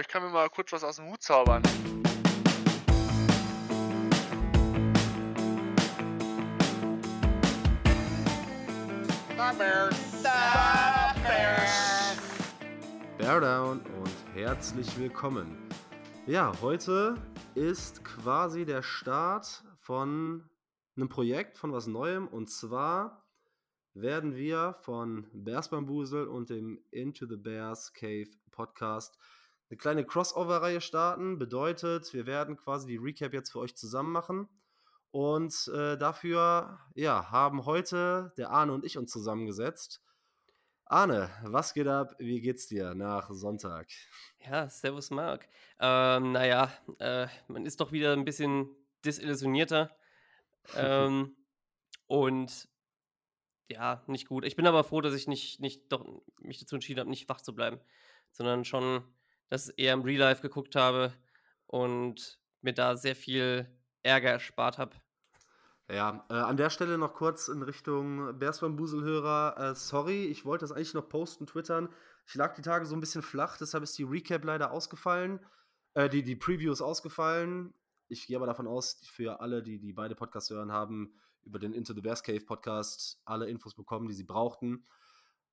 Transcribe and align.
ich 0.00 0.08
kann 0.08 0.22
mir 0.22 0.30
mal 0.30 0.48
kurz 0.48 0.72
was 0.72 0.82
aus 0.82 0.96
dem 0.96 1.10
Hut 1.10 1.22
zaubern. 1.22 1.62
Bear 13.18 13.40
Down 13.40 13.80
und 13.80 14.34
herzlich 14.34 14.98
willkommen. 14.98 15.68
Ja, 16.26 16.52
heute 16.62 17.16
ist 17.54 18.02
quasi 18.02 18.64
der 18.64 18.82
Start 18.82 19.64
von 19.80 20.48
einem 20.96 21.08
Projekt, 21.10 21.58
von 21.58 21.72
was 21.72 21.86
Neuem 21.86 22.26
und 22.26 22.48
zwar 22.48 23.26
werden 23.92 24.34
wir 24.34 24.72
von 24.80 25.28
Bears 25.34 25.68
Bambusel 25.68 26.26
und 26.26 26.48
dem 26.48 26.82
Into 26.90 27.26
the 27.26 27.36
Bears 27.36 27.92
Cave 27.92 28.30
Podcast 28.50 29.18
eine 29.70 29.76
kleine 29.76 30.04
Crossover-Reihe 30.04 30.80
starten. 30.80 31.38
Bedeutet, 31.38 32.12
wir 32.12 32.26
werden 32.26 32.56
quasi 32.56 32.88
die 32.88 32.96
Recap 32.96 33.32
jetzt 33.32 33.50
für 33.50 33.60
euch 33.60 33.76
zusammen 33.76 34.10
machen. 34.10 34.48
Und 35.12 35.68
äh, 35.74 35.96
dafür 35.96 36.80
ja, 36.94 37.30
haben 37.30 37.64
heute 37.66 38.32
der 38.36 38.50
Arne 38.50 38.72
und 38.72 38.84
ich 38.84 38.98
uns 38.98 39.12
zusammengesetzt. 39.12 40.02
Arne, 40.86 41.30
was 41.44 41.72
geht 41.72 41.86
ab? 41.86 42.14
Wie 42.18 42.40
geht's 42.40 42.66
dir 42.66 42.94
nach 42.94 43.30
Sonntag? 43.30 43.88
Ja, 44.40 44.68
servus 44.68 45.10
Marc. 45.10 45.48
Ähm, 45.78 46.32
naja, 46.32 46.72
äh, 46.98 47.28
man 47.46 47.64
ist 47.64 47.80
doch 47.80 47.92
wieder 47.92 48.12
ein 48.12 48.24
bisschen 48.24 48.68
desillusionierter. 49.04 49.96
ähm, 50.74 51.36
und 52.08 52.68
ja, 53.68 54.02
nicht 54.08 54.26
gut. 54.26 54.44
Ich 54.44 54.56
bin 54.56 54.66
aber 54.66 54.82
froh, 54.82 55.00
dass 55.00 55.14
ich 55.14 55.28
nicht, 55.28 55.60
nicht 55.60 55.92
doch 55.92 56.04
mich 56.40 56.58
dazu 56.58 56.74
entschieden 56.74 57.00
habe, 57.00 57.10
nicht 57.10 57.28
wach 57.28 57.40
zu 57.40 57.54
bleiben, 57.54 57.80
sondern 58.32 58.64
schon 58.64 59.04
das 59.50 59.68
eher 59.68 59.92
im 59.92 60.02
Real 60.02 60.20
Life 60.20 60.42
geguckt 60.42 60.76
habe 60.76 61.12
und 61.66 62.40
mir 62.62 62.72
da 62.72 62.96
sehr 62.96 63.16
viel 63.16 63.68
Ärger 64.02 64.30
erspart 64.30 64.78
habe. 64.78 64.96
Ja, 65.90 66.24
äh, 66.30 66.34
an 66.34 66.56
der 66.56 66.70
Stelle 66.70 66.98
noch 66.98 67.14
kurz 67.14 67.48
in 67.48 67.62
Richtung 67.62 68.38
Bears 68.38 68.60
Bambuselhörer. 68.60 69.56
Äh, 69.58 69.74
sorry, 69.74 70.26
ich 70.26 70.44
wollte 70.44 70.62
das 70.62 70.72
eigentlich 70.72 70.94
noch 70.94 71.08
posten, 71.08 71.46
twittern. 71.48 71.88
Ich 72.26 72.36
lag 72.36 72.54
die 72.54 72.62
Tage 72.62 72.86
so 72.86 72.94
ein 72.94 73.00
bisschen 73.00 73.22
flach, 73.22 73.56
deshalb 73.58 73.82
ist 73.82 73.98
die 73.98 74.04
Recap 74.04 74.44
leider 74.44 74.70
ausgefallen. 74.70 75.40
Äh, 75.94 76.08
die, 76.08 76.22
die 76.22 76.36
Preview 76.36 76.72
ist 76.72 76.80
ausgefallen. 76.80 77.74
Ich 78.06 78.28
gehe 78.28 78.36
aber 78.36 78.46
davon 78.46 78.68
aus, 78.68 79.00
für 79.12 79.40
alle, 79.40 79.64
die, 79.64 79.80
die 79.80 79.92
beide 79.92 80.14
Podcasts 80.14 80.50
hören, 80.50 80.70
haben 80.70 81.12
über 81.42 81.58
den 81.58 81.72
Into 81.72 81.92
the 81.92 82.00
Bears 82.00 82.22
Cave 82.22 82.40
Podcast 82.40 83.20
alle 83.24 83.48
Infos 83.48 83.74
bekommen, 83.74 84.06
die 84.06 84.14
sie 84.14 84.24
brauchten. 84.24 84.86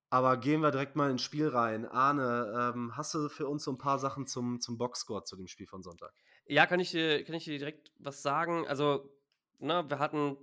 Aber 0.10 0.38
gehen 0.38 0.62
wir 0.62 0.72
direkt 0.72 0.96
mal 0.96 1.12
ins 1.12 1.22
Spiel 1.22 1.50
rein. 1.50 1.86
Arne, 1.86 2.74
ähm, 2.76 2.96
hast 2.96 3.14
du 3.14 3.28
für 3.28 3.48
uns 3.48 3.64
so 3.64 3.72
ein 3.72 3.78
paar 3.78 4.00
Sachen 4.00 4.26
zum, 4.26 4.62
zum 4.62 4.78
Boxscore 4.78 5.24
zu 5.24 5.36
dem 5.36 5.48
Spiel 5.48 5.68
von 5.68 5.84
Sonntag? 5.84 6.14
Ja, 6.46 6.66
kann 6.66 6.80
ich, 6.80 6.92
dir, 6.92 7.24
kann 7.26 7.36
ich 7.36 7.44
dir 7.44 7.58
direkt 7.58 7.92
was 8.00 8.22
sagen? 8.22 8.66
Also, 8.68 9.10
ne, 9.60 9.84
wir 9.90 10.00
hatten 10.00 10.38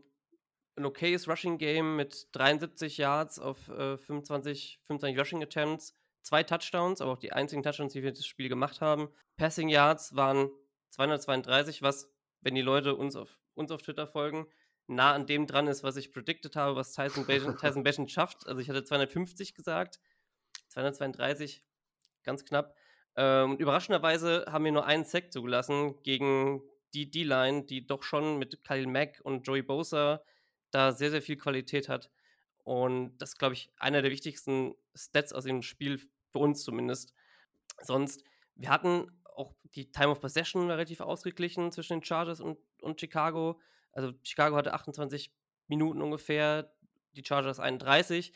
ein 0.76 0.84
okayes 0.84 1.28
Rushing 1.28 1.56
Game 1.58 1.96
mit 1.96 2.28
73 2.32 2.98
Yards 2.98 3.38
auf 3.38 3.68
äh, 3.68 3.96
25, 3.96 4.80
25 4.84 5.18
Rushing 5.18 5.42
Attempts, 5.42 5.94
zwei 6.22 6.42
Touchdowns, 6.42 7.00
aber 7.00 7.12
auch 7.12 7.18
die 7.18 7.32
einzigen 7.32 7.62
Touchdowns, 7.62 7.92
die 7.92 8.02
wir 8.02 8.12
das 8.12 8.26
Spiel 8.26 8.48
gemacht 8.48 8.80
haben. 8.80 9.08
Passing 9.36 9.68
Yards 9.68 10.14
waren 10.14 10.50
232, 10.90 11.82
was, 11.82 12.12
wenn 12.40 12.54
die 12.54 12.62
Leute 12.62 12.96
uns 12.96 13.16
auf, 13.16 13.38
uns 13.54 13.70
auf 13.70 13.82
Twitter 13.82 14.06
folgen, 14.06 14.46
nah 14.86 15.12
an 15.12 15.26
dem 15.26 15.46
dran 15.46 15.66
ist, 15.66 15.82
was 15.82 15.96
ich 15.96 16.12
predicted 16.12 16.56
habe, 16.56 16.76
was 16.76 16.92
Tyson 16.92 17.26
Bashan 17.26 18.08
schafft. 18.08 18.46
Also 18.46 18.60
ich 18.60 18.68
hatte 18.68 18.84
250 18.84 19.54
gesagt, 19.54 20.00
232, 20.68 21.64
ganz 22.22 22.44
knapp. 22.44 22.76
Ähm, 23.16 23.56
überraschenderweise 23.56 24.46
haben 24.48 24.64
wir 24.64 24.72
nur 24.72 24.86
einen 24.86 25.04
Sack 25.04 25.32
zugelassen 25.32 26.02
gegen 26.02 26.62
die 26.94 27.10
D-Line, 27.10 27.64
die 27.64 27.86
doch 27.86 28.02
schon 28.02 28.38
mit 28.38 28.62
Khalil 28.64 28.86
Mack 28.86 29.20
und 29.22 29.46
Joey 29.46 29.62
Bosa 29.62 30.22
da 30.70 30.92
sehr, 30.92 31.10
sehr 31.10 31.22
viel 31.22 31.36
Qualität 31.36 31.88
hat. 31.88 32.10
Und 32.64 33.16
das 33.18 33.30
ist, 33.30 33.38
glaube 33.38 33.54
ich, 33.54 33.70
einer 33.76 34.02
der 34.02 34.10
wichtigsten 34.10 34.74
Stats 34.94 35.32
aus 35.32 35.44
dem 35.44 35.62
Spiel, 35.62 36.00
für 36.30 36.38
uns 36.38 36.64
zumindest. 36.64 37.12
Sonst, 37.80 38.24
wir 38.56 38.70
hatten 38.70 39.08
auch 39.36 39.54
die 39.74 39.92
Time 39.92 40.08
of 40.08 40.20
Possession 40.20 40.70
relativ 40.70 41.00
ausgeglichen 41.00 41.70
zwischen 41.70 41.98
den 41.98 42.04
Chargers 42.04 42.40
und, 42.40 42.58
und 42.80 43.00
Chicago. 43.00 43.60
Also 43.94 44.12
Chicago 44.22 44.56
hatte 44.56 44.74
28 44.74 45.32
Minuten 45.68 46.02
ungefähr, 46.02 46.74
die 47.12 47.24
Chargers 47.24 47.60
31. 47.60 48.32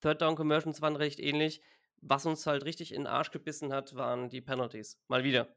Third 0.00 0.22
Down 0.22 0.36
Conversions 0.36 0.82
waren 0.82 0.96
recht 0.96 1.18
ähnlich. 1.18 1.60
Was 2.00 2.26
uns 2.26 2.46
halt 2.46 2.64
richtig 2.64 2.92
in 2.92 3.02
den 3.02 3.06
Arsch 3.06 3.30
gebissen 3.30 3.72
hat, 3.72 3.94
waren 3.94 4.28
die 4.28 4.42
Penalties. 4.42 5.00
Mal 5.08 5.24
wieder. 5.24 5.56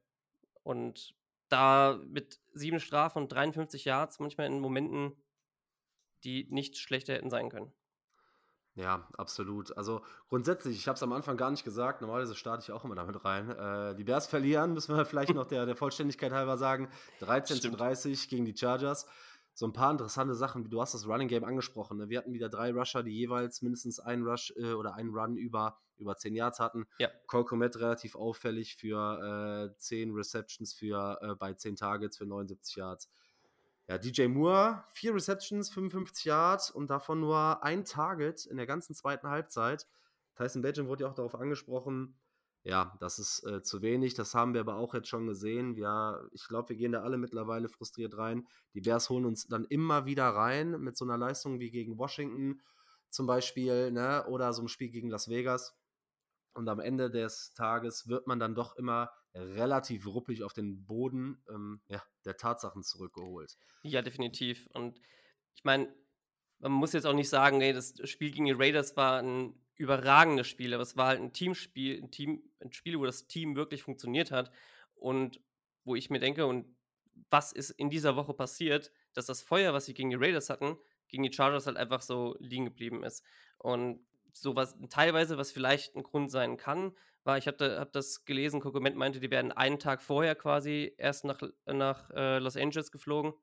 Und 0.64 1.14
da 1.50 2.00
mit 2.08 2.40
sieben 2.54 2.80
Strafen 2.80 3.24
und 3.24 3.32
53 3.32 3.86
Yards 3.86 4.20
manchmal 4.20 4.48
in 4.48 4.60
Momenten, 4.60 5.22
die 6.24 6.48
nicht 6.50 6.78
schlechter 6.78 7.14
hätten 7.14 7.30
sein 7.30 7.50
können. 7.50 7.74
Ja, 8.78 9.08
absolut. 9.18 9.76
Also 9.76 10.02
grundsätzlich, 10.30 10.78
ich 10.78 10.88
habe 10.88 10.96
es 10.96 11.04
am 11.04 11.12
Anfang 11.12 11.36
gar 11.36 11.50
nicht 11.50 11.64
gesagt, 11.64 12.02
normalerweise 12.02 12.36
starte 12.36 12.62
ich 12.62 12.72
auch 12.72 12.86
immer 12.86 12.94
damit 12.94 13.26
rein. 13.26 13.50
Äh, 13.50 13.96
die 13.96 14.04
Bears 14.04 14.28
verlieren, 14.28 14.74
müssen 14.74 14.96
wir 14.96 15.04
vielleicht 15.06 15.34
noch 15.34 15.48
der, 15.48 15.66
der 15.66 15.76
Vollständigkeit 15.76 16.32
halber 16.32 16.58
sagen. 16.58 16.88
13 17.20 17.58
Stimmt. 17.58 17.74
zu 17.74 17.78
30 17.78 18.30
gegen 18.30 18.46
die 18.46 18.56
Chargers. 18.56 19.08
So 19.56 19.66
ein 19.66 19.74
paar 19.74 19.92
interessante 19.92 20.36
Sachen, 20.36 20.64
wie 20.64 20.70
du 20.70 20.80
hast 20.80 20.94
das 20.94 21.08
Running 21.08 21.28
Game 21.28 21.44
angesprochen. 21.44 21.98
Ne? 21.98 22.10
Wir 22.10 22.20
hatten 22.20 22.34
wieder 22.34 22.50
drei 22.50 22.72
Rusher, 22.72 23.02
die 23.02 23.18
jeweils 23.18 23.64
mindestens 23.64 24.00
einen 24.00 24.24
Rush 24.24 24.54
äh, 24.56 24.74
oder 24.74 24.94
einen 24.94 25.10
Run 25.10 25.38
über, 25.38 25.80
über 25.98 26.16
10 26.16 26.36
Yards 26.36 26.60
hatten. 26.60 26.86
Ja. 27.00 27.10
Cole 27.26 27.46
Komet 27.46 27.80
relativ 27.80 28.16
auffällig 28.16 28.76
für 28.76 29.72
äh, 29.74 29.78
10 29.80 30.12
Receptions 30.12 30.74
für, 30.74 31.18
äh, 31.24 31.34
bei 31.34 31.56
10 31.56 31.78
Targets 31.78 32.18
für 32.18 32.28
79 32.28 32.76
Yards. 32.76 33.10
Ja, 33.90 33.98
DJ 33.98 34.28
Moore, 34.28 34.84
vier 34.90 35.16
Receptions, 35.16 35.70
55 35.70 36.26
Yards 36.26 36.72
und 36.72 36.90
davon 36.90 37.22
nur 37.22 37.64
ein 37.64 37.86
Target 37.86 38.46
in 38.46 38.58
der 38.58 38.68
ganzen 38.68 38.94
zweiten 38.94 39.30
Halbzeit. 39.30 39.88
Tyson 40.36 40.62
Badgen 40.62 40.88
wurde 40.88 41.06
ja 41.06 41.10
auch 41.10 41.16
darauf 41.16 41.36
angesprochen. 41.36 42.20
Ja, 42.64 42.98
das 43.00 43.18
ist 43.18 43.46
äh, 43.46 43.62
zu 43.64 43.82
wenig. 43.82 44.14
Das 44.14 44.34
haben 44.34 44.54
wir 44.54 44.60
aber 44.60 44.76
auch 44.76 44.94
jetzt 44.94 45.08
schon 45.08 45.26
gesehen. 45.26 45.76
Ja, 45.78 46.22
ich 46.34 46.50
glaube, 46.50 46.70
wir 46.70 46.76
gehen 46.76 46.92
da 46.92 47.02
alle 47.02 47.18
mittlerweile 47.18 47.70
frustriert 47.70 48.18
rein. 48.18 48.46
Die 48.74 48.82
Bears 48.82 49.10
holen 49.10 49.26
uns 49.26 49.48
dann 49.48 49.64
immer 49.64 50.06
wieder 50.06 50.28
rein 50.28 50.72
mit 50.82 50.98
so 50.98 51.06
einer 51.06 51.18
Leistung 51.18 51.62
wie 51.62 51.72
gegen 51.72 51.98
Washington 51.98 52.62
zum 53.10 53.26
Beispiel, 53.26 53.92
ne? 53.92 54.26
oder 54.28 54.52
so 54.52 54.62
einem 54.62 54.68
Spiel 54.68 54.90
gegen 54.90 55.10
Las 55.10 55.30
Vegas. 55.30 55.78
Und 56.54 56.68
am 56.68 56.82
Ende 56.82 57.10
des 57.10 57.54
Tages 57.54 58.10
wird 58.10 58.28
man 58.28 58.38
dann 58.38 58.54
doch 58.54 58.76
immer 58.76 59.12
relativ 59.38 60.08
ruppig 60.08 60.44
auf 60.44 60.54
den 60.54 60.86
Boden 60.86 61.42
ähm, 61.50 61.82
ja, 61.88 62.04
der 62.26 62.38
Tatsachen 62.38 62.84
zurückgeholt. 62.84 63.58
Ja, 63.84 64.02
definitiv. 64.02 64.68
Und 64.74 65.00
ich 65.56 65.64
meine, 65.64 65.94
man 66.60 66.72
muss 66.72 66.94
jetzt 66.94 67.06
auch 67.06 67.14
nicht 67.14 67.30
sagen, 67.30 67.62
ey, 67.62 67.74
das 67.74 67.96
Spiel 68.04 68.32
gegen 68.32 68.46
die 68.46 68.52
Raiders 68.52 68.96
war 68.98 69.22
ein 69.22 69.54
überragendes 69.76 70.48
Spiel, 70.48 70.74
aber 70.74 70.84
es 70.84 70.98
war 70.98 71.08
halt 71.08 71.22
ein 71.22 71.34
Teamspiel, 71.34 72.02
ein, 72.02 72.12
Team, 72.12 72.42
ein 72.60 72.72
Spiel, 72.74 72.98
wo 73.00 73.06
das 73.06 73.28
Team 73.28 73.56
wirklich 73.56 73.84
funktioniert 73.84 74.32
hat 74.32 74.52
und 74.96 75.40
wo 75.84 75.96
ich 75.96 76.10
mir 76.10 76.20
denke, 76.20 76.46
und 76.46 76.76
was 77.30 77.52
ist 77.52 77.70
in 77.72 77.90
dieser 77.90 78.16
Woche 78.16 78.34
passiert, 78.34 78.92
dass 79.14 79.26
das 79.28 79.42
Feuer, 79.42 79.74
was 79.74 79.86
sie 79.86 79.94
gegen 79.94 80.10
die 80.10 80.16
Raiders 80.16 80.50
hatten, 80.50 80.78
gegen 81.08 81.24
die 81.24 81.32
Chargers 81.32 81.68
halt 81.68 81.78
einfach 81.78 82.02
so 82.02 82.36
liegen 82.40 82.66
geblieben 82.66 83.04
ist. 83.04 83.24
Und 83.58 84.06
sowas, 84.34 84.78
teilweise, 84.90 85.38
was 85.38 85.52
vielleicht 85.52 85.96
ein 85.96 86.04
Grund 86.04 86.32
sein 86.32 86.58
kann, 86.58 86.96
war, 87.28 87.38
ich 87.38 87.48
habe 87.48 87.78
hab 87.80 87.92
das 87.92 88.26
gelesen, 88.26 88.62
Kokoment 88.62 88.96
meinte, 88.96 89.20
die 89.20 89.30
werden 89.30 89.52
einen 89.52 89.78
Tag 89.78 90.02
vorher 90.02 90.34
quasi 90.34 90.96
erst 90.98 91.26
nach, 91.26 91.40
nach 91.66 92.10
äh, 92.12 92.40
Los 92.40 92.58
Angeles 92.58 92.92
geflogen. 92.92 93.34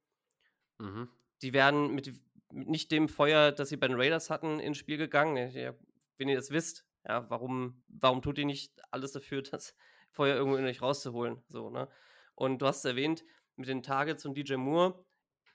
Mhm. 0.79 1.09
Die 1.43 1.53
werden 1.53 1.95
mit, 1.95 2.13
mit, 2.51 2.69
nicht 2.69 2.91
dem 2.91 3.09
Feuer, 3.09 3.53
das 3.53 3.69
sie 3.69 3.77
bei 3.77 3.87
den 3.87 4.01
Raiders 4.01 4.31
hatten, 4.31 4.59
ins 4.59 4.79
Spiel 4.79 4.97
gegangen. 4.97 5.51
Ja, 5.53 5.75
wenn 6.17 6.29
ihr 6.29 6.37
das 6.37 6.51
wisst, 6.51 6.87
ja, 7.07 7.29
warum, 7.31 7.83
warum 7.89 8.23
tut 8.23 8.39
ihr 8.39 8.47
nicht 8.47 8.73
alles 8.91 9.13
dafür, 9.13 9.43
das 9.51 9.77
Feuer 10.11 10.37
irgendwo 10.37 10.57
in 10.57 10.65
euch 10.65 10.83
rauszuholen? 10.83 11.43
So, 11.49 11.71
ne? 11.71 11.89
Und 12.35 12.63
du 12.63 12.67
hast 12.67 12.79
es 12.79 12.85
erwähnt, 12.87 13.25
mit 13.57 13.69
den 13.69 13.83
Targets 13.83 14.25
und 14.27 14.35
DJ 14.37 14.55
Moore, 14.55 15.05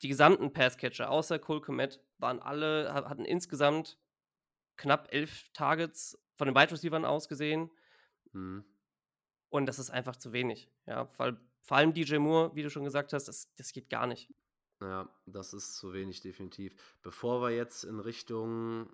die 0.02 0.08
gesamten 0.08 0.54
Passcatcher, 0.54 1.10
außer 1.10 1.40
Cole 1.40 1.60
Komet, 1.60 2.00
waren 2.20 2.40
alle, 2.40 2.94
hatten 2.94 3.26
insgesamt 3.26 3.98
knapp 4.78 5.10
elf 5.12 5.50
Targets 5.52 6.18
von 6.36 6.48
den 6.48 6.56
Wide 6.56 6.72
Receivers 6.72 7.04
ausgesehen. 7.04 7.70
Mhm. 8.34 8.64
Und 9.50 9.66
das 9.66 9.80
ist 9.80 9.90
einfach 9.90 10.16
zu 10.16 10.32
wenig. 10.32 10.70
Ja, 10.86 11.10
weil 11.18 11.40
vor 11.62 11.78
allem 11.78 11.94
DJ 11.94 12.18
Moore, 12.18 12.56
wie 12.56 12.64
du 12.64 12.70
schon 12.70 12.84
gesagt 12.84 13.14
hast, 13.14 13.28
das, 13.28 13.54
das 13.56 13.74
geht 13.74 13.90
gar 13.90 14.08
nicht. 14.08 14.34
Ja, 14.82 15.10
das 15.26 15.54
ist 15.54 15.76
zu 15.76 15.94
wenig, 15.94 16.22
definitiv. 16.22 16.76
Bevor 17.02 17.42
wir 17.42 17.50
jetzt 17.50 17.84
in 17.84 18.00
Richtung 18.00 18.90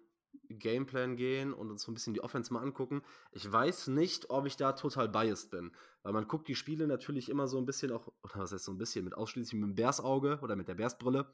Gameplan 0.50 1.16
gehen 1.16 1.54
und 1.54 1.72
uns 1.72 1.84
so 1.84 1.92
ein 1.92 1.94
bisschen 1.94 2.14
die 2.14 2.22
Offense 2.22 2.52
mal 2.54 2.62
angucken, 2.62 3.02
ich 3.32 3.50
weiß 3.50 3.88
nicht, 3.88 4.30
ob 4.30 4.46
ich 4.46 4.58
da 4.58 4.74
total 4.74 5.10
biased 5.10 5.52
bin. 5.52 5.72
Weil 6.04 6.14
man 6.14 6.28
guckt 6.28 6.48
die 6.48 6.56
Spiele 6.56 6.88
natürlich 6.88 7.30
immer 7.30 7.48
so 7.48 7.58
ein 7.58 7.66
bisschen 7.66 7.92
auch, 7.92 8.08
oder 8.24 8.36
was 8.36 8.52
heißt 8.52 8.66
so 8.66 8.72
ein 8.72 8.78
bisschen, 8.78 9.06
mit 9.06 9.16
ausschließlich 9.16 9.60
mit 9.60 9.70
dem 9.70 9.76
Bärsauge 9.76 10.40
oder 10.42 10.56
mit 10.56 10.68
der 10.68 10.76
Bärsbrille. 10.76 11.34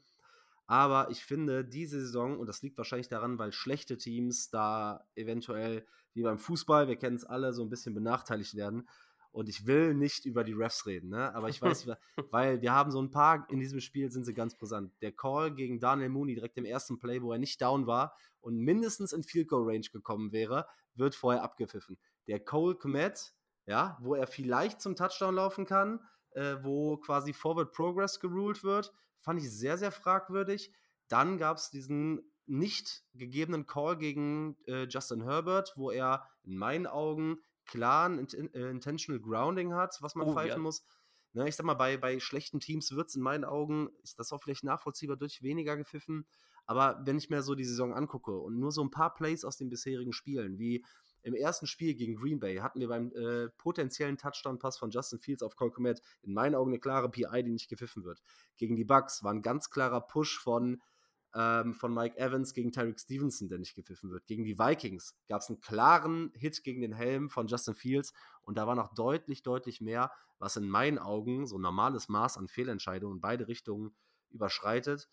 Aber 0.72 1.10
ich 1.10 1.22
finde, 1.22 1.66
diese 1.66 2.00
Saison, 2.00 2.38
und 2.38 2.46
das 2.46 2.62
liegt 2.62 2.78
wahrscheinlich 2.78 3.08
daran, 3.08 3.38
weil 3.38 3.52
schlechte 3.52 3.98
Teams 3.98 4.48
da 4.48 5.04
eventuell, 5.14 5.84
wie 6.14 6.22
beim 6.22 6.38
Fußball, 6.38 6.88
wir 6.88 6.96
kennen 6.96 7.16
es 7.16 7.26
alle, 7.26 7.52
so 7.52 7.62
ein 7.62 7.68
bisschen 7.68 7.92
benachteiligt 7.92 8.54
werden. 8.54 8.88
Und 9.32 9.50
ich 9.50 9.66
will 9.66 9.92
nicht 9.92 10.24
über 10.24 10.44
die 10.44 10.54
Refs 10.54 10.86
reden, 10.86 11.10
ne? 11.10 11.34
aber 11.34 11.50
ich 11.50 11.60
weiß, 11.60 11.88
weil 12.30 12.62
wir 12.62 12.72
haben 12.72 12.90
so 12.90 13.02
ein 13.02 13.10
paar 13.10 13.46
in 13.50 13.60
diesem 13.60 13.80
Spiel 13.80 14.10
sind 14.10 14.24
sie 14.24 14.32
ganz 14.32 14.56
brisant. 14.56 14.94
Der 15.02 15.12
Call 15.12 15.54
gegen 15.54 15.78
Daniel 15.78 16.08
Mooney 16.08 16.36
direkt 16.36 16.56
im 16.56 16.64
ersten 16.64 16.98
Play, 16.98 17.20
wo 17.20 17.32
er 17.32 17.38
nicht 17.38 17.60
down 17.60 17.86
war 17.86 18.16
und 18.40 18.56
mindestens 18.56 19.12
in 19.12 19.24
Field 19.24 19.48
Goal 19.48 19.68
Range 19.68 19.86
gekommen 19.92 20.32
wäre, 20.32 20.66
wird 20.94 21.14
vorher 21.14 21.42
abgepfiffen. 21.42 21.98
Der 22.28 22.40
Cole 22.40 22.76
Komet, 22.76 23.34
ja, 23.66 23.98
wo 24.00 24.14
er 24.14 24.26
vielleicht 24.26 24.80
zum 24.80 24.96
Touchdown 24.96 25.34
laufen 25.34 25.66
kann, 25.66 26.00
äh, 26.30 26.56
wo 26.62 26.96
quasi 26.96 27.34
Forward 27.34 27.72
Progress 27.72 28.20
geruled 28.20 28.64
wird, 28.64 28.90
fand 29.22 29.40
ich 29.40 29.50
sehr, 29.50 29.78
sehr 29.78 29.92
fragwürdig. 29.92 30.72
Dann 31.08 31.38
gab 31.38 31.56
es 31.56 31.70
diesen 31.70 32.30
nicht 32.46 33.04
gegebenen 33.14 33.66
Call 33.66 33.96
gegen 33.96 34.56
äh, 34.66 34.84
Justin 34.84 35.22
Herbert, 35.22 35.72
wo 35.76 35.90
er 35.90 36.28
in 36.42 36.56
meinen 36.56 36.86
Augen 36.86 37.38
klaren 37.64 38.18
int 38.18 38.34
äh, 38.34 38.70
Intentional 38.70 39.20
Grounding 39.20 39.74
hat, 39.74 39.96
was 40.00 40.14
man 40.14 40.28
oh, 40.28 40.34
pfeifen 40.34 40.58
ja. 40.58 40.62
muss. 40.62 40.84
Ne, 41.34 41.48
ich 41.48 41.56
sag 41.56 41.64
mal, 41.64 41.74
bei, 41.74 41.96
bei 41.96 42.20
schlechten 42.20 42.60
Teams 42.60 42.90
wird 42.92 43.08
es 43.08 43.14
in 43.14 43.22
meinen 43.22 43.44
Augen, 43.44 43.88
ist 44.02 44.18
das 44.18 44.32
auch 44.32 44.42
vielleicht 44.42 44.64
nachvollziehbar, 44.64 45.16
durch 45.16 45.42
weniger 45.42 45.76
gepfiffen. 45.76 46.26
Aber 46.66 47.00
wenn 47.04 47.16
ich 47.16 47.30
mir 47.30 47.42
so 47.42 47.54
die 47.54 47.64
Saison 47.64 47.94
angucke 47.94 48.38
und 48.38 48.58
nur 48.58 48.70
so 48.70 48.82
ein 48.82 48.90
paar 48.90 49.14
Plays 49.14 49.44
aus 49.44 49.56
den 49.56 49.70
bisherigen 49.70 50.12
Spielen, 50.12 50.58
wie 50.58 50.84
im 51.22 51.34
ersten 51.34 51.66
Spiel 51.66 51.94
gegen 51.94 52.16
Green 52.16 52.40
Bay 52.40 52.56
hatten 52.56 52.80
wir 52.80 52.88
beim 52.88 53.12
äh, 53.12 53.48
potenziellen 53.58 54.18
Touchdown-Pass 54.18 54.78
von 54.78 54.90
Justin 54.90 55.20
Fields 55.20 55.42
auf 55.42 55.56
Cole 55.56 55.70
Komet 55.70 56.00
in 56.22 56.34
meinen 56.34 56.54
Augen 56.54 56.70
eine 56.70 56.80
klare 56.80 57.10
PI, 57.10 57.42
die 57.44 57.52
nicht 57.52 57.68
gepfiffen 57.68 58.04
wird. 58.04 58.22
Gegen 58.56 58.76
die 58.76 58.84
Bucks 58.84 59.22
war 59.22 59.32
ein 59.32 59.42
ganz 59.42 59.70
klarer 59.70 60.00
Push 60.00 60.38
von 60.38 60.80
ähm, 61.34 61.74
von 61.74 61.94
Mike 61.94 62.18
Evans 62.18 62.52
gegen 62.52 62.72
Tyreek 62.72 63.00
Stevenson, 63.00 63.48
der 63.48 63.58
nicht 63.58 63.74
gepfiffen 63.74 64.10
wird. 64.10 64.26
Gegen 64.26 64.44
die 64.44 64.58
Vikings 64.58 65.16
gab 65.28 65.40
es 65.40 65.48
einen 65.48 65.60
klaren 65.60 66.30
Hit 66.34 66.62
gegen 66.62 66.82
den 66.82 66.92
Helm 66.92 67.30
von 67.30 67.46
Justin 67.46 67.74
Fields 67.74 68.12
und 68.42 68.58
da 68.58 68.66
war 68.66 68.74
noch 68.74 68.92
deutlich, 68.94 69.42
deutlich 69.42 69.80
mehr, 69.80 70.12
was 70.38 70.56
in 70.56 70.68
meinen 70.68 70.98
Augen 70.98 71.46
so 71.46 71.56
ein 71.56 71.62
normales 71.62 72.08
Maß 72.08 72.36
an 72.36 72.48
Fehlentscheidungen 72.48 73.16
in 73.16 73.20
beide 73.20 73.48
Richtungen 73.48 73.94
überschreitet. 74.30 75.08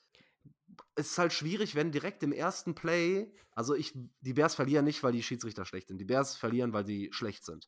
Es 0.96 1.12
ist 1.12 1.18
halt 1.18 1.34
schwierig, 1.34 1.76
wenn 1.76 1.92
direkt 1.92 2.24
im 2.24 2.32
ersten 2.32 2.76
Play, 2.76 3.34
also 3.54 3.74
ich, 3.74 3.94
die 4.22 4.34
Bears 4.34 4.56
verlieren 4.56 4.86
nicht, 4.86 5.04
weil 5.04 5.14
die 5.14 5.24
Schiedsrichter 5.24 5.66
schlecht 5.66 5.88
sind. 5.88 5.98
Die 5.98 6.06
Bears 6.06 6.36
verlieren, 6.36 6.74
weil 6.74 6.86
sie 6.86 7.10
schlecht 7.12 7.46
sind. 7.46 7.68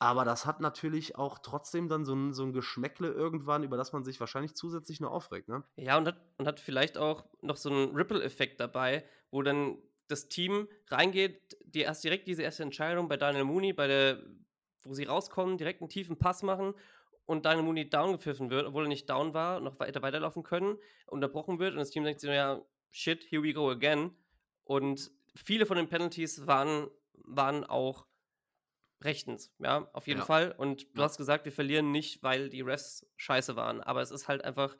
Aber 0.00 0.24
das 0.24 0.44
hat 0.44 0.60
natürlich 0.60 1.16
auch 1.16 1.38
trotzdem 1.38 1.88
dann 1.88 2.04
so 2.04 2.14
ein, 2.14 2.32
so 2.32 2.42
ein 2.42 2.52
Geschmäckle 2.52 3.08
irgendwann, 3.08 3.62
über 3.62 3.76
das 3.76 3.92
man 3.92 4.02
sich 4.02 4.18
wahrscheinlich 4.18 4.54
zusätzlich 4.54 5.00
nur 5.00 5.12
aufregt, 5.12 5.48
ne? 5.48 5.62
Ja, 5.76 5.96
und 5.96 6.08
hat, 6.08 6.20
und 6.36 6.46
hat 6.46 6.58
vielleicht 6.58 6.98
auch 6.98 7.24
noch 7.42 7.56
so 7.56 7.70
einen 7.70 7.94
Ripple-Effekt 7.94 8.58
dabei, 8.58 9.04
wo 9.30 9.42
dann 9.42 9.78
das 10.08 10.28
Team 10.28 10.68
reingeht, 10.88 11.56
die 11.64 11.80
erst 11.80 12.02
direkt 12.02 12.26
diese 12.26 12.42
erste 12.42 12.64
Entscheidung 12.64 13.08
bei 13.08 13.16
Daniel 13.16 13.44
Mooney, 13.44 13.72
bei 13.72 13.86
der, 13.86 14.22
wo 14.82 14.94
sie 14.94 15.04
rauskommen, 15.04 15.58
direkt 15.58 15.80
einen 15.80 15.88
tiefen 15.88 16.18
Pass 16.18 16.42
machen 16.42 16.74
und 17.26 17.44
Daniel 17.46 17.64
Mooney 17.64 17.88
down 17.88 18.12
gepfiffen 18.12 18.50
wird, 18.50 18.66
obwohl 18.66 18.84
er 18.84 18.88
nicht 18.88 19.08
down 19.08 19.34
war, 19.34 19.60
noch 19.60 19.78
weiter 19.78 20.02
weiterlaufen 20.02 20.42
können, 20.42 20.78
unterbrochen 21.06 21.58
wird 21.58 21.72
und 21.72 21.78
das 21.78 21.90
Team 21.90 22.04
denkt 22.04 22.20
sich, 22.20 22.30
ja, 22.30 22.60
shit, 22.90 23.24
here 23.30 23.42
we 23.42 23.52
go 23.52 23.70
again. 23.70 24.16
Und 24.64 25.10
viele 25.34 25.66
von 25.66 25.76
den 25.76 25.88
Penalties 25.88 26.46
waren, 26.46 26.88
waren 27.12 27.64
auch 27.64 28.06
rechtens, 29.02 29.52
ja, 29.58 29.88
auf 29.92 30.06
jeden 30.06 30.20
ja. 30.20 30.26
Fall. 30.26 30.54
Und 30.56 30.86
du 30.96 31.02
hast 31.02 31.16
gesagt, 31.16 31.44
wir 31.44 31.52
verlieren 31.52 31.92
nicht, 31.92 32.22
weil 32.22 32.48
die 32.48 32.62
Refs 32.62 33.06
scheiße 33.16 33.56
waren, 33.56 33.80
aber 33.80 34.02
es 34.02 34.10
ist 34.10 34.28
halt 34.28 34.44
einfach 34.44 34.76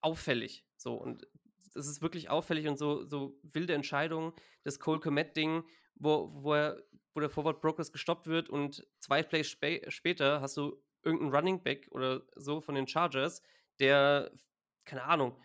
auffällig. 0.00 0.64
So 0.76 0.94
und 0.94 1.26
es 1.74 1.86
ist 1.86 2.02
wirklich 2.02 2.30
auffällig 2.30 2.66
und 2.68 2.78
so, 2.78 3.04
so 3.04 3.38
wilde 3.42 3.74
Entscheidungen. 3.74 4.32
Das 4.64 4.78
Cole 4.78 5.00
Komet-Ding, 5.00 5.64
wo, 5.94 6.30
wo, 6.32 6.54
er, 6.54 6.82
wo 7.14 7.20
der 7.20 7.30
Forward 7.30 7.60
Progress 7.60 7.92
gestoppt 7.92 8.26
wird 8.26 8.48
und 8.48 8.86
zwei 8.98 9.22
Plays 9.22 9.48
spä 9.48 9.82
später 9.88 10.40
hast 10.40 10.56
du 10.56 10.82
irgendeinen 11.02 11.34
Running 11.34 11.62
Back 11.62 11.88
oder 11.90 12.22
so 12.36 12.60
von 12.60 12.74
den 12.74 12.86
Chargers, 12.86 13.42
der, 13.80 14.30
keine 14.84 15.04
Ahnung, 15.04 15.40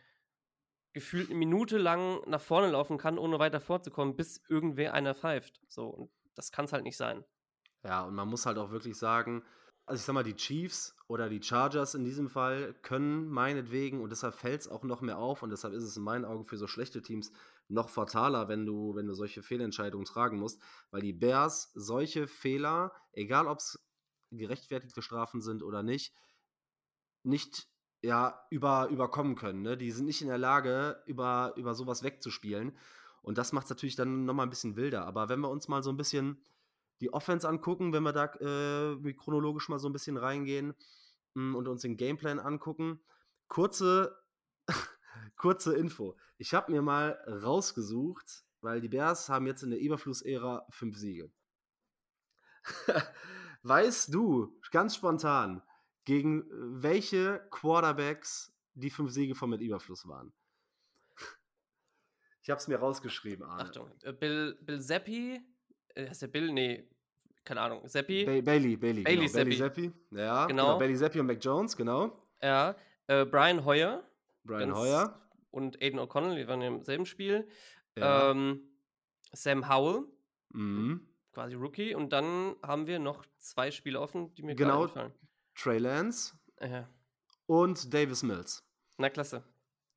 gefühlt 0.94 1.30
eine 1.30 1.40
Minute 1.40 1.78
lang 1.78 2.22
nach 2.28 2.42
vorne 2.42 2.70
laufen 2.70 2.98
kann, 2.98 3.18
ohne 3.18 3.40
weiter 3.40 3.60
vorzukommen, 3.60 4.16
bis 4.16 4.42
irgendwer 4.48 4.94
einer 4.94 5.16
pfeift. 5.16 5.62
So, 5.68 5.88
und 5.88 6.12
das 6.36 6.52
kann 6.52 6.66
es 6.66 6.74
halt 6.74 6.84
nicht 6.84 6.98
sein. 6.98 7.24
Ja, 7.84 8.04
und 8.06 8.16
man 8.16 8.28
muss 8.28 8.46
halt 8.46 8.58
auch 8.58 8.72
wirklich 8.72 8.98
sagen, 8.98 9.44
also 9.86 10.00
ich 10.00 10.06
sag 10.06 10.14
mal, 10.14 10.24
die 10.24 10.36
Chiefs 10.36 10.96
oder 11.08 11.30
die 11.30 11.42
Chargers 11.42 11.96
in 11.96 12.06
diesem 12.06 12.30
Fall 12.30 12.74
können 12.82 13.28
meinetwegen, 13.28 14.02
und 14.02 14.12
deshalb 14.12 14.36
fällt 14.36 14.62
es 14.62 14.68
auch 14.68 14.84
noch 14.84 15.02
mehr 15.02 15.18
auf, 15.18 15.44
und 15.44 15.50
deshalb 15.50 15.74
ist 15.74 15.84
es 15.84 15.98
in 15.98 16.04
meinen 16.04 16.26
Augen 16.26 16.46
für 16.46 16.58
so 16.58 16.68
schlechte 16.68 17.02
Teams 17.02 17.32
noch 17.68 17.90
fataler, 17.90 18.48
wenn 18.48 18.66
du, 18.66 18.96
wenn 18.96 19.08
du 19.08 19.14
solche 19.14 19.42
Fehlentscheidungen 19.42 20.06
tragen 20.06 20.40
musst, 20.40 20.62
weil 20.92 21.02
die 21.02 21.12
Bears 21.12 21.72
solche 21.74 22.28
Fehler, 22.28 22.94
egal 23.12 23.48
ob 23.48 23.60
es 23.60 23.84
gerechtfertigte 24.38 25.02
Strafen 25.02 25.42
sind 25.42 25.64
oder 25.64 25.84
nicht, 25.84 26.14
nicht 27.24 27.68
ja, 28.02 28.46
über, 28.50 28.90
überkommen 28.90 29.36
können. 29.36 29.62
Ne? 29.62 29.78
Die 29.78 29.92
sind 29.92 30.06
nicht 30.06 30.22
in 30.22 30.28
der 30.28 30.38
Lage, 30.38 31.02
über, 31.06 31.54
über 31.56 31.74
sowas 31.74 32.04
wegzuspielen. 32.04 32.78
Und 33.22 33.38
das 33.38 33.54
macht 33.54 33.66
es 33.66 33.70
natürlich 33.70 33.96
dann 33.96 34.26
nochmal 34.26 34.46
ein 34.46 34.50
bisschen 34.50 34.76
wilder. 34.76 35.06
Aber 35.06 35.30
wenn 35.30 35.40
wir 35.40 35.50
uns 35.50 35.70
mal 35.70 35.82
so 35.82 35.90
ein 35.90 35.98
bisschen 35.98 36.44
die 37.00 37.14
Offense 37.14 37.48
angucken, 37.48 37.94
wenn 37.94 38.04
wir 38.04 38.14
da 38.14 38.26
äh, 38.26 39.14
chronologisch 39.14 39.70
mal 39.70 39.80
so 39.80 39.88
ein 39.90 39.94
bisschen 39.94 40.18
reingehen 40.18 40.74
mh, 41.34 41.42
hm, 41.42 41.56
und 41.56 41.68
uns 41.68 41.82
den 41.82 41.98
Gameplan 41.98 42.40
angucken. 42.40 43.00
Kurze, 43.48 44.18
kurze 45.38 45.76
Info. 45.76 46.18
Ich 46.38 46.54
habe 46.54 46.72
mir 46.72 46.82
mal 46.82 47.12
rausgesucht, 47.28 48.46
weil 48.62 48.82
die 48.82 48.90
Bears 48.90 49.30
haben 49.30 49.48
jetzt 49.48 49.64
in 49.64 49.72
der 49.72 49.80
Überflussära 49.80 50.66
fünf 50.70 50.98
Siege. 50.98 51.32
weißt 53.64 54.14
du, 54.14 54.60
ganz 54.72 54.96
spontan, 54.96 55.62
gegen 56.06 56.46
welche 56.52 57.46
Quarterbacks 57.50 58.54
die 58.74 58.90
fünf 58.90 59.12
Siege 59.12 59.36
von 59.36 59.50
mit 59.50 59.62
Überfluss 59.62 60.08
waren? 60.08 60.34
Ich 62.42 62.50
habe 62.50 62.60
es 62.60 62.68
mir 62.68 62.78
rausgeschrieben, 62.78 63.46
Arne. 63.46 63.64
Achtung, 63.64 63.90
äh, 64.04 64.12
Bill, 64.12 64.58
Bill 64.62 64.82
Zappi, 64.82 65.42
äh, 65.96 66.08
heißt 66.10 66.24
der 66.24 66.28
Bill? 66.28 66.52
Nee, 66.52 66.90
keine 67.44 67.62
Ahnung, 67.62 67.88
Seppi. 67.88 68.26
Ba 68.26 68.42
Bailey, 68.42 68.78
Bailey. 68.78 69.04
Bailey, 69.04 69.28
genau. 69.28 69.34
Bailey 69.34 69.56
Seppi. 69.56 69.92
Ja, 70.12 70.46
genau. 70.46 70.64
genau. 70.66 70.78
Bailey 70.80 70.96
Seppi 70.96 71.20
und 71.20 71.28
Mac 71.28 71.38
Jones, 71.44 71.76
genau. 71.76 72.28
Ja, 72.42 72.76
äh, 73.08 73.26
Brian 73.26 73.64
Hoyer. 73.66 74.04
Brian 74.44 74.74
Hoyer. 74.76 75.20
Und 75.52 75.82
Aiden 75.82 76.00
O'Connell, 76.00 76.36
die 76.36 76.48
waren 76.48 76.62
im 76.62 76.84
selben 76.84 77.06
Spiel. 77.06 77.48
Ja. 77.98 78.32
Ähm, 78.32 78.62
Sam 79.34 79.70
Howell. 79.70 80.06
Mhm. 80.50 81.08
Quasi 81.34 81.56
Rookie. 81.56 81.96
Und 81.96 82.14
dann 82.14 82.56
haben 82.64 82.88
wir 82.88 83.00
noch 83.00 83.26
zwei 83.40 83.72
Spiele 83.72 84.00
offen, 84.00 84.34
die 84.36 84.44
mir 84.44 84.56
genau. 84.56 84.84
gefallen. 84.84 85.14
Trey 85.56 85.80
Lance. 85.80 86.34
Ja. 86.62 86.88
Und 87.46 87.94
Davis 87.94 88.24
Mills. 88.24 88.64
Na 88.98 89.10
klasse. 89.10 89.44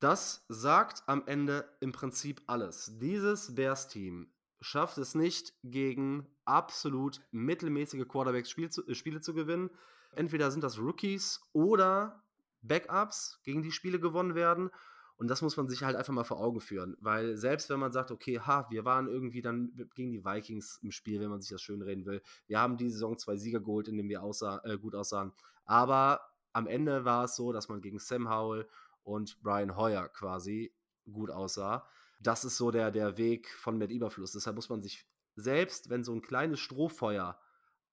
Das 0.01 0.45
sagt 0.49 1.03
am 1.07 1.27
Ende 1.27 1.69
im 1.81 1.93
Prinzip 1.93 2.43
alles. 2.47 2.93
Dieses 2.99 3.55
Bears-Team 3.55 4.31
schafft 4.61 4.99
es 4.99 5.15
nicht, 5.15 5.55
gegen 5.63 6.27
absolut 6.45 7.21
mittelmäßige 7.31 8.07
Quarterbacks 8.07 8.51
Spiel 8.51 8.71
zu, 8.71 8.87
äh, 8.87 8.95
Spiele 8.95 9.21
zu 9.21 9.35
gewinnen. 9.35 9.71
Entweder 10.13 10.51
sind 10.51 10.65
das 10.65 10.79
Rookies 10.79 11.41
oder 11.53 12.23
Backups, 12.63 13.41
gegen 13.45 13.63
die 13.63 13.73
Spiele 13.73 14.01
gewonnen 14.01 14.35
werden. 14.35 14.71
Und 15.17 15.29
das 15.29 15.43
muss 15.43 15.57
man 15.57 15.69
sich 15.69 15.83
halt 15.83 15.97
einfach 15.97 16.13
mal 16.13 16.25
vor 16.25 16.41
Augen 16.41 16.61
führen. 16.61 16.97
Weil 17.01 17.37
selbst 17.37 17.71
wenn 17.71 17.81
man 17.81 17.93
sagt, 17.93 18.11
okay, 18.11 18.39
ha, 18.39 18.67
wir 18.71 18.85
waren 18.85 19.09
irgendwie 19.09 19.41
dann 19.41 19.73
gegen 19.95 20.13
die 20.13 20.25
Vikings 20.25 20.79
im 20.83 20.91
Spiel, 20.91 21.21
wenn 21.21 21.31
man 21.31 21.41
sich 21.41 21.51
das 21.51 21.63
schön 21.63 21.83
reden 21.83 22.05
will. 22.05 22.23
Wir 22.47 22.61
haben 22.61 22.77
die 22.77 22.91
Saison 22.91 23.17
zwei 23.17 23.37
Sieger 23.37 23.61
geholt, 23.61 23.89
in 23.89 23.97
denen 23.97 24.09
wir 24.09 24.23
aussah, 24.23 24.61
äh, 24.65 24.77
gut 24.77 24.95
aussahen. 24.95 25.33
Aber 25.65 26.21
am 26.53 26.67
Ende 26.67 27.05
war 27.05 27.25
es 27.25 27.37
so, 27.37 27.53
dass 27.53 27.69
man 27.69 27.81
gegen 27.81 27.99
Sam 27.99 28.29
Howell 28.31 28.69
und 29.05 29.41
Brian 29.43 29.77
Hoyer 29.77 30.09
quasi 30.09 30.73
gut 31.11 31.31
aussah 31.31 31.87
das 32.21 32.45
ist 32.45 32.57
so 32.57 32.71
der, 32.71 32.91
der 32.91 33.17
Weg 33.19 33.49
von 33.51 33.79
mit 33.79 33.91
Überfluss. 33.91 34.33
Deshalb 34.33 34.57
muss 34.57 34.69
man 34.69 34.83
sich 34.83 35.07
selbst, 35.37 35.91
wenn 35.91 36.05
so 36.05 36.13
ein 36.15 36.23
kleines 36.23 36.61
Strohfeuer 36.61 37.39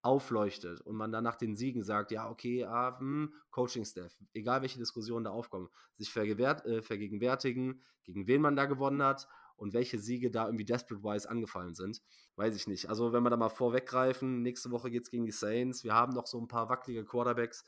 aufleuchtet 0.04 0.82
und 0.82 0.96
man 0.98 1.12
dann 1.12 1.24
nach 1.24 1.38
den 1.38 1.56
Siegen 1.56 1.84
sagt, 1.84 2.12
ja, 2.12 2.30
okay, 2.30 2.66
ah, 2.66 3.00
hm, 3.00 3.34
Coaching-Staff, 3.52 4.14
egal 4.34 4.62
welche 4.62 4.78
Diskussionen 4.78 5.24
da 5.24 5.32
aufkommen, 5.32 5.70
sich 5.96 6.14
äh, 6.16 6.82
vergegenwärtigen, 6.82 7.82
gegen 8.04 8.28
wen 8.28 8.42
man 8.42 8.58
da 8.58 8.66
gewonnen 8.66 9.02
hat 9.02 9.28
und 9.56 9.74
welche 9.74 10.00
Siege 10.00 10.30
da 10.30 10.46
irgendwie 10.46 10.66
desperate-wise 10.66 11.30
angefallen 11.30 11.74
sind, 11.74 12.02
weiß 12.36 12.54
ich 12.56 12.68
nicht. 12.68 12.90
Also 12.90 13.14
wenn 13.14 13.24
wir 13.24 13.30
da 13.30 13.38
mal 13.38 13.50
vorweggreifen, 13.50 14.42
nächste 14.42 14.72
Woche 14.72 14.92
geht 14.92 15.04
es 15.04 15.10
gegen 15.10 15.26
die 15.26 15.32
Saints, 15.32 15.86
wir 15.86 15.94
haben 15.94 16.14
noch 16.14 16.28
so 16.28 16.38
ein 16.38 16.50
paar 16.50 16.68
wackelige 16.68 17.06
Quarterbacks. 17.06 17.64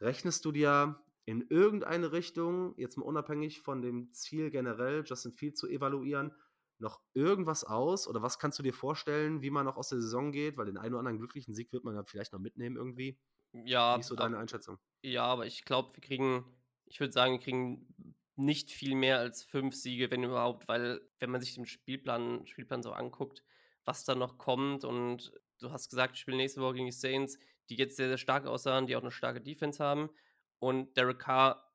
Rechnest 0.00 0.44
du 0.44 0.50
dir 0.50 1.00
in 1.24 1.46
irgendeine 1.48 2.10
Richtung, 2.10 2.74
jetzt 2.76 2.98
mal 2.98 3.04
unabhängig 3.04 3.60
von 3.60 3.82
dem 3.82 4.12
Ziel 4.12 4.50
generell, 4.50 5.04
Justin 5.06 5.32
Field 5.32 5.56
zu 5.56 5.68
evaluieren, 5.68 6.32
noch 6.78 7.00
irgendwas 7.14 7.64
aus? 7.64 8.08
Oder 8.08 8.22
was 8.22 8.38
kannst 8.38 8.58
du 8.58 8.62
dir 8.62 8.74
vorstellen, 8.74 9.42
wie 9.42 9.50
man 9.50 9.64
noch 9.66 9.76
aus 9.76 9.88
der 9.88 10.00
Saison 10.00 10.32
geht? 10.32 10.56
Weil 10.56 10.66
den 10.66 10.78
einen 10.78 10.94
oder 10.94 11.00
anderen 11.00 11.18
glücklichen 11.18 11.54
Sieg 11.54 11.72
wird 11.72 11.84
man 11.84 11.94
ja 11.94 12.02
vielleicht 12.04 12.32
noch 12.32 12.40
mitnehmen 12.40 12.76
irgendwie. 12.76 13.18
Ja. 13.52 13.96
Wie 13.96 14.00
ist 14.00 14.08
so 14.08 14.16
deine 14.16 14.38
Einschätzung? 14.38 14.78
Ja, 15.02 15.24
aber 15.24 15.46
ich 15.46 15.64
glaube, 15.64 15.94
wir 15.96 16.02
kriegen, 16.02 16.44
ich 16.86 17.00
würde 17.00 17.12
sagen, 17.12 17.34
wir 17.34 17.40
kriegen 17.40 18.14
nicht 18.36 18.70
viel 18.70 18.94
mehr 18.94 19.18
als 19.18 19.42
fünf 19.42 19.74
Siege, 19.74 20.10
wenn 20.10 20.24
überhaupt, 20.24 20.68
weil 20.68 21.00
wenn 21.18 21.30
man 21.30 21.40
sich 21.40 21.54
den 21.54 21.66
Spielplan, 21.66 22.46
Spielplan 22.46 22.82
so 22.82 22.92
anguckt, 22.92 23.42
was 23.84 24.04
da 24.04 24.14
noch 24.14 24.38
kommt 24.38 24.84
und 24.84 25.32
du 25.58 25.70
hast 25.70 25.90
gesagt, 25.90 26.14
wir 26.14 26.18
spielen 26.18 26.36
nächste 26.38 26.60
Woche 26.60 26.74
gegen 26.74 26.86
die 26.86 26.92
Saints, 26.92 27.38
die 27.68 27.76
jetzt 27.76 27.96
sehr, 27.96 28.08
sehr 28.08 28.18
stark 28.18 28.46
aussahen, 28.46 28.86
die 28.86 28.96
auch 28.96 29.02
eine 29.02 29.10
starke 29.10 29.40
Defense 29.40 29.82
haben. 29.82 30.10
Und 30.58 30.96
Derek 30.96 31.18
Carr 31.18 31.72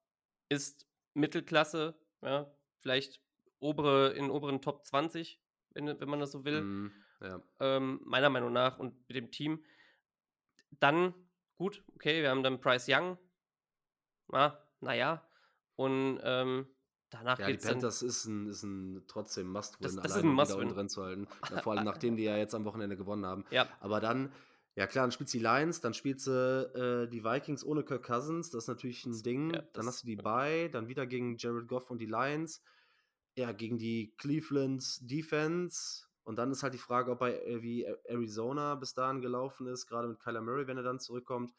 ist 0.50 0.88
Mittelklasse, 1.13 2.00
ja, 2.22 2.51
vielleicht 2.80 3.22
obere, 3.59 4.13
in 4.13 4.29
oberen 4.29 4.61
Top 4.61 4.85
20, 4.85 5.41
wenn, 5.71 5.87
wenn 5.99 6.09
man 6.09 6.19
das 6.19 6.31
so 6.31 6.45
will. 6.45 6.61
Mhm, 6.61 6.91
ja. 7.21 7.41
ähm, 7.59 7.99
meiner 8.03 8.29
Meinung 8.29 8.53
nach 8.53 8.77
und 8.79 8.93
mit 9.07 9.15
dem 9.17 9.31
Team. 9.31 9.63
Dann, 10.79 11.13
gut, 11.57 11.83
okay, 11.95 12.21
wir 12.21 12.29
haben 12.29 12.43
dann 12.43 12.59
Bryce 12.59 12.87
Young. 12.89 13.17
Na, 14.29 14.61
naja. 14.81 15.27
Und 15.75 16.19
ähm, 16.23 16.67
danach 17.09 17.39
Ja, 17.39 17.45
die 17.47 17.53
geht's 17.53 17.63
dann. 17.65 17.73
Panthers 17.75 18.01
ist 18.01 18.25
ein, 18.25 18.47
ist 18.47 18.63
ein 18.63 19.03
trotzdem 19.07 19.47
Must-Win, 19.51 19.83
Das- 19.83 19.93
ist 19.93 19.99
alleine 19.99 20.19
ein 20.19 20.27
um 20.29 20.33
wieder 20.33 20.41
Must-Win. 20.43 20.61
unten 20.63 20.75
drin 20.75 20.89
zu 20.89 21.03
halten. 21.03 21.27
Ja, 21.49 21.61
vor 21.63 21.73
allem 21.73 21.85
nachdem 21.85 22.15
die 22.17 22.23
ja 22.23 22.37
jetzt 22.37 22.53
am 22.55 22.65
Wochenende 22.65 22.97
gewonnen 22.97 23.25
haben. 23.25 23.45
Ja, 23.51 23.67
Aber 23.79 23.99
dann, 24.01 24.31
ja 24.75 24.85
klar, 24.87 25.03
dann 25.05 25.11
spielt 25.11 25.29
sie 25.29 25.39
Lions, 25.39 25.81
dann 25.81 25.93
spielt 25.93 26.19
sie 26.19 26.31
äh, 26.33 27.07
die 27.07 27.23
Vikings 27.23 27.63
ohne 27.63 27.83
Kirk 27.83 28.03
Cousins, 28.05 28.49
das 28.51 28.65
ist 28.65 28.67
natürlich 28.67 29.05
ein 29.05 29.21
Ding. 29.23 29.53
ja, 29.53 29.61
dann 29.73 29.85
hast 29.87 30.03
du 30.03 30.07
die 30.07 30.15
Bye, 30.17 30.69
dann 30.69 30.87
wieder 30.87 31.05
gegen 31.07 31.37
Jared 31.37 31.67
Goff 31.67 31.89
und 31.89 31.99
die 31.99 32.05
Lions. 32.05 32.61
Ja, 33.38 33.51
gegen 33.51 33.77
die 33.77 34.15
Cleveland 34.17 34.84
Defense. 35.10 36.06
Und 36.24 36.38
dann 36.38 36.51
ist 36.51 36.63
halt 36.63 36.74
die 36.74 36.79
Frage, 36.79 37.12
ob 37.12 37.20
bei 37.20 37.39
äh, 37.39 37.62
wie 37.62 37.84
Arizona 38.06 38.75
bis 38.75 38.94
dahin 38.96 39.22
gelaufen 39.22 39.67
ist, 39.67 39.86
gerade 39.86 40.08
mit 40.08 40.20
Kyler 40.20 40.41
Murray, 40.41 40.65
wenn 40.67 40.77
er 40.77 40.84
dann 40.84 41.00
zurückkommt, 41.00 41.53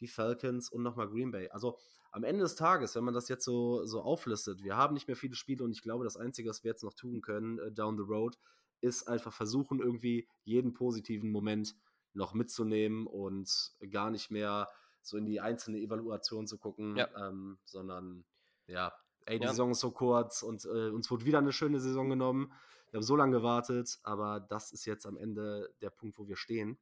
die 0.00 0.06
Falcons 0.06 0.70
und 0.70 0.82
nochmal 0.82 1.08
Green 1.08 1.32
Bay. 1.32 1.48
Also 1.50 1.76
am 2.12 2.22
Ende 2.22 2.44
des 2.44 2.54
Tages, 2.54 2.94
wenn 2.94 3.04
man 3.04 3.14
das 3.14 3.28
jetzt 3.28 3.44
so, 3.44 3.84
so 3.84 4.00
auflistet, 4.02 4.62
wir 4.62 4.76
haben 4.76 4.94
nicht 4.94 5.08
mehr 5.08 5.16
viele 5.16 5.34
Spiele 5.34 5.64
und 5.64 5.72
ich 5.72 5.82
glaube, 5.82 6.04
das 6.04 6.16
Einzige, 6.16 6.48
was 6.48 6.62
wir 6.62 6.70
jetzt 6.70 6.84
noch 6.84 6.94
tun 6.94 7.20
können, 7.20 7.58
äh, 7.58 7.72
down 7.72 7.96
the 7.96 8.04
road, 8.04 8.38
ist 8.80 9.08
einfach 9.08 9.32
versuchen, 9.32 9.80
irgendwie 9.80 10.28
jeden 10.44 10.72
positiven 10.72 11.30
Moment 11.30 11.74
noch 12.12 12.32
mitzunehmen 12.32 13.06
und 13.08 13.72
gar 13.90 14.10
nicht 14.10 14.30
mehr 14.30 14.68
so 15.02 15.16
in 15.16 15.26
die 15.26 15.40
einzelne 15.40 15.78
Evaluation 15.80 16.46
zu 16.46 16.58
gucken, 16.58 16.96
Ja. 16.96 17.08
ähm, 17.16 17.58
sondern 17.64 18.24
ja, 18.68 18.92
ey, 19.26 19.38
die 19.38 19.44
Ja. 19.44 19.50
Saison 19.50 19.70
ist 19.70 19.80
so 19.80 19.90
kurz 19.90 20.42
und 20.42 20.64
äh, 20.64 20.90
uns 20.90 21.10
wurde 21.10 21.24
wieder 21.24 21.38
eine 21.38 21.52
schöne 21.52 21.80
Saison 21.80 22.08
genommen. 22.08 22.52
Wir 22.90 22.98
haben 22.98 23.04
so 23.04 23.16
lange 23.16 23.36
gewartet, 23.36 23.98
aber 24.02 24.40
das 24.40 24.72
ist 24.72 24.84
jetzt 24.84 25.06
am 25.06 25.16
Ende 25.16 25.72
der 25.80 25.90
Punkt, 25.90 26.18
wo 26.18 26.28
wir 26.28 26.36
stehen. 26.36 26.78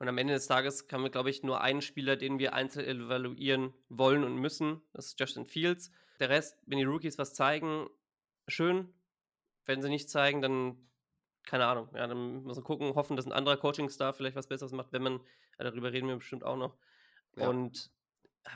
Und 0.00 0.08
am 0.08 0.18
Ende 0.18 0.34
des 0.34 0.46
Tages 0.46 0.86
haben 0.92 1.02
wir, 1.02 1.10
glaube 1.10 1.30
ich, 1.30 1.42
nur 1.42 1.60
einen 1.60 1.82
Spieler, 1.82 2.16
den 2.16 2.38
wir 2.38 2.54
einzeln 2.54 2.86
evaluieren 2.86 3.74
wollen 3.88 4.24
und 4.24 4.36
müssen. 4.36 4.80
Das 4.92 5.06
ist 5.06 5.20
Justin 5.20 5.46
Fields. 5.46 5.90
Der 6.20 6.28
Rest, 6.28 6.56
wenn 6.66 6.78
die 6.78 6.84
Rookies 6.84 7.18
was 7.18 7.34
zeigen, 7.34 7.88
schön. 8.46 8.92
Wenn 9.66 9.82
sie 9.82 9.88
nicht 9.88 10.08
zeigen, 10.08 10.40
dann 10.40 10.88
keine 11.48 11.66
Ahnung. 11.66 11.88
Ja, 11.94 12.06
dann 12.06 12.42
muss 12.42 12.56
man 12.56 12.64
gucken, 12.64 12.94
hoffen, 12.94 13.16
dass 13.16 13.26
ein 13.26 13.32
anderer 13.32 13.56
Coaching-Star 13.56 14.12
vielleicht 14.12 14.36
was 14.36 14.46
Besseres 14.46 14.72
macht, 14.72 14.92
wenn 14.92 15.02
man, 15.02 15.20
ja, 15.58 15.64
darüber 15.64 15.92
reden 15.92 16.08
wir 16.08 16.16
bestimmt 16.16 16.44
auch 16.44 16.56
noch. 16.56 16.76
Ja. 17.36 17.48
Und 17.48 17.90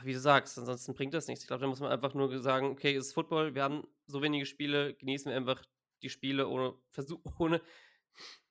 wie 0.03 0.13
du 0.13 0.19
sagst, 0.19 0.57
ansonsten 0.57 0.93
bringt 0.93 1.13
das 1.13 1.27
nichts. 1.27 1.43
Ich 1.43 1.47
glaube, 1.47 1.61
da 1.61 1.67
muss 1.67 1.79
man 1.79 1.91
einfach 1.91 2.13
nur 2.13 2.39
sagen, 2.39 2.67
okay, 2.71 2.95
es 2.95 3.07
ist 3.07 3.13
Football, 3.13 3.55
wir 3.55 3.63
haben 3.63 3.87
so 4.07 4.21
wenige 4.21 4.45
Spiele, 4.45 4.93
genießen 4.95 5.29
wir 5.29 5.37
einfach 5.37 5.63
die 6.01 6.09
Spiele, 6.09 6.47
ohne, 6.47 6.75
versuch, 6.89 7.19
ohne 7.39 7.61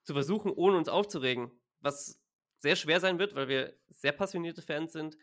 zu 0.04 0.14
versuchen, 0.14 0.50
ohne 0.52 0.76
uns 0.76 0.88
aufzuregen. 0.88 1.50
Was 1.80 2.20
sehr 2.58 2.76
schwer 2.76 3.00
sein 3.00 3.18
wird, 3.18 3.34
weil 3.34 3.48
wir 3.48 3.76
sehr 3.88 4.12
passionierte 4.12 4.62
Fans 4.62 4.92
sind. 4.92 5.16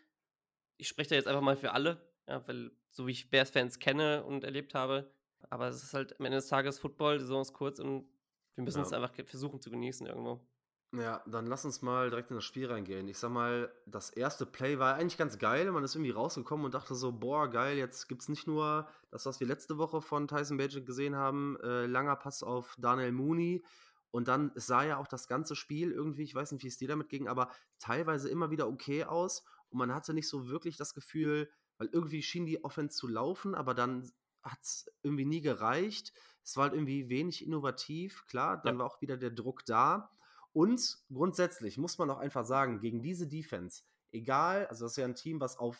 Ich 0.76 0.88
spreche 0.88 1.10
da 1.10 1.14
jetzt 1.16 1.26
einfach 1.28 1.42
mal 1.42 1.56
für 1.56 1.72
alle, 1.72 2.10
ja, 2.26 2.46
weil 2.46 2.70
so 2.90 3.06
wie 3.06 3.12
ich 3.12 3.30
Bears-Fans 3.30 3.78
kenne 3.78 4.24
und 4.24 4.44
erlebt 4.44 4.74
habe, 4.74 5.12
aber 5.48 5.68
es 5.68 5.82
ist 5.82 5.94
halt 5.94 6.18
am 6.18 6.26
Ende 6.26 6.36
des 6.38 6.48
Tages 6.48 6.78
Football, 6.78 7.18
die 7.18 7.24
Saison 7.24 7.42
ist 7.42 7.52
kurz 7.52 7.78
und 7.78 8.08
wir 8.56 8.64
müssen 8.64 8.78
Ja. 8.78 8.82
es 8.84 8.92
einfach 8.92 9.14
versuchen 9.24 9.60
zu 9.60 9.70
genießen 9.70 10.06
irgendwo. 10.06 10.46
Ja, 10.92 11.22
dann 11.24 11.46
lass 11.46 11.64
uns 11.64 11.82
mal 11.82 12.10
direkt 12.10 12.30
in 12.30 12.34
das 12.36 12.44
Spiel 12.44 12.66
reingehen. 12.66 13.06
Ich 13.06 13.18
sag 13.18 13.30
mal, 13.30 13.72
das 13.86 14.10
erste 14.10 14.44
Play 14.44 14.80
war 14.80 14.96
eigentlich 14.96 15.16
ganz 15.18 15.38
geil. 15.38 15.70
Man 15.70 15.84
ist 15.84 15.94
irgendwie 15.94 16.10
rausgekommen 16.10 16.66
und 16.66 16.74
dachte 16.74 16.96
so, 16.96 17.12
boah, 17.12 17.48
geil, 17.48 17.78
jetzt 17.78 18.08
gibt's 18.08 18.28
nicht 18.28 18.48
nur 18.48 18.88
das, 19.12 19.24
was 19.24 19.38
wir 19.38 19.46
letzte 19.46 19.78
Woche 19.78 20.00
von 20.00 20.26
Tyson 20.26 20.56
Bagent 20.56 20.86
gesehen 20.86 21.14
haben, 21.14 21.56
äh, 21.62 21.86
langer 21.86 22.16
Pass 22.16 22.42
auf 22.42 22.74
Daniel 22.76 23.12
Mooney. 23.12 23.64
Und 24.10 24.26
dann 24.26 24.50
es 24.56 24.66
sah 24.66 24.82
ja 24.82 24.96
auch 24.96 25.06
das 25.06 25.28
ganze 25.28 25.54
Spiel 25.54 25.92
irgendwie, 25.92 26.24
ich 26.24 26.34
weiß 26.34 26.50
nicht, 26.50 26.64
wie 26.64 26.68
es 26.68 26.78
dir 26.78 26.88
damit 26.88 27.08
ging, 27.08 27.28
aber 27.28 27.52
teilweise 27.78 28.28
immer 28.28 28.50
wieder 28.50 28.66
okay 28.68 29.04
aus. 29.04 29.44
Und 29.68 29.78
man 29.78 29.94
hatte 29.94 30.12
nicht 30.12 30.28
so 30.28 30.48
wirklich 30.48 30.76
das 30.76 30.92
Gefühl, 30.94 31.48
weil 31.78 31.88
irgendwie 31.92 32.20
schien 32.22 32.46
die 32.46 32.64
Offense 32.64 32.96
zu 32.96 33.06
laufen, 33.06 33.54
aber 33.54 33.74
dann 33.74 34.10
hat's 34.42 34.86
irgendwie 35.02 35.24
nie 35.24 35.40
gereicht. 35.40 36.12
Es 36.42 36.56
war 36.56 36.64
halt 36.64 36.74
irgendwie 36.74 37.08
wenig 37.08 37.46
innovativ. 37.46 38.26
Klar, 38.26 38.60
dann 38.60 38.74
Ja. 38.74 38.78
war 38.80 38.86
auch 38.86 39.00
wieder 39.00 39.16
der 39.16 39.30
Druck 39.30 39.64
da. 39.66 40.10
Und 40.52 40.98
grundsätzlich 41.12 41.78
muss 41.78 41.98
man 41.98 42.10
auch 42.10 42.18
einfach 42.18 42.44
sagen, 42.44 42.80
gegen 42.80 43.02
diese 43.02 43.26
Defense, 43.26 43.82
egal, 44.10 44.66
also 44.66 44.84
das 44.84 44.92
ist 44.92 44.96
ja 44.96 45.04
ein 45.04 45.14
Team, 45.14 45.40
was 45.40 45.56
auf 45.58 45.76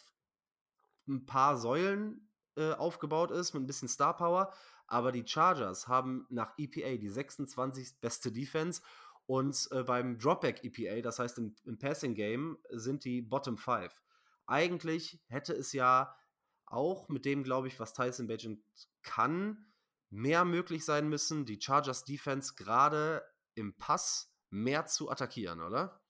ein 1.09 1.27
paar 1.27 1.57
Säulen 1.57 2.31
äh, 2.57 2.73
aufgebaut 2.73 3.31
ist, 3.31 3.53
mit 3.55 3.62
ein 3.62 3.67
bisschen 3.67 3.89
Star 3.89 4.17
Power, 4.17 4.53
aber 4.87 5.12
die 5.12 5.27
Chargers 5.27 5.89
haben 5.89 6.27
nach 6.31 6.55
EPA 6.59 6.97
die 6.97 7.09
26. 7.09 8.00
beste 8.00 8.33
Defense 8.33 8.83
und 9.27 9.69
äh, 9.71 9.83
beim 9.85 10.19
Dropback 10.19 10.65
EPA, 10.65 11.03
das 11.03 11.19
heißt 11.19 11.39
im, 11.39 11.55
im 11.65 11.79
Passing 11.79 12.15
Game, 12.15 12.59
sind 12.71 13.05
die 13.05 13.23
Bottom 13.23 13.57
5. 13.57 13.93
Eigentlich 14.47 15.21
hätte 15.29 15.53
es 15.53 15.73
ja 15.73 16.15
auch 16.67 17.09
mit 17.09 17.25
dem, 17.25 17.45
glaube 17.45 17.69
ich, 17.69 17.79
was 17.79 17.93
Tyson 17.93 18.27
Bagent 18.27 18.61
kann, 19.03 19.67
mehr 20.11 20.45
möglich 20.45 20.85
sein 20.85 21.09
müssen, 21.09 21.47
die 21.47 21.61
Chargers 21.61 22.05
Defense 22.05 22.55
gerade 22.57 23.23
im 23.55 23.77
Pass 23.77 24.30
mehr 24.50 24.87
zu 24.87 25.11
attackieren, 25.11 25.61
oder? 25.61 26.00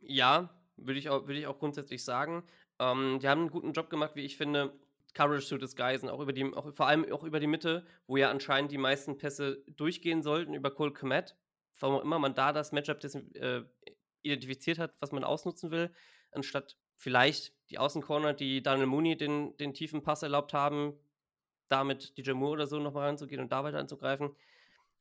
Ja, 0.00 0.54
würde 0.76 0.98
ich, 0.98 1.08
auch, 1.08 1.26
würde 1.26 1.38
ich 1.38 1.46
auch 1.46 1.58
grundsätzlich 1.58 2.04
sagen. 2.04 2.44
Ähm, 2.78 3.18
die 3.20 3.28
haben 3.28 3.40
einen 3.40 3.50
guten 3.50 3.72
Job 3.72 3.90
gemacht, 3.90 4.12
wie 4.14 4.24
ich 4.24 4.36
finde, 4.36 4.78
Coverage 5.14 5.46
zu 5.46 5.58
disguisen, 5.58 6.08
auch 6.08 6.20
über 6.20 6.32
die, 6.32 6.44
auch, 6.54 6.72
vor 6.74 6.86
allem 6.86 7.10
auch 7.12 7.24
über 7.24 7.40
die 7.40 7.46
Mitte, 7.46 7.86
wo 8.06 8.16
ja 8.16 8.30
anscheinend 8.30 8.70
die 8.70 8.78
meisten 8.78 9.18
Pässe 9.18 9.64
durchgehen 9.66 10.22
sollten, 10.22 10.54
über 10.54 10.70
Cole 10.70 10.92
Komet. 10.92 11.36
Warum 11.78 11.96
auch 11.96 12.02
immer 12.02 12.18
man 12.18 12.34
da 12.34 12.52
das 12.52 12.72
Matchup 12.72 13.02
äh, 13.04 13.62
identifiziert 14.22 14.78
hat, 14.78 14.94
was 15.00 15.12
man 15.12 15.24
ausnutzen 15.24 15.70
will, 15.70 15.92
anstatt 16.30 16.76
vielleicht 16.96 17.54
die 17.70 17.78
Außencorner, 17.78 18.34
die 18.34 18.62
Daniel 18.62 18.86
Mooney 18.86 19.16
den, 19.16 19.56
den 19.56 19.72
tiefen 19.72 20.02
Pass 20.02 20.22
erlaubt 20.22 20.52
haben, 20.52 20.98
damit 21.68 22.16
DJ 22.18 22.32
Moore 22.32 22.52
oder 22.52 22.66
so 22.66 22.78
nochmal 22.78 23.06
ranzugehen 23.06 23.40
und 23.40 23.50
da 23.50 23.64
weiter 23.64 23.78
anzugreifen. 23.78 24.36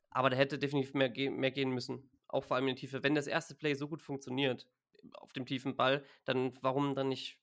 Aber 0.10 0.29
da 0.29 0.38
hätte 0.38 0.58
definitiv 0.58 0.93
mehr, 0.93 1.10
ge 1.10 1.29
mehr 1.29 1.51
gehen 1.51 1.72
müssen. 1.72 2.10
Auch 2.29 2.43
vor 2.45 2.55
allem 2.57 2.67
in 2.69 2.75
die 2.75 2.81
Tiefe. 2.81 3.03
Wenn 3.03 3.15
das 3.15 3.27
erste 3.27 3.55
Play 3.55 3.74
so 3.75 3.88
gut 3.89 4.01
funktioniert, 4.01 4.67
auf 5.13 5.33
dem 5.33 5.45
tiefen 5.45 5.75
Ball, 5.75 6.03
dann 6.25 6.53
warum 6.62 6.95
dann 6.95 7.09
nicht 7.09 7.39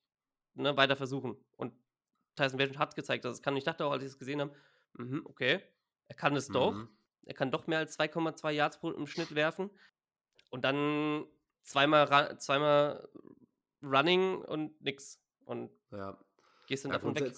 ne, 0.55 0.77
weiter 0.77 0.97
versuchen? 0.97 1.37
Und 1.57 1.75
Tyson 2.37 2.59
Bagent 2.59 2.79
hat 2.79 2.97
gezeigt, 2.97 3.25
dass 3.25 3.35
es 3.35 3.43
kann. 3.43 3.57
Ich 3.57 3.65
dachte 3.65 3.85
auch, 3.87 3.93
als 3.93 4.03
ich 4.05 4.11
es 4.11 4.19
gesehen 4.19 4.41
habe, 4.41 4.55
mhm, 4.95 5.23
okay, 5.25 5.63
er 6.09 6.17
kann 6.17 6.37
es 6.37 6.49
doch. 6.49 6.75
Mhm. 6.75 6.89
Er 7.25 7.35
kann 7.35 7.51
doch 7.51 7.67
mehr 7.67 7.79
als 7.79 7.99
2,2 7.99 8.53
Yards 8.53 8.79
pro 8.79 8.91
im 8.93 9.07
Schnitt 9.07 9.35
werfen. 9.35 9.71
Und 10.51 10.65
dann 10.65 11.27
zweimal, 11.63 12.39
zweimal 12.39 13.09
Running 13.83 14.37
und 14.43 14.81
nix. 14.81 15.21
Und 15.45 15.71
Ja. 15.91 16.19
gehst 16.67 16.85
dann 16.85 16.93
Ja, 16.93 16.99
davon 16.99 17.15
weg. 17.15 17.35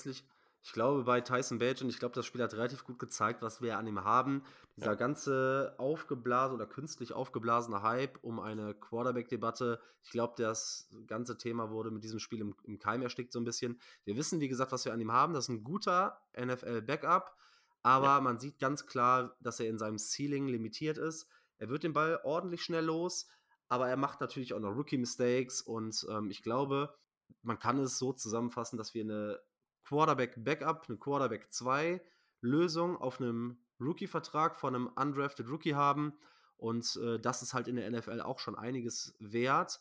Ich 0.68 0.74
glaube, 0.74 1.02
bei 1.04 1.22
Tyson 1.22 1.58
Bagent, 1.58 1.90
ich 1.90 1.98
glaube, 1.98 2.14
das 2.14 2.26
Spiel 2.26 2.42
hat 2.42 2.52
relativ 2.52 2.84
gut 2.84 2.98
gezeigt, 2.98 3.40
was 3.40 3.62
wir 3.62 3.78
an 3.78 3.86
ihm 3.86 4.04
haben. 4.04 4.44
Dieser 4.76 4.90
Ja. 4.90 4.94
ganze 4.96 5.74
aufgeblasene 5.78 6.56
oder 6.56 6.66
künstlich 6.66 7.14
aufgeblasene 7.14 7.80
Hype 7.80 8.22
um 8.22 8.38
eine 8.38 8.74
Quarterback-Debatte, 8.74 9.80
ich 10.02 10.10
glaube, 10.10 10.34
das 10.36 10.90
ganze 11.06 11.38
Thema 11.38 11.70
wurde 11.70 11.90
mit 11.90 12.04
diesem 12.04 12.18
Spiel 12.18 12.42
im, 12.42 12.54
im 12.64 12.78
Keim 12.78 13.00
erstickt 13.00 13.32
so 13.32 13.40
ein 13.40 13.46
bisschen. 13.46 13.80
Wir 14.04 14.18
wissen, 14.18 14.40
wie 14.40 14.48
gesagt, 14.48 14.70
was 14.70 14.84
wir 14.84 14.92
an 14.92 15.00
ihm 15.00 15.10
haben. 15.10 15.32
Das 15.32 15.44
ist 15.44 15.48
ein 15.48 15.64
guter 15.64 16.20
NFL-Backup, 16.36 17.34
aber 17.82 18.04
Ja. 18.16 18.20
man 18.20 18.38
sieht 18.38 18.58
ganz 18.58 18.84
klar, 18.84 19.38
dass 19.40 19.60
er 19.60 19.70
in 19.70 19.78
seinem 19.78 19.96
Ceiling 19.96 20.48
limitiert 20.48 20.98
ist. 20.98 21.28
Er 21.56 21.70
wird 21.70 21.82
den 21.82 21.94
Ball 21.94 22.20
ordentlich 22.24 22.62
schnell 22.62 22.84
los, 22.84 23.26
aber 23.70 23.88
er 23.88 23.96
macht 23.96 24.20
natürlich 24.20 24.52
auch 24.52 24.60
noch 24.60 24.76
Rookie-Mistakes 24.76 25.62
und 25.62 26.06
ähm, 26.10 26.30
ich 26.30 26.42
glaube, 26.42 26.94
man 27.40 27.58
kann 27.58 27.78
es 27.78 27.96
so 27.98 28.12
zusammenfassen, 28.12 28.76
dass 28.76 28.92
wir 28.92 29.04
eine 29.04 29.40
Quarterback-Backup, 29.88 30.86
eine 30.88 30.98
Quarterback-2-Lösung 30.98 32.96
auf 32.98 33.20
einem 33.20 33.58
Rookie-Vertrag 33.80 34.54
von 34.56 34.74
einem 34.74 34.88
undrafted 34.88 35.48
Rookie 35.48 35.74
haben. 35.74 36.12
Und 36.58 36.98
äh, 37.02 37.18
das 37.18 37.42
ist 37.42 37.54
halt 37.54 37.68
in 37.68 37.76
der 37.76 37.90
NFL 37.90 38.20
auch 38.20 38.38
schon 38.38 38.54
einiges 38.54 39.16
wert. 39.18 39.80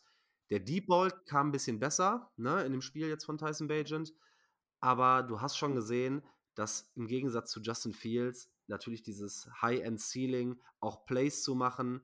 Der 0.50 0.62
Deep 0.62 0.88
Ball 0.88 1.12
kam 1.26 1.50
ein 1.50 1.52
bisschen 1.52 1.80
besser, 1.80 2.32
ne, 2.38 2.64
in 2.64 2.72
dem 2.72 2.82
Spiel 2.82 3.10
jetzt 3.10 3.26
von 3.26 3.38
Tyson 3.38 3.68
Bagent. 3.68 4.14
Aber 4.80 5.24
du 5.24 5.42
hast 5.42 5.58
schon 5.58 5.76
gesehen, 5.76 6.24
dass 6.56 6.90
im 6.96 7.08
Gegensatz 7.08 7.52
zu 7.52 7.60
Justin 7.60 7.94
Fields 7.94 8.50
natürlich 8.68 9.04
dieses 9.04 9.50
High-End-Ceiling, 9.62 10.58
auch 10.80 11.06
Plays 11.06 11.44
zu 11.44 11.54
machen, 11.54 12.02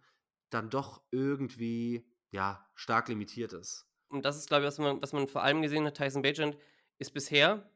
dann 0.49 0.69
doch 0.69 1.01
irgendwie 1.11 2.05
ja, 2.31 2.67
stark 2.75 3.07
limitiert 3.07 3.53
ist. 3.53 3.87
Und 4.09 4.25
das 4.25 4.37
ist, 4.37 4.47
glaube 4.47 4.63
ich, 4.63 4.67
was 4.67 4.77
man, 4.77 5.01
was 5.01 5.13
man 5.13 5.27
vor 5.27 5.43
allem 5.43 5.61
gesehen 5.61 5.85
hat. 5.85 5.95
Tyson 5.95 6.21
Bagent 6.21 6.57
ist 6.99 7.13
bisher 7.13 7.69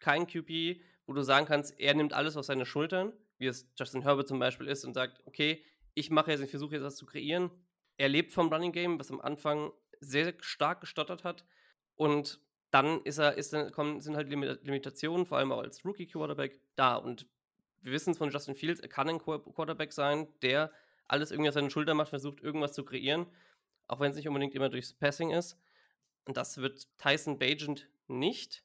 kein 0.00 0.26
QB, 0.26 0.80
wo 1.06 1.12
du 1.12 1.22
sagen 1.22 1.46
kannst, 1.46 1.78
er 1.78 1.94
nimmt 1.94 2.12
alles 2.12 2.36
auf 2.36 2.44
seine 2.44 2.66
Schultern, 2.66 3.12
wie 3.38 3.46
es 3.46 3.70
Justin 3.78 4.02
Herbert 4.02 4.28
zum 4.28 4.38
Beispiel 4.38 4.66
ist 4.68 4.84
und 4.84 4.94
sagt, 4.94 5.20
okay, 5.26 5.64
ich 5.94 6.10
mache 6.10 6.30
jetzt, 6.30 6.40
ich 6.40 6.50
versuche 6.50 6.74
jetzt 6.74 6.84
was 6.84 6.96
zu 6.96 7.06
kreieren. 7.06 7.50
Er 7.96 8.08
lebt 8.08 8.32
vom 8.32 8.52
Running 8.52 8.72
Game, 8.72 8.98
was 8.98 9.10
am 9.10 9.20
Anfang 9.20 9.72
sehr 10.00 10.34
stark 10.40 10.80
gestottert 10.80 11.24
hat. 11.24 11.44
Und 11.96 12.40
dann 12.70 13.02
ist 13.02 13.18
er, 13.18 13.36
ist 13.36 13.54
kommen, 13.72 14.00
sind 14.00 14.16
halt 14.16 14.28
Limitationen, 14.28 15.26
vor 15.26 15.38
allem 15.38 15.52
auch 15.52 15.60
als 15.60 15.84
Rookie-Quarterback, 15.84 16.60
da. 16.76 16.96
Und 16.96 17.26
wir 17.80 17.92
wissen 17.92 18.12
es 18.12 18.18
von 18.18 18.30
Justin 18.30 18.54
Fields, 18.54 18.80
er 18.80 18.88
kann 18.88 19.08
ein 19.08 19.18
Quarterback 19.18 19.92
sein, 19.92 20.28
der 20.42 20.72
alles 21.08 21.30
irgendwie 21.32 21.48
auf 21.48 21.54
seine 21.54 21.70
Schulter 21.70 21.94
macht, 21.94 22.10
versucht, 22.10 22.40
irgendwas 22.40 22.72
zu 22.72 22.84
kreieren, 22.84 23.26
auch 23.88 23.98
wenn 24.00 24.12
es 24.12 24.16
nicht 24.16 24.28
unbedingt 24.28 24.54
immer 24.54 24.68
durchs 24.68 24.92
Passing 24.92 25.30
ist. 25.30 25.58
Und 26.24 26.36
das 26.36 26.58
wird 26.58 26.86
Tyson 26.98 27.38
Bagent 27.38 27.88
nicht. 28.06 28.64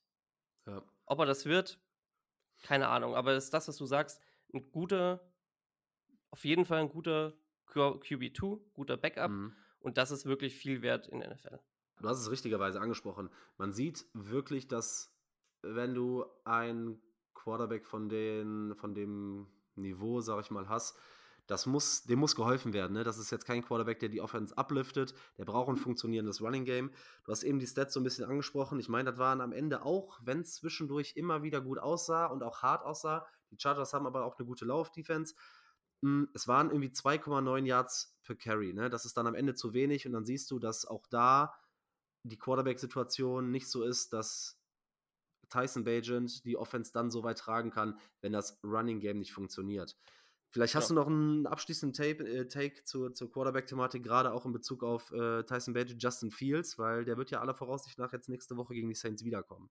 Ja. 0.67 0.83
Ob 1.05 1.19
er 1.19 1.25
das 1.25 1.45
wird, 1.45 1.79
keine 2.63 2.87
Ahnung. 2.87 3.15
Aber 3.15 3.33
es 3.33 3.45
ist 3.45 3.53
das, 3.53 3.67
was 3.67 3.77
du 3.77 3.85
sagst, 3.85 4.21
ein 4.53 4.71
guter, 4.71 5.21
auf 6.31 6.45
jeden 6.45 6.65
Fall 6.65 6.79
ein 6.79 6.89
guter 6.89 7.33
QB2, 7.67 8.59
guter 8.73 8.97
Backup. 8.97 9.31
Mhm. 9.31 9.55
Und 9.79 9.97
das 9.97 10.11
ist 10.11 10.25
wirklich 10.25 10.55
viel 10.55 10.81
wert 10.81 11.07
in 11.07 11.19
der 11.19 11.33
NFL. 11.33 11.59
Du 12.01 12.09
hast 12.09 12.19
es 12.19 12.31
richtigerweise 12.31 12.81
angesprochen. 12.81 13.29
Man 13.57 13.71
sieht 13.71 14.05
wirklich, 14.13 14.67
dass 14.67 15.15
wenn 15.61 15.93
du 15.93 16.25
ein 16.43 17.01
Quarterback 17.33 17.85
von, 17.85 18.09
den, 18.09 18.75
von 18.75 18.93
dem 18.93 19.47
Niveau, 19.75 20.21
sag 20.21 20.41
ich 20.41 20.51
mal, 20.51 20.67
hast, 20.69 20.97
das 21.47 21.65
muss, 21.65 22.03
dem 22.03 22.19
muss 22.19 22.35
geholfen 22.35 22.73
werden. 22.73 22.93
Ne? 22.93 23.03
Das 23.03 23.17
ist 23.17 23.31
jetzt 23.31 23.45
kein 23.45 23.63
Quarterback, 23.63 23.99
der 23.99 24.09
die 24.09 24.21
Offense 24.21 24.55
upliftet. 24.57 25.13
Der 25.37 25.45
braucht 25.45 25.69
ein 25.69 25.77
funktionierendes 25.77 26.41
Running 26.41 26.65
Game. 26.65 26.91
Du 27.23 27.31
hast 27.31 27.43
eben 27.43 27.59
die 27.59 27.67
Stats 27.67 27.93
so 27.93 27.99
ein 27.99 28.03
bisschen 28.03 28.25
angesprochen. 28.25 28.79
Ich 28.79 28.89
meine, 28.89 29.11
das 29.11 29.19
waren 29.19 29.41
am 29.41 29.51
Ende 29.51 29.83
auch, 29.83 30.19
wenn 30.23 30.41
es 30.41 30.55
zwischendurch 30.55 31.15
immer 31.15 31.43
wieder 31.43 31.61
gut 31.61 31.77
aussah 31.77 32.25
und 32.25 32.41
auch 32.41 32.63
hart 32.63 32.83
aussah. 32.83 33.27
Die 33.51 33.57
Chargers 33.59 33.93
haben 33.93 34.07
aber 34.07 34.25
auch 34.25 34.37
eine 34.37 34.47
gute 34.47 34.65
Lauf-Defense. 34.65 35.35
Hm, 36.01 36.29
es 36.33 36.47
waren 36.47 36.69
irgendwie 36.69 36.89
2,9 36.89 37.65
Yards 37.65 38.17
per 38.23 38.35
Carry. 38.35 38.73
Ne? 38.73 38.89
Das 38.89 39.05
ist 39.05 39.15
dann 39.15 39.27
am 39.27 39.35
Ende 39.35 39.53
zu 39.53 39.73
wenig 39.73 40.07
und 40.07 40.13
dann 40.13 40.25
siehst 40.25 40.49
du, 40.49 40.59
dass 40.59 40.85
auch 40.85 41.05
da 41.07 41.53
die 42.23 42.37
Quarterback-Situation 42.37 43.51
nicht 43.51 43.69
so 43.69 43.83
ist, 43.83 44.13
dass 44.13 44.59
Tyson 45.49 45.83
Bagent 45.83 46.43
die 46.43 46.57
Offense 46.57 46.91
dann 46.91 47.11
so 47.11 47.23
weit 47.23 47.37
tragen 47.37 47.69
kann, 47.69 47.99
wenn 48.21 48.31
das 48.31 48.59
Running 48.63 48.99
Game 48.99 49.19
nicht 49.19 49.31
funktioniert. 49.31 49.95
Vielleicht 50.49 50.75
hast 50.75 50.89
ja. 50.89 50.95
du 50.95 51.01
noch 51.01 51.07
einen 51.07 51.47
abschließenden 51.47 51.93
Tape, 51.93 52.23
äh, 52.27 52.47
Take 52.47 52.83
zur, 52.83 53.13
zur 53.13 53.31
Quarterback-Thematik, 53.31 54.03
gerade 54.03 54.31
auch 54.33 54.45
in 54.45 54.53
Bezug 54.53 54.83
auf 54.83 55.11
äh, 55.11 55.43
Tyson 55.43 55.73
Bagent, 55.73 56.01
Justin 56.01 56.31
Fields, 56.31 56.79
weil 56.79 57.03
der 57.03 57.17
wird 57.17 57.31
ja 57.31 57.41
aller 57.41 57.53
Voraussicht 57.53 57.99
nach 57.99 58.13
jetzt 58.13 58.29
nächste 58.29 58.55
Woche 58.55 58.73
gegen 58.73 58.87
die 58.87 58.95
Saints 58.95 59.25
wiederkommen. 59.25 59.69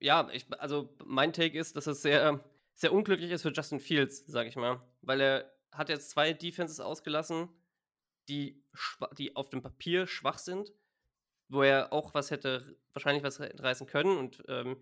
Ja, 0.00 0.28
ich, 0.32 0.46
also 0.58 0.94
mein 1.04 1.32
Take 1.32 1.58
ist, 1.58 1.76
dass 1.76 1.86
es 1.86 2.02
sehr, 2.02 2.40
sehr 2.74 2.92
unglücklich 2.92 3.30
ist 3.30 3.42
für 3.42 3.52
Justin 3.52 3.80
Fields, 3.80 4.24
sag 4.26 4.46
ich 4.46 4.56
mal, 4.56 4.80
weil 5.02 5.20
er 5.20 5.52
hat 5.72 5.88
jetzt 5.88 6.10
zwei 6.10 6.32
Defenses 6.32 6.80
ausgelassen, 6.80 7.48
die, 8.28 8.64
die 9.18 9.36
auf 9.36 9.50
dem 9.50 9.60
Papier 9.60 10.06
schwach 10.06 10.38
sind 10.38 10.72
wo 11.48 11.62
er 11.62 11.92
auch 11.92 12.14
was 12.14 12.30
hätte, 12.30 12.76
wahrscheinlich 12.92 13.22
was 13.22 13.40
reißen 13.40 13.86
können. 13.86 14.16
Und 14.16 14.42
ähm, 14.48 14.76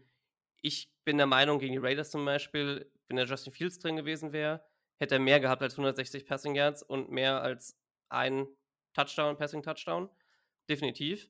ich 0.60 0.92
bin 1.04 1.16
der 1.16 1.26
Meinung, 1.26 1.58
gegen 1.58 1.72
die 1.72 1.78
Raiders 1.78 2.10
zum 2.10 2.24
Beispiel, 2.24 2.90
wenn 3.08 3.16
der 3.16 3.26
Justin 3.26 3.52
Fields 3.52 3.78
drin 3.78 3.96
gewesen 3.96 4.32
wäre, 4.32 4.64
hätte 5.02 5.16
er 5.16 5.20
mehr 5.20 5.40
gehabt 5.40 5.60
als 5.62 5.74
160 5.74 6.24
Passing 6.24 6.54
Yards 6.54 6.82
und 6.82 7.10
mehr 7.10 7.42
als 7.42 7.76
ein 8.08 8.46
Touchdown, 8.94 9.36
Passing 9.36 9.62
Touchdown. 9.62 10.08
Definitiv. 10.70 11.28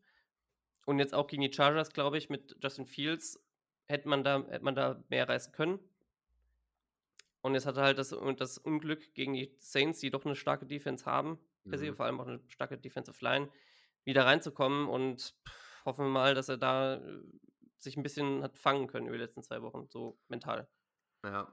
Und 0.85 0.99
jetzt 0.99 1.15
auch 1.15 1.27
gegen 1.27 1.41
die 1.41 1.53
Chargers, 1.53 1.93
glaube 1.93 2.19
ich, 2.19 2.29
mit 2.29 2.55
Justin 2.63 2.85
Fields 2.85 3.43
hätte 3.87 4.09
man 4.09 4.23
da, 4.25 4.45
hätte 4.49 4.65
man 4.65 4.75
da 4.75 5.03
mehr 5.09 5.27
reißen 5.27 5.53
können. 5.55 5.79
Und 7.41 7.55
jetzt 7.55 7.65
hat 7.65 7.79
er 7.79 7.85
halt 7.85 7.99
das, 7.99 8.15
das 8.37 8.59
Unglück 8.59 9.15
gegen 9.15 9.33
die 9.33 9.57
Saints, 9.59 10.01
die 10.01 10.11
doch 10.11 10.27
eine 10.27 10.37
starke 10.37 10.67
Defense 10.67 11.07
haben, 11.07 11.39
mhm. 11.65 11.95
vor 11.95 12.05
allem 12.05 12.21
auch 12.21 12.27
eine 12.27 12.41
starke 12.49 12.77
Defensive 12.77 13.25
Line, 13.25 13.49
wieder 14.05 14.27
reinzukommen 14.27 14.87
und 14.87 15.35
hoffen 15.87 16.05
wir 16.05 16.11
mal, 16.11 16.35
dass 16.35 16.51
er 16.51 16.59
da 16.59 16.97
äh, 16.97 17.23
sich 17.79 17.97
ein 17.97 18.03
bisschen 18.03 18.43
hat 18.43 18.59
fangen 18.59 18.87
können 18.87 19.07
über 19.07 19.17
die 19.17 19.23
letzten 19.23 19.43
zwei 19.43 19.63
Wochen, 19.63 19.89
so 19.89 20.19
mental. 20.29 20.69
Ja. 21.25 21.51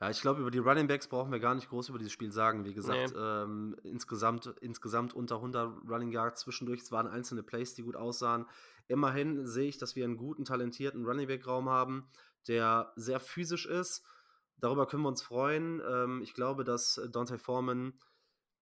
Ja, 0.00 0.08
ich 0.08 0.22
glaube, 0.22 0.40
über 0.40 0.50
die 0.50 0.58
Running 0.58 0.86
Backs 0.86 1.08
brauchen 1.08 1.30
wir 1.30 1.40
gar 1.40 1.54
nicht 1.54 1.68
groß 1.68 1.90
über 1.90 1.98
dieses 1.98 2.12
Spiel 2.12 2.32
sagen. 2.32 2.64
Wie 2.64 2.72
gesagt, 2.72 3.14
nee. 3.14 3.20
ähm, 3.20 3.76
insgesamt, 3.82 4.46
insgesamt 4.62 5.12
unter 5.12 5.36
100 5.36 5.90
Running 5.90 6.10
Yards 6.10 6.40
zwischendurch. 6.40 6.80
Es 6.80 6.90
waren 6.90 7.06
einzelne 7.06 7.42
Plays, 7.42 7.74
die 7.74 7.82
gut 7.82 7.96
aussahen. 7.96 8.46
Immerhin 8.88 9.46
sehe 9.46 9.68
ich, 9.68 9.76
dass 9.76 9.96
wir 9.96 10.04
einen 10.04 10.16
guten, 10.16 10.46
talentierten 10.46 11.04
Running 11.04 11.26
Back-Raum 11.26 11.68
haben, 11.68 12.08
der 12.48 12.92
sehr 12.96 13.20
physisch 13.20 13.66
ist. 13.66 14.02
Darüber 14.56 14.86
können 14.86 15.02
wir 15.02 15.10
uns 15.10 15.22
freuen. 15.22 15.82
Ähm, 15.86 16.22
ich 16.22 16.32
glaube, 16.32 16.64
dass 16.64 16.98
Dante 17.12 17.38
Foreman 17.38 17.92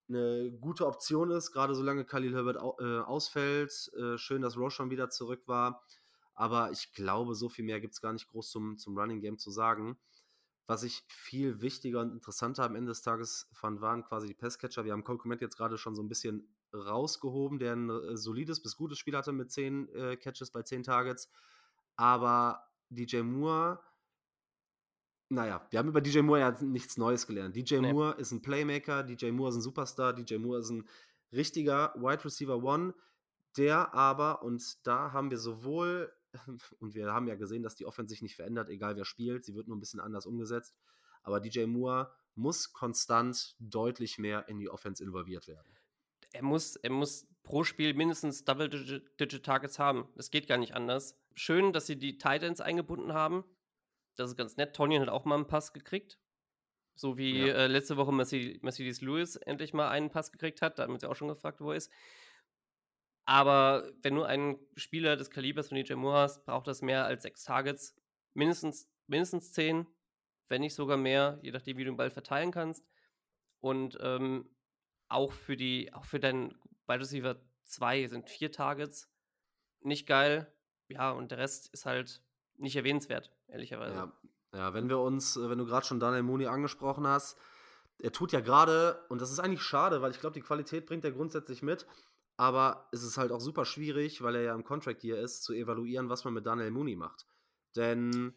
eine 0.09 0.51
gute 0.59 0.85
Option 0.87 1.31
ist, 1.31 1.51
gerade 1.51 1.73
solange 1.73 2.03
Khalil 2.03 2.35
Herbert 2.35 2.57
äh, 2.79 2.99
ausfällt. 2.99 3.91
Äh, 3.97 4.17
schön, 4.17 4.41
dass 4.41 4.57
Roshan 4.57 4.89
wieder 4.89 5.09
zurück 5.09 5.43
war. 5.45 5.83
Aber 6.33 6.71
ich 6.71 6.91
glaube, 6.93 7.33
so 7.33 7.47
viel 7.47 7.63
mehr 7.63 7.79
gibt 7.79 7.93
es 7.93 8.01
gar 8.01 8.11
nicht 8.11 8.27
groß 8.27 8.49
zum, 8.49 8.77
zum 8.77 8.97
Running 8.97 9.21
Game 9.21 9.37
zu 9.37 9.51
sagen. 9.51 9.97
Was 10.69 10.83
ich 10.83 11.03
viel 11.07 11.61
wichtiger 11.61 11.99
und 12.01 12.13
interessanter 12.13 12.63
am 12.63 12.75
Ende 12.75 12.91
des 12.91 13.01
Tages 13.01 13.49
fand, 13.53 13.81
waren 13.81 14.03
quasi 14.03 14.27
die 14.27 14.35
Passcatcher. 14.35 14.85
Wir 14.85 14.91
haben 14.91 15.03
Cole 15.03 15.17
Komet 15.17 15.41
jetzt 15.41 15.57
gerade 15.57 15.79
schon 15.79 15.95
so 15.95 16.03
ein 16.03 16.07
bisschen 16.07 16.47
rausgehoben, 16.71 17.57
der 17.57 17.73
ein 17.73 17.89
äh, 17.89 18.15
solides 18.15 18.61
bis 18.61 18.77
gutes 18.77 18.99
Spiel 18.99 19.17
hatte 19.17 19.31
mit 19.31 19.49
10 19.49 19.89
äh, 19.89 20.15
Catches 20.15 20.51
bei 20.51 20.61
10 20.61 20.83
Targets. 20.83 21.27
Aber 21.95 22.67
DJ 22.91 23.21
Moore 23.21 23.79
naja, 25.31 25.65
wir 25.71 25.79
haben 25.79 25.89
über 25.89 26.01
DJ 26.01 26.19
Moore 26.19 26.39
ja 26.39 26.57
nichts 26.61 26.97
Neues 26.97 27.25
gelernt. 27.25 27.55
DJ 27.55 27.79
nee. 27.79 27.91
Moore 27.91 28.15
ist 28.19 28.31
ein 28.31 28.41
Playmaker, 28.41 29.03
DJ 29.03 29.31
Moore 29.31 29.49
ist 29.49 29.55
ein 29.55 29.61
Superstar, 29.61 30.13
DJ 30.13 30.37
Moore 30.37 30.59
ist 30.59 30.69
ein 30.69 30.87
richtiger 31.31 31.93
Wide 31.95 32.25
Receiver 32.25 32.63
One, 32.63 32.93
der 33.57 33.93
aber, 33.95 34.43
und 34.43 34.85
da 34.85 35.13
haben 35.13 35.31
wir 35.31 35.39
sowohl, 35.39 36.11
und 36.79 36.93
wir 36.93 37.13
haben 37.13 37.27
ja 37.27 37.35
gesehen, 37.35 37.63
dass 37.63 37.75
die 37.75 37.85
Offense 37.85 38.09
sich 38.09 38.21
nicht 38.21 38.35
verändert, 38.35 38.69
egal 38.69 38.95
wer 38.95 39.05
spielt, 39.05 39.45
sie 39.45 39.55
wird 39.55 39.67
nur 39.67 39.77
ein 39.77 39.79
bisschen 39.79 39.99
anders 39.99 40.25
umgesetzt, 40.25 40.75
aber 41.23 41.39
DJ 41.39 41.65
Moore 41.65 42.11
muss 42.35 42.71
konstant 42.73 43.55
deutlich 43.59 44.17
mehr 44.17 44.47
in 44.47 44.59
die 44.59 44.69
Offense 44.69 45.03
involviert 45.03 45.47
werden. 45.47 45.77
Er 46.31 46.43
muss, 46.43 46.75
er 46.75 46.91
muss 46.91 47.27
pro 47.43 47.63
Spiel 47.63 47.93
mindestens 47.93 48.45
Double-Digit 48.45 49.43
Targets 49.43 49.79
haben. 49.79 50.07
Das 50.15 50.29
geht 50.29 50.47
gar 50.47 50.57
nicht 50.57 50.75
anders. 50.75 51.19
Schön, 51.35 51.73
dass 51.73 51.87
sie 51.87 51.97
die 51.97 52.17
Titans 52.17 52.61
eingebunden 52.61 53.13
haben. 53.13 53.43
Das 54.15 54.29
ist 54.29 54.37
ganz 54.37 54.57
nett. 54.57 54.75
Tonyan 54.75 55.01
hat 55.01 55.09
auch 55.09 55.25
mal 55.25 55.35
einen 55.35 55.47
Pass 55.47 55.73
gekriegt. 55.73 56.19
So 56.95 57.17
wie 57.17 57.47
ja. 57.47 57.55
äh, 57.55 57.67
letzte 57.67 57.97
Woche 57.97 58.11
Mercedes 58.11 59.01
Lewis 59.01 59.37
endlich 59.37 59.73
mal 59.73 59.89
einen 59.89 60.09
Pass 60.09 60.31
gekriegt 60.31 60.61
hat. 60.61 60.77
Da 60.77 60.83
haben 60.83 60.91
wir 60.91 60.95
uns 60.95 61.03
ja 61.03 61.09
auch 61.09 61.15
schon 61.15 61.29
gefragt, 61.29 61.61
wo 61.61 61.71
er 61.71 61.77
ist. 61.77 61.91
Aber 63.29 63.87
wenn 64.01 64.15
du 64.15 64.23
einen 64.23 64.57
Spieler 64.75 65.15
des 65.15 65.29
Kalibers 65.29 65.67
von 65.67 65.75
DJ 65.75 65.93
Moore 65.93 66.21
hast, 66.21 66.43
braucht 66.45 66.65
das 66.65 66.81
mehr 66.81 67.05
als 67.05 67.21
sechs 67.21 67.43
Targets. 67.43 67.95
Mindestens, 68.33 68.89
mindestens 69.05 69.51
zehn, 69.51 69.85
wenn 70.47 70.61
nicht 70.61 70.73
sogar 70.73 70.97
mehr, 70.97 71.37
je 71.43 71.51
nachdem, 71.51 71.77
wie 71.77 71.83
du 71.83 71.91
den 71.91 71.97
Ball 71.97 72.09
verteilen 72.09 72.51
kannst. 72.51 72.83
Und 73.59 73.99
ähm, 74.01 74.49
auch 75.09 75.31
für 75.31 75.55
die, 75.55 75.93
auch 75.93 76.05
für 76.05 76.19
deinen 76.19 76.55
Wide 76.87 77.01
Receiver 77.01 77.35
2 77.65 78.07
sind 78.07 78.27
vier 78.31 78.51
Targets. 78.51 79.11
Nicht 79.81 80.07
geil. 80.07 80.51
Ja, 80.87 81.11
und 81.11 81.29
der 81.29 81.37
Rest 81.37 81.71
ist 81.71 81.85
halt 81.85 82.23
nicht 82.57 82.77
erwähnenswert, 82.77 83.29
ehrlicherweise. 83.45 83.93
Ja, 83.93 84.13
ja 84.53 84.73
wenn 84.73 84.89
wir 84.89 84.97
uns, 84.97 85.37
äh, 85.37 85.47
wenn 85.51 85.59
du 85.59 85.67
gerade 85.67 85.85
schon 85.85 85.99
Daniel 85.99 86.23
Mooney 86.23 86.47
angesprochen 86.47 87.05
hast, 87.05 87.37
er 87.99 88.11
tut 88.11 88.31
ja 88.31 88.39
gerade, 88.39 89.05
und 89.09 89.21
das 89.21 89.29
ist 89.29 89.37
eigentlich 89.37 89.61
schade, 89.61 90.01
weil 90.01 90.09
ich 90.09 90.19
glaube, 90.19 90.33
die 90.33 90.41
Qualität 90.41 90.87
bringt 90.87 91.05
er 91.05 91.11
grundsätzlich 91.11 91.61
mit, 91.61 91.85
aber 92.39 92.87
es 92.93 93.03
ist 93.03 93.17
halt 93.17 93.33
auch 93.33 93.41
super 93.41 93.65
schwierig, 93.65 94.21
weil 94.21 94.33
er 94.35 94.41
ja 94.43 94.55
im 94.55 94.63
Contract 94.63 95.01
hier 95.01 95.19
ist, 95.19 95.43
zu 95.43 95.51
evaluieren, 95.51 96.07
was 96.07 96.23
man 96.23 96.33
mit 96.33 96.45
Daniel 96.45 96.71
Mooney 96.71 96.95
macht. 96.95 97.27
Denn 97.75 98.33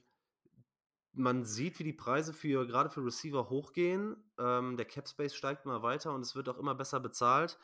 man 1.12 1.44
sieht, 1.44 1.78
wie 1.78 1.84
die 1.84 1.92
Preise 1.92 2.32
für 2.32 2.66
gerade 2.66 2.90
für 2.90 3.04
Receiver 3.04 3.48
hochgehen. 3.48 4.16
Ähm, 4.40 4.76
der 4.76 4.86
Cap 4.86 5.08
Space 5.08 5.36
steigt 5.36 5.66
immer 5.66 5.84
weiter 5.84 6.12
und 6.12 6.22
es 6.22 6.34
wird 6.34 6.48
auch 6.48 6.58
immer 6.58 6.74
besser 6.74 6.98
bezahlt. 6.98 7.60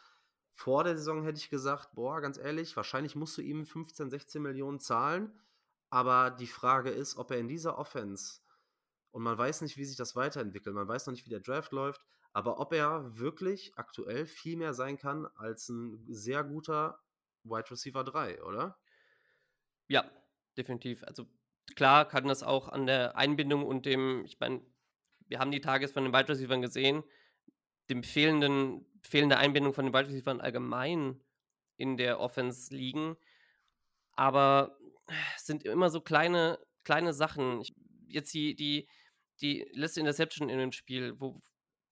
Vor 0.53 0.85
der 0.85 0.97
Saison 0.97 1.25
hätte 1.25 1.41
ich 1.41 1.51
gesagt, 1.51 1.97
boah, 1.97 2.21
ganz 2.21 2.39
ehrlich, 2.39 2.77
wahrscheinlich 2.77 3.17
musst 3.17 3.37
du 3.37 3.43
ihm 3.43 3.67
15, 3.67 4.09
16 4.09 4.41
Millionen 4.41 4.79
zahlen. 4.79 5.33
Aber 5.91 6.31
die 6.31 6.47
Frage 6.47 6.91
ist, 6.91 7.17
ob 7.17 7.33
er 7.33 7.39
in 7.39 7.49
dieser 7.49 7.79
Offense, 7.79 8.43
und 9.11 9.25
man 9.25 9.37
weiß 9.37 9.63
nicht, 9.63 9.77
wie 9.77 9.85
sich 9.85 9.97
das 9.97 10.15
weiterentwickelt, 10.15 10.77
man 10.77 10.87
weiß 10.87 11.07
noch 11.07 11.13
nicht, 11.15 11.27
wie 11.27 11.31
der 11.31 11.41
Draft 11.41 11.73
läuft, 11.73 12.01
aber 12.33 12.61
ob 12.61 12.73
er 12.73 13.19
wirklich 13.19 13.73
aktuell 13.77 14.27
viel 14.27 14.57
mehr 14.57 14.75
sein 14.75 14.99
kann 14.99 15.27
als 15.37 15.69
ein 15.69 16.05
sehr 16.09 16.45
guter 16.45 17.01
Wide 17.45 17.71
Receiver 17.71 18.05
3, 18.05 18.43
oder? 18.43 18.79
Ja, 19.89 20.11
definitiv. 20.57 21.03
Also 21.05 21.27
klar 21.75 22.07
kann 22.07 22.29
das 22.29 22.43
auch 22.43 22.69
an 22.69 22.87
der 22.87 23.17
Einbindung 23.17 23.65
und 23.67 23.87
dem, 23.87 24.25
ich 24.25 24.39
meine, 24.39 24.63
wir 25.27 25.39
haben 25.39 25.51
die 25.51 25.61
Tages 25.61 25.93
von 25.93 26.05
den 26.05 26.13
Wide 26.13 26.29
Receivers 26.29 26.61
gesehen, 26.61 27.05
dem 27.91 28.03
fehlenden, 28.03 28.87
fehlende 29.03 29.39
Einbindung 29.39 29.75
von 29.75 29.87
den 29.87 29.95
Wide 29.95 30.09
Receivers 30.09 30.41
allgemein 30.41 31.21
in 31.77 31.97
der 31.97 32.21
Offense 32.21 32.75
liegen. 32.75 33.17
Aber 34.13 34.79
es 35.37 35.47
sind 35.47 35.65
immer 35.65 35.91
so 35.91 36.01
kleine, 36.01 36.59
kleine 36.85 37.13
Sachen. 37.13 37.61
Ich, 37.61 37.75
jetzt 38.07 38.35
die, 38.35 38.55
die, 38.55 38.89
die 39.41 39.69
letzte 39.73 40.01
Interception 40.01 40.49
in 40.49 40.59
dem 40.59 40.73
Spiel, 40.73 41.19
wo 41.21 41.41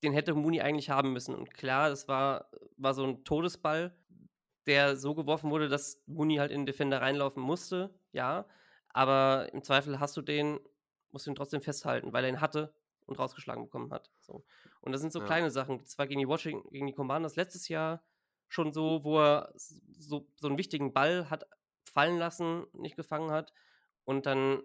den 0.03 0.13
hätte 0.13 0.35
Mooney 0.35 0.61
eigentlich 0.61 0.91
haben 0.91 1.13
müssen. 1.13 1.35
Und 1.35 1.55
klar, 1.55 1.89
das 1.91 2.09
war, 2.09 2.51
war 2.77 2.95
so 2.95 3.05
ein 3.05 3.25
Todesball. 3.25 3.97
der 4.67 4.97
so 4.97 5.15
geworfen 5.15 5.51
wurde, 5.51 5.69
dass 5.69 6.03
Mooney 6.07 6.37
halt 6.37 6.51
in 6.51 6.63
den 6.63 6.67
Defender 6.67 7.01
reinlaufen 7.01 7.43
musste, 7.43 7.95
ja. 8.13 8.47
Aber 8.89 9.49
im 9.53 9.63
Zweifel 9.63 10.01
hast 10.01 10.17
du 10.17 10.23
den, 10.23 10.59
musst 11.13 11.27
du 11.27 11.31
ihn 11.31 11.37
trotzdem 11.37 11.63
festhalten, 11.63 12.13
weil 12.13 12.25
er 12.25 12.31
ihn 12.31 12.41
hatte 12.41 12.75
und 13.07 13.19
rausgeschlagen 13.19 13.65
bekommen 13.65 13.93
hat. 13.93 14.11
So. 14.21 14.45
Und 14.81 14.93
das 14.93 15.01
sind 15.01 15.13
so 15.13 15.21
Ja. 15.21 15.27
kleine 15.27 15.51
Sachen. 15.53 15.79
Das 15.79 15.99
war 15.99 16.07
gegen 16.09 16.21
die 16.21 16.27
Washington, 16.29 16.69
gegen 16.71 16.87
die 16.89 16.95
Commanders 16.95 17.37
letztes 17.37 17.69
Jahr 17.69 18.03
schon 18.49 18.73
so, 18.73 19.05
wo 19.05 19.21
er 19.21 19.53
so, 19.57 20.29
so 20.37 20.49
einen 20.49 20.59
wichtigen 20.59 20.93
Ball 20.93 21.31
hat 21.31 21.47
fallen 21.85 22.19
lassen, 22.19 22.67
nicht 22.73 22.97
gefangen 22.97 23.31
hat. 23.31 23.53
Und 24.05 24.27
dann 24.27 24.63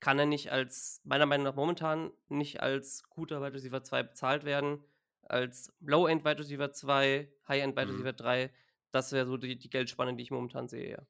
kann 0.00 0.18
er 0.18 0.26
nicht 0.26 0.50
als, 0.50 1.00
meiner 1.04 1.26
Meinung 1.26 1.44
nach 1.44 1.54
momentan, 1.54 2.10
nicht 2.28 2.60
als 2.60 3.04
guter 3.10 3.42
Wide 3.42 3.54
Receiver 3.54 3.82
2 3.82 4.02
bezahlt 4.02 4.44
werden, 4.44 4.82
als 5.22 5.72
Low-End 5.80 6.24
Wide 6.24 6.38
Receiver 6.40 6.72
2, 6.72 7.30
High-End 7.48 7.76
Wide 7.76 7.86
Mhm. 7.86 7.92
Receiver 7.92 8.12
3. 8.12 8.52
Das 8.90 9.12
wäre 9.12 9.26
so 9.26 9.36
die, 9.36 9.56
die 9.56 9.70
Geldspanne, 9.70 10.16
die 10.16 10.22
ich 10.22 10.30
momentan 10.30 10.68
sehe, 10.68 10.90
ja. 10.90 11.06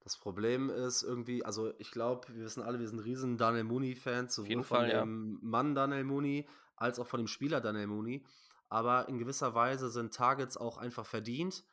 Das 0.00 0.16
Problem 0.16 0.70
ist 0.70 1.02
irgendwie, 1.02 1.44
also 1.44 1.72
ich 1.78 1.90
glaube, 1.90 2.28
wir 2.32 2.44
wissen 2.44 2.62
alle, 2.62 2.78
wir 2.78 2.86
sind 2.86 3.00
riesen 3.00 3.38
Daniel 3.38 3.64
Mooney-Fans, 3.64 4.36
sowohl 4.36 4.48
jeden 4.48 4.62
von 4.62 4.78
Fall, 4.78 4.90
ja. 4.90 5.00
dem 5.00 5.40
Mann 5.42 5.74
Daniel 5.74 6.04
Mooney 6.04 6.48
als 6.76 7.00
auch 7.00 7.08
von 7.08 7.18
dem 7.18 7.26
Spieler 7.26 7.60
Daniel 7.60 7.88
Mooney. 7.88 8.24
Aber 8.68 9.08
in 9.08 9.18
gewisser 9.18 9.54
Weise 9.54 9.90
sind 9.90 10.14
Targets 10.14 10.56
auch 10.56 10.78
einfach 10.78 11.06
verdient. 11.06 11.64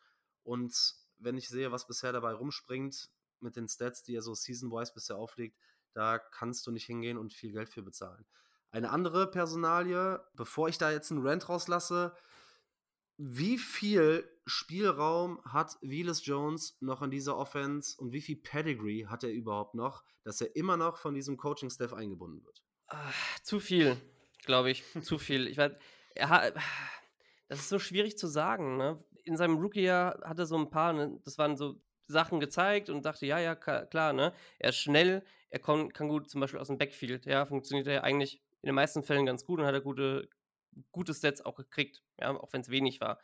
Und 0.44 0.96
wenn 1.20 1.38
ich 1.38 1.48
sehe, 1.48 1.72
was 1.72 1.86
bisher 1.86 2.12
dabei 2.12 2.34
rumspringt, 2.34 3.12
mit 3.40 3.56
den 3.56 3.68
Stats, 3.68 4.02
die 4.04 4.16
er 4.16 4.22
so 4.22 4.34
season-wise 4.34 4.94
bisher 4.94 5.18
auflegt, 5.18 5.58
da 5.94 6.20
kannst 6.20 6.66
du 6.68 6.72
nicht 6.72 6.86
hingehen 6.86 7.18
und 7.18 7.34
viel 7.34 7.52
Geld 7.52 7.70
für 7.70 7.82
bezahlen. 7.82 8.26
Eine 8.72 8.90
andere 8.90 9.30
Personalie, 9.30 10.20
bevor 10.34 10.68
ich 10.70 10.78
da 10.78 10.92
jetzt 10.92 11.12
einen 11.12 11.26
Rant 11.26 11.48
rauslasse, 11.48 12.16
wie 13.18 13.58
viel 13.60 14.28
Spielraum 14.46 15.40
hat 15.46 15.78
Willis 15.82 16.26
Jones 16.26 16.78
noch 16.82 17.02
in 17.02 17.12
dieser 17.12 17.38
Offense 17.38 17.96
und 18.02 18.12
wie 18.12 18.22
viel 18.22 18.36
Pedigree 18.36 19.06
hat 19.06 19.24
er 19.24 19.32
überhaupt 19.32 19.76
noch, 19.76 20.04
dass 20.24 20.42
er 20.42 20.56
immer 20.56 20.78
noch 20.78 20.98
von 20.98 21.14
diesem 21.14 21.38
Coaching-Staff 21.38 21.94
eingebunden 21.94 22.44
wird? 22.44 22.64
Ah, 22.88 23.12
zu 23.44 23.60
viel, 23.60 23.96
glaube 24.44 24.72
ich. 24.72 24.84
zu 25.04 25.20
viel. 25.20 25.48
Ich 25.48 25.58
weiß, 25.58 25.74
er 26.16 26.54
das 27.48 27.60
ist 27.60 27.70
so 27.70 27.78
schwierig 27.78 28.18
zu 28.18 28.28
sagen. 28.28 28.78
Ne? 28.78 29.04
In 29.26 29.38
seinem 29.38 29.58
Rookie-Jahr 29.58 30.22
hat 30.24 30.40
er 30.40 30.48
so 30.48 30.58
ein 30.58 30.70
paar, 30.70 30.94
ne, 30.94 31.20
das 31.24 31.38
waren 31.38 31.56
so 31.56 31.80
Sachen 32.08 32.40
gezeigt 32.40 32.90
und 32.90 33.06
dachte, 33.06 33.26
ja, 33.26 33.40
ja, 33.40 33.56
klar, 33.56 34.14
ne? 34.14 34.34
Er 34.60 34.70
ist 34.70 34.78
schnell, 34.78 35.24
er 35.54 35.60
kon, 35.60 35.94
kann 35.94 36.10
gut 36.10 36.32
zum 36.32 36.42
Beispiel 36.42 36.60
aus 36.60 36.68
dem 36.68 36.80
Backfield, 36.80 37.28
ja, 37.28 37.46
funktioniert 37.46 37.86
er 37.86 38.04
eigentlich 38.04 38.42
in 38.64 38.68
den 38.68 38.76
meisten 38.76 39.04
Fällen 39.04 39.28
ganz 39.28 39.46
gut 39.46 39.60
und 39.60 39.68
hat 39.68 39.76
er 39.76 39.82
gute, 39.82 40.28
gute 40.92 41.14
Stats 41.14 41.46
auch 41.46 41.54
gekriegt, 41.54 42.02
ja, 42.20 42.32
auch 42.32 42.52
wenn 42.54 42.62
es 42.62 42.70
wenig 42.70 43.00
war. 43.02 43.20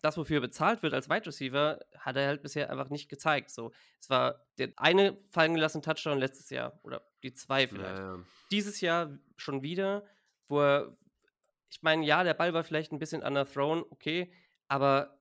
Das, 0.00 0.16
wofür 0.16 0.38
er 0.38 0.40
bezahlt 0.40 0.82
wird 0.82 0.94
als 0.94 1.10
Wide 1.10 1.26
Receiver, 1.26 1.78
hat 1.98 2.16
er 2.16 2.28
halt 2.28 2.40
bisher 2.40 2.70
einfach 2.70 2.88
nicht 2.88 3.10
gezeigt. 3.10 3.50
So, 3.50 3.72
es 4.00 4.08
war 4.08 4.46
der 4.56 4.72
eine 4.76 5.18
fallen 5.28 5.52
gelassene 5.52 5.82
Touchdown 5.82 6.18
letztes 6.18 6.48
Jahr 6.48 6.80
oder 6.82 7.02
die 7.22 7.34
zwei 7.34 7.68
vielleicht 7.68 7.98
Naja. 7.98 8.24
dieses 8.50 8.80
Jahr 8.80 9.18
schon 9.36 9.60
wieder, 9.62 10.06
wo 10.48 10.62
er, 10.62 10.96
ich 11.68 11.82
meine, 11.82 12.06
ja, 12.06 12.24
der 12.24 12.32
Ball 12.32 12.54
war 12.54 12.64
vielleicht 12.64 12.90
ein 12.90 12.98
bisschen 12.98 13.22
underthrown, 13.22 13.84
okay, 13.90 14.32
aber 14.66 15.20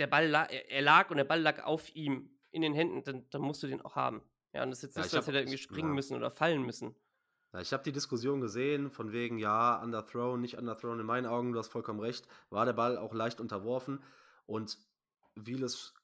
der 0.00 0.08
Ball, 0.08 0.26
la 0.26 0.46
er, 0.46 0.72
er 0.72 0.82
lag 0.82 1.08
und 1.10 1.18
der 1.18 1.24
Ball 1.24 1.40
lag 1.40 1.62
auf 1.62 1.94
ihm 1.94 2.36
in 2.50 2.62
den 2.62 2.74
Händen, 2.74 3.04
dann, 3.04 3.30
dann 3.30 3.42
musst 3.42 3.62
du 3.62 3.68
den 3.68 3.80
auch 3.80 3.94
haben. 3.94 4.24
Ja, 4.52 4.62
und 4.64 4.70
das 4.70 4.78
ist 4.78 4.82
jetzt 4.82 4.96
Ja, 4.96 5.02
nicht 5.02 5.10
so, 5.10 5.16
als 5.18 5.26
hätte 5.26 5.38
er 5.38 5.42
irgendwie 5.42 5.58
springen 5.58 5.90
ja. 5.90 5.94
müssen 5.94 6.16
oder 6.16 6.30
fallen 6.30 6.62
müssen. 6.62 6.94
Ja, 7.52 7.60
ich 7.60 7.72
habe 7.72 7.82
die 7.82 7.92
Diskussion 7.92 8.40
gesehen, 8.40 8.90
von 8.90 9.12
wegen, 9.12 9.38
ja, 9.38 9.82
underthrown, 9.82 10.40
nicht 10.40 10.56
underthrown. 10.56 11.00
In 11.00 11.06
meinen 11.06 11.26
Augen, 11.26 11.52
du 11.52 11.58
hast 11.58 11.68
vollkommen 11.68 12.00
recht, 12.00 12.26
war 12.48 12.64
der 12.64 12.72
Ball 12.72 12.96
auch 12.96 13.12
leicht 13.12 13.40
unterworfen. 13.40 14.02
Und 14.46 14.78
Wieles 15.34 15.94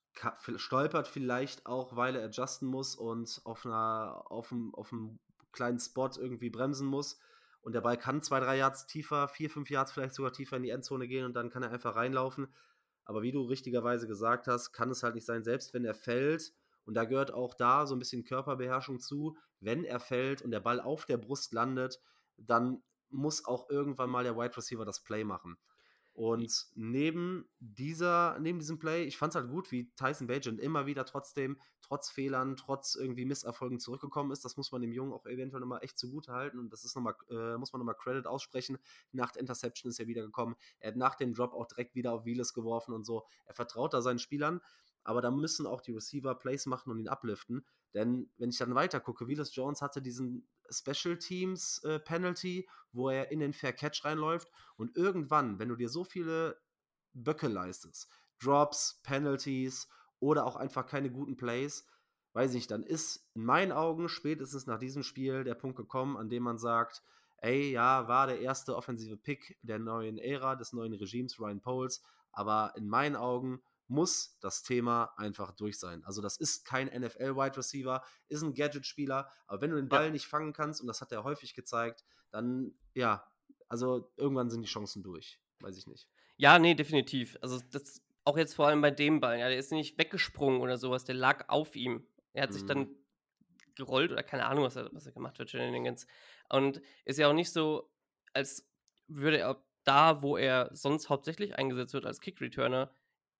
stolpert 0.56 1.08
vielleicht 1.08 1.66
auch, 1.66 1.94
weil 1.96 2.16
er 2.16 2.24
adjusten 2.24 2.66
muss 2.68 2.94
und 2.96 3.40
auf, 3.44 3.66
einer, 3.66 4.24
auf, 4.26 4.50
einem, 4.50 4.74
auf 4.74 4.92
einem 4.92 5.18
kleinen 5.52 5.78
Spot 5.78 6.10
irgendwie 6.16 6.50
bremsen 6.50 6.86
muss. 6.86 7.18
Und 7.60 7.74
der 7.74 7.80
Ball 7.80 7.96
kann 7.96 8.22
zwei, 8.22 8.40
drei 8.40 8.58
Yards 8.58 8.86
tiefer, 8.86 9.28
vier, 9.28 9.50
fünf 9.50 9.70
Yards 9.70 9.92
vielleicht 9.92 10.14
sogar 10.14 10.32
tiefer 10.32 10.56
in 10.56 10.62
die 10.62 10.70
Endzone 10.70 11.08
gehen 11.08 11.24
und 11.24 11.34
dann 11.34 11.50
kann 11.50 11.62
er 11.62 11.70
einfach 11.70 11.96
reinlaufen. 11.96 12.48
Aber 13.04 13.22
wie 13.22 13.32
du 13.32 13.42
richtigerweise 13.42 14.06
gesagt 14.06 14.46
hast, 14.48 14.72
kann 14.72 14.90
es 14.90 15.02
halt 15.02 15.14
nicht 15.14 15.26
sein, 15.26 15.44
selbst 15.44 15.74
wenn 15.74 15.84
er 15.84 15.94
fällt, 15.94 16.52
und 16.86 16.94
da 16.94 17.04
gehört 17.04 17.32
auch 17.32 17.54
da 17.54 17.86
so 17.86 17.94
ein 17.94 17.98
bisschen 17.98 18.24
Körperbeherrschung 18.24 19.00
zu, 19.00 19.36
wenn 19.60 19.84
er 19.84 20.00
fällt 20.00 20.42
und 20.42 20.50
der 20.50 20.60
Ball 20.60 20.80
auf 20.80 21.04
der 21.04 21.18
Brust 21.18 21.52
landet, 21.52 22.00
dann 22.36 22.82
muss 23.10 23.44
auch 23.44 23.68
irgendwann 23.70 24.10
mal 24.10 24.24
der 24.24 24.36
Wide 24.36 24.56
Receiver 24.56 24.84
das 24.84 25.02
Play 25.02 25.24
machen. 25.24 25.58
Und 26.16 26.68
neben 26.74 27.46
dieser, 27.58 28.38
neben 28.38 28.58
diesem 28.58 28.78
Play, 28.78 29.04
ich 29.04 29.18
fand 29.18 29.34
es 29.34 29.36
halt 29.36 29.50
gut, 29.50 29.70
wie 29.70 29.92
Tyson 29.96 30.26
Bagent 30.26 30.58
immer 30.60 30.86
wieder 30.86 31.04
trotzdem, 31.04 31.60
trotz 31.82 32.08
Fehlern, 32.08 32.56
trotz 32.56 32.94
irgendwie 32.94 33.26
Misserfolgen 33.26 33.78
zurückgekommen 33.78 34.30
ist. 34.30 34.42
Das 34.42 34.56
muss 34.56 34.72
man 34.72 34.80
dem 34.80 34.92
Jungen 34.92 35.12
auch 35.12 35.26
eventuell 35.26 35.60
nochmal 35.60 35.80
echt 35.82 35.98
zugute 35.98 36.32
halten. 36.32 36.58
Und 36.58 36.72
das 36.72 36.84
ist 36.84 36.96
nochmal, 36.96 37.16
äh, 37.28 37.58
muss 37.58 37.74
man 37.74 37.80
nochmal 37.80 37.96
Credit 37.96 38.26
aussprechen. 38.26 38.78
Nach 39.12 39.30
der 39.30 39.40
Interception 39.40 39.90
ist 39.90 40.00
er 40.00 40.06
wiedergekommen. 40.06 40.56
Er 40.78 40.92
hat 40.92 40.96
nach 40.96 41.16
dem 41.16 41.34
Drop 41.34 41.52
auch 41.52 41.66
direkt 41.66 41.94
wieder 41.94 42.14
auf 42.14 42.24
Wheeles 42.24 42.54
geworfen 42.54 42.94
und 42.94 43.04
so. 43.04 43.26
Er 43.44 43.54
vertraut 43.54 43.92
da 43.92 44.00
seinen 44.00 44.18
Spielern. 44.18 44.62
Aber 45.06 45.20
da 45.20 45.30
müssen 45.30 45.66
auch 45.66 45.80
die 45.80 45.92
Receiver 45.92 46.34
Plays 46.34 46.66
machen 46.66 46.90
und 46.90 46.98
ihn 46.98 47.08
upliften. 47.08 47.64
Denn 47.94 48.30
wenn 48.36 48.50
ich 48.50 48.58
dann 48.58 48.74
weiter 48.74 49.00
gucke, 49.00 49.28
Willis 49.28 49.54
Jones 49.54 49.82
hatte 49.82 50.02
diesen 50.02 50.48
Special 50.70 51.16
Teams 51.16 51.82
äh, 51.84 51.98
Penalty, 51.98 52.68
wo 52.92 53.08
er 53.08 53.30
in 53.30 53.40
den 53.40 53.52
Fair 53.52 53.72
Catch 53.72 54.04
reinläuft. 54.04 54.50
Und 54.76 54.96
irgendwann, 54.96 55.58
wenn 55.58 55.68
du 55.68 55.76
dir 55.76 55.88
so 55.88 56.04
viele 56.04 56.60
Böcke 57.14 57.48
leistest, 57.48 58.08
Drops, 58.40 59.00
Penalties 59.02 59.88
oder 60.18 60.46
auch 60.46 60.56
einfach 60.56 60.86
keine 60.86 61.10
guten 61.10 61.36
Plays, 61.36 61.86
weiß 62.32 62.50
ich 62.50 62.56
nicht, 62.56 62.70
dann 62.70 62.82
ist 62.82 63.26
in 63.34 63.44
meinen 63.44 63.72
Augen 63.72 64.08
spätestens 64.08 64.66
nach 64.66 64.78
diesem 64.78 65.02
Spiel 65.02 65.44
der 65.44 65.54
Punkt 65.54 65.76
gekommen, 65.76 66.16
an 66.16 66.28
dem 66.28 66.42
man 66.42 66.58
sagt, 66.58 67.02
ey, 67.38 67.70
ja, 67.70 68.08
war 68.08 68.26
der 68.26 68.40
erste 68.40 68.76
offensive 68.76 69.16
Pick 69.16 69.58
der 69.62 69.78
neuen 69.78 70.18
Ära, 70.18 70.56
des 70.56 70.72
neuen 70.72 70.92
Regimes, 70.92 71.38
Ryan 71.38 71.60
Poles, 71.60 72.02
aber 72.32 72.74
in 72.76 72.88
meinen 72.88 73.16
Augen 73.16 73.62
muss 73.88 74.36
das 74.40 74.62
Thema 74.62 75.12
einfach 75.16 75.52
durch 75.52 75.78
sein. 75.78 76.04
Also 76.04 76.20
das 76.22 76.36
ist 76.36 76.64
kein 76.64 76.88
NFL-Wide 76.88 77.56
Receiver, 77.56 78.02
ist 78.28 78.42
ein 78.42 78.54
Gadget-Spieler, 78.54 79.30
aber 79.46 79.60
wenn 79.60 79.70
du 79.70 79.76
den 79.76 79.88
Ball 79.88 80.06
Ja. 80.06 80.10
nicht 80.10 80.26
fangen 80.26 80.52
kannst, 80.52 80.80
und 80.80 80.86
das 80.88 81.00
hat 81.00 81.12
er 81.12 81.24
häufig 81.24 81.54
gezeigt, 81.54 82.04
dann, 82.30 82.74
ja, 82.94 83.24
also 83.68 84.12
irgendwann 84.16 84.50
sind 84.50 84.62
die 84.62 84.68
Chancen 84.68 85.02
durch. 85.02 85.40
Weiß 85.60 85.76
ich 85.78 85.86
nicht. 85.86 86.08
Ja, 86.36 86.58
nee, 86.58 86.74
definitiv. 86.74 87.38
Also 87.40 87.60
das 87.70 88.02
auch 88.24 88.36
jetzt 88.36 88.54
vor 88.54 88.66
allem 88.66 88.80
bei 88.80 88.90
dem 88.90 89.20
Ball, 89.20 89.38
ja, 89.38 89.48
der 89.48 89.56
ist 89.58 89.70
nicht 89.72 89.98
weggesprungen 89.98 90.60
oder 90.60 90.76
sowas, 90.78 91.04
der 91.04 91.14
lag 91.14 91.48
auf 91.48 91.76
ihm. 91.76 92.06
Er 92.32 92.42
hat 92.42 92.52
sich 92.52 92.64
Mhm. 92.64 92.66
dann 92.66 92.96
gerollt 93.76 94.10
oder 94.10 94.22
keine 94.22 94.46
Ahnung, 94.46 94.64
was 94.64 94.76
er, 94.76 94.92
was 94.92 95.06
er 95.06 95.12
gemacht 95.12 95.38
hat, 95.38 95.48
Shenanigans. 95.50 96.06
Und 96.48 96.80
ist 97.04 97.18
ja 97.18 97.28
auch 97.28 97.32
nicht 97.34 97.52
so, 97.52 97.90
als 98.32 98.68
würde 99.06 99.38
er 99.38 99.62
da, 99.84 100.22
wo 100.22 100.36
er 100.36 100.70
sonst 100.74 101.08
hauptsächlich 101.08 101.54
eingesetzt 101.56 101.94
wird 101.94 102.06
als 102.06 102.20
Kick-Returner, 102.20 102.90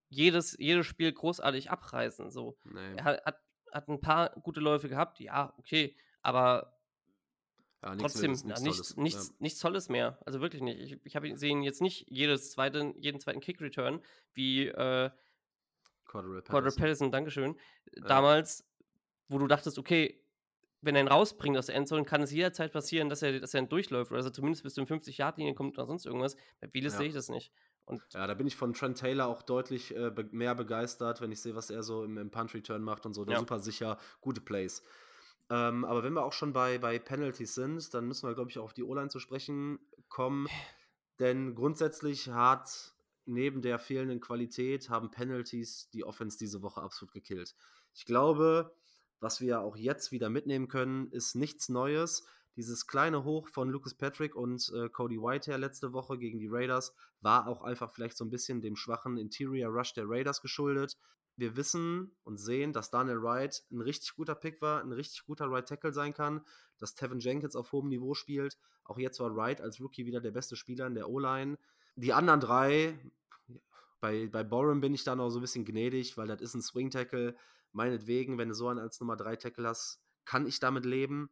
jedes, 0.09 0.57
jedes 0.59 0.87
Spiel 0.87 1.13
großartig 1.13 1.71
abreißen. 1.71 2.31
So. 2.31 2.57
Nee. 2.65 2.95
Er 2.97 3.05
hat, 3.05 3.25
hat, 3.25 3.41
hat 3.73 3.89
ein 3.89 4.01
paar 4.01 4.31
gute 4.41 4.61
Läufe 4.61 4.89
gehabt, 4.89 5.21
ja, 5.21 5.53
okay, 5.59 5.97
aber 6.23 6.73
Ja, 7.83 7.95
nichts 7.95 8.13
trotzdem 8.15 8.33
ja, 8.35 8.45
nichts 8.45 8.61
nichts, 8.63 8.77
Tolles. 8.79 8.97
nichts, 8.97 9.29
Ja. 9.29 9.35
nichts 9.39 9.61
Tolles 9.61 9.89
mehr. 9.89 10.19
Also 10.25 10.41
wirklich 10.41 10.63
nicht. 10.63 10.79
Ich, 10.81 10.99
ich 11.05 11.17
habe 11.17 11.29
ihn 11.29 11.37
sehen 11.37 11.63
jetzt 11.63 11.81
nicht 11.83 12.07
jedes 12.09 12.51
zweite, 12.53 12.95
jeden 12.99 13.21
zweiten 13.21 13.41
Kick-Return 13.41 14.03
wie 14.35 14.67
äh, 14.69 15.11
Cordero 16.05 16.41
Patterson. 16.41 16.81
Patterson, 16.81 17.11
Dankeschön. 17.13 17.57
Ja. 17.97 18.05
Damals, 18.07 18.65
wo 19.29 19.39
du 19.39 19.47
dachtest, 19.47 19.79
okay, 19.79 20.23
wenn 20.83 20.95
er 20.95 21.03
ihn 21.03 21.09
rausbringt 21.09 21.57
aus 21.59 21.67
der 21.67 21.75
Endzone, 21.75 22.05
kann 22.05 22.23
es 22.23 22.31
jederzeit 22.31 22.73
passieren, 22.73 23.09
dass 23.09 23.23
er, 23.23 23.41
dass 23.41 23.55
er 23.55 23.61
ihn 23.63 23.69
durchläuft 23.69 24.11
oder 24.13 24.19
dass 24.19 24.27
er 24.27 24.33
zumindest 24.33 24.63
bis 24.63 24.75
zum 24.75 24.85
50-Yard-Linie 24.87 25.55
kommt 25.55 25.77
oder 25.77 25.87
sonst 25.87 26.07
irgendwas. 26.07 26.37
Bei 26.61 26.69
Ja. 26.95 26.99
sehe 26.99 27.09
ich 27.09 27.15
das 27.15 27.29
nicht. 27.29 27.53
Und 27.87 28.03
Ja, 28.13 28.27
da 28.27 28.35
bin 28.35 28.47
ich 28.47 28.57
von 28.57 28.75
Trent 28.75 28.99
Taylor 28.99 29.27
auch 29.27 29.43
deutlich 29.43 29.97
äh, 29.97 30.11
be 30.11 30.29
mehr 30.33 30.55
begeistert, 30.55 31.21
wenn 31.21 31.33
ich 31.33 31.41
sehe, 31.41 31.55
was 31.55 31.71
er 31.71 31.83
so 31.83 32.05
im, 32.05 32.19
im 32.19 32.31
Punt-Return 32.31 32.83
macht 32.83 33.07
und 33.07 33.15
so. 33.15 33.25
Ja. 33.25 33.39
Super 33.39 33.61
sicher, 33.61 33.99
gute 34.21 34.41
Plays. 34.41 34.83
Ähm, 35.49 35.85
aber 35.85 36.03
wenn 36.03 36.13
wir 36.13 36.25
auch 36.25 36.33
schon 36.33 36.53
bei, 36.53 36.79
bei 36.79 36.99
Penalties 36.99 37.55
sind, 37.55 37.95
dann 37.95 38.07
müssen 38.07 38.29
wir, 38.29 38.35
glaube 38.35 38.51
ich, 38.51 38.59
auch 38.59 38.65
auf 38.65 38.75
die 38.75 38.83
O-Line 38.83 39.09
zu 39.09 39.21
sprechen 39.21 39.79
kommen. 40.09 40.49
Denn 41.21 41.55
grundsätzlich 41.55 42.29
hat 42.29 42.93
neben 43.25 43.63
der 43.63 43.79
fehlenden 43.79 44.21
Qualität 44.21 44.91
haben 44.91 45.11
Penalties 45.11 45.91
die 45.91 46.05
Offense 46.05 46.39
diese 46.39 46.63
Woche 46.63 46.83
absolut 46.83 47.13
gekillt. 47.13 47.55
Ich 47.95 48.05
glaube, 48.05 48.75
was 49.21 49.41
wir 49.41 49.61
auch 49.61 49.77
jetzt 49.77 50.13
wieder 50.13 50.29
mitnehmen 50.29 50.69
können, 50.69 51.11
ist 51.11 51.35
nichts 51.35 51.69
Neues. 51.69 52.27
Dieses 52.57 52.87
kleine 52.87 53.25
Hoch 53.25 53.49
von 53.49 53.69
Lucas 53.69 53.95
Patrick 53.95 54.35
und 54.35 54.73
äh, 54.75 54.89
Cody 54.89 55.19
Whitehair 55.19 55.59
letzte 55.59 55.93
Woche 55.93 56.19
gegen 56.19 56.39
die 56.39 56.49
Raiders 56.49 56.95
war 57.21 57.47
auch 57.47 57.63
einfach 57.63 57.93
vielleicht 57.93 58.17
so 58.17 58.25
ein 58.25 58.31
bisschen 58.31 58.63
dem 58.63 58.77
schwachen 58.77 59.19
Interior 59.19 59.71
Rush 59.71 59.93
der 59.93 60.09
Raiders 60.09 60.41
geschuldet. 60.41 60.97
Wir 61.37 61.55
wissen 61.57 62.17
und 62.25 62.39
sehen, 62.39 62.73
dass 62.73 62.91
Daniel 62.91 63.23
Wright 63.23 63.63
ein 63.71 63.83
richtig 63.83 64.15
guter 64.15 64.35
Pick 64.35 64.63
war, 64.63 64.81
ein 64.81 64.93
richtig 64.93 65.27
guter 65.27 65.51
Right 65.51 65.69
Tackle 65.69 65.93
sein 65.93 66.15
kann, 66.15 66.41
dass 66.79 66.95
Tevin 66.95 67.21
Jenkins 67.21 67.57
auf 67.57 67.73
hohem 67.73 67.89
Niveau 67.89 68.15
spielt. 68.15 68.57
Auch 68.85 68.97
jetzt 68.99 69.21
war 69.21 69.37
Wright 69.37 69.61
als 69.61 69.79
Rookie 69.79 70.07
wieder 70.07 70.23
der 70.23 70.31
beste 70.31 70.57
Spieler 70.57 70.87
in 70.87 70.95
der 70.95 71.11
O-Line. 71.11 71.59
Die 71.97 72.15
anderen 72.15 72.41
drei, 72.41 72.99
Bei, 74.01 74.29
bei 74.29 74.45
Borum 74.45 74.81
bin 74.81 74.95
ich 74.95 75.05
da 75.05 75.15
noch 75.17 75.31
so 75.31 75.39
ein 75.39 75.43
bisschen 75.43 75.65
gnädig, 75.65 76.17
weil 76.17 76.29
das 76.29 76.41
ist 76.41 76.55
ein 76.55 76.63
Swing-Tackle. 76.63 77.37
Meinetwegen, 77.73 78.39
wenn 78.39 78.49
du 78.49 78.55
so 78.55 78.69
einen 78.69 78.79
als 78.79 79.01
Nummer 79.01 79.17
3 79.17 79.37
Tackle 79.37 79.69
hast, 79.69 80.01
kann 80.25 80.47
ich 80.47 80.61
damit 80.61 80.85
leben. 80.87 81.31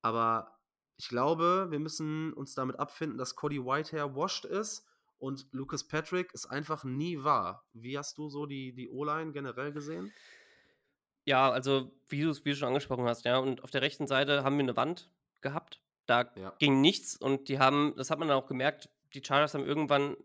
Aber 0.00 0.58
ich 1.02 1.08
glaube, 1.08 1.66
wir 1.70 1.80
müssen 1.80 2.32
uns 2.32 2.54
damit 2.54 2.78
abfinden, 2.78 3.18
dass 3.18 3.34
Cody 3.34 3.58
Whitehair 3.58 4.14
washed 4.14 4.44
ist 4.44 4.86
und 5.18 5.48
Lucas 5.50 5.82
Patrick 5.82 6.32
ist 6.32 6.46
einfach 6.46 6.84
nie 6.84 7.24
wahr. 7.24 7.66
Wie 7.72 7.98
hast 7.98 8.18
du 8.18 8.28
so 8.28 8.46
die, 8.46 8.72
die 8.72 8.88
O-Line 8.88 9.32
generell 9.32 9.72
gesehen? 9.72 10.12
Ja, 11.24 11.50
also 11.50 11.90
wie 12.08 12.20
du 12.20 12.30
es 12.30 12.40
schon 12.56 12.68
angesprochen 12.68 13.04
hast, 13.04 13.24
ja. 13.24 13.38
Und 13.38 13.64
auf 13.64 13.72
der 13.72 13.82
rechten 13.82 14.06
Seite 14.06 14.44
haben 14.44 14.56
wir 14.56 14.62
eine 14.62 14.76
Wand 14.76 15.10
gehabt. 15.40 15.82
Da 16.06 16.30
ja. 16.36 16.54
ging 16.60 16.80
nichts 16.80 17.16
und 17.16 17.48
die 17.48 17.58
haben, 17.58 17.94
das 17.96 18.10
hat 18.12 18.20
man 18.20 18.28
dann 18.28 18.38
auch 18.38 18.46
gemerkt, 18.46 18.88
die 19.12 19.24
Chargers 19.24 19.54
haben 19.54 19.66
irgendwann 19.66 20.16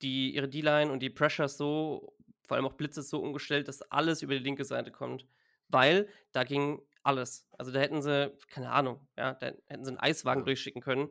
die, 0.00 0.34
ihre 0.34 0.48
D-Line 0.48 0.90
und 0.90 1.00
die 1.00 1.10
Pressures 1.10 1.58
so, 1.58 2.16
vor 2.48 2.56
allem 2.56 2.66
auch 2.66 2.72
Blitzes 2.72 3.10
so 3.10 3.20
umgestellt, 3.20 3.68
dass 3.68 3.82
alles 3.82 4.22
über 4.22 4.32
die 4.32 4.42
linke 4.42 4.64
Seite 4.64 4.90
kommt. 4.90 5.26
Weil 5.68 6.08
da 6.32 6.44
ging 6.44 6.80
alles. 7.06 7.46
Also 7.58 7.72
da 7.72 7.80
hätten 7.80 8.02
sie, 8.02 8.32
keine 8.48 8.70
Ahnung, 8.70 9.06
ja, 9.16 9.34
da 9.34 9.46
hätten 9.46 9.84
sie 9.84 9.90
einen 9.90 9.98
Eiswagen 9.98 10.42
ja. 10.42 10.46
durchschicken 10.46 10.82
können. 10.82 11.08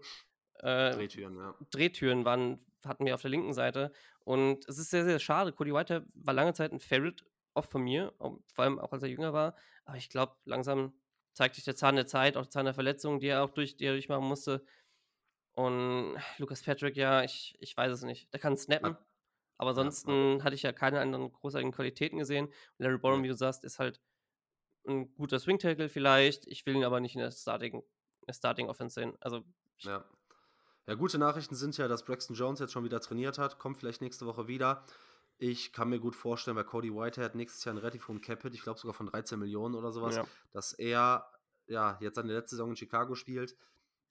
Äh, 0.60 0.92
Drehtüren, 0.92 1.38
ja. 1.38 1.56
Drehtüren 1.72 2.26
waren, 2.26 2.66
hatten 2.86 3.06
wir 3.06 3.16
auf 3.16 3.22
der 3.22 3.32
linken 3.32 3.54
Seite. 3.54 3.92
Und 4.24 4.68
es 4.68 4.78
ist 4.78 4.90
sehr, 4.90 5.06
sehr 5.06 5.20
schade. 5.20 5.54
Cody 5.54 5.74
White 5.74 6.06
war 6.14 6.34
lange 6.34 6.54
Zeit 6.54 6.72
ein 6.72 6.80
Favorite 6.80 7.24
oft 7.54 7.72
von 7.72 7.84
mir, 7.84 8.14
vor 8.18 8.64
allem 8.64 8.80
auch 8.80 8.92
als 8.92 9.04
er 9.04 9.10
jünger 9.10 9.34
war. 9.34 9.56
Aber 9.86 9.98
ich 9.98 10.10
glaube, 10.10 10.36
langsam 10.46 10.94
zeigt 11.34 11.56
sich 11.56 11.64
der 11.64 11.76
Zahn 11.76 11.96
der 11.96 12.08
Zeit, 12.08 12.38
auch 12.38 12.44
der 12.44 12.52
Zahn 12.52 12.66
der 12.66 12.74
Verletzung, 12.74 13.20
die 13.20 13.28
er 13.28 13.44
auch 13.44 13.52
durch, 13.52 13.76
die 13.78 13.86
er 13.86 13.94
durchmachen 13.94 14.26
musste. 14.26 14.66
Und 15.54 16.18
Lucas 16.38 16.64
Patrick, 16.64 16.98
ja, 16.98 17.24
ich, 17.24 17.56
ich 17.60 17.76
weiß 17.76 17.92
es 17.92 18.04
nicht. 18.04 18.32
Der 18.34 18.40
kann 18.40 18.58
snappen. 18.58 18.98
Aber 19.58 19.70
ansonsten 19.70 20.40
ja, 20.40 20.44
hatte 20.44 20.56
ich 20.56 20.64
ja 20.64 20.74
keine 20.74 21.00
anderen 21.00 21.32
großartigen 21.32 21.72
Qualitäten 21.72 22.18
gesehen. 22.18 22.52
Larry 22.78 22.98
Borum, 22.98 23.24
wie 23.24 23.30
du 23.30 23.36
sagst, 23.36 23.64
ist 23.64 23.80
halt 23.80 24.02
ein 24.88 25.14
guter 25.16 25.40
Swing 25.40 25.60
Tackle 25.60 25.90
vielleicht. 25.90 26.48
Ich 26.48 26.66
will 26.66 26.76
ihn 26.76 26.84
aber 26.84 27.00
nicht 27.00 27.16
in 27.16 27.22
der 27.22 27.32
Starting, 27.32 27.74
in 27.74 28.26
der 28.28 28.34
Starting 28.34 28.70
Offense 28.70 28.96
sehen. 28.96 29.14
Also 29.20 29.44
ja. 29.80 30.06
Ja, 30.88 30.94
gute 30.94 31.18
Nachrichten 31.18 31.56
sind 31.56 31.76
ja, 31.78 31.88
dass 31.88 32.06
Braxton 32.06 32.36
Jones 32.36 32.60
jetzt 32.60 32.74
schon 32.74 32.84
wieder 32.84 33.00
trainiert 33.00 33.40
hat, 33.40 33.58
kommt 33.58 33.78
vielleicht 33.78 34.02
nächste 34.02 34.28
Woche 34.28 34.48
wieder. 34.48 34.86
Ich 35.38 35.74
kann 35.74 35.90
mir 35.90 36.00
gut 36.00 36.16
vorstellen, 36.16 36.56
weil 36.56 36.64
Cody 36.64 36.94
Whitehead 36.94 37.34
nächstes 37.36 37.66
Jahr 37.66 37.72
einen 37.72 37.80
relativ 37.80 38.08
hohen 38.08 38.22
Cap-Hit, 38.22 38.54
ich 38.54 38.62
glaube 38.62 38.80
sogar 38.80 38.94
von 38.94 39.08
13 39.08 39.40
Millionen 39.40 39.74
oder 39.76 39.92
sowas, 39.92 40.16
ja. 40.16 40.26
dass 40.52 40.74
er 40.74 41.28
ja 41.68 41.98
jetzt 42.02 42.16
seine 42.16 42.34
letzte 42.34 42.56
Saison 42.56 42.70
in 42.70 42.76
Chicago 42.76 43.16
spielt. 43.16 43.56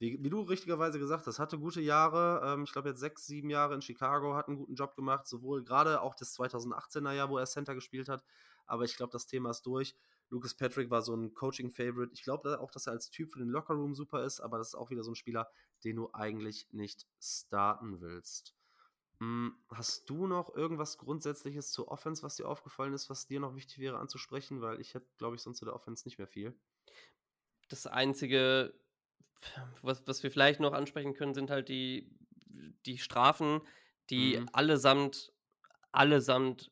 Wie, 0.00 0.22
wie 0.22 0.28
du 0.30 0.40
richtigerweise 0.40 0.98
gesagt 0.98 1.26
hast, 1.26 1.38
hatte 1.38 1.58
gute 1.58 1.80
Jahre. 1.80 2.42
Ähm, 2.44 2.64
ich 2.64 2.72
glaube, 2.72 2.88
jetzt 2.88 3.00
sechs, 3.00 3.26
sieben 3.26 3.48
Jahre 3.48 3.74
in 3.74 3.80
Chicago, 3.80 4.34
hat 4.34 4.48
einen 4.48 4.56
guten 4.56 4.74
Job 4.74 4.96
gemacht, 4.96 5.28
sowohl 5.28 5.62
gerade 5.62 6.02
auch 6.02 6.16
das 6.16 6.36
2018er 6.36 7.12
Jahr, 7.12 7.30
wo 7.30 7.38
er 7.38 7.46
Center 7.46 7.74
gespielt 7.74 8.08
hat. 8.08 8.24
Aber 8.66 8.84
ich 8.84 8.96
glaube, 8.96 9.12
das 9.12 9.26
Thema 9.26 9.50
ist 9.50 9.62
durch. 9.62 9.94
Lucas 10.30 10.54
Patrick 10.54 10.90
war 10.90 11.02
so 11.02 11.14
ein 11.14 11.34
Coaching-Favorite. 11.34 12.12
Ich 12.12 12.22
glaube 12.22 12.60
auch, 12.60 12.70
dass 12.70 12.86
er 12.86 12.92
als 12.92 13.10
Typ 13.10 13.32
für 13.32 13.38
den 13.38 13.48
Lockerroom 13.48 13.94
super 13.94 14.24
ist, 14.24 14.40
aber 14.40 14.58
das 14.58 14.68
ist 14.68 14.74
auch 14.74 14.90
wieder 14.90 15.04
so 15.04 15.12
ein 15.12 15.16
Spieler, 15.16 15.48
den 15.84 15.96
du 15.96 16.10
eigentlich 16.12 16.68
nicht 16.72 17.06
starten 17.20 18.00
willst. 18.00 18.54
Hm, 19.20 19.54
hast 19.70 20.10
du 20.10 20.26
noch 20.26 20.54
irgendwas 20.54 20.98
Grundsätzliches 20.98 21.70
zur 21.70 21.88
Offense, 21.88 22.22
was 22.22 22.36
dir 22.36 22.48
aufgefallen 22.48 22.94
ist, 22.94 23.08
was 23.10 23.26
dir 23.26 23.40
noch 23.40 23.54
wichtig 23.54 23.78
wäre 23.78 23.98
anzusprechen? 23.98 24.60
Weil 24.60 24.80
ich 24.80 24.94
hätte, 24.94 25.06
glaube 25.18 25.36
ich, 25.36 25.42
sonst 25.42 25.58
zu 25.58 25.64
der 25.64 25.74
Offense 25.74 26.06
nicht 26.06 26.18
mehr 26.18 26.26
viel. 26.26 26.54
Das 27.68 27.86
Einzige, 27.86 28.74
was, 29.82 30.06
was 30.06 30.22
wir 30.22 30.30
vielleicht 30.30 30.60
noch 30.60 30.72
ansprechen 30.72 31.14
können, 31.14 31.34
sind 31.34 31.50
halt 31.50 31.68
die, 31.68 32.10
die 32.86 32.98
Strafen, 32.98 33.60
die 34.10 34.38
mhm. 34.38 34.48
allesamt, 34.52 35.32
allesamt 35.92 36.70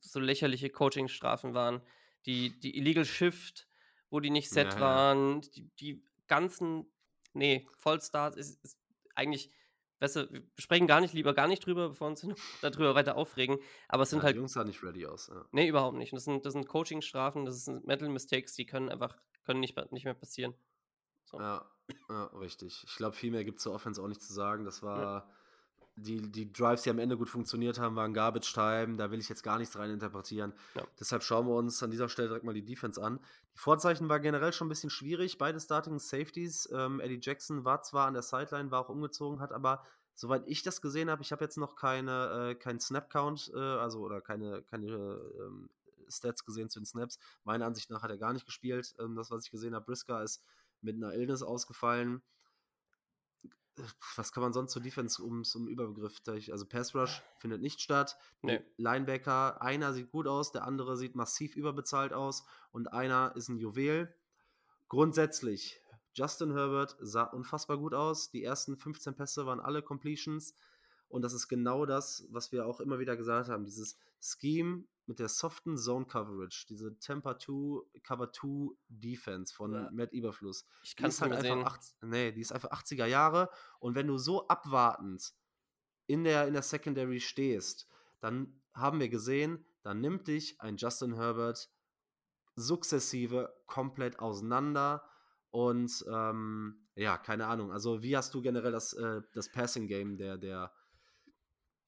so 0.00 0.20
lächerliche 0.20 0.70
Coaching-Strafen 0.70 1.54
waren. 1.54 1.82
Die, 2.26 2.58
die 2.60 2.76
Illegal 2.78 3.04
Shift, 3.04 3.68
wo 4.10 4.20
die 4.20 4.30
nicht 4.30 4.50
set 4.50 4.74
ja, 4.74 4.80
waren. 4.80 5.42
Die, 5.54 5.68
die 5.80 6.04
ganzen, 6.26 6.86
nee, 7.32 7.66
Vollstart 7.76 8.36
ist, 8.36 8.62
ist 8.64 8.78
eigentlich 9.14 9.50
Weißt 10.00 10.16
wir 10.16 10.42
sprechen 10.58 10.86
gar 10.86 11.00
nicht, 11.00 11.14
lieber 11.14 11.32
gar 11.32 11.46
nicht 11.46 11.64
drüber, 11.64 11.88
bevor 11.88 12.08
wir 12.08 12.10
uns 12.10 12.26
darüber 12.60 12.94
weiter 12.94 13.16
aufregen. 13.16 13.58
Aber 13.88 14.02
es 14.02 14.10
sind 14.10 14.18
ja, 14.18 14.24
halt. 14.24 14.34
Die 14.34 14.38
Jungs 14.38 14.52
sahen 14.52 14.66
nicht 14.66 14.82
ready 14.82 15.06
aus. 15.06 15.28
Ja. 15.28 15.46
Nee, 15.52 15.68
überhaupt 15.68 15.96
nicht. 15.96 16.12
das 16.12 16.24
sind, 16.24 16.44
das 16.44 16.52
sind 16.52 16.68
Coaching-Strafen, 16.68 17.46
das 17.46 17.64
sind 17.64 17.86
Mental 17.86 18.10
Mistakes, 18.10 18.54
die 18.54 18.66
können 18.66 18.90
einfach 18.90 19.16
können 19.44 19.60
nicht, 19.60 19.76
nicht 19.92 20.04
mehr 20.04 20.14
passieren. 20.14 20.54
So. 21.24 21.38
Ja, 21.38 21.64
ja, 22.10 22.24
richtig. 22.38 22.84
Ich 22.86 22.96
glaube, 22.96 23.16
viel 23.16 23.30
mehr 23.30 23.44
gibt 23.44 23.58
es 23.58 23.62
zur 23.62 23.72
Offense 23.72 24.02
auch 24.02 24.08
nicht 24.08 24.20
zu 24.20 24.34
sagen. 24.34 24.64
Das 24.66 24.82
war. 24.82 25.00
Ja 25.00 25.30
die, 25.96 26.20
die 26.20 26.52
Drives, 26.52 26.82
die 26.82 26.90
am 26.90 26.98
Ende 26.98 27.16
gut 27.16 27.28
funktioniert 27.28 27.78
haben, 27.78 27.94
waren 27.96 28.12
Garbage 28.14 28.52
Time. 28.52 28.96
Da 28.96 29.10
will 29.10 29.20
ich 29.20 29.28
jetzt 29.28 29.42
gar 29.42 29.58
nichts 29.58 29.78
rein 29.78 29.90
interpretieren. 29.90 30.52
Ja. 30.74 30.82
Deshalb 30.98 31.22
schauen 31.22 31.46
wir 31.46 31.54
uns 31.54 31.82
an 31.82 31.90
dieser 31.90 32.08
Stelle 32.08 32.28
direkt 32.28 32.44
mal 32.44 32.54
die 32.54 32.64
Defense 32.64 33.02
an. 33.02 33.20
Die 33.54 33.58
Vorzeichen 33.58 34.08
war 34.08 34.18
generell 34.18 34.52
schon 34.52 34.66
ein 34.66 34.70
bisschen 34.70 34.90
schwierig. 34.90 35.38
Beide 35.38 35.60
Starting 35.60 35.98
Safeties. 35.98 36.68
Ähm, 36.72 37.00
Eddie 37.00 37.20
Jackson 37.22 37.64
war 37.64 37.82
zwar 37.82 38.08
an 38.08 38.14
der 38.14 38.22
Sideline, 38.22 38.70
war 38.70 38.80
auch 38.80 38.88
umgezogen, 38.88 39.40
hat 39.40 39.52
aber, 39.52 39.84
soweit 40.14 40.42
ich 40.46 40.62
das 40.62 40.82
gesehen 40.82 41.10
habe, 41.10 41.22
ich 41.22 41.30
habe 41.30 41.44
jetzt 41.44 41.58
noch 41.58 41.76
keine, 41.76 42.50
äh, 42.50 42.54
keinen 42.56 42.80
Snap-Count, 42.80 43.52
äh, 43.54 43.58
also 43.58 44.00
oder 44.00 44.20
keine, 44.20 44.62
keine 44.62 44.88
ähm, 44.88 45.70
Stats 46.08 46.44
gesehen 46.44 46.70
zu 46.70 46.80
den 46.80 46.86
Snaps. 46.86 47.18
Meiner 47.44 47.66
Ansicht 47.66 47.90
nach 47.90 48.02
hat 48.02 48.10
er 48.10 48.18
gar 48.18 48.32
nicht 48.32 48.46
gespielt. 48.46 48.94
Ähm, 48.98 49.14
das, 49.14 49.30
was 49.30 49.44
ich 49.44 49.52
gesehen 49.52 49.76
habe, 49.76 49.84
Brisker 49.84 50.22
ist 50.24 50.42
mit 50.80 50.96
einer 50.96 51.14
Illness 51.14 51.42
ausgefallen 51.42 52.22
was 54.16 54.32
kann 54.32 54.42
man 54.42 54.52
sonst 54.52 54.72
zur 54.72 54.82
Defense 54.82 55.22
um 55.22 55.44
zum 55.44 55.68
Überbegriff? 55.68 56.20
Also 56.26 56.66
Pass 56.66 56.94
Rush 56.94 57.22
findet 57.38 57.60
nicht 57.60 57.80
statt. 57.80 58.16
Nee. 58.42 58.60
Linebacker, 58.76 59.60
einer 59.60 59.92
sieht 59.92 60.10
gut 60.10 60.26
aus, 60.26 60.52
der 60.52 60.64
andere 60.64 60.96
sieht 60.96 61.14
massiv 61.14 61.56
überbezahlt 61.56 62.12
aus 62.12 62.44
und 62.72 62.92
einer 62.92 63.32
ist 63.36 63.48
ein 63.48 63.58
Juwel. 63.58 64.14
Grundsätzlich, 64.88 65.80
Justin 66.14 66.52
Herbert 66.52 66.96
sah 67.00 67.24
unfassbar 67.24 67.78
gut 67.78 67.94
aus. 67.94 68.30
Die 68.30 68.44
ersten 68.44 68.76
15 68.76 69.14
Pässe 69.14 69.46
waren 69.46 69.60
alle 69.60 69.82
Completions. 69.82 70.54
Und 71.08 71.22
das 71.22 71.32
ist 71.32 71.48
genau 71.48 71.86
das, 71.86 72.26
was 72.30 72.52
wir 72.52 72.66
auch 72.66 72.80
immer 72.80 72.98
wieder 72.98 73.16
gesagt 73.16 73.48
haben. 73.48 73.64
Dieses 73.64 73.96
Scheme 74.20 74.84
mit 75.06 75.18
der 75.18 75.28
soften 75.28 75.76
Zone 75.76 76.06
Coverage, 76.06 76.66
diese 76.68 76.98
Temper 76.98 77.38
2, 77.38 78.00
Cover 78.02 78.32
2 78.32 78.74
Defense 78.88 79.54
von 79.54 79.72
ja. 79.72 79.90
Matt 79.92 80.12
Überfluss. 80.12 80.66
Ich 80.82 80.96
kann 80.96 81.10
es 81.10 81.20
halt 81.20 81.32
einfach 81.32 81.74
80, 81.74 81.96
nee, 82.02 82.32
die 82.32 82.40
ist 82.40 82.52
einfach 82.52 82.70
80er 82.70 83.06
Jahre 83.06 83.50
und 83.80 83.94
wenn 83.94 84.06
du 84.06 84.18
so 84.18 84.48
abwartend 84.48 85.34
in 86.06 86.24
der, 86.24 86.46
in 86.46 86.54
der 86.54 86.62
Secondary 86.62 87.20
stehst, 87.20 87.88
dann 88.20 88.60
haben 88.72 89.00
wir 89.00 89.08
gesehen, 89.08 89.64
dann 89.82 90.00
nimmt 90.00 90.26
dich 90.28 90.60
ein 90.60 90.76
Justin 90.76 91.14
Herbert 91.14 91.70
sukzessive 92.56 93.54
komplett 93.66 94.18
auseinander 94.18 95.04
und 95.50 96.04
ähm, 96.08 96.84
ja, 96.96 97.18
keine 97.18 97.46
Ahnung. 97.46 97.72
Also 97.72 98.02
wie 98.02 98.16
hast 98.16 98.34
du 98.34 98.42
generell 98.42 98.72
das, 98.72 98.92
äh, 98.92 99.22
das 99.32 99.50
Passing 99.50 99.86
Game 99.86 100.16
der, 100.16 100.36
der, 100.36 100.72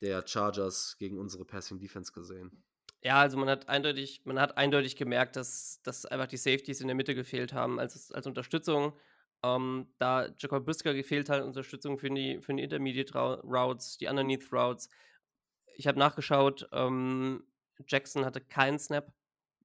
der 0.00 0.26
Chargers 0.26 0.96
gegen 0.98 1.18
unsere 1.18 1.44
Passing 1.44 1.79
Defense 1.79 2.12
gesehen? 2.12 2.64
Ja, 3.03 3.21
also 3.21 3.37
man 3.37 3.49
hat 3.49 3.69
eindeutig, 3.69 4.23
man 4.25 4.41
hat 4.41 4.57
eindeutig 4.57 4.97
gemerkt, 4.97 5.37
dass, 5.37 5.81
dass 5.83 6.07
einfach 6.07 6.27
die 6.27 6.37
Safeties 6.37 6.81
in 6.81 6.89
der 6.89 6.97
Mitte 6.97 7.15
gefehlt 7.15 7.53
haben 7.53 7.79
als, 7.79 8.11
als 8.11 8.27
Unterstützung. 8.27 8.93
Ähm, 9.43 9.89
da 9.99 10.29
Jacob 10.39 10.65
Brisker 10.65 10.95
gefehlt 10.95 11.29
hat, 11.29 11.43
Unterstützung 11.43 11.99
für 11.99 12.11
die, 12.11 12.41
für 12.41 12.55
die 12.55 12.63
Intermediate 12.63 13.15
Routes, 13.15 13.99
die 13.99 14.07
Underneath 14.07 14.53
Routes. 14.53 14.89
Ich 15.77 15.87
habe 15.87 15.99
nachgeschaut, 15.99 16.69
ähm, 16.73 17.45
Jackson 17.87 18.25
hatte 18.25 18.41
keinen 18.41 18.79
Snap, 18.79 19.13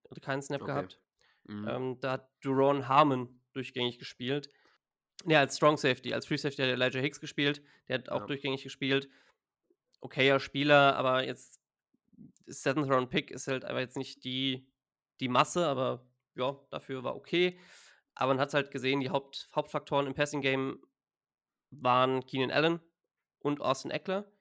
hatte 0.10 0.22
keinen 0.22 0.41
Snap 0.41 0.62
okay. 0.62 0.72
gehabt. 0.72 1.00
Mhm. 1.46 1.67
Ähm, 1.67 2.00
da 2.02 2.12
hat 2.13 2.30
Duron 2.41 2.88
Harmon 2.88 3.41
durchgängig 3.54 3.98
gespielt. 3.98 4.50
Ja, 5.26 5.39
als 5.39 5.58
Strong 5.58 5.78
Safety, 5.78 6.13
als 6.13 6.26
Free 6.26 6.38
Safety 6.38 6.62
hat 6.63 6.70
Elijah 6.70 7.00
Hicks 7.00 7.20
gespielt, 7.20 7.62
der 7.88 8.00
hat 8.00 8.10
auch 8.10 8.22
ja. 8.22 8.28
durchgängig 8.28 8.63
gespielt. 8.63 9.10
Okayer 10.02 10.39
Spieler, 10.39 10.96
aber 10.96 11.26
jetzt 11.26 11.61
Seventh 12.47 12.89
Round 12.89 13.10
Pick 13.10 13.31
ist 13.31 13.47
halt 13.47 13.65
aber 13.65 13.79
jetzt 13.79 13.97
nicht 13.97 14.23
die, 14.23 14.67
die 15.19 15.29
Masse, 15.29 15.67
aber 15.67 16.05
ja, 16.36 16.60
dafür 16.69 17.03
war 17.03 17.15
okay. 17.15 17.60
Aber 18.15 18.34
man 18.34 18.41
hat 18.41 18.53
halt 18.53 18.71
gesehen, 18.71 18.99
die 18.99 19.10
Haupt, 19.10 19.49
Hauptfaktoren 19.55 20.07
im 20.07 20.13
Passing 20.13 20.41
Game 20.41 20.84
waren 21.71 22.25
Keenan 22.25 22.51
Allen 22.51 22.79
und 23.39 23.62
Austin 23.62 23.91
Eckler. 23.91 24.31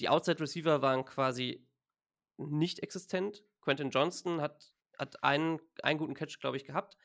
Die 0.00 0.08
Outside 0.08 0.40
Receiver 0.40 0.80
waren 0.82 1.04
quasi 1.04 1.66
nicht 2.38 2.80
existent. 2.80 3.44
Quentin 3.60 3.90
Johnston 3.90 4.40
hat, 4.40 4.72
hat 4.98 5.22
einen, 5.22 5.60
einen 5.82 5.98
guten 5.98 6.14
Catch, 6.14 6.40
glaube 6.40 6.56
ich, 6.56 6.64
gehabt. 6.64 6.96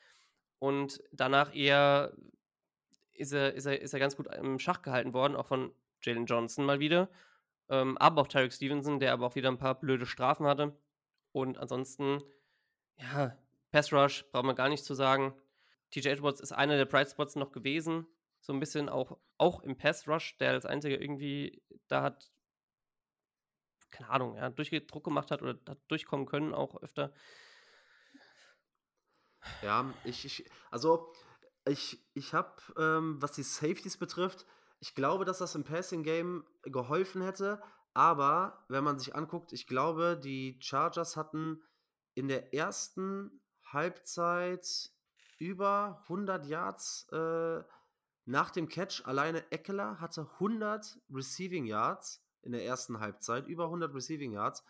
Und 0.58 1.02
danach 1.12 1.54
eher 1.54 2.16
ist 3.12 3.32
er, 3.32 3.54
ist, 3.54 3.66
er, 3.66 3.80
ist 3.80 3.92
er 3.92 4.00
ganz 4.00 4.16
gut 4.16 4.26
im 4.34 4.58
Schach 4.58 4.82
gehalten 4.82 5.12
worden, 5.12 5.36
auch 5.36 5.46
von 5.46 5.74
Jalen 6.02 6.26
Johnson 6.26 6.64
mal 6.64 6.80
wieder. 6.80 7.10
Ähm, 7.68 7.98
aber 7.98 8.22
auch 8.22 8.28
Tarek 8.28 8.52
Stevenson, 8.52 9.00
der 9.00 9.12
aber 9.12 9.26
auch 9.26 9.34
wieder 9.34 9.48
ein 9.48 9.58
paar 9.58 9.78
blöde 9.78 10.06
Strafen 10.06 10.46
hatte. 10.46 10.78
Und 11.32 11.58
ansonsten, 11.58 12.22
ja, 12.96 13.36
Pass 13.72 13.92
Rush 13.92 14.24
braucht 14.30 14.44
man 14.44 14.56
gar 14.56 14.68
nicht 14.68 14.84
zu 14.84 14.94
sagen. 14.94 15.34
TJ 15.90 16.08
Edwards 16.08 16.40
ist 16.40 16.52
einer 16.52 16.76
der 16.76 16.84
Bright 16.84 17.10
Spots 17.10 17.36
noch 17.36 17.52
gewesen. 17.52 18.06
So 18.40 18.52
ein 18.52 18.60
bisschen 18.60 18.88
auch, 18.88 19.18
auch 19.38 19.62
im 19.62 19.76
Pass 19.76 20.08
Rush, 20.08 20.36
der 20.38 20.52
als 20.52 20.66
einziger 20.66 21.00
irgendwie 21.00 21.62
da 21.88 22.02
hat 22.02 22.30
keine 23.90 24.10
Ahnung, 24.10 24.36
ja, 24.36 24.50
Durchdruck 24.50 25.04
gemacht 25.04 25.30
hat 25.30 25.42
oder 25.42 25.58
hat 25.68 25.78
durchkommen 25.88 26.26
können, 26.26 26.54
auch 26.54 26.82
öfter. 26.82 27.12
Ja, 29.62 29.94
ich, 30.04 30.24
ich 30.24 30.50
also 30.70 31.12
ich, 31.66 31.98
ich 32.14 32.34
habe, 32.34 32.60
ähm, 32.78 33.20
was 33.20 33.32
die 33.32 33.42
Safeties 33.42 33.96
betrifft, 33.96 34.46
ich 34.80 34.94
glaube, 34.94 35.24
dass 35.24 35.38
das 35.38 35.54
im 35.54 35.64
Passing 35.64 36.02
Game 36.02 36.44
geholfen 36.62 37.22
hätte, 37.22 37.62
aber 37.94 38.64
wenn 38.68 38.84
man 38.84 38.98
sich 38.98 39.14
anguckt, 39.14 39.52
ich 39.52 39.66
glaube, 39.66 40.18
die 40.22 40.58
Chargers 40.60 41.16
hatten 41.16 41.62
in 42.14 42.28
der 42.28 42.52
ersten 42.54 43.40
Halbzeit 43.64 44.90
über 45.38 46.00
100 46.04 46.46
Yards 46.46 47.08
äh, 47.12 47.62
nach 48.24 48.50
dem 48.50 48.68
Catch. 48.68 49.02
Alleine 49.06 49.50
Eckler 49.50 50.00
hatte 50.00 50.28
100 50.34 50.98
Receiving 51.10 51.64
Yards 51.66 52.22
in 52.42 52.52
der 52.52 52.64
ersten 52.64 53.00
Halbzeit, 53.00 53.46
über 53.46 53.64
100 53.64 53.94
Receiving 53.94 54.32
Yards. 54.32 54.64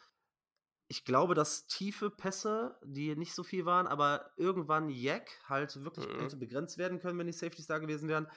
Ich 0.88 1.04
glaube, 1.04 1.34
dass 1.34 1.66
tiefe 1.66 2.10
Pässe, 2.10 2.78
die 2.84 3.16
nicht 3.16 3.34
so 3.34 3.42
viel 3.42 3.64
waren, 3.66 3.86
aber 3.86 4.30
irgendwann 4.36 4.88
Jack 4.88 5.30
halt 5.48 5.82
wirklich 5.84 6.06
Mhm. 6.06 6.20
hätte 6.20 6.36
begrenzt 6.36 6.78
werden 6.78 7.00
können, 7.00 7.18
wenn 7.18 7.26
die 7.26 7.32
Safeties 7.32 7.66
da 7.66 7.78
gewesen 7.78 8.08
wären. 8.08 8.28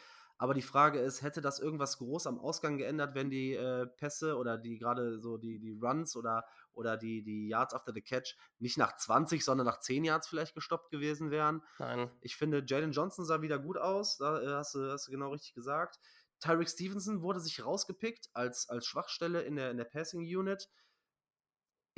Aber 0.41 0.53
die 0.53 0.61
Frage 0.61 0.99
ist, 0.99 1.21
hätte 1.21 1.41
das 1.41 1.59
irgendwas 1.59 1.97
groß 1.97 2.25
am 2.25 2.39
Ausgang 2.39 2.77
geändert, 2.77 3.13
wenn 3.13 3.29
die 3.29 3.55
äh, 3.55 3.85
Pässe 3.85 4.37
oder 4.37 4.57
die 4.57 4.77
gerade 4.77 5.19
so 5.19 5.37
die, 5.37 5.59
die 5.59 5.77
Runs 5.77 6.15
oder, 6.15 6.45
oder 6.71 6.95
die, 6.95 7.21
die 7.21 7.49
Yards 7.49 7.73
after 7.73 7.91
the 7.93 8.01
Catch 8.01 8.37
nicht 8.57 8.77
nach 8.77 8.95
20, 8.95 9.43
sondern 9.43 9.67
nach 9.67 9.81
10 9.81 10.05
Yards 10.05 10.29
vielleicht 10.29 10.55
gestoppt 10.55 10.91
gewesen 10.91 11.29
wären? 11.29 11.61
Nein. 11.77 12.09
Ich 12.21 12.37
finde, 12.37 12.63
Jalen 12.65 12.93
Johnson 12.93 13.25
sah 13.25 13.41
wieder 13.41 13.59
gut 13.59 13.77
aus, 13.77 14.17
da 14.17 14.41
äh, 14.41 14.47
hast, 14.53 14.75
du, 14.75 14.89
hast 14.89 15.07
du 15.07 15.11
genau 15.11 15.31
richtig 15.31 15.53
gesagt. 15.55 15.99
Tyreek 16.39 16.69
Stevenson 16.69 17.21
wurde 17.21 17.41
sich 17.41 17.65
rausgepickt 17.65 18.29
als, 18.31 18.69
als 18.69 18.85
Schwachstelle 18.85 19.41
in 19.41 19.57
der, 19.57 19.71
in 19.71 19.77
der 19.77 19.83
Passing 19.83 20.21
Unit. 20.21 20.69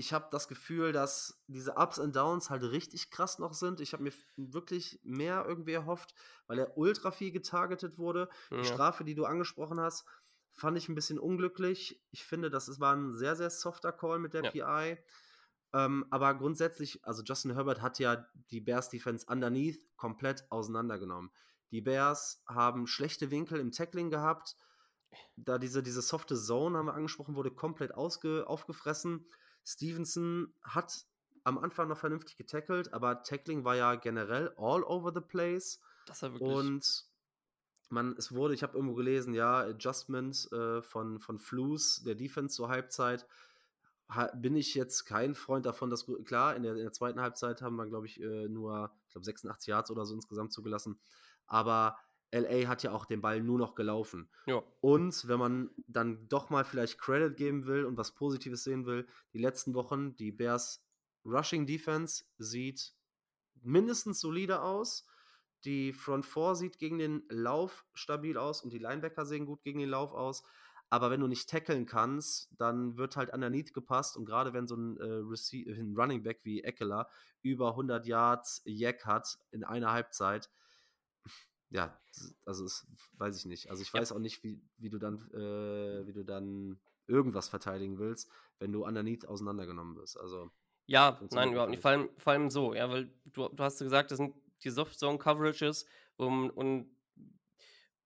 Ich 0.01 0.13
habe 0.13 0.29
das 0.31 0.47
Gefühl, 0.47 0.93
dass 0.93 1.43
diese 1.45 1.75
Ups 1.75 1.99
und 1.99 2.15
Downs 2.15 2.49
halt 2.49 2.63
richtig 2.63 3.11
krass 3.11 3.37
noch 3.37 3.53
sind. 3.53 3.79
Ich 3.81 3.93
habe 3.93 4.01
mir 4.01 4.13
wirklich 4.35 4.99
mehr 5.03 5.45
irgendwie 5.47 5.73
erhofft, 5.73 6.15
weil 6.47 6.57
er 6.57 6.75
ultra 6.75 7.11
viel 7.11 7.31
getargetet 7.31 7.99
wurde. 7.99 8.27
Die 8.49 8.55
Ja. 8.55 8.63
Strafe, 8.63 9.03
die 9.03 9.13
du 9.13 9.25
angesprochen 9.25 9.79
hast, 9.79 10.05
fand 10.53 10.75
ich 10.75 10.89
ein 10.89 10.95
bisschen 10.95 11.19
unglücklich. 11.19 12.03
Ich 12.09 12.25
finde, 12.25 12.49
das 12.49 12.79
war 12.79 12.95
ein 12.95 13.15
sehr, 13.15 13.35
sehr 13.35 13.51
softer 13.51 13.91
Call 13.91 14.17
mit 14.17 14.33
der 14.33 14.43
Ja. 14.45 14.49
PI. 14.49 14.97
Ähm, 15.71 16.07
aber 16.09 16.33
grundsätzlich, 16.33 17.05
also 17.05 17.21
Justin 17.21 17.53
Herbert 17.53 17.83
hat 17.83 17.99
ja 17.99 18.25
die 18.49 18.59
Bears 18.59 18.89
Defense 18.89 19.27
underneath 19.29 19.79
komplett 19.97 20.45
auseinandergenommen. 20.49 21.29
Die 21.69 21.81
Bears 21.81 22.43
haben 22.47 22.87
schlechte 22.87 23.29
Winkel 23.29 23.59
im 23.59 23.71
Tackling 23.71 24.09
gehabt. 24.09 24.57
Da 25.35 25.59
diese, 25.59 25.83
diese 25.83 26.01
softe 26.01 26.35
Zone, 26.35 26.79
haben 26.79 26.87
wir 26.87 26.95
angesprochen, 26.95 27.35
wurde 27.35 27.51
komplett 27.51 27.93
ausge, 27.93 28.47
aufgefressen. 28.47 29.29
Stevenson 29.63 30.53
hat 30.61 31.05
am 31.43 31.57
Anfang 31.57 31.87
noch 31.87 31.97
vernünftig 31.97 32.37
getackelt, 32.37 32.93
aber 32.93 33.23
Tackling 33.23 33.63
war 33.63 33.75
ja 33.75 33.95
generell 33.95 34.53
all 34.57 34.83
over 34.83 35.11
the 35.13 35.21
place. 35.21 35.79
Das 36.05 36.21
war 36.21 36.33
wirklich. 36.33 36.49
Und 36.49 37.05
man, 37.89 38.15
es 38.17 38.31
wurde, 38.31 38.53
ich 38.53 38.63
habe 38.63 38.75
irgendwo 38.75 38.95
gelesen, 38.95 39.33
ja, 39.33 39.59
Adjustment 39.59 40.51
äh, 40.51 40.81
von, 40.81 41.19
von 41.19 41.39
Flus, 41.39 42.03
der 42.03 42.15
Defense 42.15 42.55
zur 42.55 42.69
Halbzeit. 42.69 43.25
Ha, 44.09 44.27
bin 44.35 44.55
ich 44.55 44.75
jetzt 44.75 45.05
kein 45.05 45.35
Freund 45.35 45.65
davon, 45.65 45.89
dass 45.89 46.05
klar, 46.25 46.55
in 46.55 46.63
der, 46.63 46.73
in 46.73 46.83
der 46.83 46.91
zweiten 46.91 47.21
Halbzeit 47.21 47.61
haben 47.61 47.75
wir, 47.75 47.87
glaube 47.87 48.07
ich, 48.07 48.21
äh, 48.21 48.47
nur, 48.47 48.91
ich 49.07 49.13
glaube, 49.13 49.25
86 49.25 49.67
Yards 49.67 49.91
oder 49.91 50.05
so 50.05 50.13
insgesamt 50.13 50.53
zugelassen. 50.53 50.99
Aber 51.47 51.97
LA 52.31 52.67
hat 52.67 52.83
ja 52.83 52.91
auch 52.91 53.05
den 53.05 53.21
Ball 53.21 53.41
nur 53.41 53.57
noch 53.59 53.75
gelaufen. 53.75 54.29
ja. 54.47 54.63
Und 54.81 55.27
wenn 55.27 55.39
man 55.39 55.69
dann 55.87 56.27
doch 56.29 56.49
mal 56.49 56.63
vielleicht 56.65 56.97
Credit 56.97 57.35
geben 57.35 57.65
will 57.65 57.85
und 57.85 57.97
was 57.97 58.13
Positives 58.15 58.63
sehen 58.63 58.85
will, 58.85 59.07
die 59.33 59.39
letzten 59.39 59.73
Wochen, 59.73 60.15
die 60.15 60.31
Bears 60.31 60.83
Rushing 61.25 61.67
Defense 61.67 62.23
sieht 62.37 62.93
mindestens 63.61 64.19
solide 64.19 64.61
aus. 64.61 65.05
Die 65.65 65.93
Front 65.93 66.25
Four 66.25 66.55
sieht 66.55 66.79
gegen 66.79 66.97
den 66.97 67.23
Lauf 67.29 67.85
stabil 67.93 68.37
aus 68.37 68.63
und 68.63 68.73
die 68.73 68.79
Linebacker 68.79 69.25
sehen 69.25 69.45
gut 69.45 69.61
gegen 69.61 69.79
den 69.79 69.89
Lauf 69.89 70.13
aus. 70.13 70.43
Aber 70.89 71.09
wenn 71.11 71.21
du 71.21 71.27
nicht 71.27 71.49
tackeln 71.49 71.85
kannst, 71.85 72.49
dann 72.57 72.97
wird 72.97 73.15
halt 73.15 73.31
underneath 73.31 73.73
gepasst. 73.73 74.17
Und 74.17 74.25
gerade 74.25 74.53
wenn 74.53 74.67
so 74.67 74.75
ein, 74.75 74.97
äh, 74.97 75.03
Rece- 75.03 75.69
ein 75.71 75.95
Running 75.95 76.23
Back 76.23 76.43
wie 76.43 76.63
Eckler 76.63 77.07
über 77.43 77.75
100 77.75 78.05
Yards 78.07 78.61
Jack 78.65 79.05
hat 79.05 79.37
in 79.51 79.63
einer 79.63 79.91
Halbzeit, 79.93 80.49
ja, 81.71 81.99
also 82.45 82.65
es 82.65 82.85
weiß 83.17 83.37
ich 83.37 83.45
nicht. 83.45 83.69
Also 83.69 83.81
ich 83.81 83.91
Ja. 83.93 83.99
weiß 83.99 84.11
auch 84.11 84.19
nicht, 84.19 84.43
wie, 84.43 84.61
wie 84.77 84.89
du 84.89 84.99
dann, 84.99 85.17
äh, 85.31 86.05
wie 86.05 86.13
du 86.13 86.23
dann 86.23 86.79
irgendwas 87.07 87.49
verteidigen 87.49 87.97
willst, 87.97 88.29
wenn 88.59 88.71
du 88.71 88.85
underneath 88.85 89.25
auseinandergenommen 89.27 89.95
wirst. 89.95 90.19
Also 90.19 90.51
Ja, 90.85 91.19
nein, 91.31 91.51
überhaupt 91.53 91.71
nicht. 91.71 91.81
Vor 91.81 91.91
allem, 91.91 92.09
vor 92.17 92.33
allem 92.33 92.49
so, 92.49 92.73
ja, 92.73 92.89
weil 92.89 93.09
du, 93.25 93.47
du 93.49 93.63
hast 93.63 93.79
gesagt, 93.79 94.11
das 94.11 94.17
sind 94.17 94.35
die 94.63 94.69
Soft 94.69 94.99
Zone 94.99 95.17
Coverages 95.17 95.85
um, 96.17 96.49
und 96.49 96.91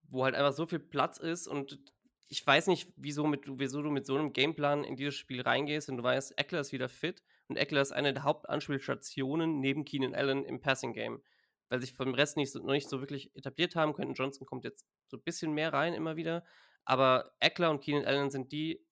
wo 0.07 0.23
halt 0.23 0.35
einfach 0.35 0.53
so 0.53 0.65
viel 0.65 0.79
Platz 0.79 1.17
ist 1.17 1.47
und 1.47 1.79
ich 2.27 2.45
weiß 2.45 2.67
nicht, 2.67 2.91
wieso, 2.95 3.27
mit, 3.27 3.43
wieso 3.59 3.81
du 3.81 3.91
mit 3.91 4.05
so 4.05 4.15
einem 4.15 4.33
Gameplan 4.33 4.83
in 4.83 4.95
dieses 4.95 5.15
Spiel 5.15 5.41
reingehst 5.41 5.89
und 5.89 5.97
du 5.97 6.03
weißt, 6.03 6.37
Eckler 6.37 6.59
ist 6.61 6.71
wieder 6.71 6.89
fit 6.89 7.21
und 7.47 7.57
Eckler 7.57 7.81
ist 7.81 7.91
eine 7.91 8.13
der 8.13 8.23
Hauptanspielstationen 8.23 9.59
neben 9.59 9.85
Keenan 9.85 10.15
Allen 10.15 10.43
im 10.43 10.59
Passing 10.59 10.93
Game, 10.93 11.21
weil 11.69 11.81
sich 11.81 11.93
vom 11.93 12.13
Rest 12.13 12.37
nicht 12.37 12.51
so, 12.51 12.59
noch 12.59 12.73
nicht 12.73 12.89
so 12.89 12.99
wirklich 12.99 13.35
etabliert 13.35 13.75
haben 13.75 13.93
können. 13.93 14.13
Johnson 14.13 14.45
kommt 14.45 14.63
jetzt 14.63 14.85
so 15.07 15.17
ein 15.17 15.23
bisschen 15.23 15.53
mehr 15.53 15.73
rein 15.73 15.93
immer 15.93 16.15
wieder, 16.15 16.43
aber 16.83 17.31
Eckler 17.39 17.71
und 17.71 17.81
Keenan 17.81 18.05
Allen 18.05 18.31
sind 18.31 18.51
die 18.51 18.85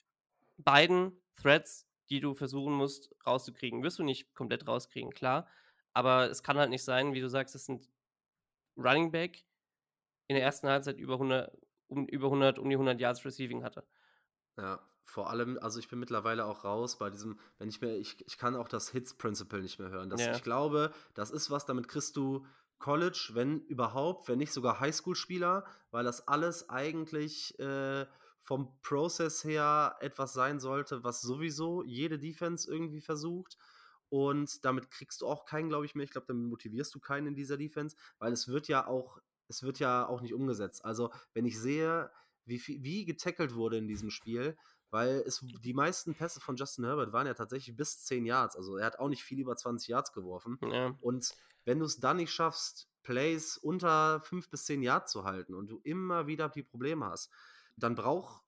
beiden 0.58 1.22
Threads, 1.36 1.88
die 2.10 2.20
du 2.20 2.34
versuchen 2.34 2.74
musst 2.74 3.14
rauszukriegen. 3.26 3.84
Wirst 3.84 4.00
du 4.00 4.04
nicht 4.04 4.34
komplett 4.34 4.68
rauskriegen, 4.68 5.12
klar. 5.12 5.48
Aber 5.94 6.30
es 6.30 6.44
kann 6.44 6.58
halt 6.58 6.70
nicht 6.70 6.84
sein, 6.84 7.14
wie 7.14 7.22
du 7.22 7.30
sagst, 7.30 7.56
es 7.56 7.66
sind 7.66 7.90
Running 8.78 9.12
Back 9.12 9.46
in 10.28 10.36
der 10.36 10.44
ersten 10.44 10.68
Halbzeit 10.68 10.98
über 10.98 11.14
100, 11.14 11.56
um, 11.88 12.08
über 12.08 12.28
100, 12.28 12.60
um 12.60 12.70
die 12.70 12.76
100 12.76 13.00
Yards 13.00 13.24
Receiving 13.26 13.64
hatte. 13.64 13.86
Ja, 14.58 14.80
vor 15.06 15.30
allem, 15.30 15.60
also 15.62 15.80
ich 15.80 15.90
bin 15.90 16.00
mittlerweile 16.00 16.46
auch 16.46 16.64
raus 16.64 16.98
bei 16.98 17.10
diesem, 17.10 17.40
wenn 17.58 17.70
ich 17.70 17.82
mir, 17.82 17.96
ich, 17.98 18.26
ich 18.26 18.38
kann 18.38 18.56
auch 18.56 18.68
das 18.68 18.90
Hits-Principle 18.90 19.62
nicht 19.62 19.80
mehr 19.80 19.90
hören. 19.90 20.10
Das, 20.10 20.22
Ja. 20.22 20.36
Ich 20.36 20.44
glaube, 20.44 20.94
das 21.14 21.30
ist 21.30 21.52
was, 21.52 21.66
damit 21.66 21.88
kriegst 21.88 22.16
du 22.16 22.46
College, 22.84 23.30
wenn 23.32 23.62
überhaupt, 23.68 24.28
wenn 24.28 24.40
nicht 24.40 24.52
sogar 24.52 24.82
Highschool-Spieler, 24.82 25.64
weil 25.92 26.04
das 26.04 26.28
alles 26.28 26.70
eigentlich 26.70 27.58
äh, 27.58 28.06
vom 28.42 28.78
Prozess 28.82 29.46
her 29.46 29.96
etwas 30.02 30.34
sein 30.34 30.60
sollte, 30.60 31.02
was 31.02 31.22
sowieso 31.22 31.82
jede 31.86 32.20
Defense 32.20 32.70
irgendwie 32.70 33.00
versucht. 33.00 33.58
Und 34.10 34.66
damit 34.66 34.92
kriegst 34.92 35.22
du 35.22 35.28
auch 35.28 35.46
keinen, 35.46 35.70
glaube 35.70 35.86
ich, 35.86 35.96
mehr. 35.96 36.04
Ich 36.04 36.12
glaube, 36.12 36.28
damit 36.28 36.50
motivierst 36.50 36.94
du 36.94 37.00
keinen 37.00 37.28
in 37.28 37.36
dieser 37.36 37.56
Defense, 37.56 37.96
weil 38.20 38.34
es 38.34 38.50
wird 38.50 38.68
ja 38.68 38.86
auch, 38.86 39.18
es 39.48 39.64
wird 39.64 39.80
ja 39.80 40.06
auch 40.06 40.20
nicht 40.20 40.34
umgesetzt. 40.34 40.84
Also, 40.84 41.10
wenn 41.34 41.46
ich 41.46 41.58
sehe, 41.58 42.12
wie, 42.44 42.62
wie 42.68 43.06
getackelt 43.06 43.56
wurde 43.56 43.78
in 43.78 43.88
diesem 43.88 44.10
Spiel, 44.10 44.58
weil 44.94 45.24
es 45.26 45.44
die 45.44 45.74
meisten 45.74 46.14
Pässe 46.14 46.40
von 46.40 46.56
Justin 46.56 46.86
Herbert 46.86 47.12
waren 47.14 47.26
ja 47.26 47.34
tatsächlich 47.34 47.76
bis 47.76 48.04
10 48.06 48.28
Yards. 48.28 48.56
Also 48.56 48.78
er 48.78 48.86
hat 48.86 49.00
auch 49.00 49.10
nicht 49.10 49.24
viel 49.24 49.40
über 49.40 49.56
20 49.56 49.88
Yards 49.88 50.14
geworfen. 50.14 50.60
Ja, 50.62 50.96
Und 51.02 51.34
wenn 51.66 51.80
du 51.80 51.86
es 51.86 52.00
dann 52.00 52.18
nicht 52.18 52.32
schaffst, 52.32 52.88
Plays 53.02 53.58
unter 53.58 54.22
5 54.22 54.52
bis 54.52 54.66
10 54.66 54.84
Yards 54.84 55.12
zu 55.12 55.24
halten 55.24 55.56
und 55.56 55.72
du 55.72 55.82
immer 55.84 56.28
wieder 56.28 56.48
die 56.48 56.62
Probleme 56.62 57.08
hast, 57.08 57.32
dann 57.76 57.96
braucht 57.96 58.44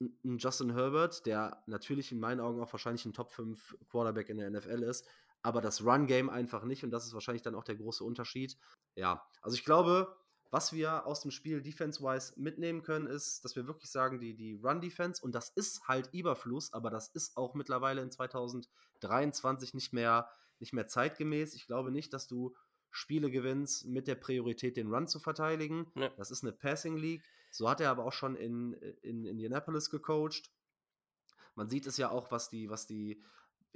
ein 0.00 0.38
Justin 0.38 0.72
Herbert, 0.72 1.26
der 1.26 1.64
natürlich 1.66 2.12
in 2.12 2.20
meinen 2.20 2.38
Augen 2.38 2.62
auch 2.62 2.72
wahrscheinlich 2.72 3.04
ein 3.04 3.12
Top 3.12 3.32
5 3.32 3.78
Quarterback 3.90 4.28
in 4.28 4.38
der 4.38 4.50
NFL 4.50 4.84
ist, 4.84 5.04
aber 5.42 5.60
das 5.60 5.84
Run-Game 5.84 6.30
einfach 6.30 6.62
nicht 6.62 6.84
und 6.84 6.92
das 6.92 7.06
ist 7.06 7.14
wahrscheinlich 7.14 7.42
dann 7.42 7.56
auch 7.56 7.64
der 7.64 7.74
große 7.74 8.04
Unterschied. 8.04 8.56
Ja, 8.94 9.26
also 9.42 9.56
ich 9.56 9.64
glaube, 9.64 10.16
was 10.50 10.72
wir 10.72 11.06
aus 11.06 11.20
dem 11.20 11.30
Spiel 11.30 11.62
defense-wise 11.62 12.32
mitnehmen 12.36 12.82
können, 12.82 13.06
ist, 13.06 13.44
dass 13.44 13.54
wir 13.54 13.66
wirklich 13.66 13.90
sagen, 13.90 14.18
die, 14.18 14.34
die 14.34 14.54
Run-Defense, 14.54 15.22
und 15.22 15.34
das 15.34 15.50
ist 15.50 15.86
halt 15.86 16.08
Überfluss, 16.12 16.72
aber 16.72 16.90
das 16.90 17.08
ist 17.08 17.36
auch 17.36 17.54
mittlerweile 17.54 18.00
in 18.00 18.10
2023 18.10 19.74
nicht 19.74 19.92
mehr, 19.92 20.30
nicht 20.58 20.72
mehr 20.72 20.86
zeitgemäß. 20.86 21.54
Ich 21.54 21.66
glaube 21.66 21.90
nicht, 21.90 22.14
dass 22.14 22.26
du 22.26 22.56
Spiele 22.90 23.30
gewinnst 23.30 23.86
mit 23.86 24.08
der 24.08 24.14
Priorität, 24.14 24.76
den 24.76 24.92
Run 24.92 25.06
zu 25.06 25.18
verteidigen. 25.18 25.90
Ne. 25.94 26.10
Das 26.16 26.30
ist 26.30 26.42
eine 26.42 26.52
Passing 26.52 26.96
League. 26.96 27.24
So 27.50 27.68
hat 27.68 27.80
er 27.80 27.90
aber 27.90 28.04
auch 28.04 28.12
schon 28.12 28.34
in, 28.34 28.72
in 29.02 29.26
Indianapolis 29.26 29.90
gecoacht. 29.90 30.50
Man 31.54 31.68
sieht 31.68 31.86
es 31.86 31.96
ja 31.98 32.10
auch, 32.10 32.30
was 32.30 32.48
die, 32.48 32.70
was 32.70 32.86
die, 32.86 33.22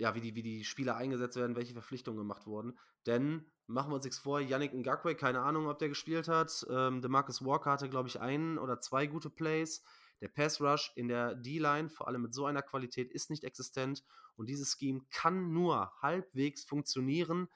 ja, 0.03 0.17
wie 0.17 0.21
die, 0.21 0.35
wie 0.35 0.43
die 0.43 0.65
Spieler 0.65 0.97
eingesetzt 0.97 1.37
werden, 1.37 1.55
welche 1.55 1.75
Verpflichtungen 1.75 2.19
gemacht 2.19 2.49
wurden. 2.49 2.77
Denn 3.07 3.47
machen 3.69 3.93
wir 3.93 3.95
uns 3.95 4.05
nichts 4.05 4.19
vor, 4.19 4.41
Yannick 4.41 4.75
Ngakwe, 4.75 5.15
keine 5.15 5.43
Ahnung, 5.43 5.69
ob 5.69 5.79
der 5.79 5.91
gespielt 5.91 6.27
hat. 6.27 6.67
Ähm, 6.69 7.01
DeMarcus 7.01 7.45
Walker 7.45 7.71
hatte, 7.71 7.89
glaube 7.89 8.09
ich, 8.09 8.21
einen 8.21 8.59
oder 8.59 8.81
zwei 8.81 9.07
gute 9.07 9.31
Plays. 9.31 9.85
Der 10.21 10.27
Pass 10.27 10.61
Rush 10.61 10.91
in 10.97 11.07
der 11.07 11.37
D-Line, 11.37 11.89
vor 11.89 12.09
allem 12.09 12.23
mit 12.23 12.35
so 12.35 12.47
einer 12.47 12.63
Qualität, 12.63 13.13
ist 13.13 13.31
nicht 13.31 13.45
existent. 13.45 14.03
Und 14.35 14.49
dieses 14.49 14.77
Scheme 14.77 15.03
kann 15.13 15.53
nur 15.53 15.93
halbwegs 16.03 16.65
funktionieren, 16.65 17.47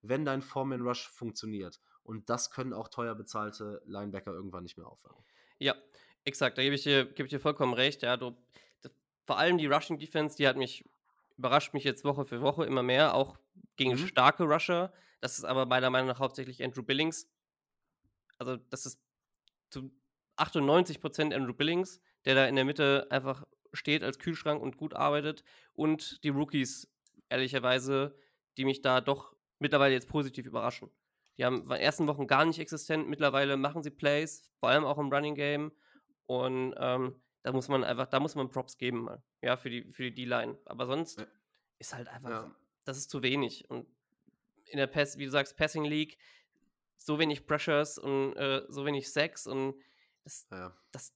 wenn 0.00 0.24
dein 0.24 0.40
Foreman 0.40 0.80
Rush 0.80 1.06
funktioniert. 1.06 1.82
Und 2.02 2.30
das 2.30 2.50
können 2.50 2.72
auch 2.72 2.88
teuer 2.88 3.14
bezahlte 3.14 3.82
Linebacker 3.84 4.32
irgendwann 4.32 4.62
nicht 4.62 4.78
mehr 4.78 4.86
auffangen. 4.86 5.22
ja 5.58 5.74
exakt. 6.24 6.56
Da 6.56 6.62
gebe 6.62 6.76
ich, 6.76 6.84
dir, 6.84 7.12
ich 7.14 7.28
dir 7.28 7.40
vollkommen 7.40 7.74
recht. 7.74 8.00
Ja, 8.00 8.16
du, 8.16 8.34
vor 9.26 9.36
allem 9.36 9.58
die 9.58 9.66
Rushing 9.66 9.98
Defense, 9.98 10.38
die 10.38 10.48
hat 10.48 10.56
mich 10.56 10.82
überrascht 11.40 11.74
mich 11.74 11.84
jetzt 11.84 12.04
Woche 12.04 12.26
für 12.26 12.42
Woche 12.42 12.64
immer 12.66 12.82
mehr, 12.82 13.14
auch 13.14 13.38
gegen 13.76 13.96
Mhm. 13.96 13.96
starke 13.96 14.44
Rusher. 14.44 14.92
Das 15.20 15.38
ist 15.38 15.44
aber 15.44 15.66
meiner 15.66 15.90
Meinung 15.90 16.08
nach 16.08 16.20
hauptsächlich 16.20 16.62
Andrew 16.62 16.82
Billings. 16.82 17.28
Also, 18.38 18.56
das 18.56 18.86
ist 18.86 19.00
zu 19.70 19.92
98% 20.36 21.34
Andrew 21.34 21.54
Billings, 21.54 22.00
der 22.24 22.34
da 22.36 22.46
in 22.46 22.56
der 22.56 22.64
Mitte 22.64 23.08
einfach 23.10 23.44
steht 23.72 24.02
als 24.04 24.18
Kühlschrank 24.18 24.62
und 24.62 24.76
gut 24.76 24.94
arbeitet. 24.94 25.44
Und 25.74 26.22
die 26.24 26.30
Rookies, 26.30 26.92
ehrlicherweise, 27.28 28.16
die 28.58 28.64
mich 28.66 28.82
da 28.82 29.00
doch 29.00 29.36
mittlerweile 29.58 29.94
jetzt 29.94 30.08
positiv 30.08 30.46
überraschen. 30.46 30.90
Die 31.38 31.44
haben 31.44 31.62
in 31.62 31.68
den 31.68 31.78
ersten 31.78 32.06
Wochen 32.08 32.26
gar 32.26 32.44
nicht 32.44 32.58
existent. 32.60 33.08
Mittlerweile 33.08 33.56
machen 33.56 33.82
sie 33.82 33.90
Plays, 33.90 34.50
vor 34.60 34.70
allem 34.70 34.84
auch 34.84 34.98
im 34.98 35.12
Running 35.12 35.34
Game. 35.36 35.72
Und 36.26 36.74
ähm, 36.78 37.22
da 37.42 37.52
muss 37.52 37.68
man 37.68 37.84
einfach, 37.84 38.06
da 38.06 38.20
muss 38.20 38.34
man 38.34 38.50
Props 38.50 38.76
geben, 38.78 39.02
mal. 39.04 39.22
Ja, 39.42 39.56
für 39.56 39.70
die, 39.70 39.92
für 39.92 40.04
die 40.10 40.14
D-Line. 40.14 40.58
Aber 40.66 40.86
sonst 40.86 41.18
Ja. 41.20 41.26
ist 41.78 41.94
halt 41.94 42.08
einfach, 42.08 42.30
Ja. 42.30 42.56
das 42.84 42.98
ist 42.98 43.10
zu 43.10 43.22
wenig. 43.22 43.68
Und 43.70 43.86
in 44.66 44.76
der 44.78 44.86
Pass, 44.86 45.18
wie 45.18 45.24
du 45.24 45.30
sagst, 45.30 45.56
Passing 45.56 45.84
League, 45.84 46.18
so 46.96 47.18
wenig 47.18 47.46
Pressures 47.46 47.98
und 47.98 48.34
äh, 48.36 48.62
so 48.68 48.84
wenig 48.84 49.10
Sex 49.10 49.46
und 49.46 49.74
das, 50.24 50.46
Ja. 50.50 50.76
das 50.92 51.14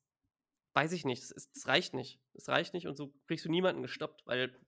weiß 0.73 0.93
ich 0.93 1.05
nicht. 1.05 1.23
Das, 1.23 1.31
ist, 1.31 1.55
das 1.55 1.67
reicht 1.69 1.93
nicht. 1.95 2.21
Das 2.33 2.49
reicht 2.49 2.73
nicht 2.75 2.87
und 2.89 2.97
so 2.97 3.13
kriegst 3.27 3.45
du 3.45 3.51
niemanden 3.51 3.83
gestoppt, 3.83 4.27
weil 4.27 4.59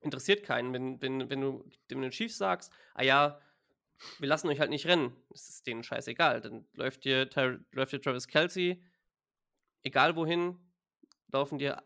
interessiert 0.00 0.42
keinen. 0.44 0.72
Wenn, 0.72 1.00
wenn, 1.00 1.30
wenn 1.30 1.40
du 1.40 1.68
dem 1.90 2.08
Chiefs 2.10 2.36
sagst, 2.38 2.72
ah 2.94 3.02
ja, 3.02 3.40
wir 4.18 4.28
lassen 4.28 4.48
euch 4.48 4.60
halt 4.60 4.70
nicht 4.70 4.86
rennen, 4.86 5.16
das 5.30 5.48
ist 5.48 5.66
denen 5.66 5.82
scheißegal. 5.82 6.40
Dann 6.40 6.66
läuft 6.74 7.04
dir, 7.04 7.28
läuft 7.72 7.92
dir 7.92 8.00
Travis 8.00 8.26
Kelsey, 8.28 8.82
egal 9.86 10.16
wohin, 10.16 10.58
laufen 11.32 11.58
dir 11.58 11.82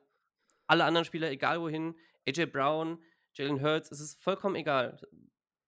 alle 0.67 0.85
anderen 0.85 1.05
Spieler, 1.05 1.31
egal 1.31 1.61
wohin, 1.61 1.95
AJ 2.27 2.47
Brown, 2.47 2.99
Jalen 3.35 3.61
Hurts, 3.63 3.91
es 3.93 4.01
ist 4.01 4.23
vollkommen 4.23 4.57
egal. 4.57 4.97
Du 5.01 5.09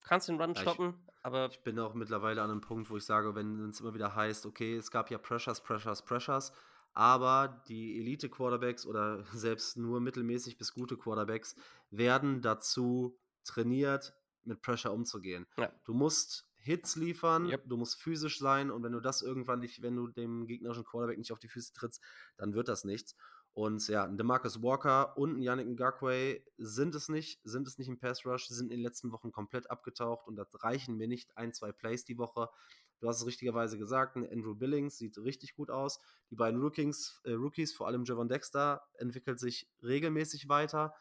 kannst 0.01 0.29
den 0.29 0.41
Run 0.41 0.51
Ja, 0.55 0.57
ich- 0.57 0.63
stoppen, 0.63 0.95
aber 1.23 1.49
Ich 1.51 1.63
bin 1.63 1.79
auch 1.79 1.95
mittlerweile 1.95 2.43
an 2.43 2.51
einem 2.51 2.61
Punkt, 2.61 2.91
wo 2.91 2.97
ich 2.97 3.05
sage, 3.05 3.35
wenn 3.35 3.69
es 3.69 3.81
immer 3.81 3.95
wieder 3.95 4.15
heißt, 4.17 4.47
okay, 4.47 4.77
es 4.77 4.91
gab 4.91 5.11
ja 5.11 5.19
Pressures, 5.19 5.61
Pressures, 5.63 6.03
Pressures, 6.05 6.53
aber 6.95 7.63
die 7.69 7.99
Elite-Quarterbacks 8.01 8.87
oder 8.87 9.23
selbst 9.33 9.77
nur 9.77 10.01
mittelmäßig 10.01 10.57
bis 10.59 10.73
gute 10.75 10.97
Quarterbacks 10.97 11.55
werden 11.91 12.41
dazu 12.43 13.19
trainiert, 13.45 14.15
mit 14.45 14.61
Pressure 14.61 14.93
umzugehen. 14.93 15.47
Ja. 15.57 15.71
Du 15.85 15.95
musst 15.95 16.49
Hits 16.63 16.97
liefern, 16.97 17.47
Yep. 17.47 17.69
du 17.69 17.77
musst 17.77 18.01
physisch 18.01 18.39
sein 18.39 18.71
und 18.71 18.83
wenn 18.83 18.93
du 18.93 19.01
das 19.01 19.23
irgendwann 19.23 19.61
nicht, 19.61 19.83
wenn 19.83 19.97
du 19.97 20.09
dem 20.09 20.47
gegnerischen 20.47 20.85
Quarterback 20.85 21.19
nicht 21.19 21.33
auf 21.33 21.39
die 21.39 21.49
Füße 21.49 21.73
trittst, 21.73 22.01
dann 22.37 22.55
wird 22.55 22.69
das 22.69 22.85
nichts. 22.85 23.17
Und 23.55 23.87
ja, 23.89 24.05
ein 24.05 24.17
Demarcus 24.17 24.63
Walker 24.63 25.17
und 25.19 25.37
ein 25.37 25.43
Yannick 25.43 25.69
Ngakwe 25.69 26.41
sind 26.57 26.95
es 26.95 27.09
nicht, 27.11 27.41
sind 27.45 27.67
es 27.67 27.77
nicht 27.77 27.89
im 27.89 27.99
Pass 27.99 28.25
Rush, 28.25 28.47
sind 28.47 28.67
in 28.73 28.79
den 28.79 28.81
letzten 28.81 29.13
Wochen 29.13 29.31
komplett 29.31 29.71
abgetaucht 29.71 30.27
und 30.27 30.37
das 30.37 30.49
reichen 30.63 30.97
mir 30.97 31.07
nicht 31.09 31.37
ein, 31.37 31.53
zwei 31.53 31.71
Plays 31.73 32.05
die 32.05 32.17
Woche. 32.17 32.49
Du 33.01 33.09
hast 33.09 33.19
es 33.21 33.27
richtigerweise 33.27 33.77
gesagt, 33.79 34.17
ein 34.17 34.27
Andrew 34.31 34.55
Billings 34.55 34.97
sieht 34.97 35.19
richtig 35.19 35.55
gut 35.55 35.71
aus. 35.71 35.99
Die 36.31 36.37
beiden 36.37 36.61
Rookies, 36.63 37.21
äh, 37.25 37.33
Rookies 37.33 37.75
vor 37.75 37.89
allem 37.89 38.05
Javon 38.05 38.29
Dexter, 38.29 38.83
entwickelt 38.95 39.41
sich 39.41 39.69
regelmäßig 39.83 40.49
weiter. 40.49 40.95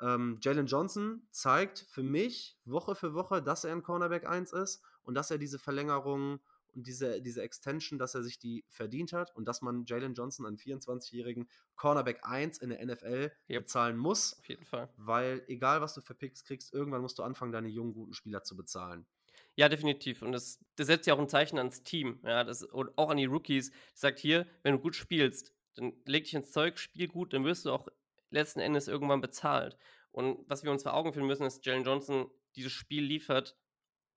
Ähm, 0.00 0.38
Jalen 0.42 0.66
Johnson 0.66 1.26
zeigt 1.30 1.86
für 1.88 2.02
mich 2.02 2.58
Woche 2.64 2.94
für 2.94 3.14
Woche, 3.14 3.42
dass 3.42 3.64
er 3.64 3.72
ein 3.72 3.82
Cornerback 3.82 4.26
1 4.26 4.52
ist 4.52 4.82
und 5.02 5.14
dass 5.14 5.30
er 5.30 5.38
diese 5.38 5.58
Verlängerung 5.58 6.40
und 6.74 6.86
diese, 6.86 7.22
diese 7.22 7.42
Extension, 7.42 7.98
dass 7.98 8.14
er 8.14 8.22
sich 8.22 8.38
die 8.38 8.64
verdient 8.68 9.12
hat 9.14 9.34
und 9.34 9.46
dass 9.46 9.62
man 9.62 9.84
Jalen 9.86 10.14
Johnson, 10.14 10.44
einen 10.44 10.58
24-jährigen 10.58 11.48
Cornerback 11.74 12.20
1 12.22 12.58
in 12.58 12.68
der 12.70 12.84
NFL, 12.84 13.32
Yep. 13.48 13.62
bezahlen 13.62 13.96
muss, 13.96 14.38
auf 14.38 14.48
jeden 14.48 14.64
Fall. 14.66 14.90
weil 14.96 15.42
egal 15.48 15.80
was 15.80 15.94
du 15.94 16.02
für 16.02 16.14
Picks 16.14 16.44
kriegst, 16.44 16.74
irgendwann 16.74 17.00
musst 17.00 17.18
du 17.18 17.22
anfangen, 17.22 17.52
deine 17.52 17.68
jungen, 17.68 17.94
guten 17.94 18.12
Spieler 18.12 18.42
zu 18.42 18.56
bezahlen. 18.56 19.06
Ja, 19.54 19.70
definitiv. 19.70 20.20
Und 20.20 20.32
das, 20.32 20.60
das 20.76 20.86
setzt 20.86 21.06
ja 21.06 21.14
auch 21.14 21.18
ein 21.18 21.28
Zeichen 21.30 21.56
ans 21.56 21.82
Team. 21.82 22.20
Ja, 22.22 22.44
das, 22.44 22.62
und 22.62 22.96
auch 22.98 23.08
an 23.10 23.16
die 23.16 23.24
Rookies. 23.24 23.70
Das 23.70 24.00
sagt 24.00 24.18
hier, 24.18 24.46
wenn 24.62 24.74
du 24.74 24.78
gut 24.78 24.94
spielst, 24.94 25.54
dann 25.74 25.94
leg 26.04 26.24
dich 26.24 26.34
ins 26.34 26.52
Zeug, 26.52 26.78
spiel 26.78 27.08
gut, 27.08 27.32
dann 27.32 27.44
wirst 27.44 27.64
du 27.64 27.70
auch 27.70 27.88
letzten 28.30 28.60
Endes 28.60 28.88
irgendwann 28.88 29.20
bezahlt. 29.20 29.76
Und 30.10 30.38
was 30.48 30.64
wir 30.64 30.70
uns 30.70 30.82
vor 30.82 30.94
Augen 30.94 31.12
führen 31.12 31.26
müssen, 31.26 31.44
ist, 31.46 31.64
Jalen 31.64 31.84
Johnson 31.84 32.30
dieses 32.54 32.72
Spiel 32.72 33.04
liefert 33.04 33.56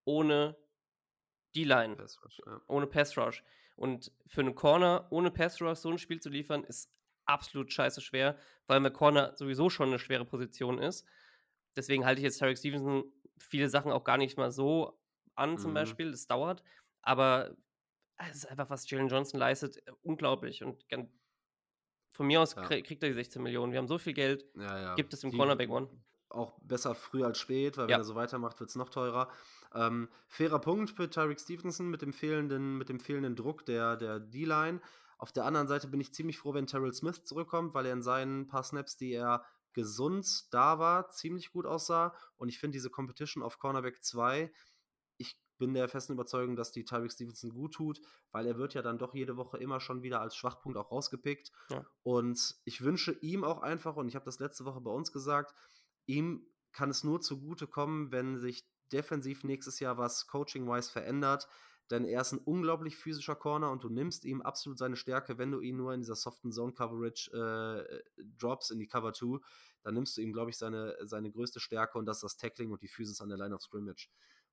ohne 0.05 0.57
D-Line, 1.55 1.95
Pass 1.95 2.22
Rush, 2.24 2.41
ja. 2.45 2.62
ohne 2.68 2.88
Pass 2.88 3.18
Rush. 3.18 3.43
Und 3.76 4.12
für 4.28 4.41
einen 4.41 4.55
Corner 4.55 5.07
ohne 5.10 5.32
Pass 5.32 5.62
Rush 5.62 5.80
so 5.80 5.89
ein 5.89 5.97
Spiel 5.97 6.20
zu 6.20 6.30
liefern, 6.30 6.64
ist 6.64 6.91
absolut 7.26 7.72
scheiße 7.72 8.01
schwer, 8.01 8.38
weil 8.68 8.82
der 8.82 8.91
Corner 8.91 9.36
sowieso 9.36 9.70
schon 9.70 9.89
eine 9.89 9.99
schwere 9.99 10.26
Position 10.26 10.80
ist. 10.80 11.05
Deswegen 11.76 12.05
halte 12.05 12.20
ich 12.20 12.26
jetzt 12.26 12.39
Tarek 12.39 12.57
Stevenson 12.57 13.03
viele 13.38 13.70
Sachen 13.70 13.91
auch 13.91 14.03
gar 14.03 14.18
nicht 14.18 14.38
mal 14.38 14.51
so 14.51 14.99
an, 15.36 15.57
zum 15.57 15.72
Mhm. 15.72 15.76
Beispiel. 15.76 16.12
Das 16.12 16.28
dauert. 16.28 16.64
Aber 17.01 17.55
es 18.18 18.38
ist 18.38 18.45
einfach, 18.47 18.70
was 18.70 18.89
Jalen 18.89 19.07
Johnson 19.07 19.39
leistet, 19.39 19.78
äh, 19.88 19.91
unglaublich. 20.01 20.64
Und 20.64 20.88
von 22.20 22.28
mir 22.28 22.41
aus 22.41 22.53
Ja. 22.53 22.63
krie- 22.63 22.84
kriegt 22.84 23.01
er 23.01 23.07
die 23.07 23.15
16 23.15 23.41
Millionen. 23.41 23.72
Wir 23.72 23.80
haben 23.80 23.88
so 23.88 23.97
viel 23.97 24.11
Geld, 24.11 24.45
Ja, 24.55 24.78
ja. 24.82 24.95
gibt 24.95 25.13
es 25.13 25.24
im 25.24 25.32
Die- 25.32 25.38
Cornerback 25.38 25.70
One. 25.70 25.88
Auch 26.28 26.59
besser 26.59 26.93
früh 26.95 27.24
als 27.24 27.38
spät, 27.39 27.78
weil 27.78 27.88
wenn 27.88 27.95
er 28.01 28.03
so 28.03 28.13
weitermacht, 28.15 28.59
wird 28.59 28.70
es 28.70 28.76
noch 28.76 28.89
teurer. 28.89 29.30
Ähm, 29.74 30.09
fairer 30.28 30.59
Punkt 30.59 30.89
für 30.91 31.09
Tyreek 31.09 31.39
Stevenson 31.39 31.89
mit 31.89 32.01
dem 32.01 32.11
fehlenden, 32.11 32.78
mit 32.78 32.89
dem 32.89 32.99
fehlenden 32.99 33.38
Druck 33.38 33.65
der, 33.65 33.95
der 33.95 34.20
D-Line. 34.20 34.82
Auf 35.17 35.32
der 35.32 35.45
anderen 35.45 35.67
Seite 35.70 35.88
bin 35.88 36.01
ich 36.01 36.13
ziemlich 36.13 36.38
froh, 36.38 36.53
wenn 36.53 36.67
Terrell 36.67 36.93
Smith 36.93 37.24
zurückkommt, 37.24 37.74
weil 37.74 37.86
er 37.86 37.93
in 37.93 38.01
seinen 38.01 38.47
paar 38.47 38.63
Snaps, 38.63 38.97
die 38.97 39.13
er 39.13 39.45
gesund 39.72 40.53
da 40.53 40.78
war, 40.78 41.09
ziemlich 41.11 41.51
gut 41.53 41.65
aussah. 41.65 42.13
Und 42.36 42.49
ich 42.49 42.59
finde 42.59 42.76
diese 42.76 42.89
Competition 42.89 43.41
auf 43.43 43.57
Cornerback 43.59 44.03
2, 44.03 44.51
ich 45.17 45.39
bin 45.60 45.76
der 45.76 45.88
festen 45.88 46.14
Überzeugung, 46.14 46.55
dass 46.55 46.72
die 46.72 46.86
Tyreek 46.86 47.12
Stevenson 47.12 47.51
gut 47.51 47.76
tut, 47.76 48.01
weil 48.32 48.47
er 48.47 48.57
wird 48.57 48.74
ja 48.74 48.82
dann 48.82 48.97
doch 48.97 49.14
jede 49.14 49.38
Woche 49.38 49.57
immer 49.57 49.80
schon 49.80 50.01
wieder 50.01 50.22
als 50.22 50.36
Schwachpunkt 50.36 50.78
auch 50.78 50.91
rausgepickt. 50.91 51.51
Ja. 51.70 51.86
Und 52.01 52.55
ich 52.66 52.82
wünsche 52.82 53.12
ihm 53.22 53.43
auch 53.43 53.62
einfach, 53.62 53.95
und 53.95 54.07
ich 54.07 54.16
habe 54.16 54.26
das 54.26 54.39
letzte 54.39 54.66
Woche 54.66 54.82
bei 54.82 54.91
uns 54.91 55.12
gesagt, 55.12 55.53
ihm 56.07 56.47
kann 56.72 56.89
es 56.89 57.03
nur 57.03 57.22
zugute 57.22 57.68
kommen, 57.68 58.12
wenn 58.12 58.39
sich 58.39 58.68
defensiv 58.91 59.43
nächstes 59.43 59.80
Jahr 59.80 59.97
was 59.97 60.28
coaching-wise 60.28 60.91
verändert. 60.91 61.47
Denn 61.91 62.05
er 62.05 62.22
ist 62.22 62.34
ein 62.34 62.39
unglaublich 62.39 62.97
physischer 62.97 63.36
Corner 63.36 63.72
und 63.72 63.84
du 63.84 63.89
nimmst 63.89 64.24
ihm 64.24 64.41
absolut 64.43 64.78
seine 64.78 64.95
Stärke, 64.95 65.39
wenn 65.39 65.51
du 65.51 65.60
ihn 65.60 65.76
nur 65.76 65.93
in 65.93 66.01
dieser 66.01 66.16
soften 66.16 66.51
Zone-Coverage 66.51 67.32
äh, 67.32 68.24
drops 68.38 68.70
in 68.70 68.78
die 68.78 68.88
Cover 68.88 69.12
2, 69.12 69.39
dann 69.82 69.95
nimmst 69.95 70.16
du 70.16 70.22
ihm, 70.22 70.32
glaube 70.32 70.51
ich, 70.51 70.57
seine, 70.57 70.95
seine 71.01 71.32
größte 71.32 71.60
Stärke 71.60 71.97
und 71.97 72.05
das 72.05 72.18
ist 72.18 72.24
das 72.24 72.38
Tackling 72.38 72.72
und 72.72 72.84
die 72.84 72.88
Physis 72.88 73.22
an 73.22 73.30
der 73.30 73.39
Line 73.39 73.55
of 73.55 73.62
Scrimmage. 73.62 74.10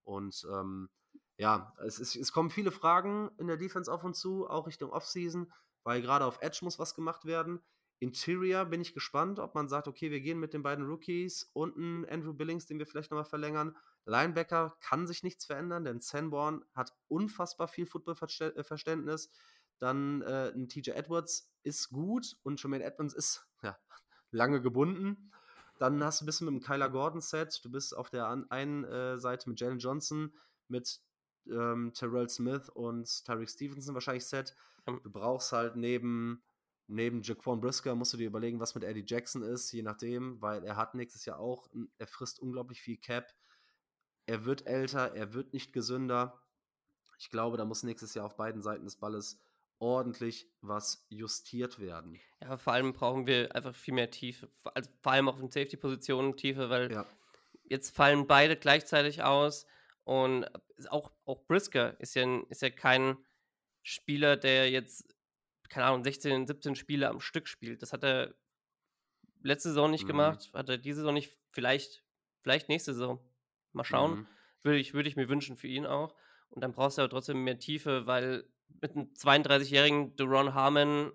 Und 0.06 0.46
ähm, 0.52 0.88
ja, 1.36 1.74
es, 1.84 1.98
ist, 1.98 2.16
es 2.16 2.32
kommen 2.32 2.48
viele 2.48 2.70
Fragen 2.70 3.30
in 3.38 3.48
der 3.48 3.56
Defense 3.56 3.92
auf 3.92 4.04
uns 4.04 4.20
zu, 4.20 4.48
auch 4.48 4.66
Richtung 4.66 4.90
Offseason, 4.90 5.52
weil 5.82 6.00
gerade 6.00 6.24
auf 6.24 6.38
Edge 6.40 6.60
muss 6.62 6.78
was 6.78 6.94
gemacht 6.94 7.26
werden. 7.26 7.60
Interior 7.98 8.66
bin 8.66 8.80
ich 8.80 8.94
gespannt, 8.94 9.38
ob 9.38 9.54
man 9.54 9.68
sagt, 9.68 9.88
okay, 9.88 10.10
wir 10.10 10.20
gehen 10.20 10.38
mit 10.38 10.52
den 10.52 10.62
beiden 10.62 10.86
Rookies 10.86 11.50
und 11.54 11.76
einen 11.76 12.04
Andrew 12.06 12.34
Billings, 12.34 12.66
den 12.66 12.78
wir 12.78 12.86
vielleicht 12.86 13.10
nochmal 13.10 13.24
verlängern. 13.24 13.76
Linebacker 14.04 14.76
kann 14.80 15.06
sich 15.06 15.22
nichts 15.22 15.46
verändern, 15.46 15.84
denn 15.84 16.00
Sanborn 16.00 16.64
hat 16.74 16.94
unfassbar 17.08 17.68
viel 17.68 17.86
Footballverständnis. 17.86 19.30
Dann 19.78 20.22
äh, 20.22 20.52
ein 20.54 20.68
TJ 20.68 20.90
Edwards 20.90 21.50
ist 21.62 21.90
gut 21.90 22.36
und 22.42 22.62
Jermaine 22.62 22.84
Edmonds 22.84 23.14
ist 23.14 23.46
ja, 23.62 23.76
lange 24.30 24.60
gebunden. 24.60 25.32
Dann 25.78 26.02
hast 26.02 26.20
du 26.20 26.24
ein 26.24 26.26
bisschen 26.26 26.46
mit 26.46 26.54
dem 26.54 26.66
Kyler 26.66 26.88
Gordon-Set. 26.88 27.60
Du 27.62 27.70
bist 27.70 27.96
auf 27.96 28.10
der 28.10 28.28
einen 28.50 28.84
äh, 28.84 29.18
Seite 29.18 29.48
mit 29.48 29.60
Jalen 29.60 29.78
Johnson, 29.78 30.32
mit 30.68 31.00
ähm, 31.46 31.92
Terrell 31.94 32.28
Smith 32.28 32.68
und 32.70 33.24
Tyreek 33.24 33.50
Stevenson 33.50 33.94
wahrscheinlich 33.94 34.26
Set. 34.26 34.56
Ja. 34.86 34.98
Du 35.02 35.10
brauchst 35.10 35.52
halt 35.52 35.76
neben, 35.76 36.42
neben 36.86 37.22
Jaquan 37.22 37.60
Brisker, 37.60 37.94
musst 37.94 38.12
du 38.12 38.16
dir 38.16 38.28
überlegen, 38.28 38.60
was 38.60 38.74
mit 38.74 38.84
Eddie 38.84 39.04
Jackson 39.06 39.42
ist, 39.42 39.72
je 39.72 39.82
nachdem, 39.82 40.40
weil 40.40 40.64
er 40.64 40.76
hat 40.76 40.94
nächstes 40.94 41.24
Jahr 41.24 41.38
auch, 41.38 41.68
er 41.98 42.06
frisst 42.06 42.40
unglaublich 42.40 42.80
viel 42.80 42.96
Cap. 42.96 43.34
Er 44.26 44.44
wird 44.44 44.66
älter, 44.66 45.14
er 45.14 45.34
wird 45.34 45.52
nicht 45.52 45.72
gesünder. 45.72 46.40
Ich 47.18 47.30
glaube, 47.30 47.56
da 47.56 47.64
muss 47.64 47.82
nächstes 47.82 48.14
Jahr 48.14 48.26
auf 48.26 48.36
beiden 48.36 48.62
Seiten 48.62 48.84
des 48.84 48.96
Balles 48.96 49.38
ordentlich 49.78 50.48
was 50.60 51.06
justiert 51.08 51.78
werden. 51.78 52.20
Ja, 52.40 52.48
aber 52.48 52.58
vor 52.58 52.72
allem 52.72 52.92
brauchen 52.92 53.26
wir 53.26 53.54
einfach 53.54 53.74
viel 53.74 53.94
mehr 53.94 54.10
Tiefe. 54.10 54.48
Vor- 54.56 54.76
Also 54.76 54.90
vor 55.00 55.12
allem 55.12 55.28
auf 55.28 55.38
den 55.38 55.50
Safety-Positionen 55.50 56.36
Tiefe, 56.36 56.70
weil 56.70 56.90
Ja. 56.92 57.06
jetzt 57.64 57.94
fallen 57.94 58.26
beide 58.26 58.56
gleichzeitig 58.56 59.22
aus. 59.22 59.66
Und 60.04 60.46
auch, 60.90 61.10
auch 61.24 61.44
Brisker 61.46 61.98
ist 62.00 62.14
ja, 62.14 62.40
ist 62.48 62.62
ja 62.62 62.70
kein 62.70 63.16
Spieler, 63.82 64.36
der 64.36 64.70
jetzt, 64.70 65.14
keine 65.68 65.86
Ahnung, 65.86 66.04
16, 66.04 66.46
17 66.46 66.74
Spiele 66.76 67.08
am 67.08 67.20
Stück 67.20 67.48
spielt. 67.48 67.82
Das 67.82 67.92
hat 67.92 68.04
er 68.04 68.34
letzte 69.42 69.68
Saison 69.70 69.90
nicht 69.90 70.04
Mhm. 70.04 70.08
gemacht, 70.08 70.50
hat 70.54 70.68
er 70.68 70.78
diese 70.78 71.00
Saison 71.00 71.14
nicht, 71.14 71.32
vielleicht, 71.50 72.04
vielleicht 72.42 72.68
nächste 72.68 72.94
Saison. 72.94 73.20
Mal 73.72 73.84
schauen. 73.84 74.20
Mhm. 74.20 74.26
Würde 74.62 74.78
ich, 74.78 74.94
würde 74.94 75.08
ich 75.08 75.16
mir 75.16 75.28
wünschen 75.28 75.56
für 75.56 75.68
ihn 75.68 75.86
auch. 75.86 76.14
Und 76.48 76.62
dann 76.62 76.72
brauchst 76.72 76.98
du 76.98 77.02
aber 77.02 77.10
trotzdem 77.10 77.44
mehr 77.44 77.58
Tiefe, 77.58 78.06
weil 78.06 78.48
mit 78.80 78.92
einem 78.92 79.06
32-jährigen 79.14 80.16
Deron 80.16 80.54
Harmon 80.54 81.12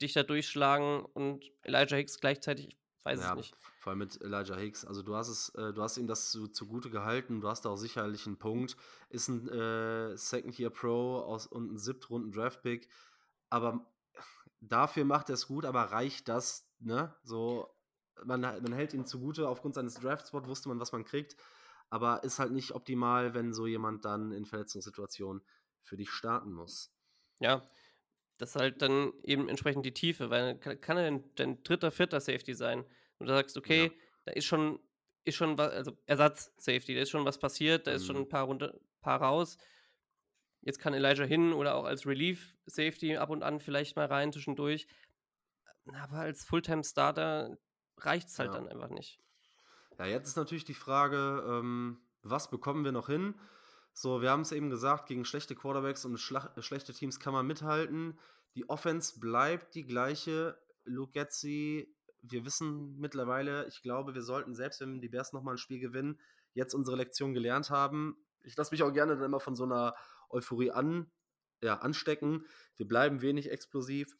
dich 0.00 0.12
da 0.14 0.22
durchschlagen 0.22 1.04
und 1.04 1.44
Elijah 1.62 1.96
Hicks 1.96 2.20
gleichzeitig 2.20 2.76
weiß 3.02 3.20
Ja, 3.20 3.30
es 3.30 3.36
nicht. 3.36 3.54
vor 3.78 3.90
allem 3.90 4.00
mit 4.00 4.20
Elijah 4.22 4.56
Hicks. 4.56 4.84
Also 4.84 5.02
du 5.02 5.14
hast 5.14 5.28
es, 5.28 5.50
äh, 5.50 5.72
du 5.72 5.82
hast 5.82 5.96
ihm 5.96 6.06
das 6.06 6.30
zu, 6.30 6.48
zugute 6.48 6.90
gehalten, 6.90 7.40
du 7.40 7.48
hast 7.48 7.64
da 7.64 7.70
auch 7.70 7.76
sicherlich 7.76 8.26
einen 8.26 8.38
Punkt. 8.38 8.76
Ist 9.08 9.28
ein 9.28 9.48
äh, 9.48 10.16
Second 10.16 10.58
Year 10.58 10.70
Pro 10.70 11.20
aus, 11.20 11.46
und 11.46 11.72
ein 11.72 11.78
siebtrunden 11.78 12.32
Draftpick. 12.32 12.88
Aber 13.50 13.86
dafür 14.60 15.04
macht 15.04 15.28
er 15.30 15.34
es 15.34 15.46
gut, 15.46 15.64
aber 15.64 15.84
reicht 15.84 16.28
das, 16.28 16.68
ne? 16.78 17.14
So, 17.22 17.74
man, 18.24 18.40
man 18.40 18.72
hält 18.72 18.92
ihn 18.94 19.06
zugute, 19.06 19.48
aufgrund 19.48 19.74
seines 19.74 19.94
Draftspots 19.94 20.46
wusste 20.48 20.68
man, 20.68 20.80
was 20.80 20.92
man 20.92 21.04
kriegt. 21.04 21.36
Aber 21.88 22.22
ist 22.22 22.38
halt 22.38 22.52
nicht 22.52 22.72
optimal, 22.72 23.34
wenn 23.34 23.52
so 23.52 23.66
jemand 23.66 24.04
dann 24.04 24.30
in 24.32 24.44
Verletzungssituationen 24.46 25.42
für 25.82 25.96
dich 25.96 26.10
starten 26.10 26.52
muss. 26.52 26.92
Ja, 27.40 27.68
das 28.38 28.50
ist 28.50 28.56
halt 28.56 28.82
dann 28.82 29.12
eben 29.24 29.48
entsprechend 29.48 29.86
die 29.86 29.94
Tiefe, 29.94 30.30
weil 30.30 30.58
kann, 30.58 30.80
kann 30.80 30.96
er 30.96 31.04
denn 31.04 31.24
dein 31.36 31.62
dritter, 31.62 31.90
vierter 31.90 32.20
Safety 32.20 32.54
sein? 32.54 32.84
Und 33.18 33.28
du 33.28 33.34
sagst, 33.34 33.56
okay, 33.56 33.92
Ja. 33.92 33.92
da 34.24 34.32
ist 34.32 34.46
schon, 34.46 34.80
ist 35.24 35.36
schon 35.36 35.58
was, 35.58 35.72
also 35.72 35.98
Ersatz-Safety, 36.06 36.94
da 36.94 37.02
ist 37.02 37.10
schon 37.10 37.24
was 37.26 37.38
passiert, 37.38 37.86
da 37.86 37.92
ist 37.92 38.06
schon 38.06 38.16
Mhm. 38.16 38.22
ein 38.22 38.28
paar 38.28 38.44
runter, 38.44 38.80
paar 39.02 39.22
raus. 39.22 39.58
Jetzt 40.62 40.78
kann 40.78 40.94
Elijah 40.94 41.24
hin 41.24 41.52
oder 41.52 41.74
auch 41.74 41.84
als 41.84 42.06
Relief-Safety 42.06 43.16
ab 43.16 43.30
und 43.30 43.42
an 43.42 43.60
vielleicht 43.60 43.96
mal 43.96 44.06
rein 44.06 44.32
zwischendurch. 44.32 44.86
Aber 45.92 46.18
als 46.20 46.44
Fulltime-Starter 46.44 47.58
reicht 47.98 48.28
es 48.28 48.38
halt 48.38 48.54
Ja. 48.54 48.54
dann 48.54 48.68
einfach 48.68 48.88
nicht. 48.88 49.20
Ja, 49.98 50.06
jetzt 50.06 50.28
ist 50.28 50.36
natürlich 50.36 50.64
die 50.64 50.74
Frage, 50.74 51.44
ähm, 51.46 52.00
was 52.22 52.50
bekommen 52.50 52.84
wir 52.84 52.92
noch 52.92 53.06
hin? 53.08 53.34
So, 54.02 54.22
wir 54.22 54.30
haben 54.30 54.40
es 54.40 54.52
eben 54.52 54.70
gesagt, 54.70 55.08
gegen 55.08 55.26
schlechte 55.26 55.54
Quarterbacks 55.54 56.06
und 56.06 56.16
schlechte 56.16 56.94
Teams 56.94 57.20
kann 57.20 57.34
man 57.34 57.46
mithalten. 57.46 58.18
Die 58.54 58.66
Offense 58.66 59.20
bleibt 59.20 59.74
die 59.74 59.84
gleiche. 59.84 60.58
Luke 60.84 61.12
Getzi, 61.12 61.94
wir 62.22 62.46
wissen 62.46 62.98
mittlerweile, 62.98 63.68
ich 63.68 63.82
glaube, 63.82 64.14
wir 64.14 64.22
sollten, 64.22 64.54
selbst 64.54 64.80
wenn 64.80 65.02
die 65.02 65.10
Bears 65.10 65.34
nochmal 65.34 65.56
ein 65.56 65.58
Spiel 65.58 65.80
gewinnen, 65.80 66.18
jetzt 66.54 66.72
unsere 66.72 66.96
Lektion 66.96 67.34
gelernt 67.34 67.68
haben. 67.68 68.16
Ich 68.42 68.56
lasse 68.56 68.70
mich 68.70 68.82
auch 68.82 68.90
gerne 68.90 69.16
dann 69.16 69.24
immer 69.26 69.38
von 69.38 69.54
so 69.54 69.64
einer 69.64 69.94
Euphorie 70.30 70.70
an, 70.70 71.10
ja, 71.62 71.74
anstecken. 71.74 72.46
Wir 72.78 72.88
bleiben 72.88 73.20
wenig 73.20 73.50
explosiv. 73.50 74.16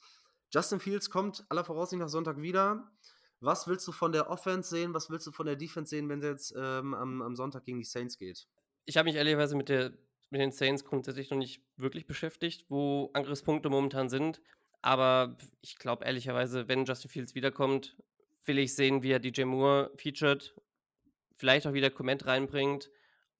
Justin 0.52 0.80
Fields 0.80 1.08
kommt 1.08 1.46
aller 1.48 1.64
Voraussicht 1.64 2.00
nach 2.00 2.10
Sonntag 2.10 2.36
wieder. 2.42 2.92
Was 3.40 3.66
willst 3.66 3.88
du 3.88 3.92
von 3.92 4.12
der 4.12 4.28
Offense 4.28 4.68
sehen? 4.68 4.92
Was 4.92 5.08
willst 5.08 5.26
du 5.26 5.32
von 5.32 5.46
der 5.46 5.56
Defense 5.56 5.88
sehen, 5.88 6.10
wenn 6.10 6.20
sie 6.20 6.28
jetzt 6.28 6.52
ähm, 6.54 6.92
am, 6.92 7.22
am 7.22 7.34
Sonntag 7.34 7.64
gegen 7.64 7.78
die 7.78 7.86
Saints 7.86 8.18
geht? 8.18 8.46
Ich 8.86 8.96
habe 8.96 9.06
mich 9.08 9.16
ehrlicherweise 9.16 9.56
mit, 9.56 9.68
der, 9.68 9.92
mit 10.30 10.40
den 10.40 10.52
Saints 10.52 10.84
grundsätzlich 10.84 11.30
noch 11.30 11.38
nicht 11.38 11.62
wirklich 11.76 12.06
beschäftigt, 12.06 12.66
wo 12.68 13.10
Angriffspunkte 13.14 13.68
momentan 13.70 14.08
sind. 14.08 14.40
Aber 14.82 15.36
ich 15.60 15.76
glaube 15.76 16.04
ehrlicherweise, 16.04 16.68
wenn 16.68 16.84
Justin 16.84 17.10
Fields 17.10 17.34
wiederkommt, 17.34 17.96
will 18.44 18.58
ich 18.58 18.74
sehen, 18.74 19.02
wie 19.02 19.12
er 19.12 19.18
DJ 19.20 19.44
Moore 19.44 19.92
featured, 19.96 20.54
vielleicht 21.36 21.66
auch 21.66 21.72
wieder 21.74 21.90
Comment 21.90 22.26
reinbringt 22.26 22.90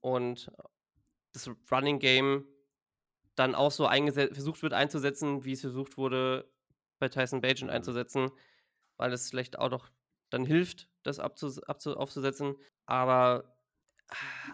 und 0.00 0.50
das 1.32 1.50
Running 1.70 1.98
Game 1.98 2.46
dann 3.34 3.54
auch 3.54 3.70
so 3.70 3.86
versucht 3.86 4.62
wird 4.62 4.72
einzusetzen, 4.72 5.44
wie 5.44 5.52
es 5.52 5.60
versucht 5.62 5.96
wurde, 5.96 6.50
bei 6.98 7.08
Tyson 7.08 7.40
Bagent 7.40 7.70
Mhm. 7.70 7.70
einzusetzen, 7.70 8.30
weil 8.96 9.12
es 9.12 9.30
vielleicht 9.30 9.58
auch 9.58 9.70
noch 9.70 9.90
dann 10.30 10.44
hilft, 10.46 10.88
das 11.02 11.18
abzus 11.18 11.62
abzu 11.62 11.96
aufzusetzen. 11.96 12.56
Aber 12.86 13.56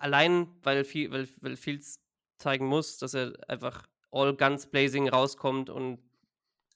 allein, 0.01 0.49
weil, 0.63 0.85
viel, 0.85 1.11
weil, 1.11 1.29
weil 1.41 1.57
Fields 1.57 2.01
zeigen 2.39 2.67
muss, 2.67 2.99
dass 2.99 3.15
er 3.15 3.33
einfach 3.49 3.87
all 4.11 4.37
guns 4.37 4.67
blazing 4.67 5.09
rauskommt 5.09 5.71
und 5.71 5.99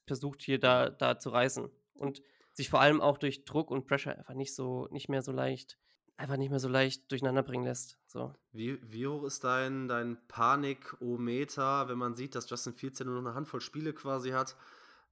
versucht 0.07 0.41
hier 0.41 0.59
da, 0.59 0.89
da 0.89 1.19
zu 1.19 1.29
reißen. 1.29 1.69
Und 1.95 2.21
sich 2.53 2.69
vor 2.69 2.81
allem 2.81 3.01
auch 3.01 3.17
durch 3.17 3.45
Druck 3.45 3.71
und 3.71 3.87
Pressure 3.87 4.17
einfach 4.17 4.33
nicht 4.33 4.53
so, 4.53 4.87
nicht 4.91 5.09
mehr 5.09 5.21
so 5.21 5.31
leicht, 5.31 5.77
einfach 6.17 6.37
nicht 6.37 6.49
mehr 6.49 6.59
so 6.59 6.67
leicht 6.67 7.09
durcheinander 7.11 7.43
bringen 7.43 7.63
lässt. 7.63 7.97
So. 8.07 8.33
Wie, 8.51 8.79
wie 8.91 9.07
hoch 9.07 9.23
ist 9.23 9.43
dein, 9.43 9.87
dein 9.87 10.17
Panik-O-Meter, 10.27 11.87
wenn 11.87 11.97
man 11.97 12.15
sieht, 12.15 12.35
dass 12.35 12.49
Justin 12.49 12.73
Fields 12.73 12.99
ja 12.99 13.05
nur 13.05 13.15
noch 13.15 13.25
eine 13.25 13.35
Handvoll 13.35 13.61
Spiele 13.61 13.93
quasi 13.93 14.31
hat, 14.31 14.55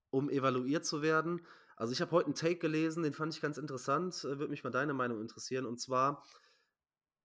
um 0.10 0.30
evaluiert 0.30 0.86
zu 0.86 1.02
werden? 1.02 1.42
Also 1.78 1.94
ich 1.94 2.02
habe 2.02 2.12
heute 2.12 2.26
einen 2.26 2.36
Take 2.36 2.58
gelesen, 2.58 3.04
den 3.04 3.14
fand 3.14 3.34
ich 3.34 3.42
ganz 3.42 3.58
interessant, 3.58 4.16
äh, 4.26 4.38
würde 4.38 4.50
mich 4.50 4.66
mal 4.66 4.70
deine 4.70 4.94
Meinung 4.94 5.22
interessieren. 5.22 5.66
Und 5.66 5.80
zwar 5.80 6.24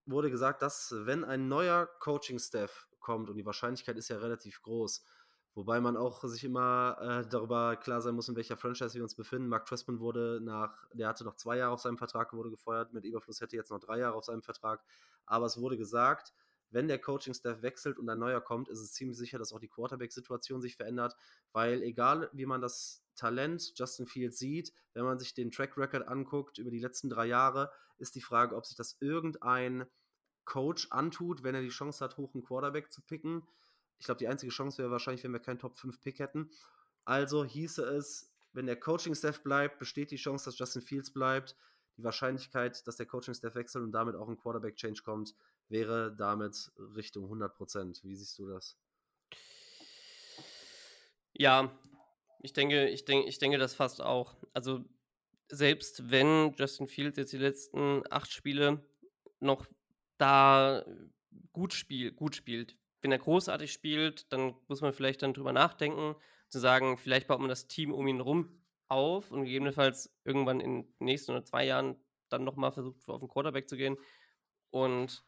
wurde 0.07 0.31
gesagt, 0.31 0.63
dass 0.63 0.95
wenn 0.97 1.25
ein 1.25 1.49
neuer 1.49 1.87
Coaching-Staff 2.01 2.89
kommt, 3.01 3.31
und 3.31 3.37
die 3.37 3.47
Wahrscheinlichkeit 3.47 3.97
ist 3.97 4.09
ja 4.09 4.19
relativ 4.19 4.63
groß, 4.63 5.05
wobei 5.55 5.81
man 5.81 5.97
auch 5.97 6.25
sich 6.25 6.45
immer 6.45 6.97
äh, 7.01 7.29
darüber 7.29 7.77
klar 7.77 8.01
sein 8.01 8.15
muss, 8.15 8.29
in 8.29 8.37
welcher 8.37 8.57
Franchise 8.57 8.95
wir 8.95 9.03
uns 9.03 9.15
befinden. 9.15 9.49
Mark 9.49 9.67
Trestman 9.67 10.01
wurde 10.01 10.41
nach, 10.43 10.87
der 10.93 11.09
hatte 11.09 11.25
noch 11.25 11.37
zwei 11.37 11.59
Jahre 11.59 11.73
auf 11.73 11.81
seinem 11.81 11.99
Vertrag, 11.99 12.33
wurde 12.33 12.51
gefeuert, 12.51 12.93
mit 12.93 13.05
Überfluss 13.05 13.41
hätte 13.41 13.57
jetzt 13.57 13.71
noch 13.71 13.81
drei 13.81 13.99
Jahre 13.99 14.17
auf 14.17 14.25
seinem 14.25 14.43
Vertrag. 14.43 14.83
Aber 15.27 15.47
es 15.47 15.61
wurde 15.61 15.77
gesagt, 15.77 16.33
wenn 16.71 16.89
der 16.89 16.99
Coaching-Staff 16.99 17.63
wechselt 17.63 17.99
und 17.99 18.09
ein 18.09 18.19
neuer 18.19 18.41
kommt, 18.41 18.69
ist 18.69 18.81
es 18.81 18.93
ziemlich 18.93 19.17
sicher, 19.17 19.39
dass 19.39 19.53
auch 19.53 19.61
die 19.61 19.69
Quarterback-Situation 19.69 20.61
sich 20.61 20.75
verändert, 20.75 21.15
weil 21.53 21.83
egal 21.83 22.29
wie 22.33 22.47
man 22.47 22.61
das 22.61 23.04
Talent 23.17 23.73
Justin 23.77 24.07
Fields 24.07 24.39
sieht, 24.39 24.73
wenn 24.93 25.05
man 25.05 25.19
sich 25.19 25.35
den 25.35 25.51
Track 25.51 25.77
Record 25.77 26.07
anguckt 26.09 26.59
über 26.59 26.71
die 26.71 26.81
letzten 26.81 27.09
drei 27.09 27.27
Jahre, 27.27 27.73
ist 27.99 28.15
die 28.15 28.21
Frage, 28.21 28.57
ob 28.57 28.67
sich 28.67 28.77
das 28.77 28.97
irgendein 29.01 29.87
Coach 30.45 30.89
antut, 30.91 31.43
wenn 31.43 31.55
er 31.55 31.63
die 31.63 31.69
Chance 31.69 32.05
hat, 32.05 32.17
hoch 32.17 32.35
einen 32.35 32.45
Quarterback 32.45 32.93
zu 32.93 33.03
picken. 33.03 33.47
Ich 33.99 34.07
glaube, 34.07 34.19
die 34.19 34.29
einzige 34.29 34.53
Chance 34.53 34.79
wäre 34.79 34.91
wahrscheinlich, 34.91 35.25
wenn 35.25 35.33
wir 35.33 35.41
keinen 35.41 35.59
Top 35.59 35.79
5 35.79 36.01
Pick 36.01 36.19
hätten. 36.19 36.51
Also 37.05 37.45
hieße 37.45 37.83
es, 37.83 38.31
wenn 38.53 38.67
der 38.67 38.79
Coaching-Staff 38.79 39.43
bleibt, 39.43 39.79
besteht 39.79 40.11
die 40.11 40.17
Chance, 40.17 40.47
dass 40.47 40.59
Justin 40.59 40.83
Fields 40.83 41.13
bleibt. 41.13 41.57
Die 41.97 42.05
Wahrscheinlichkeit, 42.05 42.87
dass 42.87 42.97
der 42.97 43.07
Coaching-Staff 43.07 43.55
wechselt 43.55 43.85
und 43.85 43.93
damit 43.93 44.17
auch 44.17 44.29
ein 44.29 44.37
Quarterback-Change 44.37 45.03
kommt, 45.03 45.35
wäre 45.69 46.15
damit 46.15 46.73
Richtung 46.97 47.31
100%. 47.31 48.03
Wie 48.05 48.17
siehst 48.17 48.39
du 48.39 48.47
das? 48.47 48.77
Ja, 51.33 51.77
ich 52.45 52.53
denke, 52.53 52.89
ich 52.89 53.07
denke, 53.07 53.27
ich 53.27 53.39
denke 53.39 53.57
das 53.57 53.75
fast 53.75 54.03
auch. 54.03 54.37
Also 54.53 54.85
selbst 55.49 56.11
wenn 56.11 56.55
Justin 56.59 56.87
Fields 56.87 57.17
jetzt 57.17 57.33
die 57.33 57.39
letzten 57.39 58.03
acht 58.11 58.31
Spiele 58.31 58.85
noch 59.41 59.67
da 60.19 60.85
gut, 61.53 61.73
spiel, 61.73 62.13
gut 62.13 62.37
spielt, 62.37 62.77
wenn 63.01 63.13
er 63.13 63.19
großartig 63.19 63.73
spielt, 63.73 64.31
dann 64.33 64.55
muss 64.69 64.83
man 64.83 64.93
vielleicht 64.93 65.23
dann 65.23 65.33
drüber 65.33 65.53
nachdenken, 65.53 66.17
zu 66.51 66.59
sagen, 66.59 66.99
vielleicht 66.99 67.29
baut 67.29 67.41
man 67.41 67.49
das 67.49 67.67
Team 67.67 67.93
um 67.93 68.07
ihn 68.07 68.21
rum 68.21 68.63
auf 68.89 69.31
und 69.31 69.45
gegebenenfalls 69.45 70.15
irgendwann 70.25 70.61
in 70.61 70.83
den 70.83 70.95
nächsten 70.99 71.33
oder 71.33 71.45
zwei 71.45 71.65
Jahren 71.65 71.97
dann 72.29 72.45
nochmal 72.45 72.73
versucht, 72.73 73.09
auf 73.09 73.21
den 73.21 73.29
Quarterback 73.29 73.69
zu 73.69 73.77
gehen. 73.77 73.97
Und 74.71 75.25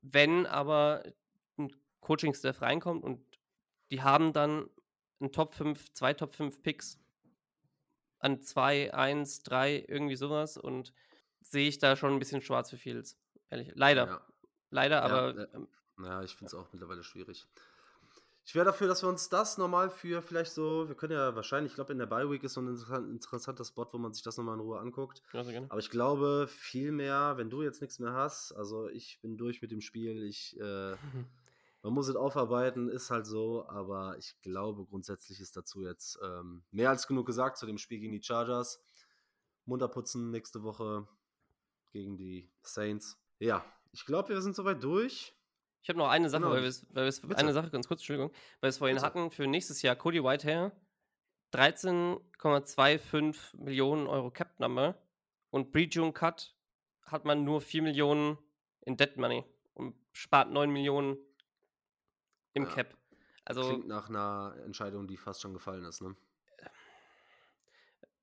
wenn 0.00 0.46
aber 0.46 1.04
ein 1.58 1.70
Coaching-Staff 2.00 2.62
reinkommt 2.62 3.04
und 3.04 3.22
die 3.90 4.02
haben 4.02 4.32
dann 4.32 4.68
ein 5.20 5.32
Top 5.32 5.54
5, 5.54 5.92
zwei 5.92 6.12
Top 6.14 6.34
5 6.34 6.62
Picks 6.62 6.98
an 8.18 8.40
2, 8.40 8.94
1, 8.94 9.42
3, 9.42 9.84
irgendwie 9.88 10.16
sowas 10.16 10.56
und 10.56 10.92
sehe 11.40 11.68
ich 11.68 11.78
da 11.78 11.96
schon 11.96 12.12
ein 12.12 12.18
bisschen 12.18 12.40
schwarz 12.40 12.70
für 12.70 12.78
Fields. 12.78 13.18
Ehrlich. 13.50 13.72
Leider. 13.74 14.06
Ja. 14.06 14.26
Leider, 14.70 14.96
Ja, 14.96 15.02
aber 15.02 15.38
äh, 15.38 15.48
ähm, 15.54 15.68
Ja, 16.02 16.22
ich 16.22 16.34
finde 16.34 16.46
es 16.46 16.54
auch 16.54 16.72
mittlerweile 16.72 17.04
schwierig. 17.04 17.46
Ich 18.46 18.54
wäre 18.54 18.66
dafür, 18.66 18.88
dass 18.88 19.02
wir 19.02 19.08
uns 19.08 19.30
das 19.30 19.56
nochmal 19.56 19.88
für 19.88 20.20
vielleicht 20.20 20.52
so, 20.52 20.86
wir 20.86 20.94
können 20.94 21.14
ja 21.14 21.34
wahrscheinlich, 21.34 21.72
ich 21.72 21.76
glaube, 21.76 21.92
in 21.92 21.98
der 21.98 22.06
Bye 22.06 22.30
Week 22.30 22.42
ist 22.44 22.54
so 22.54 22.60
ein 22.60 22.68
interessant, 22.68 23.08
interessanter 23.10 23.64
Spot, 23.64 23.88
wo 23.90 23.98
man 23.98 24.12
sich 24.12 24.22
das 24.22 24.36
nochmal 24.36 24.56
in 24.56 24.60
Ruhe 24.60 24.78
anguckt. 24.78 25.22
ja. 25.32 25.62
Aber 25.68 25.78
ich 25.78 25.88
glaube, 25.88 26.46
viel 26.48 26.92
mehr, 26.92 27.34
wenn 27.36 27.48
du 27.48 27.62
jetzt 27.62 27.80
nichts 27.80 27.98
mehr 28.00 28.12
hast, 28.12 28.52
also 28.52 28.88
ich 28.88 29.18
bin 29.22 29.38
durch 29.38 29.62
mit 29.62 29.70
dem 29.70 29.80
Spiel, 29.80 30.24
ich, 30.24 30.60
äh, 30.60 30.96
man 31.84 31.92
muss 31.92 32.08
es 32.08 32.16
aufarbeiten, 32.16 32.88
ist 32.88 33.10
halt 33.10 33.26
so, 33.26 33.68
aber 33.68 34.16
ich 34.16 34.40
glaube, 34.40 34.86
grundsätzlich 34.86 35.38
ist 35.38 35.54
dazu 35.54 35.82
jetzt 35.82 36.18
ähm, 36.24 36.64
mehr 36.70 36.88
als 36.88 37.06
genug 37.06 37.26
gesagt 37.26 37.58
zu 37.58 37.66
dem 37.66 37.76
Spiel 37.76 38.00
gegen 38.00 38.12
die 38.12 38.22
Chargers. 38.22 38.82
Munter 39.66 39.88
putzen 39.88 40.30
nächste 40.30 40.62
Woche 40.62 41.06
gegen 41.92 42.16
die 42.16 42.50
Saints. 42.62 43.20
Ja, 43.38 43.62
ich 43.92 44.06
glaube, 44.06 44.30
wir 44.30 44.40
sind 44.40 44.56
soweit 44.56 44.82
durch. 44.82 45.36
Ich 45.82 45.90
habe 45.90 45.98
noch 45.98 46.08
eine 46.08 46.30
Sache, 46.30 46.44
Genau, 46.44 46.54
weil 46.54 46.62
wir 46.62 46.68
es, 46.68 46.86
eine 47.22 47.52
Sache 47.52 47.68
ganz 47.68 47.86
kurz, 47.86 48.00
Entschuldigung, 48.00 48.30
weil 48.30 48.68
wir 48.68 48.70
es 48.70 48.78
vorhin 48.78 48.96
Bitte. 48.96 49.06
hatten 49.06 49.30
für 49.30 49.46
nächstes 49.46 49.82
Jahr 49.82 49.94
Cody 49.94 50.24
Whitehair 50.24 50.72
13,25 51.52 53.58
Millionen 53.58 54.06
Euro 54.06 54.30
Cap 54.30 54.58
Number 54.58 54.98
und 55.50 55.70
Breach 55.70 56.00
Cut 56.14 56.56
hat 57.02 57.26
man 57.26 57.44
nur 57.44 57.60
4 57.60 57.82
Millionen 57.82 58.38
in 58.80 58.96
Dead 58.96 59.14
Money 59.18 59.44
und 59.74 59.94
spart 60.12 60.50
9 60.50 60.70
Millionen 60.70 61.18
im 62.54 62.64
Ja. 62.64 62.70
Cap. 62.70 62.96
Also 63.44 63.62
Klingt 63.68 63.86
nach 63.88 64.08
einer 64.08 64.56
Entscheidung, 64.64 65.06
die 65.06 65.16
fast 65.18 65.42
schon 65.42 65.52
gefallen 65.52 65.84
ist. 65.84 66.00
Ne? 66.00 66.16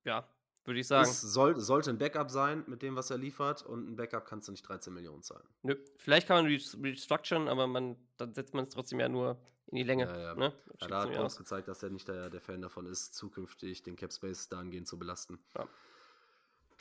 ja, 0.03 0.27
würde 0.65 0.79
ich 0.79 0.87
sagen. 0.87 1.07
Es 1.09 1.21
soll, 1.21 1.59
sollte 1.59 1.89
ein 1.91 1.97
Backup 1.97 2.31
sein 2.31 2.63
mit 2.67 2.81
dem, 2.81 2.95
was 2.95 3.09
er 3.11 3.17
liefert 3.17 3.63
und 3.63 3.87
ein 3.89 3.95
Backup 3.95 4.25
kannst 4.25 4.47
du 4.47 4.51
nicht 4.51 4.67
13 4.67 4.93
Millionen 4.93 5.21
zahlen. 5.23 5.47
Nö. 5.63 5.75
Vielleicht 5.97 6.27
kann 6.27 6.37
man 6.43 6.51
res- 6.51 6.77
restructuren, 6.81 7.47
aber 7.47 7.67
man, 7.67 7.95
dann 8.17 8.33
setzt 8.33 8.53
man 8.53 8.63
es 8.63 8.69
trotzdem 8.69 8.99
ja 8.99 9.09
nur 9.09 9.39
in 9.67 9.75
die 9.77 9.83
Länge. 9.83 10.05
Ja, 10.05 10.17
ja. 10.19 10.35
Ne? 10.35 10.53
Ja, 10.79 10.87
da 10.87 11.01
hat 11.03 11.13
Bones 11.13 11.37
gezeigt, 11.37 11.67
dass 11.67 11.83
er 11.83 11.89
nicht 11.91 12.07
der, 12.07 12.29
der 12.29 12.41
Fan 12.41 12.61
davon 12.61 12.85
ist, 12.87 13.13
zukünftig 13.15 13.83
den 13.83 13.95
Cap 13.95 14.11
Space 14.11 14.49
dahingehend 14.49 14.87
zu 14.87 14.97
belasten. 14.97 15.39
Ja. 15.55 15.67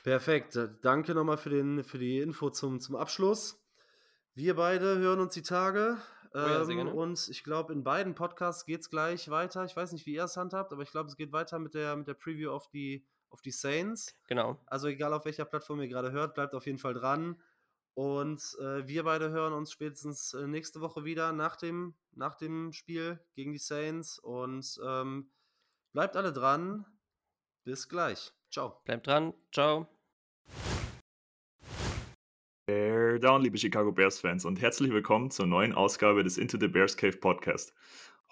Perfekt. 0.02 0.58
Danke 0.80 1.14
nochmal 1.14 1.36
für, 1.36 1.50
den, 1.50 1.84
für 1.84 1.98
die 1.98 2.20
Info 2.20 2.48
zum, 2.48 2.80
zum 2.80 2.96
Abschluss. 2.96 3.62
Wir 4.34 4.56
beide 4.56 4.96
hören 4.98 5.20
uns 5.20 5.34
die 5.34 5.42
Tage. 5.42 5.98
Oh 6.32 6.38
Ähm, 6.38 6.68
gerne. 6.68 6.94
und 6.94 7.28
ich 7.28 7.42
glaube, 7.42 7.72
in 7.72 7.82
beiden 7.82 8.14
Podcasts 8.14 8.64
geht 8.64 8.80
es 8.82 8.90
gleich 8.90 9.30
weiter. 9.30 9.64
Ich 9.64 9.74
weiß 9.74 9.92
nicht, 9.92 10.06
wie 10.06 10.14
ihr 10.14 10.24
es 10.24 10.36
handhabt, 10.36 10.72
aber 10.72 10.82
ich 10.82 10.90
glaube, 10.90 11.08
es 11.08 11.16
geht 11.16 11.32
weiter 11.32 11.58
mit 11.58 11.74
der, 11.74 11.96
mit 11.96 12.06
der 12.06 12.14
Preview 12.14 12.50
auf 12.52 12.68
die, 12.68 13.04
auf 13.30 13.42
die 13.42 13.50
Saints. 13.50 14.16
Genau. 14.28 14.56
Also 14.66 14.86
egal 14.88 15.12
auf 15.12 15.24
welcher 15.24 15.44
Plattform 15.44 15.80
ihr 15.80 15.88
gerade 15.88 16.12
hört, 16.12 16.34
bleibt 16.34 16.54
auf 16.54 16.66
jeden 16.66 16.78
Fall 16.78 16.94
dran. 16.94 17.40
Und 17.94 18.56
äh, 18.60 18.86
wir 18.86 19.02
beide 19.02 19.30
hören 19.30 19.52
uns 19.52 19.72
spätestens 19.72 20.32
äh, 20.34 20.46
nächste 20.46 20.80
Woche 20.80 21.04
wieder 21.04 21.32
nach 21.32 21.56
dem, 21.56 21.94
nach 22.12 22.36
dem 22.36 22.72
Spiel 22.72 23.18
gegen 23.34 23.52
die 23.52 23.58
Saints. 23.58 24.18
Und 24.20 24.80
ähm, 24.84 25.30
bleibt 25.92 26.16
alle 26.16 26.32
dran. 26.32 26.86
Bis 27.64 27.88
gleich. 27.88 28.32
Ciao. 28.50 28.80
Bleibt 28.84 29.06
dran. 29.08 29.34
Ciao. 29.52 29.88
Bear 32.66 32.99
down, 33.18 33.42
liebe 33.42 33.58
Chicago 33.58 33.90
Bears-Fans, 33.90 34.44
und 34.44 34.60
herzlich 34.60 34.92
willkommen 34.92 35.30
zur 35.30 35.46
neuen 35.46 35.72
Ausgabe 35.72 36.22
des 36.22 36.38
Into 36.38 36.58
the 36.60 36.68
Bears 36.68 36.96
Cave 36.96 37.16
Podcast. 37.16 37.74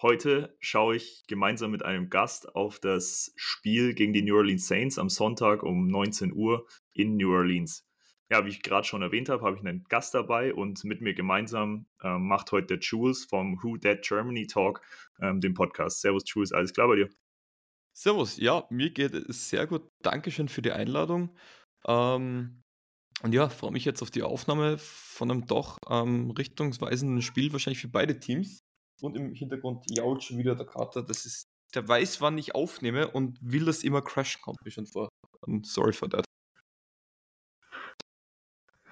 Heute 0.01 0.57
schaue 0.61 0.97
ich 0.97 1.25
gemeinsam 1.27 1.71
mit 1.71 1.85
einem 1.85 2.11
Gast 2.11 2.55
auf 2.55 2.79
das 2.79 3.33
Spiel 3.35 3.95
gegen 3.95 4.13
die 4.13 4.23
New 4.23 4.37
Orleans 4.37 4.69
Saints 4.69 4.99
am 4.99 5.09
Sonntag 5.09 5.63
um 5.63 5.89
19 5.89 6.33
Uhr 6.33 6.67
in 6.93 7.17
New 7.17 7.33
Orleans. 7.33 7.87
Ja, 8.31 8.45
wie 8.45 8.51
ich 8.51 8.63
gerade 8.63 8.87
schon 8.87 9.03
erwähnt 9.03 9.29
habe, 9.29 9.43
habe 9.43 9.57
ich 9.57 9.67
einen 9.67 9.85
Gast 9.89 10.15
dabei 10.15 10.55
und 10.55 10.85
mit 10.85 11.01
mir 11.01 11.15
gemeinsam 11.15 11.87
ähm, 12.05 12.29
macht 12.29 12.53
heute 12.53 12.67
der 12.67 12.79
Jules 12.79 13.25
vom 13.25 13.61
Who 13.63 13.79
Dead 13.79 14.01
Germany 14.01 14.47
Talk 14.47 14.81
ähm, 15.21 15.41
den 15.41 15.55
Podcast. 15.55 16.03
Servus 16.03 16.23
Jules, 16.27 16.53
alles 16.53 16.73
klar 16.73 16.89
bei 16.89 16.97
dir? 16.97 17.09
Servus, 17.93 18.37
ja, 18.37 18.65
mir 18.71 18.91
geht 18.91 19.15
es 19.15 19.49
sehr 19.49 19.67
gut. 19.67 19.91
Dankeschön 20.03 20.49
für 20.49 20.63
die 20.63 20.73
Einladung. 20.73 21.37
Ähm, 21.87 22.63
und 23.23 23.33
ja, 23.33 23.49
freue 23.49 23.73
mich 23.73 23.85
jetzt 23.85 24.03
auf 24.03 24.11
die 24.11 24.23
Aufnahme 24.23 24.79
von 24.79 25.31
einem 25.31 25.47
doch 25.47 25.79
ähm, 25.89 26.31
richtungsweisenden 26.31 27.23
Spiel, 27.23 27.53
wahrscheinlich 27.53 27.81
für 27.81 27.89
beide 27.89 28.19
Teams. 28.19 28.61
Und 29.01 29.17
im 29.17 29.33
Hintergrund 29.35 29.85
jault 29.91 30.25
schon 30.25 30.39
wieder 30.39 30.55
der 30.55 30.67
Kater. 30.67 31.03
Das 31.03 31.25
ist, 31.25 31.45
der 31.75 31.87
weiß, 31.87 32.21
wann 32.21 32.39
ich 32.39 32.55
aufnehme 32.55 33.11
und 33.11 33.39
will 33.41 33.65
das 33.65 33.85
immer 33.85 34.03
crashen, 34.03 34.41
kommt 34.41 34.65
mir 34.65 34.71
schon 34.71 34.87
vor. 34.87 35.09
Um, 35.47 35.63
sorry 35.65 35.93
for 35.93 36.09
that. 36.11 36.25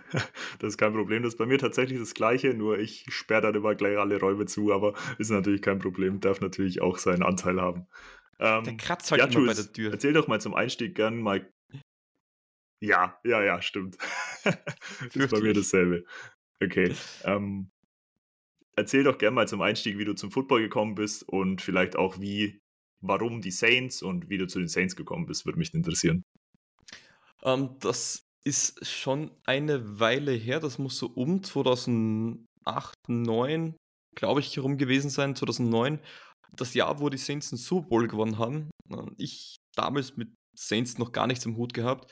Das 0.60 0.68
ist 0.68 0.78
kein 0.78 0.92
Problem. 0.92 1.22
Das 1.22 1.34
ist 1.34 1.38
bei 1.38 1.46
mir 1.46 1.58
tatsächlich 1.58 1.98
das 1.98 2.14
Gleiche, 2.14 2.54
nur 2.54 2.78
ich 2.78 3.04
sperre 3.08 3.42
dann 3.42 3.54
immer 3.56 3.74
gleich 3.74 3.98
alle 3.98 4.18
Räume 4.20 4.46
zu, 4.46 4.72
aber 4.72 4.94
ist 5.18 5.30
natürlich 5.30 5.62
kein 5.62 5.80
Problem, 5.80 6.20
darf 6.20 6.40
natürlich 6.40 6.80
auch 6.80 6.98
seinen 6.98 7.22
Anteil 7.22 7.60
haben. 7.60 7.86
Der 8.38 8.48
Ähm, 8.58 8.76
kratzt 8.76 9.10
halt 9.10 9.20
ja, 9.20 9.26
immer 9.26 9.46
bei 9.46 9.54
der 9.54 9.72
Tür. 9.72 9.92
erzähl 9.92 10.12
doch 10.12 10.28
mal 10.28 10.40
zum 10.40 10.54
Einstieg 10.54 10.94
gern 10.94 11.18
mal. 11.20 11.50
Ja, 12.80 13.18
ja, 13.24 13.42
ja, 13.42 13.62
stimmt. 13.62 13.96
ist 15.14 15.30
bei 15.30 15.40
mir 15.40 15.54
dasselbe. 15.54 16.04
Okay. 16.62 16.94
Ähm, 17.24 17.70
erzähl 18.76 19.04
doch 19.04 19.18
gern 19.18 19.34
mal 19.34 19.48
zum 19.48 19.62
Einstieg, 19.62 19.98
wie 19.98 20.04
du 20.04 20.14
zum 20.14 20.30
Football 20.30 20.62
gekommen 20.62 20.94
bist 20.94 21.28
und 21.28 21.60
vielleicht 21.60 21.96
auch 21.96 22.20
wie, 22.20 22.60
warum 23.00 23.40
die 23.40 23.50
Saints 23.50 24.02
und 24.02 24.28
wie 24.28 24.38
du 24.38 24.46
zu 24.46 24.58
den 24.58 24.68
Saints 24.68 24.96
gekommen 24.96 25.26
bist, 25.26 25.46
würde 25.46 25.58
mich 25.58 25.74
interessieren. 25.74 26.22
Ähm, 27.42 27.76
das 27.80 28.22
ist 28.44 28.86
schon 28.86 29.30
eine 29.44 29.98
Weile 29.98 30.32
her. 30.32 30.60
Das 30.60 30.78
muss 30.78 30.98
so 30.98 31.08
um 31.08 31.42
2008, 31.42 32.46
2009, 33.06 33.76
glaube 34.14 34.40
ich, 34.40 34.56
herum 34.56 34.76
gewesen 34.78 35.10
sein. 35.10 35.34
2009. 35.34 36.00
Das 36.52 36.74
Jahr, 36.74 37.00
wo 37.00 37.08
die 37.08 37.18
Saints 37.18 37.50
den 37.50 37.58
Super 37.58 37.88
Bowl 37.88 38.08
gewonnen 38.08 38.38
haben. 38.38 38.70
Ähm, 38.90 39.14
Ich 39.18 39.56
damals 39.74 40.16
mit 40.16 40.32
Saints 40.56 40.98
noch 40.98 41.12
gar 41.12 41.26
nichts 41.26 41.44
im 41.44 41.56
Hut 41.56 41.74
gehabt. 41.74 42.10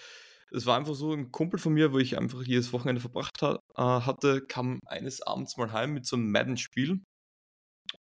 Es 0.54 0.66
war 0.66 0.76
einfach 0.76 0.94
so 0.94 1.12
ein 1.12 1.32
Kumpel 1.32 1.58
von 1.58 1.74
mir, 1.74 1.92
wo 1.92 1.98
ich 1.98 2.16
einfach 2.16 2.42
jedes 2.44 2.72
Wochenende 2.72 3.00
verbracht 3.00 3.42
ha 3.42 3.58
äh, 3.76 3.82
hatte, 3.82 4.40
kam 4.46 4.78
eines 4.86 5.20
Abends 5.22 5.56
mal 5.56 5.72
heim 5.72 5.94
mit 5.94 6.06
so 6.06 6.16
einem 6.16 6.30
Madden-Spiel. 6.30 7.02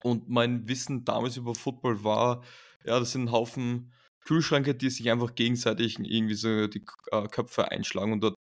Und 0.02 0.28
mein 0.28 0.68
Wissen 0.68 1.04
damals 1.04 1.36
über 1.36 1.54
Football 1.54 2.04
war, 2.04 2.44
ja, 2.84 3.00
das 3.00 3.12
sind 3.12 3.24
ein 3.24 3.32
Haufen 3.32 3.92
Kühlschränke, 4.24 4.74
die 4.74 4.90
sich 4.90 5.10
einfach 5.10 5.34
gegenseitig 5.34 5.98
irgendwie 5.98 6.34
so 6.34 6.66
die 6.66 6.84
äh, 7.10 7.28
Köpfe 7.28 7.70
einschlagen 7.70 8.12
und 8.12 8.20
dort 8.22 8.36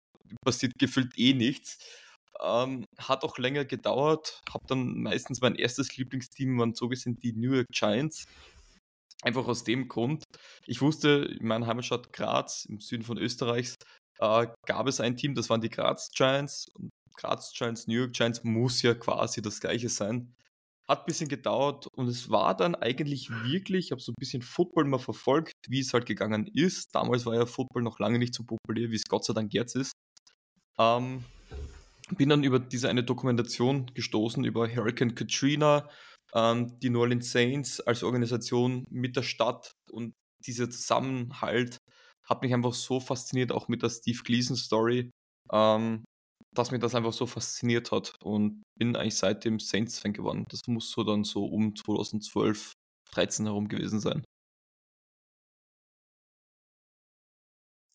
passiert 0.46 0.74
gefühlt 0.80 1.18
eh 1.18 1.34
nichts. 1.34 1.80
Ähm, 2.42 2.86
hat 2.98 3.24
auch 3.24 3.38
länger 3.38 3.66
gedauert, 3.66 4.42
habe 4.52 4.66
dann 4.68 5.02
meistens 5.02 5.42
mein 5.42 5.56
erstes 5.56 5.96
Lieblingsteam 5.98 6.58
waren 6.60 6.74
so 6.74 6.90
gesehen 6.90 7.18
die 7.18 7.34
New 7.34 7.54
York 7.54 7.68
Giants. 7.72 8.26
Einfach 9.22 9.48
aus 9.48 9.64
dem 9.64 9.88
Grund, 9.88 10.24
ich 10.66 10.82
wusste, 10.82 11.30
in 11.40 11.48
meiner 11.48 11.68
Heimatstadt 11.68 12.12
Graz, 12.12 12.66
im 12.66 12.80
Süden 12.80 13.04
von 13.04 13.18
Österreichs, 13.18 13.76
äh, 14.20 14.48
gab 14.66 14.88
es 14.88 15.00
ein 15.00 15.18
Team, 15.18 15.36
das 15.36 15.50
waren 15.50 15.62
die 15.62 15.70
Graz 15.70 16.10
Giants. 16.12 16.68
Und 16.76 16.92
Graz 17.16 17.54
Giants, 17.54 17.88
New 17.88 17.96
York 17.96 18.14
Giants 18.14 18.44
muss 18.44 18.82
ja 18.82 18.94
quasi 18.94 19.42
das 19.42 19.60
gleiche 19.60 19.90
sein. 19.90 20.34
Hat 20.88 21.02
ein 21.02 21.06
bisschen 21.06 21.30
gedauert 21.30 21.88
und 21.96 22.08
es 22.10 22.30
war 22.30 22.56
dann 22.58 22.76
eigentlich 22.76 23.30
wirklich, 23.30 23.86
ich 23.86 23.92
habe 23.92 24.02
so 24.02 24.12
ein 24.12 24.20
bisschen 24.20 24.42
Football 24.42 24.86
mal 24.86 25.00
verfolgt, 25.00 25.54
wie 25.70 25.80
es 25.80 25.94
halt 25.94 26.06
gegangen 26.06 26.46
ist. 26.54 26.94
Damals 26.94 27.26
war 27.26 27.36
ja 27.36 27.46
Football 27.46 27.84
noch 27.84 28.00
lange 28.00 28.20
nicht 28.20 28.36
so 28.36 28.44
populär, 28.44 28.92
wie 28.92 28.96
es 28.96 29.06
Gott 29.08 29.24
sei 29.24 29.34
Dank 29.34 29.54
jetzt 29.54 29.76
ist. 29.76 29.94
Ähm, 30.78 31.24
bin 32.18 32.30
dann 32.30 32.44
über 32.44 32.60
diese 32.60 32.90
eine 32.90 33.04
Dokumentation 33.04 33.86
gestoßen 33.94 34.44
über 34.44 34.68
Hurricane 34.68 35.16
Katrina, 35.16 35.90
ähm, 36.34 36.78
die 36.80 36.90
New 36.90 37.00
Orleans 37.00 37.32
Saints 37.32 37.80
als 37.80 38.04
Organisation 38.04 38.86
mit 38.90 39.16
der 39.16 39.24
Stadt 39.24 39.72
und 39.90 40.14
dieser 40.46 40.70
Zusammenhalt 40.70 41.78
hat 42.26 42.42
mich 42.42 42.54
einfach 42.54 42.74
so 42.74 43.00
fasziniert, 43.00 43.52
auch 43.52 43.68
mit 43.68 43.84
der 43.84 43.90
Steve 43.90 44.20
Gleason 44.24 44.56
Story, 44.56 45.12
ähm, 45.52 46.04
dass 46.56 46.72
mich 46.72 46.82
das 46.82 46.96
einfach 46.96 47.14
so 47.14 47.26
fasziniert 47.26 47.92
hat 47.92 48.16
und 48.22 48.64
bin 48.78 48.96
eigentlich 48.96 49.16
seitdem 49.16 49.60
Saints-Fan 49.60 50.14
geworden. 50.14 50.46
Das 50.50 50.62
muss 50.68 50.92
so 50.92 51.04
dann 51.04 51.24
so 51.24 51.46
um 51.46 51.76
2012, 51.76 52.74
13 53.12 53.46
herum 53.46 53.68
gewesen 53.68 54.00
sein. 54.00 54.24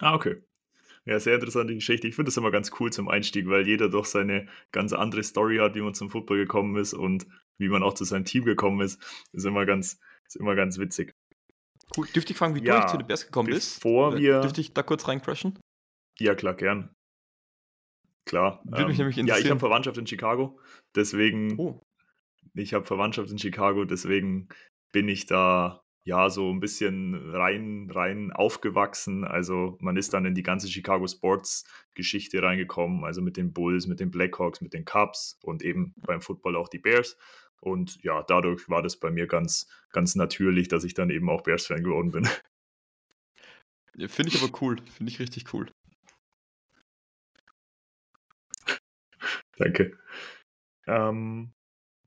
Ah, 0.01 0.15
okay. 0.15 0.43
Ja, 1.07 1.19
sehr 1.21 1.35
interessante 1.37 1.75
Geschichte. 1.75 2.09
Ich 2.09 2.15
finde 2.17 2.29
das 2.29 2.37
immer 2.37 2.51
ganz 2.51 2.71
cool 2.81 2.93
zum 2.93 3.09
Einstieg, 3.09 3.49
weil 3.49 3.67
jeder 3.67 3.89
doch 3.89 4.05
seine 4.05 4.49
ganz 4.73 4.93
andere 4.93 5.23
Story 5.25 5.59
hat, 5.59 5.75
wie 5.75 5.81
man 5.83 5.95
zum 5.95 6.11
Football 6.11 6.39
gekommen 6.39 6.77
ist 6.77 6.95
und 6.95 7.27
wie 7.59 7.69
man 7.69 7.83
auch 7.83 7.95
zu 7.95 8.05
seinem 8.05 8.25
Team 8.27 8.45
gekommen 8.45 8.81
ist. 8.83 9.03
Ist 9.33 9.47
immer 9.47 9.67
ganz, 9.67 10.01
ist 10.27 10.37
immer 10.37 10.55
ganz 10.55 10.79
witzig. 10.79 11.13
Cool. 11.97 12.07
Dürfte 12.15 12.33
ich 12.33 12.39
fragen, 12.39 12.55
wie 12.55 12.61
du 12.61 12.67
Ja, 12.67 12.77
eigentlich 12.79 12.91
zu 12.91 12.99
den 12.99 13.07
Bears 13.07 13.25
gekommen 13.27 13.49
bist? 13.49 13.77
bevor 13.83 14.17
wir- 14.17 14.41
Dürfte 14.41 14.61
ich 14.61 14.73
da 14.75 14.83
kurz 14.83 15.09
reincrashen? 15.09 15.59
Ja, 16.19 16.35
klar, 16.35 16.55
gern. 16.55 16.95
Klar. 18.27 18.61
Ähm, 18.67 18.73
Würde 18.73 18.89
mich 18.89 18.99
nämlich 18.99 19.17
ja, 19.17 19.23
ich 19.23 19.29
interessieren. 19.29 19.51
habe 19.53 19.61
Verwandtschaft 19.61 19.99
in 19.99 20.07
Chicago, 20.07 20.61
deswegen 20.95 21.59
Oh, 21.59 21.81
ich 22.55 22.75
habe 22.75 22.85
Verwandtschaft 22.85 23.31
in 23.31 23.39
Chicago, 23.39 23.85
deswegen 23.85 24.49
bin 24.93 25.09
ich 25.09 25.27
da 25.27 25.81
ja 26.05 26.29
so 26.31 26.51
ein 26.51 26.61
bisschen 26.61 27.15
rein, 27.35 27.91
rein 27.91 28.33
aufgewachsen. 28.33 29.25
Also 29.25 29.77
man 29.81 29.97
ist 29.97 30.13
dann 30.15 30.25
in 30.25 30.35
die 30.35 30.43
ganze 30.43 30.69
Chicago 30.69 31.07
Sports 31.07 31.65
Geschichte 31.95 32.43
reingekommen, 32.43 33.05
also 33.05 33.21
mit 33.23 33.37
den 33.37 33.53
Bulls, 33.53 33.87
mit 33.87 34.01
den 34.01 34.11
Blackhawks, 34.11 34.61
mit 34.61 34.73
den 34.75 34.85
Cubs 34.85 35.39
und 35.43 35.63
eben 35.63 35.95
beim 35.99 36.21
Football 36.21 36.57
auch 36.57 36.69
die 36.69 36.79
Bears. 36.79 37.17
Und 37.61 38.03
ja, 38.03 38.23
dadurch 38.23 38.69
war 38.69 38.83
das 38.83 38.97
bei 38.97 39.11
mir 39.11 39.27
ganz, 39.27 39.67
ganz 39.91 40.15
natürlich, 40.15 40.69
dass 40.69 40.85
ich 40.85 40.95
dann 40.95 41.11
eben 41.11 41.29
auch 41.29 41.43
Bears-Fan 41.43 41.83
geworden 41.83 42.13
bin. 42.13 42.29
finde 44.09 44.33
ich 44.33 44.43
aber 44.43 44.53
cool. 44.63 44.77
Finde 44.97 45.11
ich 45.11 45.19
richtig 45.19 45.53
cool. 45.53 45.71
Danke. 49.57 49.99
Ähm, 50.87 51.53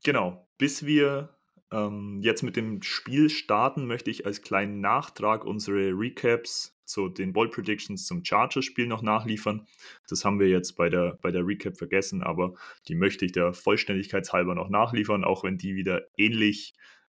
genau, 0.03 0.47
bis 0.57 0.85
wir 0.85 1.37
ähm, 1.71 2.19
jetzt 2.21 2.43
mit 2.43 2.55
dem 2.55 2.81
Spiel 2.81 3.29
starten, 3.29 3.85
möchte 3.85 4.09
ich 4.09 4.25
als 4.25 4.41
kleinen 4.41 4.79
Nachtrag 4.79 5.43
unsere 5.43 5.91
Recaps 5.91 6.80
zu 6.91 7.09
den 7.09 7.33
Ball 7.33 7.49
Predictions 7.49 8.05
zum 8.05 8.23
Chargers-Spiel 8.23 8.87
noch 8.87 9.01
nachliefern. 9.01 9.67
Das 10.07 10.23
haben 10.23 10.39
wir 10.39 10.47
jetzt 10.47 10.73
bei 10.73 10.89
der, 10.89 11.17
bei 11.21 11.31
der 11.31 11.45
Recap 11.45 11.77
vergessen, 11.77 12.21
aber 12.21 12.53
die 12.87 12.95
möchte 12.95 13.25
ich 13.25 13.31
der 13.31 13.53
Vollständigkeit 13.53 14.31
halber 14.31 14.55
noch 14.55 14.69
nachliefern, 14.69 15.23
auch 15.23 15.43
wenn 15.43 15.57
die 15.57 15.75
wieder 15.75 16.03
ähnlich 16.17 16.73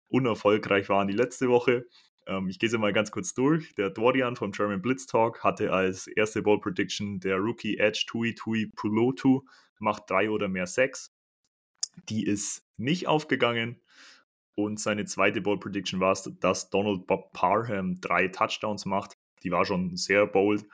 unerfolgreich 0.09 0.89
waren 0.89 1.09
die 1.09 1.14
letzte 1.14 1.49
Woche. 1.49 1.87
Ähm, 2.27 2.49
ich 2.49 2.59
gehe 2.59 2.68
sie 2.68 2.79
mal 2.79 2.93
ganz 2.93 3.11
kurz 3.11 3.35
durch. 3.35 3.75
Der 3.75 3.91
Dorian 3.91 4.37
vom 4.37 4.53
German 4.53 4.81
Blitz 4.81 5.07
Talk 5.07 5.43
hatte 5.43 5.72
als 5.72 6.07
erste 6.07 6.43
Ball 6.43 6.61
Prediction 6.61 7.20
der 7.20 7.37
Rookie 7.37 7.79
Edge 7.79 8.05
Tui 8.07 8.35
Tui 8.35 8.70
Pulotu 8.77 9.43
macht 9.79 10.09
drei 10.09 10.31
oder 10.31 10.49
mehr 10.49 10.66
Sacks. 10.66 11.12
Die 12.09 12.25
ist 12.25 12.66
nicht 12.77 13.07
aufgegangen. 13.07 13.81
Und 14.57 14.79
seine 14.79 15.05
zweite 15.05 15.41
Ball 15.41 15.59
Prediction 15.59 15.99
war 16.01 16.12
es, 16.12 16.31
dass 16.39 16.70
Donald 16.70 17.07
Bob 17.07 17.33
Parham 17.33 18.01
drei 18.01 18.29
Touchdowns 18.29 18.85
macht. 18.85 19.16
Die 19.45 19.51
war 19.51 19.64
schon 19.64 19.97
sehr 19.97 20.26
bold. 20.26 20.66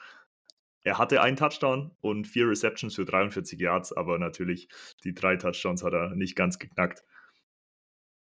Er 0.83 0.97
hatte 0.99 1.21
einen 1.21 1.37
Touchdown 1.37 1.91
und 2.01 2.27
vier 2.27 2.49
Receptions 2.49 2.95
für 2.95 3.05
43 3.05 3.61
Yards, 3.61 3.93
aber 3.93 4.19
natürlich 4.19 4.69
die 5.05 5.13
drei 5.13 5.37
Touchdowns 5.37 5.83
hat 5.83 5.93
er 5.93 6.15
nicht 6.15 6.37
ganz 6.37 6.59
geknackt. 6.59 7.05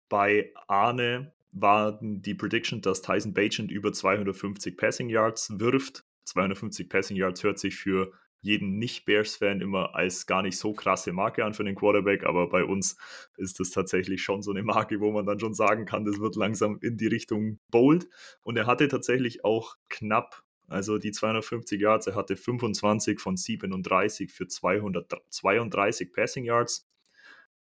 Bei 0.09 0.51
Arne 0.67 1.33
war 1.51 1.99
die 2.01 2.35
Prediction, 2.35 2.81
dass 2.81 3.01
Tyson 3.01 3.33
Bagent 3.33 3.71
über 3.71 3.93
250 3.93 4.75
Passing 4.75 5.09
Yards 5.09 5.57
wirft. 5.59 6.03
250 6.25 6.89
Passing 6.89 7.15
Yards 7.15 7.43
hört 7.43 7.59
sich 7.59 7.75
für 7.75 8.11
jeden 8.43 8.77
Nicht-Bears-Fan 8.77 9.61
immer 9.61 9.95
als 9.95 10.27
gar 10.27 10.41
nicht 10.41 10.57
so 10.57 10.73
krasse 10.73 11.13
Marke 11.13 11.45
an 11.45 11.53
für 11.53 11.63
den 11.63 11.75
Quarterback, 11.75 12.25
aber 12.25 12.49
bei 12.49 12.65
uns 12.65 12.97
ist 13.37 13.59
das 13.59 13.71
tatsächlich 13.71 14.21
schon 14.21 14.41
so 14.41 14.51
eine 14.51 14.63
Marke, 14.63 14.99
wo 14.99 15.11
man 15.11 15.25
dann 15.25 15.39
schon 15.39 15.53
sagen 15.53 15.85
kann, 15.85 16.03
das 16.03 16.19
wird 16.19 16.35
langsam 16.35 16.77
in 16.81 16.97
die 16.97 17.07
Richtung 17.07 17.59
bold. 17.71 18.07
Und 18.43 18.57
er 18.57 18.67
hatte 18.67 18.89
tatsächlich 18.89 19.45
auch 19.45 19.77
knapp, 19.89 20.43
also 20.67 20.97
die 20.97 21.11
250 21.11 21.79
Yards, 21.79 22.07
er 22.07 22.15
hatte 22.15 22.35
25 22.35 23.19
von 23.21 23.37
37 23.37 24.31
für 24.31 24.47
232 24.47 26.11
Passing 26.11 26.43
Yards. 26.43 26.85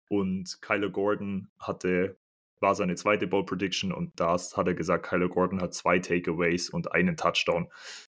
Und 0.08 0.60
Kyler 0.60 0.90
Gordon 0.90 1.50
hatte 1.58 2.18
war 2.60 2.74
seine 2.74 2.96
zweite 2.96 3.26
Ball 3.26 3.44
Prediction 3.44 3.92
und 3.92 4.18
das 4.18 4.56
hat 4.56 4.66
er 4.66 4.74
gesagt, 4.74 5.06
Kyler 5.06 5.28
Gordon 5.28 5.60
hat 5.60 5.74
zwei 5.74 5.98
Takeaways 5.98 6.70
und 6.70 6.92
einen 6.92 7.16
Touchdown. 7.16 7.68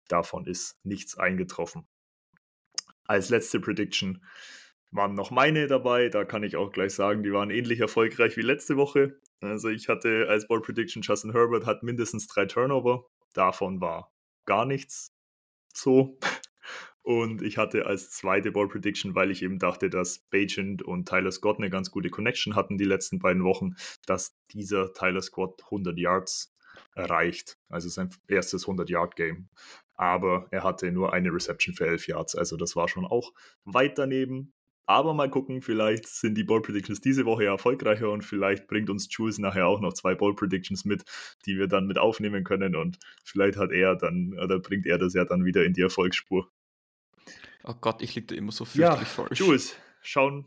Davon 0.08 0.44
ist 0.44 0.78
nichts 0.84 1.16
eingetroffen. 1.16 1.86
Als 3.10 3.28
letzte 3.28 3.58
Prediction 3.58 4.24
waren 4.92 5.14
noch 5.14 5.32
meine 5.32 5.66
dabei. 5.66 6.10
Da 6.10 6.24
kann 6.24 6.44
ich 6.44 6.54
auch 6.54 6.70
gleich 6.70 6.94
sagen, 6.94 7.24
die 7.24 7.32
waren 7.32 7.50
ähnlich 7.50 7.80
erfolgreich 7.80 8.36
wie 8.36 8.42
letzte 8.42 8.76
Woche. 8.76 9.18
Also 9.40 9.68
ich 9.68 9.88
hatte 9.88 10.26
als 10.28 10.46
Ball 10.46 10.60
Prediction 10.60 11.02
Justin 11.02 11.32
Herbert 11.32 11.66
hat 11.66 11.82
mindestens 11.82 12.28
drei 12.28 12.46
Turnover. 12.46 13.10
Davon 13.32 13.80
war 13.80 14.12
gar 14.46 14.64
nichts 14.64 15.12
so. 15.74 16.20
Und 17.02 17.42
ich 17.42 17.58
hatte 17.58 17.86
als 17.86 18.12
zweite 18.12 18.52
Ball 18.52 18.68
Prediction, 18.68 19.16
weil 19.16 19.32
ich 19.32 19.42
eben 19.42 19.58
dachte, 19.58 19.90
dass 19.90 20.20
Bajent 20.30 20.82
und 20.82 21.08
Tyler 21.08 21.32
Scott 21.32 21.58
eine 21.58 21.68
ganz 21.68 21.90
gute 21.90 22.10
Connection 22.10 22.54
hatten 22.54 22.78
die 22.78 22.84
letzten 22.84 23.18
beiden 23.18 23.42
Wochen, 23.42 23.74
dass 24.06 24.36
dieser 24.52 24.92
Tyler 24.92 25.22
Scott 25.22 25.64
100 25.64 25.98
Yards 25.98 26.54
erreicht. 26.94 27.58
Also 27.68 27.88
sein 27.88 28.10
erstes 28.28 28.66
100-Yard-Game. 28.66 29.48
Aber 30.00 30.46
er 30.50 30.64
hatte 30.64 30.90
nur 30.90 31.12
eine 31.12 31.30
Reception 31.30 31.74
für 31.74 31.86
11 31.86 32.08
Yards. 32.08 32.34
Also 32.34 32.56
das 32.56 32.74
war 32.74 32.88
schon 32.88 33.04
auch 33.04 33.34
weit 33.66 33.98
daneben. 33.98 34.54
Aber 34.86 35.12
mal 35.12 35.28
gucken, 35.28 35.60
vielleicht 35.60 36.06
sind 36.06 36.36
die 36.36 36.42
Ball 36.42 36.62
Predictions 36.62 37.02
diese 37.02 37.26
Woche 37.26 37.44
ja 37.44 37.50
erfolgreicher 37.50 38.10
und 38.10 38.22
vielleicht 38.22 38.66
bringt 38.66 38.88
uns 38.88 39.08
Jules 39.10 39.36
nachher 39.36 39.66
auch 39.66 39.82
noch 39.82 39.92
zwei 39.92 40.14
Ball 40.14 40.34
Predictions 40.34 40.86
mit, 40.86 41.04
die 41.44 41.58
wir 41.58 41.68
dann 41.68 41.86
mit 41.86 41.98
aufnehmen 41.98 42.44
können 42.44 42.74
und 42.76 42.98
vielleicht 43.24 43.58
hat 43.58 43.72
er 43.72 43.94
dann, 43.94 44.32
oder 44.42 44.58
bringt 44.58 44.86
er 44.86 44.96
das 44.96 45.12
ja 45.12 45.26
dann 45.26 45.44
wieder 45.44 45.64
in 45.64 45.74
die 45.74 45.82
Erfolgsspur. 45.82 46.50
Oh 47.62 47.74
Gott, 47.78 48.00
ich 48.00 48.14
liege 48.14 48.28
da 48.28 48.34
immer 48.36 48.52
so 48.52 48.64
fürchterlich 48.64 49.00
ja, 49.00 49.04
falsch. 49.04 49.38
Jules, 49.38 49.76
schauen. 50.00 50.46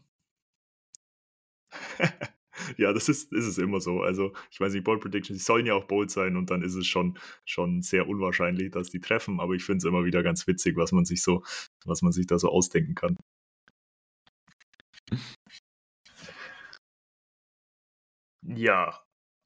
ja, 2.77 2.93
das 2.93 3.09
ist, 3.09 3.31
ist 3.33 3.45
es 3.45 3.57
immer 3.57 3.79
so. 3.79 4.01
Also, 4.01 4.33
ich 4.51 4.59
weiß 4.59 4.73
nicht, 4.73 4.83
Bold 4.83 5.01
Predictions, 5.01 5.37
die 5.39 5.43
sollen 5.43 5.65
ja 5.65 5.73
auch 5.73 5.85
bold 5.85 6.11
sein 6.11 6.35
und 6.35 6.49
dann 6.49 6.61
ist 6.61 6.75
es 6.75 6.87
schon, 6.87 7.17
schon 7.45 7.81
sehr 7.81 8.07
unwahrscheinlich, 8.07 8.71
dass 8.71 8.89
die 8.89 8.99
treffen, 8.99 9.39
aber 9.39 9.53
ich 9.53 9.63
finde 9.63 9.77
es 9.77 9.85
immer 9.85 10.05
wieder 10.05 10.23
ganz 10.23 10.47
witzig, 10.47 10.75
was 10.77 10.91
man 10.91 11.05
sich 11.05 11.21
so, 11.21 11.43
was 11.85 12.01
man 12.01 12.11
sich 12.11 12.27
da 12.27 12.37
so 12.37 12.49
ausdenken 12.49 12.95
kann. 12.95 13.17
Ja, 18.45 18.99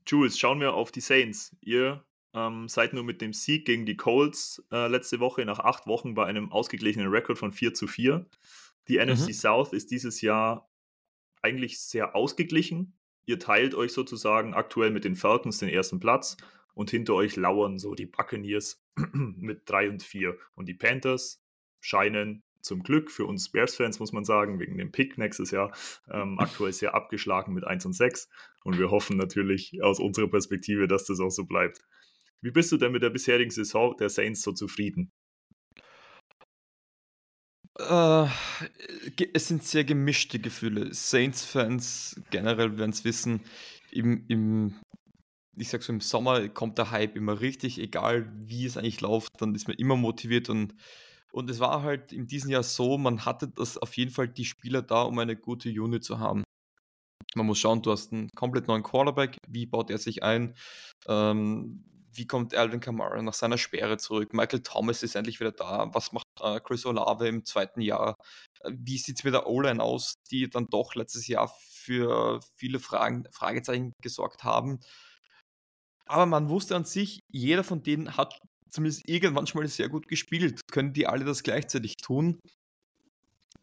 Jules, 0.07 0.39
schauen 0.39 0.59
wir 0.59 0.73
auf 0.73 0.91
die 0.91 1.01
Saints. 1.01 1.55
Ihr 1.61 2.03
ähm, 2.33 2.67
seid 2.67 2.93
nur 2.93 3.03
mit 3.03 3.21
dem 3.21 3.33
Sieg 3.33 3.65
gegen 3.65 3.85
die 3.85 3.97
Colts 3.97 4.63
äh, 4.71 4.87
letzte 4.87 5.19
Woche 5.19 5.45
nach 5.45 5.59
acht 5.59 5.87
Wochen 5.87 6.13
bei 6.13 6.25
einem 6.25 6.51
ausgeglichenen 6.51 7.09
Rekord 7.09 7.37
von 7.37 7.51
4 7.51 7.73
zu 7.73 7.87
4. 7.87 8.25
Die 8.87 8.97
mhm. 8.97 9.11
NFC 9.11 9.33
South 9.33 9.73
ist 9.73 9.91
dieses 9.91 10.21
Jahr 10.21 10.69
eigentlich 11.41 11.79
sehr 11.79 12.15
ausgeglichen. 12.15 12.97
Ihr 13.25 13.39
teilt 13.39 13.75
euch 13.75 13.91
sozusagen 13.91 14.53
aktuell 14.53 14.91
mit 14.91 15.03
den 15.03 15.15
Falcons 15.15 15.59
den 15.59 15.69
ersten 15.69 15.99
Platz 15.99 16.37
und 16.73 16.91
hinter 16.91 17.15
euch 17.15 17.35
lauern 17.35 17.79
so 17.79 17.95
die 17.95 18.05
Buccaneers 18.05 18.83
mit 19.13 19.63
3 19.65 19.89
und 19.89 20.03
4. 20.03 20.37
Und 20.55 20.67
die 20.67 20.75
Panthers 20.75 21.43
scheinen 21.79 22.43
zum 22.61 22.83
Glück 22.83 23.11
für 23.11 23.25
uns 23.25 23.49
Bears-Fans, 23.51 23.99
muss 23.99 24.11
man 24.11 24.25
sagen, 24.25 24.59
wegen 24.59 24.77
dem 24.77 24.91
Pick 24.91 25.17
nächstes 25.17 25.51
Jahr, 25.51 25.75
ähm, 26.11 26.37
aktuell 26.39 26.73
sehr 26.73 26.93
abgeschlagen 26.93 27.53
mit 27.53 27.65
1 27.65 27.85
und 27.85 27.93
6. 27.93 28.29
Und 28.63 28.77
wir 28.77 28.91
hoffen 28.91 29.17
natürlich 29.17 29.81
aus 29.81 29.99
unserer 29.99 30.27
Perspektive, 30.27 30.87
dass 30.87 31.05
das 31.05 31.19
auch 31.19 31.29
so 31.29 31.45
bleibt. 31.45 31.79
Wie 32.41 32.51
bist 32.51 32.71
du 32.71 32.77
denn 32.77 32.91
mit 32.91 33.01
der 33.01 33.09
bisherigen 33.09 33.49
Saison 33.49 33.95
der 33.97 34.09
Saints 34.09 34.43
so 34.43 34.51
zufrieden? 34.51 35.11
Äh, 37.79 38.27
es 39.33 39.47
sind 39.47 39.63
sehr 39.63 39.83
gemischte 39.83 40.39
Gefühle. 40.39 40.93
Saints-Fans 40.93 42.21
generell 42.31 42.77
werden 42.77 42.91
es 42.91 43.03
wissen, 43.03 43.41
im, 43.91 44.25
im, 44.27 44.75
ich 45.55 45.69
sag 45.69 45.83
so, 45.83 45.93
im 45.93 46.01
Sommer 46.01 46.49
kommt 46.49 46.77
der 46.77 46.91
Hype 46.91 47.15
immer 47.15 47.39
richtig, 47.39 47.79
egal 47.79 48.31
wie 48.35 48.65
es 48.65 48.77
eigentlich 48.77 49.01
läuft, 49.01 49.29
dann 49.39 49.53
ist 49.53 49.67
man 49.67 49.77
immer 49.77 49.95
motiviert 49.95 50.49
und, 50.49 50.73
und 51.31 51.49
es 51.49 51.59
war 51.59 51.83
halt 51.83 52.11
in 52.13 52.27
diesem 52.27 52.49
Jahr 52.49 52.63
so, 52.63 52.97
man 52.97 53.25
hatte 53.25 53.47
das 53.47 53.77
auf 53.77 53.95
jeden 53.95 54.11
Fall 54.11 54.27
die 54.27 54.45
Spieler 54.45 54.81
da, 54.81 55.03
um 55.03 55.19
eine 55.19 55.35
gute 55.35 55.69
Unit 55.69 56.03
zu 56.03 56.19
haben. 56.19 56.43
Man 57.35 57.45
muss 57.45 57.59
schauen, 57.59 57.83
du 57.83 57.91
hast 57.91 58.11
einen 58.11 58.29
komplett 58.29 58.67
neuen 58.67 58.83
Quarterback, 58.83 59.37
wie 59.47 59.67
baut 59.67 59.91
er 59.91 59.99
sich 59.99 60.23
ein? 60.23 60.55
Ähm, 61.07 61.83
wie 62.17 62.27
kommt 62.27 62.55
Alvin 62.55 62.79
Kamara 62.79 63.21
nach 63.21 63.33
seiner 63.33 63.57
Sperre 63.57 63.97
zurück? 63.97 64.33
Michael 64.33 64.61
Thomas 64.61 65.03
ist 65.03 65.15
endlich 65.15 65.39
wieder 65.39 65.51
da. 65.51 65.89
Was 65.93 66.11
macht 66.11 66.25
äh, 66.41 66.59
Chris 66.59 66.85
Olave 66.85 67.27
im 67.27 67.45
zweiten 67.45 67.81
Jahr? 67.81 68.15
Äh, 68.61 68.71
wie 68.73 68.97
sieht 68.97 69.17
es 69.17 69.23
mit 69.23 69.33
der 69.33 69.47
O-Line 69.47 69.81
aus, 69.81 70.15
die 70.31 70.49
dann 70.49 70.67
doch 70.67 70.95
letztes 70.95 71.27
Jahr 71.27 71.53
für 71.69 72.41
viele 72.55 72.79
Fragen, 72.79 73.25
Fragezeichen 73.31 73.93
gesorgt 74.01 74.43
haben? 74.43 74.79
Aber 76.05 76.25
man 76.25 76.49
wusste 76.49 76.75
an 76.75 76.85
sich, 76.85 77.19
jeder 77.29 77.63
von 77.63 77.83
denen 77.83 78.17
hat 78.17 78.37
zumindest 78.69 79.07
irgendwann 79.07 79.47
schon 79.47 79.61
mal 79.61 79.67
sehr 79.67 79.89
gut 79.89 80.07
gespielt. 80.07 80.61
Können 80.71 80.93
die 80.93 81.07
alle 81.07 81.25
das 81.25 81.43
gleichzeitig 81.43 81.95
tun? 81.97 82.39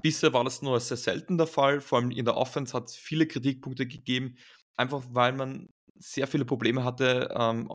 Bisher 0.03 0.33
war 0.33 0.45
das 0.45 0.61
nur 0.63 0.81
sehr 0.81 0.97
selten 0.97 1.39
der 1.39 1.47
Fall. 1.47 1.81
Vor 1.81 1.99
allem 1.99 2.11
in 2.11 2.25
der 2.25 2.37
Offense 2.37 2.75
hat 2.75 2.89
es 2.89 2.97
viele 2.97 3.27
Kritikpunkte 3.27 3.87
gegeben, 3.87 4.37
einfach 4.77 5.03
weil 5.11 5.33
man 5.33 5.69
sehr 5.99 6.26
viele 6.26 6.45
Probleme 6.45 6.84
hatte, 6.84 7.28
ähm, 7.36 7.68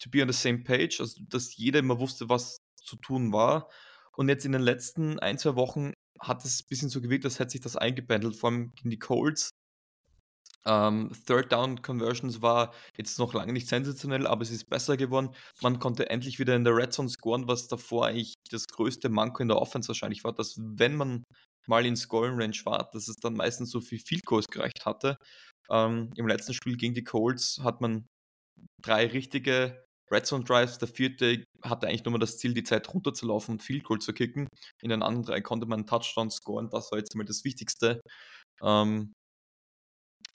to 0.00 0.10
be 0.10 0.22
on 0.22 0.30
the 0.30 0.38
same 0.38 0.58
page, 0.58 1.00
also 1.00 1.20
dass 1.28 1.56
jeder 1.56 1.80
immer 1.80 1.98
wusste, 1.98 2.28
was 2.28 2.58
zu 2.76 2.96
tun 2.96 3.32
war. 3.32 3.68
Und 4.16 4.28
jetzt 4.28 4.44
in 4.44 4.52
den 4.52 4.62
letzten 4.62 5.18
ein, 5.18 5.38
zwei 5.38 5.56
Wochen 5.56 5.92
hat 6.20 6.44
es 6.44 6.62
ein 6.62 6.68
bisschen 6.68 6.88
so 6.88 7.00
gewirkt, 7.00 7.24
als 7.24 7.38
hätte 7.38 7.52
sich 7.52 7.60
das 7.60 7.76
eingependelt, 7.76 8.36
vor 8.36 8.50
allem 8.50 8.72
gegen 8.74 8.90
die 8.90 8.98
Colts. 8.98 9.50
Ähm, 10.66 11.10
Third 11.26 11.52
Down 11.52 11.82
Conversions 11.82 12.40
war 12.40 12.72
jetzt 12.96 13.18
noch 13.18 13.34
lange 13.34 13.52
nicht 13.52 13.68
sensationell, 13.68 14.26
aber 14.26 14.42
es 14.42 14.50
ist 14.50 14.70
besser 14.70 14.96
geworden. 14.96 15.30
Man 15.60 15.78
konnte 15.78 16.08
endlich 16.08 16.38
wieder 16.38 16.56
in 16.56 16.64
der 16.64 16.74
Red 16.74 16.92
Zone 16.92 17.08
scoren, 17.10 17.48
was 17.48 17.68
davor 17.68 18.06
eigentlich 18.06 18.34
das 18.50 18.66
größte 18.68 19.10
Manko 19.10 19.42
in 19.42 19.48
der 19.48 19.58
Offense 19.58 19.88
wahrscheinlich 19.88 20.24
war, 20.24 20.32
dass 20.32 20.56
wenn 20.58 20.96
man 20.96 21.24
mal 21.66 21.84
in 21.86 21.96
Scoring 21.96 22.40
Range 22.40 22.56
war, 22.64 22.90
dass 22.92 23.08
es 23.08 23.16
dann 23.16 23.34
meistens 23.34 23.70
so 23.70 23.80
viel 23.80 23.98
Field 23.98 24.24
Goals 24.26 24.48
gereicht 24.48 24.86
hatte. 24.86 25.16
Ähm, 25.70 26.10
Im 26.16 26.28
letzten 26.28 26.54
Spiel 26.54 26.76
gegen 26.76 26.94
die 26.94 27.04
Colts 27.04 27.60
hat 27.62 27.80
man 27.80 28.06
drei 28.82 29.06
richtige 29.06 29.84
Red 30.10 30.26
Zone 30.26 30.44
Drives. 30.44 30.78
Der 30.78 30.88
vierte 30.88 31.44
hatte 31.62 31.88
eigentlich 31.88 32.04
nur 32.04 32.12
mal 32.12 32.18
das 32.18 32.38
Ziel, 32.38 32.54
die 32.54 32.62
Zeit 32.64 32.92
runterzulaufen 32.92 33.54
und 33.54 33.62
Field 33.62 33.84
Goal 33.84 34.00
zu 34.00 34.12
kicken. 34.12 34.48
In 34.82 34.90
den 34.90 35.02
anderen 35.02 35.24
drei 35.24 35.40
konnte 35.40 35.66
man 35.66 35.80
einen 35.80 35.86
Touchdown 35.86 36.30
scoren. 36.30 36.68
Das 36.70 36.90
war 36.92 36.98
jetzt 36.98 37.14
mal 37.16 37.24
das 37.24 37.44
Wichtigste. 37.44 38.00
Ähm, 38.62 39.12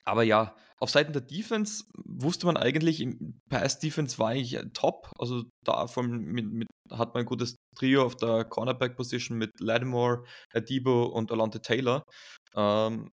aber 0.06 0.24
ja, 0.24 0.56
auf 0.80 0.90
Seiten 0.90 1.14
der 1.14 1.22
Defense 1.22 1.84
wusste 2.06 2.46
man 2.48 2.58
eigentlich, 2.58 3.06
Pass 3.50 3.80
Defense 3.80 4.18
war 4.18 4.30
eigentlich 4.30 4.58
top. 4.74 5.12
Also 5.20 5.44
da 5.64 5.86
mit, 6.02 6.52
mit, 6.52 6.68
hat 6.92 7.14
man 7.14 7.24
ein 7.24 7.28
gutes 7.28 7.56
Trio 7.78 8.06
auf 8.06 8.16
der 8.16 8.46
Cornerback 8.46 8.96
Position 8.96 9.38
mit 9.38 9.52
Lattimore, 9.60 10.24
Adibo 10.54 11.06
und 11.06 11.32
Alante 11.32 11.62
Taylor. 11.62 12.04
Ähm, 12.56 13.10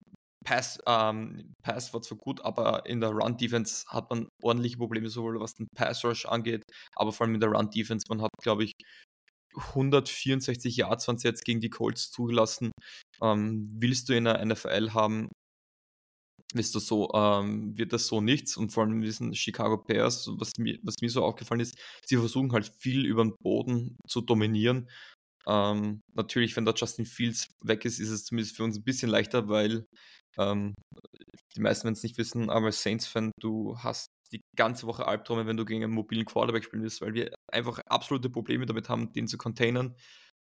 Pass, 0.46 0.80
ähm, 0.88 1.54
Pass 1.64 1.94
war 1.94 2.02
zwar 2.02 2.18
gut, 2.18 2.42
aber 2.46 2.86
in 2.86 3.02
der 3.02 3.10
Run-Defense 3.10 3.86
hat 3.88 4.10
man 4.10 4.30
ordentliche 4.42 4.78
Probleme, 4.78 5.10
sowohl 5.10 5.40
was 5.40 5.56
den 5.56 5.68
Pass-Rush 5.76 6.26
angeht, 6.28 6.64
aber 6.96 7.12
vor 7.12 7.26
allem 7.26 7.36
in 7.36 7.42
der 7.42 7.50
Run-Defense. 7.50 8.06
Man 8.10 8.22
hat, 8.22 8.32
glaube 8.42 8.64
ich, 8.64 8.74
164 9.56 10.76
Yards 10.78 11.08
waren 11.08 11.18
jetzt 11.18 11.46
gegen 11.46 11.62
die 11.62 11.70
Colts 11.70 12.12
zugelassen. 12.12 12.72
Ähm, 13.22 13.66
willst 13.80 14.10
du 14.10 14.14
in 14.14 14.26
der 14.26 14.46
NFL 14.46 14.92
haben, 14.92 15.30
ist 16.54 16.76
das 16.76 16.86
so, 16.88 17.12
ähm, 17.14 17.78
wird 17.78 17.94
das 17.94 18.08
so 18.08 18.22
nichts. 18.22 18.58
Und 18.58 18.72
vor 18.72 18.84
allem 18.84 19.02
diesen 19.02 19.34
Chicago 19.34 19.78
Bears, 19.78 20.30
was 20.38 20.52
mir, 20.58 20.78
was 20.84 20.96
mir 21.02 21.10
so 21.10 21.24
aufgefallen 21.24 21.62
ist, 21.62 21.78
sie 22.06 22.18
versuchen 22.18 22.52
halt 22.52 22.72
viel 22.80 23.06
über 23.06 23.24
den 23.24 23.36
Boden 23.42 23.98
zu 24.08 24.22
dominieren. 24.22 24.90
Ähm, 25.48 26.02
natürlich, 26.14 26.56
wenn 26.56 26.66
da 26.66 26.74
Justin 26.76 27.06
Fields 27.06 27.48
weg 27.64 27.86
ist, 27.86 28.00
ist 28.00 28.10
es 28.10 28.26
zumindest 28.26 28.56
für 28.56 28.64
uns 28.64 28.78
ein 28.78 28.84
bisschen 28.84 29.10
leichter, 29.10 29.48
weil 29.48 29.86
ähm, 30.38 30.74
die 31.56 31.62
meisten 31.62 31.86
werden 31.86 31.96
es 31.96 32.04
nicht 32.04 32.18
wissen, 32.18 32.50
aber 32.50 32.68
als 32.68 32.82
Saints-Fan, 32.84 33.32
du 33.40 33.78
hast 33.78 34.08
die 34.32 34.42
ganze 34.58 34.88
Woche 34.88 35.08
Albträume, 35.08 35.46
wenn 35.46 35.58
du 35.58 35.66
gegen 35.66 35.84
einen 35.84 35.94
mobilen 35.94 36.26
Quarterback 36.26 36.64
spielen 36.64 36.84
willst, 36.84 37.02
weil 37.02 37.14
wir 37.14 37.34
einfach 37.52 37.80
absolute 37.88 38.30
Probleme 38.30 38.66
damit 38.66 38.90
haben, 38.90 39.14
den 39.14 39.28
zu 39.28 39.38
containern. 39.38 39.96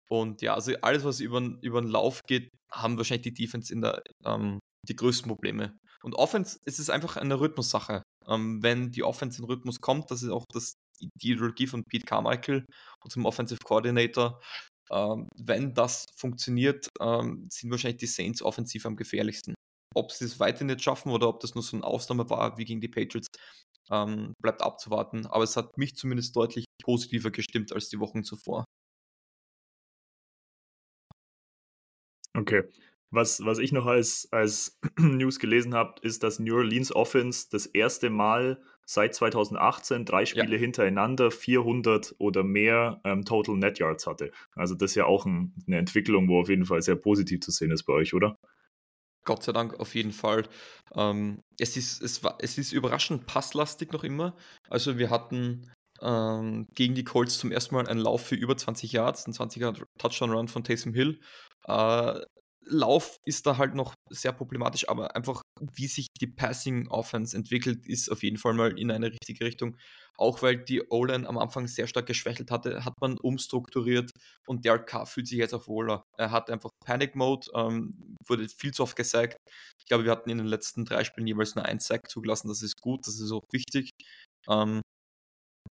Und 0.09 0.41
ja, 0.41 0.53
also 0.53 0.73
alles, 0.81 1.03
was 1.03 1.19
über, 1.19 1.39
über 1.61 1.81
den 1.81 1.89
Lauf 1.89 2.21
geht, 2.27 2.49
haben 2.71 2.97
wahrscheinlich 2.97 3.33
die 3.33 3.33
Defense 3.33 3.73
in 3.73 3.81
der, 3.81 4.03
ähm, 4.25 4.59
die 4.87 4.95
größten 4.95 5.27
Probleme. 5.27 5.77
Und 6.03 6.15
Offense 6.15 6.59
ist 6.65 6.79
es 6.79 6.89
einfach 6.89 7.17
eine 7.17 7.39
Rhythmussache. 7.39 8.03
Ähm, 8.27 8.61
wenn 8.61 8.91
die 8.91 9.03
Offense 9.03 9.39
in 9.39 9.45
Rhythmus 9.45 9.79
kommt, 9.79 10.11
das 10.11 10.23
ist 10.23 10.29
auch 10.29 10.45
das 10.51 10.73
die 11.01 11.31
Ideologie 11.31 11.67
von 11.67 11.83
Pete 11.83 12.05
Carmichael, 12.05 12.65
unserem 13.03 13.25
Offensive 13.25 13.59
Coordinator. 13.63 14.39
Ähm, 14.91 15.27
wenn 15.37 15.73
das 15.73 16.05
funktioniert, 16.15 16.89
ähm, 16.99 17.47
sind 17.49 17.71
wahrscheinlich 17.71 17.99
die 17.99 18.07
Saints 18.07 18.41
offensiv 18.41 18.85
am 18.85 18.95
gefährlichsten. 18.95 19.55
Ob 19.93 20.11
sie 20.11 20.25
es 20.25 20.39
weiterhin 20.39 20.67
nicht 20.67 20.81
schaffen 20.81 21.11
oder 21.11 21.27
ob 21.27 21.39
das 21.41 21.55
nur 21.55 21.63
so 21.63 21.75
eine 21.75 21.85
Ausnahme 21.85 22.29
war 22.29 22.57
wie 22.57 22.65
gegen 22.65 22.81
die 22.81 22.87
Patriots, 22.87 23.27
ähm, 23.89 24.33
bleibt 24.41 24.61
abzuwarten. 24.61 25.25
Aber 25.27 25.43
es 25.43 25.57
hat 25.57 25.77
mich 25.77 25.95
zumindest 25.95 26.35
deutlich 26.35 26.65
positiver 26.81 27.31
gestimmt 27.31 27.73
als 27.73 27.89
die 27.89 27.99
Wochen 27.99 28.23
zuvor. 28.23 28.65
Okay. 32.33 32.63
Was, 33.13 33.43
was 33.43 33.59
ich 33.59 33.73
noch 33.73 33.87
als, 33.87 34.29
als 34.31 34.79
News 34.97 35.39
gelesen 35.39 35.73
habe, 35.73 35.95
ist, 36.01 36.23
dass 36.23 36.39
New 36.39 36.55
Orleans 36.55 36.95
Offense 36.95 37.47
das 37.51 37.65
erste 37.65 38.09
Mal 38.09 38.61
seit 38.85 39.13
2018 39.13 40.05
drei 40.05 40.25
Spiele 40.25 40.53
ja. 40.53 40.57
hintereinander 40.57 41.29
400 41.29 42.15
oder 42.19 42.43
mehr 42.43 43.01
ähm, 43.03 43.25
Total 43.25 43.57
Net 43.57 43.79
Yards 43.79 44.07
hatte. 44.07 44.31
Also 44.55 44.75
das 44.75 44.91
ist 44.91 44.95
ja 44.95 45.05
auch 45.05 45.25
ein, 45.25 45.53
eine 45.67 45.77
Entwicklung, 45.77 46.29
wo 46.29 46.39
auf 46.39 46.49
jeden 46.49 46.65
Fall 46.65 46.81
sehr 46.81 46.95
positiv 46.95 47.41
zu 47.41 47.51
sehen 47.51 47.71
ist 47.71 47.83
bei 47.83 47.93
euch, 47.93 48.13
oder? 48.13 48.37
Gott 49.31 49.43
sei 49.43 49.53
Dank 49.53 49.79
auf 49.79 49.95
jeden 49.95 50.11
Fall. 50.11 50.43
Ähm, 50.93 51.41
es, 51.57 51.77
ist, 51.77 52.01
es, 52.01 52.21
war, 52.21 52.37
es 52.41 52.57
ist 52.57 52.73
überraschend 52.73 53.27
passlastig 53.27 53.93
noch 53.93 54.03
immer. 54.03 54.35
Also 54.69 54.97
wir 54.97 55.09
hatten 55.09 55.71
ähm, 56.01 56.67
gegen 56.75 56.95
die 56.95 57.05
Colts 57.05 57.37
zum 57.37 57.49
ersten 57.49 57.75
Mal 57.75 57.87
einen 57.87 58.01
Lauf 58.01 58.25
für 58.25 58.35
über 58.35 58.57
20 58.57 58.91
Yards, 58.91 59.25
ein 59.27 59.31
20er 59.31 59.81
Touchdown-Run 59.99 60.49
von 60.49 60.65
Taysom 60.65 60.93
Hill. 60.93 61.21
Äh, 61.65 62.19
Lauf 62.65 63.19
ist 63.23 63.47
da 63.47 63.57
halt 63.57 63.73
noch 63.73 63.93
sehr 64.09 64.33
problematisch, 64.33 64.89
aber 64.89 65.15
einfach, 65.15 65.41
wie 65.61 65.87
sich 65.87 66.07
die 66.19 66.27
Passing 66.27 66.89
Offense 66.89 67.35
entwickelt, 67.35 67.87
ist 67.87 68.11
auf 68.11 68.21
jeden 68.21 68.37
Fall 68.37 68.53
mal 68.53 68.77
in 68.77 68.91
eine 68.91 69.11
richtige 69.13 69.45
Richtung. 69.45 69.77
Auch 70.17 70.41
weil 70.41 70.57
die 70.57 70.81
O-Line 70.89 71.27
am 71.27 71.37
Anfang 71.37 71.67
sehr 71.67 71.87
stark 71.87 72.05
geschwächelt 72.05 72.51
hatte, 72.51 72.85
hat 72.85 72.93
man 73.01 73.17
umstrukturiert 73.17 74.11
und 74.45 74.65
Derek 74.65 74.85
Carr 74.87 75.05
fühlt 75.05 75.27
sich 75.27 75.37
jetzt 75.37 75.53
auch 75.53 75.67
wohler. 75.67 76.03
Er 76.17 76.31
hat 76.31 76.49
einfach 76.49 76.69
Panic 76.85 77.15
Mode, 77.15 77.47
ähm, 77.55 78.15
wurde 78.27 78.47
viel 78.49 78.71
zu 78.71 78.83
oft 78.83 78.95
gesackt. 78.95 79.37
Ich 79.79 79.85
glaube, 79.85 80.03
wir 80.03 80.11
hatten 80.11 80.29
in 80.29 80.37
den 80.37 80.47
letzten 80.47 80.85
drei 80.85 81.03
Spielen 81.03 81.27
jeweils 81.27 81.55
nur 81.55 81.65
ein 81.65 81.79
Sack 81.79 82.09
zugelassen. 82.09 82.49
Das 82.49 82.61
ist 82.61 82.79
gut, 82.81 83.07
das 83.07 83.19
ist 83.19 83.31
auch 83.31 83.43
wichtig. 83.51 83.89
Ähm, 84.49 84.81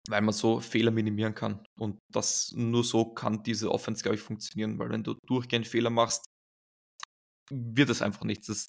weil 0.09 0.21
man 0.21 0.33
so 0.33 0.59
Fehler 0.59 0.91
minimieren 0.91 1.35
kann. 1.35 1.65
Und 1.79 1.99
das 2.11 2.51
nur 2.55 2.83
so 2.83 3.05
kann 3.13 3.43
diese 3.43 3.71
Offense, 3.71 4.01
glaube 4.03 4.15
ich, 4.15 4.21
funktionieren, 4.21 4.79
weil 4.79 4.89
wenn 4.89 5.03
du 5.03 5.15
durchgehend 5.27 5.67
Fehler 5.67 5.89
machst, 5.89 6.25
wird 7.51 7.89
es 7.89 8.01
einfach 8.01 8.23
nichts. 8.23 8.47
Das, 8.47 8.67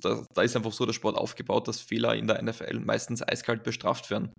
da, 0.00 0.24
da, 0.34 0.42
ist 0.42 0.56
einfach 0.56 0.72
so 0.72 0.86
der 0.86 0.92
Sport 0.92 1.16
aufgebaut, 1.16 1.68
dass 1.68 1.80
Fehler 1.80 2.14
in 2.14 2.26
der 2.26 2.42
NFL 2.42 2.80
meistens 2.80 3.22
eiskalt 3.22 3.62
bestraft 3.64 4.10
werden. 4.10 4.32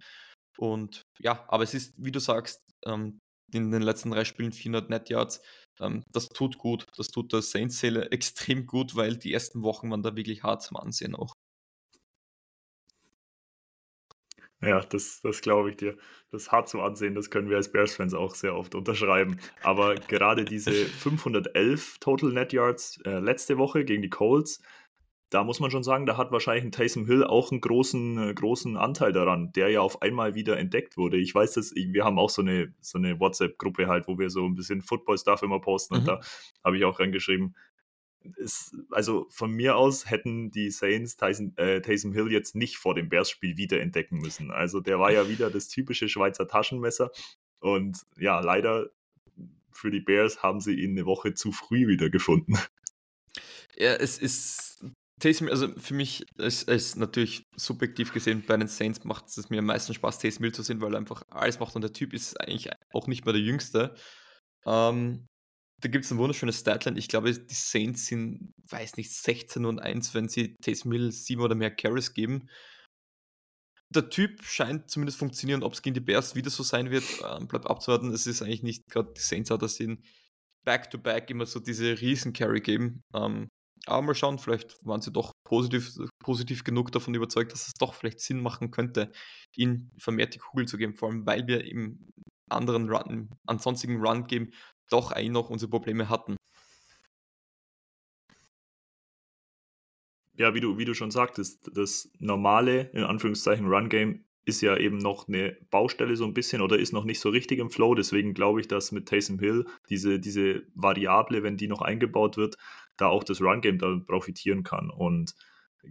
Und 0.57 1.03
ja, 1.19 1.45
aber 1.47 1.63
es 1.63 1.73
ist, 1.73 1.93
wie 1.97 2.11
du 2.11 2.19
sagst, 2.19 2.61
ähm, 2.85 3.19
in 3.53 3.71
den 3.71 3.81
letzten 3.81 4.11
drei 4.11 4.25
Spielen 4.25 4.51
400 4.51 4.89
Net 4.89 5.09
Yards. 5.09 5.41
Ähm, 5.79 6.03
das 6.11 6.27
tut 6.29 6.57
gut, 6.57 6.85
das 6.97 7.07
tut 7.07 7.31
der 7.33 7.41
Saints-Seele 7.41 8.11
extrem 8.11 8.65
gut, 8.65 8.95
weil 8.95 9.17
die 9.17 9.33
ersten 9.33 9.63
Wochen 9.63 9.89
waren 9.91 10.03
da 10.03 10.15
wirklich 10.15 10.43
hart 10.43 10.63
zum 10.63 10.77
Ansehen 10.77 11.15
auch. 11.15 11.33
Ja, 14.61 14.79
das, 14.81 15.21
das 15.21 15.41
glaube 15.41 15.69
ich 15.69 15.77
dir. 15.77 15.95
Das 16.31 16.51
hart 16.51 16.67
zu 16.67 16.81
ansehen, 16.81 17.13
das 17.13 17.29
können 17.29 17.49
wir 17.49 17.57
als 17.57 17.71
Bears-Fans 17.71 18.15
auch 18.15 18.33
sehr 18.33 18.55
oft 18.55 18.73
unterschreiben. 18.73 19.39
Aber 19.61 19.95
gerade 19.95 20.45
diese 20.45 20.71
511 21.01 21.99
Total 21.99 22.31
Net 22.31 22.53
Yards 22.53 22.99
äh, 23.05 23.19
letzte 23.19 23.59
Woche 23.59 23.85
gegen 23.85 24.01
die 24.01 24.09
Colts, 24.09 24.61
da 25.29 25.43
muss 25.43 25.59
man 25.59 25.71
schon 25.71 25.83
sagen, 25.83 26.05
da 26.05 26.17
hat 26.17 26.31
wahrscheinlich 26.31 26.63
ein 26.63 26.71
Taysom 26.71 27.05
Hill 27.05 27.23
auch 27.23 27.51
einen 27.51 27.61
großen, 27.61 28.29
äh, 28.29 28.33
großen 28.33 28.77
Anteil 28.77 29.11
daran, 29.11 29.51
der 29.53 29.69
ja 29.69 29.81
auf 29.81 30.01
einmal 30.01 30.35
wieder 30.35 30.57
entdeckt 30.57 30.95
wurde. 30.95 31.17
Ich 31.17 31.35
weiß 31.35 31.53
dass 31.53 31.73
wir 31.75 32.05
haben 32.05 32.19
auch 32.19 32.29
so 32.29 32.41
eine, 32.41 32.73
so 32.79 32.97
eine 32.97 33.19
WhatsApp-Gruppe 33.19 33.87
halt, 33.87 34.07
wo 34.07 34.17
wir 34.17 34.29
so 34.29 34.45
ein 34.45 34.55
bisschen 34.55 34.81
Football-Stuff 34.81 35.43
immer 35.43 35.59
posten 35.59 35.95
mhm. 35.95 35.99
und 35.99 36.07
da 36.07 36.21
habe 36.63 36.77
ich 36.77 36.85
auch 36.85 36.99
reingeschrieben, 36.99 37.55
ist, 38.35 38.75
also 38.91 39.27
von 39.29 39.51
mir 39.51 39.77
aus 39.77 40.09
hätten 40.09 40.51
die 40.51 40.69
Saints 40.69 41.17
Tyson, 41.17 41.53
äh, 41.57 41.81
Taysom 41.81 42.13
Hill 42.13 42.31
jetzt 42.31 42.55
nicht 42.55 42.77
vor 42.77 42.95
dem 42.95 43.09
Bears-Spiel 43.09 43.57
wieder 43.57 43.79
entdecken 43.79 44.19
müssen. 44.19 44.51
Also 44.51 44.79
der 44.79 44.99
war 44.99 45.11
ja 45.11 45.27
wieder 45.29 45.49
das 45.49 45.67
typische 45.67 46.09
Schweizer 46.09 46.47
Taschenmesser. 46.47 47.11
Und 47.59 48.05
ja, 48.17 48.39
leider 48.39 48.89
für 49.71 49.91
die 49.91 49.99
Bears 49.99 50.41
haben 50.43 50.59
sie 50.59 50.73
ihn 50.73 50.91
eine 50.91 51.05
Woche 51.05 51.33
zu 51.33 51.51
früh 51.51 51.87
wieder 51.87 52.09
gefunden. 52.09 52.57
Ja, 53.75 53.93
es 53.93 54.17
ist 54.17 54.83
Taysom, 55.19 55.49
also 55.49 55.67
für 55.77 55.95
mich 55.95 56.25
ist 56.37 56.69
es 56.69 56.95
natürlich 56.95 57.47
subjektiv 57.55 58.13
gesehen, 58.13 58.43
bei 58.45 58.55
den 58.55 58.67
Saints 58.67 59.03
macht 59.03 59.25
es 59.35 59.49
mir 59.49 59.59
am 59.59 59.65
meisten 59.65 59.93
Spaß, 59.93 60.19
Taysom 60.19 60.43
Hill 60.43 60.53
zu 60.53 60.61
sehen, 60.61 60.79
weil 60.79 60.93
er 60.93 60.99
einfach 60.99 61.23
alles 61.29 61.59
macht 61.59 61.75
und 61.75 61.81
der 61.81 61.93
Typ 61.93 62.13
ist 62.13 62.39
eigentlich 62.39 62.69
auch 62.93 63.07
nicht 63.07 63.25
mehr 63.25 63.33
der 63.33 63.41
Jüngste. 63.41 63.95
Ähm, 64.65 65.27
da 65.79 65.89
gibt 65.89 66.05
es 66.05 66.11
ein 66.11 66.17
wunderschönes 66.17 66.59
Statline. 66.59 66.97
Ich 66.97 67.07
glaube, 67.07 67.31
die 67.33 67.53
Saints 67.53 68.07
sind, 68.07 68.53
weiß 68.69 68.97
nicht, 68.97 69.11
16 69.11 69.65
und 69.65 69.79
1, 69.79 70.13
wenn 70.13 70.27
sie 70.27 70.55
Taysom 70.57 70.91
Hill 70.91 71.11
sieben 71.11 71.41
oder 71.41 71.55
mehr 71.55 71.71
Carries 71.71 72.13
geben. 72.13 72.49
Der 73.89 74.09
Typ 74.09 74.43
scheint 74.43 74.89
zumindest 74.89 75.17
funktionieren. 75.17 75.63
Ob 75.63 75.73
es 75.73 75.81
gegen 75.81 75.93
die 75.93 75.99
Bears 75.99 76.35
wieder 76.35 76.49
so 76.49 76.61
sein 76.61 76.91
wird, 76.91 77.05
äh, 77.21 77.45
bleibt 77.45 77.67
abzuwarten. 77.67 78.11
Es 78.11 78.27
ist 78.27 78.41
eigentlich 78.41 78.63
nicht 78.63 78.87
gerade 78.87 79.13
die 79.15 79.21
Saints, 79.21 79.49
dass 79.49 79.75
sie 79.75 79.97
back-to-back 80.65 81.29
immer 81.29 81.45
so 81.45 81.59
diese 81.59 81.99
Riesen-Carry 82.01 82.59
geben. 82.61 83.03
Ähm, 83.13 83.47
aber 83.85 84.01
mal 84.01 84.15
schauen, 84.15 84.39
vielleicht 84.39 84.85
waren 84.85 85.01
sie 85.01 85.11
doch 85.11 85.31
positiv, 85.43 85.97
positiv 86.19 86.63
genug 86.63 86.91
davon 86.91 87.13
überzeugt, 87.13 87.51
dass 87.51 87.67
es 87.67 87.73
doch 87.73 87.93
vielleicht 87.93 88.19
Sinn 88.19 88.41
machen 88.41 88.71
könnte, 88.71 89.11
ihnen 89.55 89.91
vermehrt 89.97 90.35
die 90.35 90.39
Kugel 90.39 90.67
zu 90.67 90.77
geben. 90.77 90.95
Vor 90.95 91.09
allem, 91.09 91.25
weil 91.25 91.47
wir 91.47 91.63
im 91.65 92.11
anderen 92.49 92.89
Run, 92.89 93.29
ansonstigen 93.45 94.05
Run 94.05 94.27
geben 94.27 94.51
doch 94.89 95.11
eigentlich 95.11 95.31
noch 95.31 95.49
unsere 95.49 95.69
Probleme 95.69 96.09
hatten. 96.09 96.37
Ja, 100.35 100.53
wie 100.53 100.59
du, 100.59 100.77
wie 100.77 100.85
du 100.85 100.93
schon 100.93 101.11
sagtest, 101.11 101.69
das 101.73 102.11
normale, 102.19 102.91
in 102.93 103.03
Anführungszeichen, 103.03 103.67
Run-Game 103.67 104.23
ist 104.45 104.61
ja 104.61 104.77
eben 104.77 104.97
noch 104.97 105.27
eine 105.27 105.57
Baustelle 105.71 106.15
so 106.15 106.23
ein 106.23 106.33
bisschen 106.33 106.61
oder 106.61 106.79
ist 106.79 106.93
noch 106.93 107.03
nicht 107.03 107.19
so 107.19 107.29
richtig 107.29 107.59
im 107.59 107.69
Flow. 107.69 107.95
Deswegen 107.95 108.33
glaube 108.33 108.61
ich, 108.61 108.67
dass 108.67 108.93
mit 108.93 109.07
Taysom 109.07 109.39
Hill 109.39 109.65
diese, 109.89 110.19
diese 110.19 110.63
Variable, 110.73 111.43
wenn 111.43 111.57
die 111.57 111.67
noch 111.67 111.81
eingebaut 111.81 112.37
wird, 112.37 112.55
da 112.97 113.07
auch 113.07 113.23
das 113.23 113.41
Run-Game 113.41 113.77
da 113.77 113.99
profitieren 114.05 114.63
kann. 114.63 114.89
Und 114.89 115.35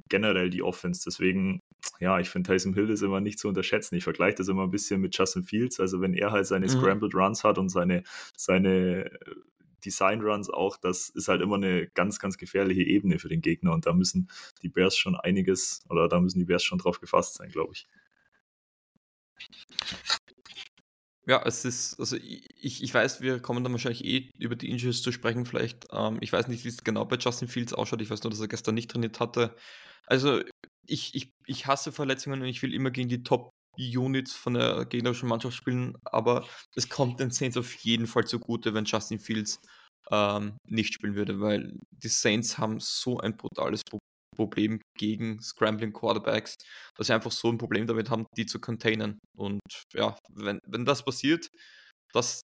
generell 0.08 0.50
die 0.50 0.62
Offense. 0.62 1.02
Deswegen, 1.04 1.62
ja, 2.00 2.18
ich 2.20 2.28
finde 2.28 2.52
Tyson 2.52 2.74
Hill 2.74 2.90
ist 2.90 3.02
immer 3.02 3.20
nicht 3.20 3.38
zu 3.38 3.48
unterschätzen. 3.48 3.94
Ich 3.96 4.04
vergleiche 4.04 4.36
das 4.36 4.48
immer 4.48 4.64
ein 4.64 4.70
bisschen 4.70 5.00
mit 5.00 5.16
Justin 5.16 5.44
Fields. 5.44 5.80
Also 5.80 6.00
wenn 6.00 6.14
er 6.14 6.32
halt 6.32 6.46
seine 6.46 6.66
mhm. 6.66 6.70
Scrambled 6.70 7.14
Runs 7.14 7.44
hat 7.44 7.58
und 7.58 7.68
seine, 7.68 8.02
seine 8.36 9.06
äh, 9.06 9.34
Design 9.84 10.20
Runs 10.20 10.50
auch, 10.50 10.76
das 10.76 11.08
ist 11.10 11.28
halt 11.28 11.42
immer 11.42 11.56
eine 11.56 11.86
ganz, 11.88 12.18
ganz 12.18 12.36
gefährliche 12.38 12.82
Ebene 12.82 13.18
für 13.18 13.28
den 13.28 13.40
Gegner. 13.40 13.72
Und 13.72 13.86
da 13.86 13.92
müssen 13.92 14.28
die 14.62 14.68
Bears 14.68 14.96
schon 14.96 15.16
einiges, 15.16 15.84
oder 15.88 16.08
da 16.08 16.20
müssen 16.20 16.38
die 16.38 16.44
Bears 16.44 16.64
schon 16.64 16.78
drauf 16.78 17.00
gefasst 17.00 17.36
sein, 17.36 17.50
glaube 17.50 17.72
ich. 17.74 17.86
Ja, 21.28 21.42
es 21.44 21.64
ist, 21.64 21.98
also 21.98 22.16
ich, 22.16 22.82
ich 22.82 22.94
weiß, 22.94 23.20
wir 23.20 23.40
kommen 23.40 23.64
dann 23.64 23.72
wahrscheinlich 23.72 24.04
eh 24.04 24.30
über 24.38 24.54
die 24.54 24.70
Injuries 24.70 25.02
zu 25.02 25.10
sprechen, 25.10 25.44
vielleicht. 25.44 25.86
Ähm, 25.92 26.18
ich 26.20 26.32
weiß 26.32 26.46
nicht, 26.46 26.64
wie 26.64 26.68
es 26.68 26.84
genau 26.84 27.04
bei 27.04 27.16
Justin 27.16 27.48
Fields 27.48 27.72
ausschaut. 27.72 28.00
Ich 28.00 28.10
weiß 28.10 28.22
nur, 28.22 28.30
dass 28.30 28.40
er 28.40 28.46
gestern 28.48 28.76
nicht 28.76 28.90
trainiert 28.90 29.18
hatte. 29.18 29.56
Also 30.06 30.40
ich, 30.86 31.14
ich, 31.16 31.32
ich 31.46 31.66
hasse 31.66 31.90
Verletzungen 31.90 32.42
und 32.42 32.46
ich 32.48 32.62
will 32.62 32.72
immer 32.72 32.92
gegen 32.92 33.08
die 33.08 33.24
Top-Units 33.24 34.34
von 34.34 34.54
der 34.54 34.84
gegnerischen 34.86 35.28
Mannschaft 35.28 35.56
spielen, 35.56 35.94
aber 36.04 36.46
es 36.76 36.88
kommt 36.88 37.18
den 37.18 37.30
Saints 37.32 37.56
auf 37.56 37.72
jeden 37.78 38.06
Fall 38.06 38.24
zugute, 38.24 38.72
wenn 38.72 38.84
Justin 38.84 39.18
Fields 39.18 39.60
ähm, 40.12 40.56
nicht 40.64 40.94
spielen 40.94 41.16
würde, 41.16 41.40
weil 41.40 41.76
die 41.90 42.08
Saints 42.08 42.56
haben 42.58 42.78
so 42.78 43.18
ein 43.18 43.36
brutales 43.36 43.82
Problem 44.36 44.80
gegen 44.96 45.40
Scrambling 45.42 45.92
Quarterbacks, 45.92 46.56
dass 46.94 47.08
sie 47.08 47.14
einfach 47.14 47.32
so 47.32 47.50
ein 47.50 47.58
Problem 47.58 47.86
damit 47.86 48.10
haben, 48.10 48.26
die 48.36 48.46
zu 48.46 48.60
containen. 48.60 49.18
Und 49.36 49.60
ja, 49.94 50.16
wenn, 50.32 50.60
wenn 50.66 50.84
das 50.84 51.04
passiert, 51.04 51.48
dass 52.12 52.42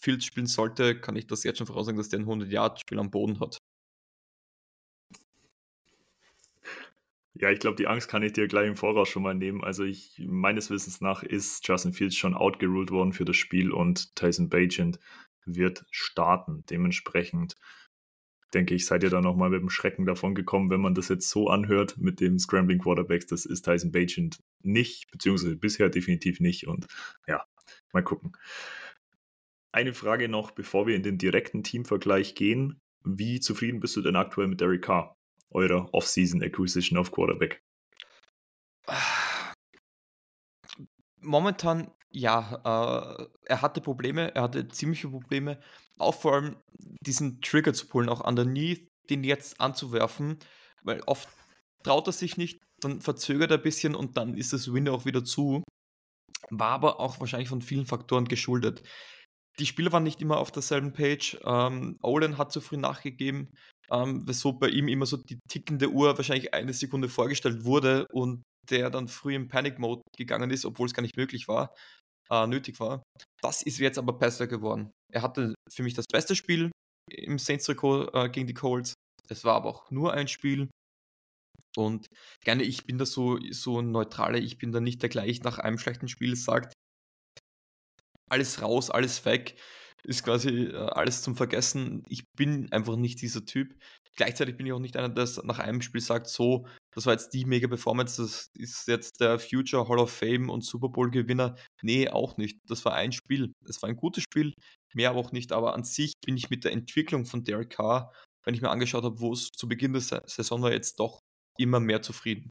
Fields 0.00 0.26
spielen 0.26 0.46
sollte, 0.46 1.00
kann 1.00 1.16
ich 1.16 1.26
das 1.26 1.44
jetzt 1.44 1.58
schon 1.58 1.66
voraussagen, 1.66 1.96
dass 1.96 2.10
der 2.10 2.20
ein 2.20 2.26
100-Yard-Spiel 2.26 2.98
am 2.98 3.10
Boden 3.10 3.40
hat. 3.40 3.58
Ja, 7.40 7.50
ich 7.50 7.60
glaube, 7.60 7.76
die 7.76 7.86
Angst 7.86 8.08
kann 8.08 8.24
ich 8.24 8.32
dir 8.32 8.48
gleich 8.48 8.66
im 8.66 8.74
Voraus 8.74 9.08
schon 9.08 9.22
mal 9.22 9.34
nehmen. 9.34 9.62
Also 9.62 9.84
ich, 9.84 10.20
meines 10.26 10.70
Wissens 10.70 11.00
nach 11.00 11.22
ist 11.22 11.66
Justin 11.66 11.92
Fields 11.92 12.16
schon 12.16 12.34
outgeruled 12.34 12.90
worden 12.90 13.12
für 13.12 13.24
das 13.24 13.36
Spiel 13.36 13.70
und 13.70 14.14
Tyson 14.16 14.48
Bagent 14.48 14.98
wird 15.44 15.84
starten. 15.90 16.64
Dementsprechend 16.68 17.54
denke 18.54 18.74
ich, 18.74 18.86
seid 18.86 19.02
ihr 19.02 19.10
da 19.10 19.20
nochmal 19.20 19.50
mit 19.50 19.60
dem 19.60 19.70
Schrecken 19.70 20.06
davon 20.06 20.34
gekommen, 20.34 20.70
wenn 20.70 20.80
man 20.80 20.94
das 20.94 21.08
jetzt 21.08 21.28
so 21.28 21.48
anhört 21.48 21.98
mit 21.98 22.20
dem 22.20 22.38
Scrambling 22.38 22.78
Quarterbacks. 22.78 23.26
Das 23.26 23.44
ist 23.44 23.62
Tyson 23.62 23.92
Bagent 23.92 24.38
nicht, 24.62 25.10
beziehungsweise 25.10 25.56
bisher 25.56 25.88
definitiv 25.88 26.40
nicht. 26.40 26.66
Und 26.66 26.86
ja, 27.26 27.44
mal 27.92 28.02
gucken. 28.02 28.32
Eine 29.72 29.92
Frage 29.92 30.28
noch, 30.28 30.50
bevor 30.50 30.86
wir 30.86 30.96
in 30.96 31.02
den 31.02 31.18
direkten 31.18 31.62
Teamvergleich 31.62 32.34
gehen. 32.34 32.80
Wie 33.04 33.40
zufrieden 33.40 33.80
bist 33.80 33.96
du 33.96 34.02
denn 34.02 34.16
aktuell 34.16 34.48
mit 34.48 34.60
Derek 34.60 34.82
Carr, 34.82 35.16
eurer 35.50 35.92
Off-Season 35.92 36.42
Acquisition 36.42 36.98
auf 36.98 37.12
Quarterback? 37.12 37.62
Momentan 41.20 41.90
ja, 42.10 43.18
äh, 43.18 43.26
er 43.44 43.62
hatte 43.62 43.80
Probleme, 43.80 44.34
er 44.34 44.42
hatte 44.42 44.68
ziemliche 44.68 45.08
Probleme, 45.08 45.60
auch 45.98 46.14
vor 46.14 46.34
allem 46.34 46.56
diesen 47.04 47.40
Trigger 47.40 47.74
zu 47.74 47.86
pullen, 47.86 48.08
auch 48.08 48.26
underneath, 48.26 48.86
den 49.10 49.24
jetzt 49.24 49.60
anzuwerfen, 49.60 50.38
weil 50.82 51.00
oft 51.06 51.28
traut 51.82 52.06
er 52.06 52.12
sich 52.12 52.36
nicht, 52.36 52.60
dann 52.80 53.00
verzögert 53.00 53.50
er 53.50 53.58
ein 53.58 53.62
bisschen 53.62 53.94
und 53.94 54.16
dann 54.16 54.36
ist 54.36 54.52
das 54.52 54.72
Window 54.72 54.94
auch 54.94 55.04
wieder 55.04 55.24
zu. 55.24 55.62
War 56.50 56.70
aber 56.70 57.00
auch 57.00 57.20
wahrscheinlich 57.20 57.48
von 57.48 57.62
vielen 57.62 57.86
Faktoren 57.86 58.26
geschuldet. 58.26 58.82
Die 59.58 59.66
Spieler 59.66 59.92
waren 59.92 60.04
nicht 60.04 60.20
immer 60.20 60.38
auf 60.38 60.52
derselben 60.52 60.92
Page. 60.92 61.38
Ähm, 61.44 61.98
Olin 62.02 62.38
hat 62.38 62.52
zu 62.52 62.60
früh 62.60 62.76
nachgegeben, 62.76 63.52
ähm, 63.90 64.26
weshalb 64.26 64.60
bei 64.60 64.68
ihm 64.68 64.86
immer 64.88 65.06
so 65.06 65.16
die 65.16 65.40
tickende 65.48 65.90
Uhr 65.90 66.16
wahrscheinlich 66.16 66.54
eine 66.54 66.72
Sekunde 66.72 67.08
vorgestellt 67.08 67.64
wurde 67.64 68.06
und 68.12 68.44
der 68.70 68.90
dann 68.90 69.08
früh 69.08 69.34
im 69.34 69.48
Panic-Mode 69.48 70.02
gegangen 70.16 70.50
ist, 70.50 70.64
obwohl 70.64 70.86
es 70.86 70.94
gar 70.94 71.02
nicht 71.02 71.16
möglich 71.16 71.48
war, 71.48 71.74
äh, 72.30 72.46
nötig 72.46 72.80
war. 72.80 73.02
Das 73.42 73.62
ist 73.62 73.78
jetzt 73.78 73.98
aber 73.98 74.12
besser 74.12 74.46
geworden. 74.46 74.90
Er 75.12 75.22
hatte 75.22 75.54
für 75.70 75.82
mich 75.82 75.94
das 75.94 76.06
beste 76.10 76.34
Spiel 76.34 76.70
im 77.10 77.38
Saints-Trikot 77.38 78.10
äh, 78.12 78.28
gegen 78.28 78.46
die 78.46 78.54
Colts. 78.54 78.94
Es 79.28 79.44
war 79.44 79.54
aber 79.54 79.68
auch 79.68 79.90
nur 79.90 80.12
ein 80.12 80.28
Spiel. 80.28 80.68
Und 81.76 82.06
gerne, 82.44 82.62
ich 82.62 82.86
bin 82.86 82.98
da 82.98 83.06
so, 83.06 83.38
so 83.50 83.82
neutrale, 83.82 84.38
ich 84.38 84.58
bin 84.58 84.72
da 84.72 84.80
nicht 84.80 85.02
der 85.02 85.08
gleich 85.08 85.42
nach 85.42 85.58
einem 85.58 85.78
schlechten 85.78 86.08
Spiel 86.08 86.34
sagt, 86.34 86.72
alles 88.30 88.62
raus, 88.62 88.90
alles 88.90 89.24
weg, 89.24 89.58
ist 90.04 90.24
quasi 90.24 90.66
äh, 90.66 90.76
alles 90.76 91.22
zum 91.22 91.36
Vergessen. 91.36 92.04
Ich 92.08 92.24
bin 92.36 92.70
einfach 92.72 92.96
nicht 92.96 93.20
dieser 93.22 93.44
Typ. 93.44 93.74
Gleichzeitig 94.18 94.56
bin 94.56 94.66
ich 94.66 94.72
auch 94.72 94.80
nicht 94.80 94.96
einer, 94.96 95.08
der 95.08 95.28
nach 95.44 95.60
einem 95.60 95.80
Spiel 95.80 96.00
sagt, 96.00 96.26
so, 96.26 96.66
das 96.92 97.06
war 97.06 97.12
jetzt 97.12 97.32
die 97.34 97.44
mega 97.44 97.68
Performance, 97.68 98.20
das 98.20 98.50
ist 98.54 98.88
jetzt 98.88 99.20
der 99.20 99.38
Future 99.38 99.88
Hall 99.88 100.00
of 100.00 100.10
Fame 100.10 100.50
und 100.50 100.64
Super 100.64 100.88
Bowl 100.88 101.08
Gewinner. 101.08 101.54
Nee, 101.82 102.08
auch 102.08 102.36
nicht. 102.36 102.58
Das 102.66 102.84
war 102.84 102.94
ein 102.94 103.12
Spiel. 103.12 103.52
Es 103.64 103.80
war 103.80 103.88
ein 103.88 103.94
gutes 103.94 104.24
Spiel, 104.24 104.54
mehr 104.92 105.10
aber 105.10 105.20
auch 105.20 105.30
nicht. 105.30 105.52
Aber 105.52 105.74
an 105.74 105.84
sich 105.84 106.14
bin 106.26 106.36
ich 106.36 106.50
mit 106.50 106.64
der 106.64 106.72
Entwicklung 106.72 107.26
von 107.26 107.44
Derek 107.44 107.70
Carr, 107.70 108.12
wenn 108.44 108.54
ich 108.54 108.60
mir 108.60 108.70
angeschaut 108.70 109.04
habe, 109.04 109.20
wo 109.20 109.32
es 109.32 109.50
zu 109.50 109.68
Beginn 109.68 109.92
der 109.92 110.02
Saison 110.02 110.62
war, 110.62 110.72
jetzt 110.72 110.98
doch 110.98 111.20
immer 111.56 111.78
mehr 111.78 112.02
zufrieden. 112.02 112.50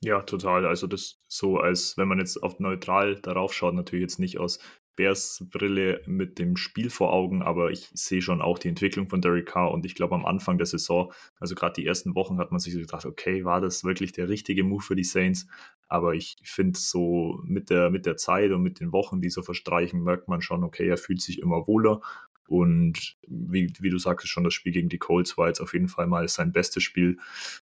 Ja, 0.00 0.22
total. 0.22 0.64
Also 0.66 0.86
das 0.86 1.18
so, 1.26 1.58
als 1.58 1.96
wenn 1.96 2.06
man 2.08 2.18
jetzt 2.18 2.36
auf 2.42 2.60
neutral 2.60 3.16
darauf 3.20 3.52
schaut, 3.52 3.74
natürlich 3.74 4.02
jetzt 4.02 4.20
nicht 4.20 4.38
aus 4.38 4.60
Bears 4.94 5.44
Brille 5.50 6.02
mit 6.06 6.38
dem 6.38 6.56
Spiel 6.56 6.90
vor 6.90 7.12
Augen, 7.12 7.42
aber 7.42 7.70
ich 7.70 7.88
sehe 7.94 8.22
schon 8.22 8.40
auch 8.40 8.58
die 8.58 8.68
Entwicklung 8.68 9.08
von 9.08 9.20
Derek 9.20 9.46
Carr 9.46 9.72
und 9.72 9.84
ich 9.86 9.94
glaube 9.96 10.14
am 10.14 10.24
Anfang 10.26 10.56
der 10.58 10.66
Saison, 10.66 11.12
also 11.40 11.54
gerade 11.54 11.74
die 11.80 11.86
ersten 11.86 12.14
Wochen 12.16 12.38
hat 12.38 12.50
man 12.50 12.58
sich 12.60 12.72
so 12.74 12.80
gedacht, 12.80 13.04
okay, 13.06 13.44
war 13.44 13.60
das 13.60 13.84
wirklich 13.84 14.12
der 14.12 14.28
richtige 14.28 14.64
Move 14.64 14.82
für 14.82 14.96
die 14.96 15.04
Saints? 15.04 15.46
Aber 15.88 16.14
ich 16.14 16.36
finde 16.44 16.78
so 16.78 17.40
mit 17.44 17.70
der, 17.70 17.90
mit 17.90 18.06
der 18.06 18.16
Zeit 18.16 18.50
und 18.52 18.62
mit 18.62 18.80
den 18.80 18.92
Wochen, 18.92 19.20
die 19.20 19.30
so 19.30 19.42
verstreichen, 19.42 20.02
merkt 20.02 20.28
man 20.28 20.42
schon, 20.42 20.64
okay, 20.64 20.88
er 20.88 20.96
fühlt 20.98 21.20
sich 21.22 21.40
immer 21.40 21.66
wohler 21.66 22.00
und 22.48 23.16
wie, 23.26 23.72
wie 23.80 23.90
du 23.90 23.98
sagst 23.98 24.28
schon, 24.28 24.44
das 24.44 24.54
Spiel 24.54 24.72
gegen 24.72 24.88
die 24.88 24.98
Colts 24.98 25.36
war 25.38 25.48
jetzt 25.48 25.60
auf 25.60 25.72
jeden 25.74 25.88
Fall 25.88 26.06
mal 26.06 26.26
sein 26.28 26.52
bestes 26.52 26.82
Spiel. 26.82 27.18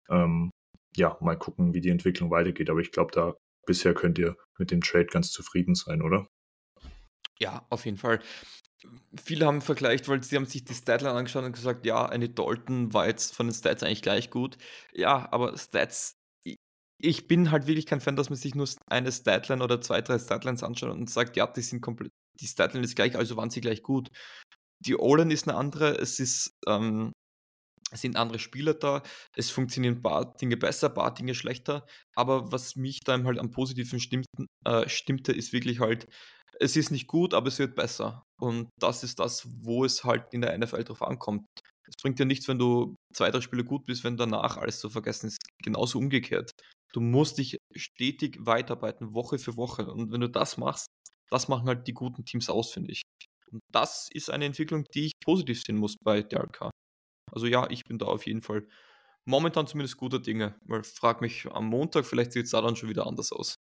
Ähm, 0.10 0.52
ja, 0.98 1.18
mal 1.22 1.38
gucken, 1.38 1.74
wie 1.74 1.82
die 1.82 1.89
Entwicklung 1.89 2.32
weitergeht. 2.32 2.70
Aber 2.70 2.80
ich 2.80 2.91
glaube, 2.91 3.12
da 3.12 3.36
bisher 3.66 3.93
könnt 3.93 4.18
ihr 4.18 4.36
mit 4.58 4.72
dem 4.72 4.82
Trade 4.82 5.06
ganz 5.06 5.32
zufrieden 5.32 5.76
sein, 5.76 6.02
oder? 6.02 6.28
Ja, 7.39 7.66
auf 7.70 7.86
jeden 7.86 7.98
Fall. 7.98 8.20
Viele 9.22 9.45
haben 9.45 9.62
vergleicht, 9.62 10.08
weil 10.08 10.24
sie 10.24 10.36
haben 10.36 10.45
sich 10.45 10.64
die 10.64 10.74
Statline 10.74 11.14
angeschaut 11.14 11.43
und 11.43 11.52
gesagt, 11.52 11.86
ja, 11.86 12.06
eine 12.06 12.30
Dalton 12.30 12.93
war 12.93 13.08
jetzt 13.08 13.36
von 13.36 13.48
den 13.48 13.54
Stats 13.54 13.84
eigentlich 13.84 14.02
gleich 14.02 14.30
gut. 14.30 14.58
Ja, 14.93 15.28
aber 15.32 15.58
Stats, 15.58 16.16
ich 17.00 17.28
bin 17.28 17.52
halt 17.52 17.68
wirklich 17.68 17.86
kein 17.86 18.02
Fan, 18.02 18.16
dass 18.16 18.30
man 18.30 18.38
sich 18.38 18.56
nur 18.56 18.68
eine 18.88 19.12
Statline 19.12 19.64
oder 19.64 19.82
zwei, 19.82 20.02
drei 20.02 20.18
Statlines 20.20 20.64
anschaut 20.64 20.91
und 20.91 21.10
sagt, 21.10 21.38
ja, 21.38 21.48
die 21.48 21.62
sind 21.62 21.82
komplett, 21.82 22.12
die 22.39 22.48
Statline 22.48 22.86
ist 22.86 22.95
gleich, 22.95 23.16
also 23.16 23.36
waren 23.38 23.50
sie 23.50 23.62
gleich 23.62 23.84
gut. 23.84 24.10
Die 24.80 24.95
O-Line 24.95 25.34
ist 25.34 25.48
eine 25.48 25.58
andere, 25.58 25.98
es 25.98 26.20
ist 26.20 26.56
ähm, 26.68 27.12
sind 27.94 28.18
andere 28.18 28.40
Spieler 28.40 28.74
da, 28.74 29.02
es 29.36 29.50
funktionieren 29.50 29.96
ein 29.96 30.02
paar 30.02 30.34
Dinge 30.36 30.58
besser, 30.58 30.90
ein 30.90 30.94
paar 30.94 31.14
Dinge 31.14 31.36
schlechter, 31.36 31.86
aber 32.16 32.52
was 32.52 32.76
mich 32.76 33.00
da 33.02 33.22
halt 33.24 33.40
am 33.40 33.52
positiven 33.52 34.00
stimmten, 34.00 34.48
äh, 34.66 34.90
stimmte, 34.90 35.32
ist 35.32 35.54
wirklich 35.54 35.80
halt, 35.80 36.08
es 36.60 36.76
ist 36.76 36.92
nicht 36.92 37.08
gut, 37.08 37.34
aber 37.34 37.48
es 37.48 37.60
wird 37.60 37.76
besser. 37.76 38.24
Und 38.40 38.70
das 38.80 39.04
ist 39.04 39.20
das, 39.20 39.48
wo 39.62 39.86
es 39.86 40.04
halt 40.04 40.34
in 40.34 40.42
der 40.42 40.58
NFL 40.58 40.84
drauf 40.84 41.02
ankommt. 41.02 41.46
Es 41.88 41.96
bringt 42.02 42.20
dir 42.20 42.26
nichts, 42.26 42.48
wenn 42.48 42.60
du 42.60 42.96
zwei, 43.14 43.32
drei 43.32 43.42
Spiele 43.42 43.64
gut 43.64 43.86
bist, 43.86 44.04
wenn 44.04 44.18
danach 44.18 44.58
alles 44.58 44.80
zu 44.80 44.90
vergessen 44.90 45.28
ist. 45.28 45.38
Genauso 45.64 46.00
umgekehrt. 46.00 46.52
Du 46.94 47.00
musst 47.00 47.38
dich 47.38 47.58
stetig 47.76 48.38
weiterarbeiten, 48.40 49.14
Woche 49.14 49.40
für 49.40 49.56
Woche. 49.56 49.86
Und 49.92 50.12
wenn 50.12 50.22
du 50.22 50.30
das 50.30 50.58
machst, 50.58 50.88
das 51.30 51.48
machen 51.48 51.68
halt 51.68 51.88
die 51.88 51.94
guten 51.94 52.26
Teams 52.26 52.50
aus, 52.50 52.72
finde 52.72 52.92
ich. 52.92 53.04
Und 53.52 53.62
das 53.72 54.10
ist 54.12 54.30
eine 54.30 54.46
Entwicklung, 54.46 54.84
die 54.94 55.06
ich 55.08 55.14
positiv 55.24 55.62
sehen 55.62 55.78
muss 55.78 55.96
bei 56.04 56.24
Carr. 56.24 56.72
Also 57.32 57.48
ja, 57.48 57.70
ich 57.70 57.84
bin 57.86 57.98
da 57.98 58.06
auf 58.06 58.26
jeden 58.26 58.42
Fall 58.42 58.68
momentan 59.26 59.68
zumindest 59.68 59.98
guter 59.98 60.20
Dinge. 60.20 60.56
Weil 60.66 60.84
frag 60.84 61.22
mich 61.22 61.48
am 61.52 61.68
Montag, 61.68 62.06
vielleicht 62.06 62.32
sieht 62.32 62.46
es 62.46 62.52
da 62.52 62.62
dann 62.62 62.76
schon 62.76 62.90
wieder 62.90 63.06
anders 63.08 63.32
aus. 63.32 63.60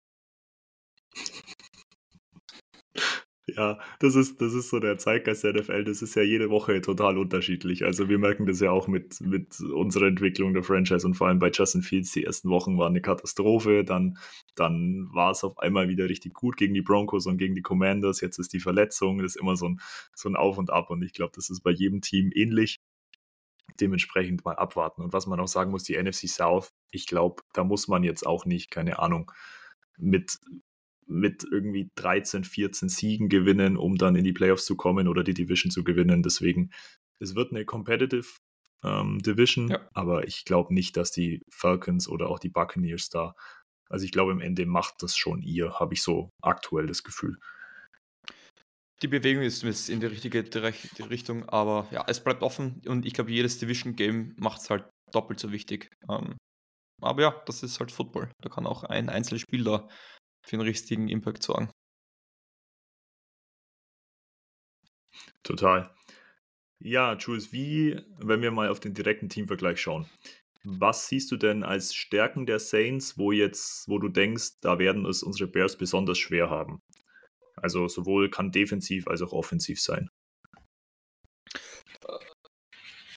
Ja, 3.48 3.78
das 4.00 4.16
ist, 4.16 4.40
das 4.40 4.54
ist 4.54 4.70
so 4.70 4.80
der 4.80 4.98
Zeitgeist 4.98 5.44
der 5.44 5.54
NFL. 5.54 5.84
Das 5.84 6.02
ist 6.02 6.16
ja 6.16 6.22
jede 6.22 6.50
Woche 6.50 6.80
total 6.80 7.16
unterschiedlich. 7.16 7.84
Also 7.84 8.08
wir 8.08 8.18
merken 8.18 8.44
das 8.44 8.58
ja 8.58 8.72
auch 8.72 8.88
mit, 8.88 9.20
mit 9.20 9.60
unserer 9.60 10.08
Entwicklung 10.08 10.52
der 10.52 10.64
Franchise 10.64 11.06
und 11.06 11.14
vor 11.14 11.28
allem 11.28 11.38
bei 11.38 11.50
Justin 11.50 11.82
Fields. 11.82 12.10
Die 12.12 12.24
ersten 12.24 12.50
Wochen 12.50 12.76
waren 12.76 12.90
eine 12.90 13.00
Katastrophe. 13.00 13.84
Dann, 13.84 14.18
dann 14.56 15.08
war 15.12 15.30
es 15.30 15.44
auf 15.44 15.58
einmal 15.60 15.88
wieder 15.88 16.08
richtig 16.08 16.34
gut 16.34 16.56
gegen 16.56 16.74
die 16.74 16.82
Broncos 16.82 17.26
und 17.26 17.38
gegen 17.38 17.54
die 17.54 17.62
Commanders. 17.62 18.20
Jetzt 18.20 18.38
ist 18.38 18.52
die 18.52 18.60
Verletzung. 18.60 19.18
Das 19.18 19.36
ist 19.36 19.40
immer 19.40 19.54
so 19.54 19.68
ein, 19.68 19.80
so 20.14 20.28
ein 20.28 20.34
Auf 20.36 20.58
und 20.58 20.70
Ab. 20.70 20.90
Und 20.90 21.02
ich 21.02 21.12
glaube, 21.12 21.32
das 21.36 21.48
ist 21.48 21.62
bei 21.62 21.70
jedem 21.70 22.00
Team 22.00 22.32
ähnlich 22.34 22.80
dementsprechend 23.80 24.44
mal 24.44 24.56
abwarten. 24.56 25.02
Und 25.02 25.12
was 25.12 25.26
man 25.26 25.40
auch 25.40 25.48
sagen 25.48 25.70
muss, 25.70 25.84
die 25.84 26.00
NFC 26.00 26.28
South, 26.28 26.72
ich 26.90 27.06
glaube, 27.06 27.42
da 27.52 27.64
muss 27.64 27.88
man 27.88 28.02
jetzt 28.02 28.26
auch 28.26 28.46
nicht, 28.46 28.70
keine 28.70 28.98
Ahnung, 28.98 29.30
mit, 29.98 30.38
mit 31.06 31.46
irgendwie 31.50 31.90
13, 31.94 32.44
14 32.44 32.88
Siegen 32.88 33.28
gewinnen, 33.28 33.76
um 33.76 33.96
dann 33.96 34.16
in 34.16 34.24
die 34.24 34.32
Playoffs 34.32 34.64
zu 34.64 34.76
kommen 34.76 35.08
oder 35.08 35.24
die 35.24 35.34
Division 35.34 35.70
zu 35.70 35.84
gewinnen. 35.84 36.22
Deswegen, 36.22 36.70
es 37.18 37.34
wird 37.34 37.52
eine 37.52 37.64
competitive 37.64 38.28
ähm, 38.82 39.20
Division, 39.22 39.68
ja. 39.68 39.80
aber 39.94 40.26
ich 40.26 40.44
glaube 40.44 40.74
nicht, 40.74 40.96
dass 40.96 41.10
die 41.10 41.42
Falcons 41.50 42.08
oder 42.08 42.28
auch 42.28 42.38
die 42.38 42.50
Buccaneers 42.50 43.08
da, 43.08 43.34
also 43.88 44.04
ich 44.04 44.12
glaube, 44.12 44.32
im 44.32 44.40
Ende 44.40 44.66
macht 44.66 45.02
das 45.02 45.16
schon 45.16 45.42
ihr, 45.42 45.74
habe 45.78 45.94
ich 45.94 46.02
so 46.02 46.32
aktuell 46.42 46.86
das 46.86 47.02
Gefühl. 47.02 47.38
Die 49.02 49.08
Bewegung 49.08 49.42
ist 49.42 49.88
in 49.90 50.00
die 50.00 50.06
richtige 50.06 50.42
Richtung, 51.10 51.48
aber 51.48 51.86
ja, 51.90 52.04
es 52.08 52.22
bleibt 52.22 52.42
offen 52.42 52.80
und 52.86 53.04
ich 53.04 53.12
glaube, 53.12 53.30
jedes 53.30 53.58
Division-Game 53.58 54.34
macht 54.38 54.62
es 54.62 54.70
halt 54.70 54.88
doppelt 55.12 55.38
so 55.38 55.52
wichtig. 55.52 55.90
Ähm, 56.08 56.36
aber 57.02 57.22
ja, 57.22 57.42
das 57.46 57.62
ist 57.62 57.78
halt 57.78 57.92
Football. 57.92 58.30
Da 58.40 58.48
kann 58.48 58.66
auch 58.66 58.84
ein 58.84 59.10
einzelnes 59.10 59.42
Spiel 59.42 59.64
da 59.64 59.86
für 60.46 60.56
einen 60.56 60.66
richtigen 60.66 61.08
Impact 61.08 61.42
sorgen. 61.42 61.70
Total. 65.42 65.94
Ja, 66.78 67.14
Jules, 67.16 67.52
wie, 67.52 68.00
wenn 68.18 68.42
wir 68.42 68.50
mal 68.50 68.68
auf 68.68 68.80
den 68.80 68.94
direkten 68.94 69.28
Teamvergleich 69.28 69.80
schauen, 69.80 70.06
was 70.64 71.08
siehst 71.08 71.30
du 71.30 71.36
denn 71.36 71.62
als 71.62 71.94
Stärken 71.94 72.46
der 72.46 72.58
Saints, 72.58 73.16
wo 73.18 73.30
jetzt, 73.32 73.88
wo 73.88 73.98
du 73.98 74.08
denkst, 74.08 74.60
da 74.60 74.78
werden 74.78 75.06
es 75.06 75.22
unsere 75.22 75.48
Bears 75.48 75.78
besonders 75.78 76.18
schwer 76.18 76.50
haben? 76.50 76.80
Also 77.56 77.88
sowohl 77.88 78.30
kann 78.30 78.52
defensiv 78.52 79.08
als 79.08 79.22
auch 79.22 79.32
offensiv 79.32 79.80
sein. 79.80 80.10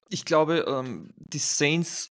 Ich 0.09 0.25
glaube, 0.25 0.65
ähm, 0.67 1.13
die 1.17 1.39
Saints 1.39 2.11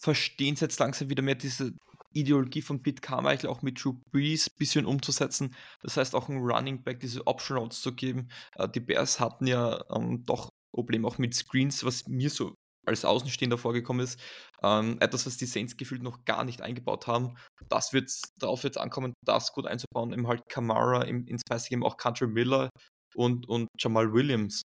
verstehen 0.00 0.54
es 0.54 0.60
jetzt 0.60 0.80
langsam 0.80 1.08
wieder 1.10 1.22
mehr, 1.22 1.36
diese 1.36 1.72
Ideologie 2.12 2.62
von 2.62 2.82
Pete 2.82 3.00
Carmichael 3.00 3.50
auch 3.50 3.62
mit 3.62 3.82
Drew 3.82 3.94
Brees 4.10 4.48
ein 4.48 4.58
bisschen 4.58 4.86
umzusetzen. 4.86 5.54
Das 5.82 5.96
heißt, 5.96 6.14
auch 6.14 6.28
ein 6.28 6.38
Running 6.38 6.82
Back 6.82 7.00
diese 7.00 7.26
Option 7.26 7.58
Routes 7.58 7.80
zu 7.80 7.94
geben. 7.94 8.28
Äh, 8.56 8.68
die 8.68 8.80
Bears 8.80 9.20
hatten 9.20 9.46
ja 9.46 9.84
ähm, 9.94 10.24
doch 10.24 10.48
Probleme 10.72 11.06
auch 11.06 11.18
mit 11.18 11.34
Screens, 11.34 11.84
was 11.84 12.06
mir 12.06 12.30
so 12.30 12.54
als 12.88 13.04
Außenstehender 13.04 13.58
vorgekommen 13.58 14.04
ist. 14.04 14.20
Ähm, 14.62 14.96
etwas, 15.00 15.26
was 15.26 15.36
die 15.36 15.46
Saints 15.46 15.76
gefühlt 15.76 16.02
noch 16.02 16.24
gar 16.24 16.44
nicht 16.44 16.62
eingebaut 16.62 17.06
haben. 17.06 17.36
Das 17.68 17.92
wird 17.92 18.10
darauf 18.38 18.64
jetzt 18.64 18.78
ankommen, 18.78 19.14
das 19.24 19.52
gut 19.52 19.66
einzubauen. 19.66 20.12
Eben 20.12 20.26
halt 20.26 20.42
Kamara 20.48 21.02
im, 21.02 21.26
ins 21.26 21.42
Passing 21.48 21.70
Game, 21.70 21.84
auch 21.84 21.96
Country 21.96 22.26
Miller 22.26 22.70
und, 23.14 23.48
und 23.48 23.68
Jamal 23.78 24.12
Williams. 24.12 24.62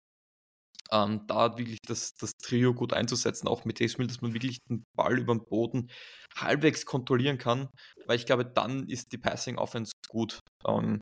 Ähm, 0.93 1.25
da 1.29 1.57
wirklich 1.57 1.79
das, 1.87 2.15
das 2.15 2.33
Trio 2.43 2.75
gut 2.75 2.93
einzusetzen, 2.93 3.47
auch 3.47 3.65
mit 3.65 3.79
Taysom 3.79 4.09
dass 4.09 4.23
man 4.23 4.35
wirklich 4.35 4.59
den 4.69 4.83
Ball 4.97 5.19
über 5.19 5.35
den 5.35 5.45
Boden 5.45 5.91
halbwegs 6.37 6.85
kontrollieren 6.85 7.39
kann, 7.39 7.69
weil 8.07 8.17
ich 8.17 8.27
glaube, 8.27 8.45
dann 8.45 8.89
ist 8.89 9.13
die 9.13 9.19
Passing 9.19 9.57
Offense 9.57 9.93
gut. 10.09 10.41
Ähm, 10.67 11.01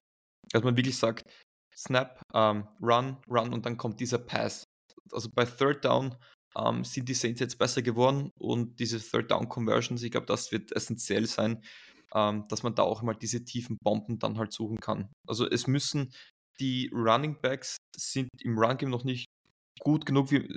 dass 0.52 0.62
man 0.62 0.76
wirklich 0.76 0.98
sagt, 0.98 1.22
Snap, 1.76 2.20
ähm, 2.34 2.66
Run, 2.82 3.18
Run 3.28 3.52
und 3.52 3.64
dann 3.64 3.76
kommt 3.76 4.00
dieser 4.00 4.18
Pass. 4.18 4.64
Also 5.12 5.28
bei 5.34 5.44
Third 5.44 5.84
Down 5.84 6.16
ähm, 6.58 6.84
sind 6.84 7.08
die 7.08 7.14
Saints 7.14 7.40
jetzt 7.40 7.58
besser 7.58 7.82
geworden 7.82 8.30
und 8.38 8.80
diese 8.80 9.00
Third 9.00 9.30
Down 9.30 9.48
Conversions, 9.48 10.02
ich 10.02 10.10
glaube, 10.10 10.26
das 10.26 10.52
wird 10.52 10.72
essentiell 10.72 11.26
sein. 11.26 11.62
ähm, 12.14 12.44
dass 12.48 12.62
man 12.62 12.74
da 12.74 12.82
auch 12.82 13.02
mal 13.02 13.14
diese 13.14 13.44
tiefen 13.44 13.76
Bomben 13.82 14.18
dann 14.18 14.38
halt 14.38 14.52
suchen 14.52 14.78
kann. 14.80 15.10
Also 15.26 15.48
es 15.48 15.66
müssen 15.66 16.12
die 16.60 16.90
Running 16.92 17.40
Backs 17.40 17.76
sind 17.96 18.30
im 18.42 18.58
Run 18.58 18.76
Game 18.78 18.90
noch 18.90 19.04
nicht 19.04 19.26
gut 19.80 20.06
genug, 20.06 20.30
wie, 20.32 20.48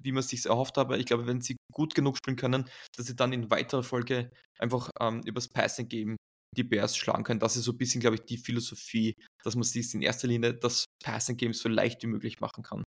wie 0.00 0.12
man 0.12 0.20
es 0.20 0.28
sich 0.28 0.46
erhofft 0.46 0.76
habe. 0.76 0.98
Ich 0.98 1.06
glaube, 1.06 1.26
wenn 1.26 1.40
sie 1.40 1.56
gut 1.72 1.94
genug 1.94 2.16
spielen 2.16 2.36
können, 2.36 2.64
dass 2.96 3.06
sie 3.06 3.16
dann 3.16 3.32
in 3.32 3.50
weiterer 3.50 3.82
Folge 3.82 4.30
einfach 4.58 4.90
ähm, 5.00 5.20
übers 5.24 5.48
Passing 5.48 5.88
Game 5.88 6.16
die 6.56 6.64
Bears 6.64 6.96
schlagen 6.96 7.24
können. 7.24 7.40
Das 7.40 7.56
ist 7.56 7.64
so 7.64 7.72
ein 7.72 7.78
bisschen, 7.78 8.00
glaube 8.00 8.16
ich, 8.16 8.22
die 8.24 8.38
Philosophie, 8.38 9.14
dass 9.42 9.56
man 9.56 9.64
sich 9.64 9.92
in 9.94 10.02
erster 10.02 10.28
Linie 10.28 10.54
das 10.54 10.84
Passing 11.02 11.36
Game 11.36 11.52
so 11.52 11.68
leicht 11.68 12.02
wie 12.02 12.08
möglich 12.08 12.40
machen 12.40 12.62
kann. 12.62 12.82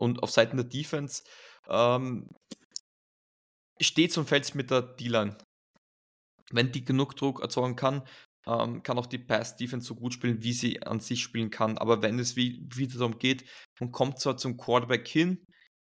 Und 0.00 0.22
auf 0.22 0.30
Seiten 0.30 0.56
der 0.56 0.64
Defense 0.64 1.22
ähm, 1.68 2.28
steht 3.80 4.16
und 4.16 4.28
fällt 4.28 4.54
mit 4.54 4.70
der 4.70 4.82
D-Line. 4.82 5.36
Wenn 6.50 6.72
die 6.72 6.84
genug 6.84 7.14
Druck 7.16 7.40
erzeugen 7.40 7.76
kann, 7.76 8.06
ähm, 8.46 8.82
kann 8.82 8.98
auch 8.98 9.06
die 9.06 9.18
Pass-Defense 9.18 9.86
so 9.86 9.94
gut 9.94 10.14
spielen, 10.14 10.42
wie 10.42 10.52
sie 10.52 10.82
an 10.82 11.00
sich 11.00 11.22
spielen 11.22 11.50
kann. 11.50 11.78
Aber 11.78 12.02
wenn 12.02 12.18
es 12.18 12.34
wie, 12.36 12.66
wieder 12.74 12.98
darum 12.98 13.18
geht, 13.18 13.44
man 13.78 13.92
kommt 13.92 14.18
zwar 14.18 14.36
zum 14.36 14.56
Quarterback 14.56 15.06
hin, 15.06 15.44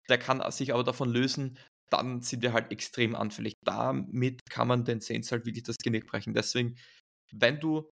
der 0.08 0.18
kann 0.18 0.42
sich 0.50 0.72
aber 0.72 0.82
davon 0.82 1.10
lösen, 1.10 1.58
dann 1.90 2.22
sind 2.22 2.42
wir 2.42 2.52
halt 2.52 2.72
extrem 2.72 3.14
anfällig. 3.14 3.54
Damit 3.64 4.40
kann 4.48 4.68
man 4.68 4.84
den 4.84 5.00
Saints 5.00 5.30
halt 5.30 5.44
wirklich 5.44 5.64
das 5.64 5.76
Genick 5.76 6.06
brechen. 6.06 6.34
Deswegen, 6.34 6.76
wenn 7.32 7.60
du 7.60 7.90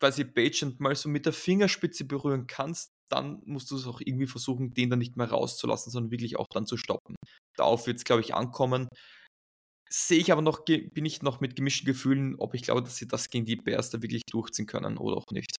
quasi 0.00 0.24
Bagent 0.24 0.80
mal 0.80 0.94
so 0.94 1.08
mit 1.08 1.26
der 1.26 1.32
Fingerspitze 1.32 2.04
berühren 2.04 2.46
kannst, 2.46 2.90
dann 3.08 3.42
musst 3.44 3.70
du 3.70 3.76
es 3.76 3.86
auch 3.86 4.00
irgendwie 4.00 4.26
versuchen, 4.26 4.74
den 4.74 4.90
dann 4.90 4.98
nicht 4.98 5.16
mehr 5.16 5.30
rauszulassen, 5.30 5.92
sondern 5.92 6.10
wirklich 6.10 6.38
auch 6.38 6.46
dann 6.52 6.66
zu 6.66 6.76
stoppen. 6.76 7.16
Darauf 7.56 7.86
wird 7.86 7.98
es, 7.98 8.04
glaube 8.04 8.22
ich, 8.22 8.34
ankommen. 8.34 8.88
Sehe 9.88 10.18
ich 10.18 10.32
aber 10.32 10.42
noch, 10.42 10.64
bin 10.64 11.04
ich 11.04 11.22
noch 11.22 11.40
mit 11.40 11.56
gemischten 11.56 11.86
Gefühlen, 11.86 12.36
ob 12.38 12.54
ich 12.54 12.62
glaube, 12.62 12.82
dass 12.82 12.96
sie 12.96 13.06
das 13.06 13.30
gegen 13.30 13.44
die 13.46 13.56
Bears 13.56 13.90
da 13.90 14.02
wirklich 14.02 14.22
durchziehen 14.28 14.66
können 14.66 14.98
oder 14.98 15.16
auch 15.16 15.30
nicht. 15.30 15.56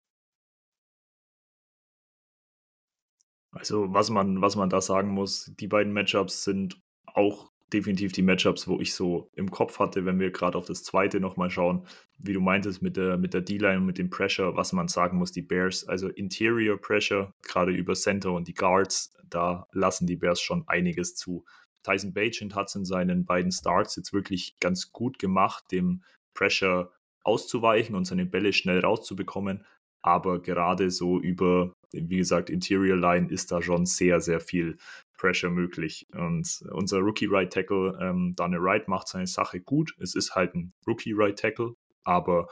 Also, 3.52 3.92
was 3.94 4.10
man, 4.10 4.42
was 4.42 4.56
man 4.56 4.70
da 4.70 4.82
sagen 4.82 5.10
muss, 5.10 5.52
die 5.60 5.68
beiden 5.68 5.94
Matchups 5.94 6.44
sind 6.44 6.80
auch 7.06 7.50
definitiv 7.74 8.14
die 8.14 8.22
Matchups, 8.22 8.68
wo 8.68 8.80
ich 8.80 8.94
so 8.94 9.30
im 9.34 9.52
Kopf 9.52 9.80
hatte, 9.80 10.06
wenn 10.06 10.20
wir 10.20 10.32
gerade 10.32 10.58
auf 10.58 10.66
das 10.66 10.84
zweite 10.84 11.20
nochmal 11.20 11.50
schauen, 11.50 11.86
wie 12.18 12.34
du 12.34 12.40
meintest 12.40 12.82
mit 12.82 12.96
der, 12.96 13.18
mit 13.18 13.34
der 13.34 13.42
D-Line 13.42 13.78
und 13.78 13.86
mit 13.86 13.98
dem 13.98 14.10
Pressure, 14.10 14.56
was 14.56 14.74
man 14.74 14.88
sagen 14.88 15.18
muss, 15.18 15.32
die 15.32 15.42
Bears, 15.42 15.88
also 15.88 16.08
Interior 16.08 16.78
Pressure, 16.78 17.34
gerade 17.44 17.72
über 17.72 17.94
Center 17.94 18.32
und 18.32 18.48
die 18.48 18.54
Guards, 18.54 19.14
da 19.30 19.68
lassen 19.74 20.08
die 20.08 20.16
Bears 20.16 20.40
schon 20.40 20.64
einiges 20.68 21.16
zu. 21.16 21.46
Tyson 21.84 22.14
Bagent 22.14 22.56
hat 22.56 22.68
es 22.68 22.76
in 22.76 22.86
seinen 22.86 23.26
beiden 23.26 23.52
Starts 23.52 23.96
jetzt 23.96 24.14
wirklich 24.14 24.58
ganz 24.60 24.92
gut 24.92 25.20
gemacht, 25.20 25.66
dem 25.72 26.04
Pressure 26.34 26.92
auszuweichen 27.24 27.96
und 27.96 28.06
seine 28.06 28.26
Bälle 28.26 28.54
schnell 28.54 28.80
rauszubekommen. 28.80 29.66
Aber 30.08 30.42
gerade 30.42 30.90
so 30.90 31.20
über, 31.20 31.76
wie 31.92 32.16
gesagt, 32.16 32.50
Interior 32.50 32.96
Line 32.96 33.30
ist 33.30 33.52
da 33.52 33.62
schon 33.62 33.86
sehr, 33.86 34.22
sehr 34.22 34.40
viel 34.40 34.78
Pressure 35.18 35.50
möglich. 35.50 36.08
Und 36.14 36.64
unser 36.72 37.00
Rookie 37.00 37.26
Right 37.26 37.52
Tackle, 37.52 38.00
ähm, 38.02 38.34
Daniel 38.38 38.62
Wright, 38.62 38.88
macht 38.88 39.10
seine 39.10 39.28
Sache 39.28 39.60
gut. 39.60 39.94
Es 40.00 40.16
ist 40.16 40.34
halt 40.34 40.56
ein 40.56 40.72
Rookie 40.88 41.12
Right 41.12 41.38
Tackle, 41.38 41.76
aber 42.06 42.48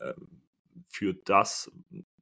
äh, 0.00 0.14
für 0.88 1.14
das, 1.14 1.70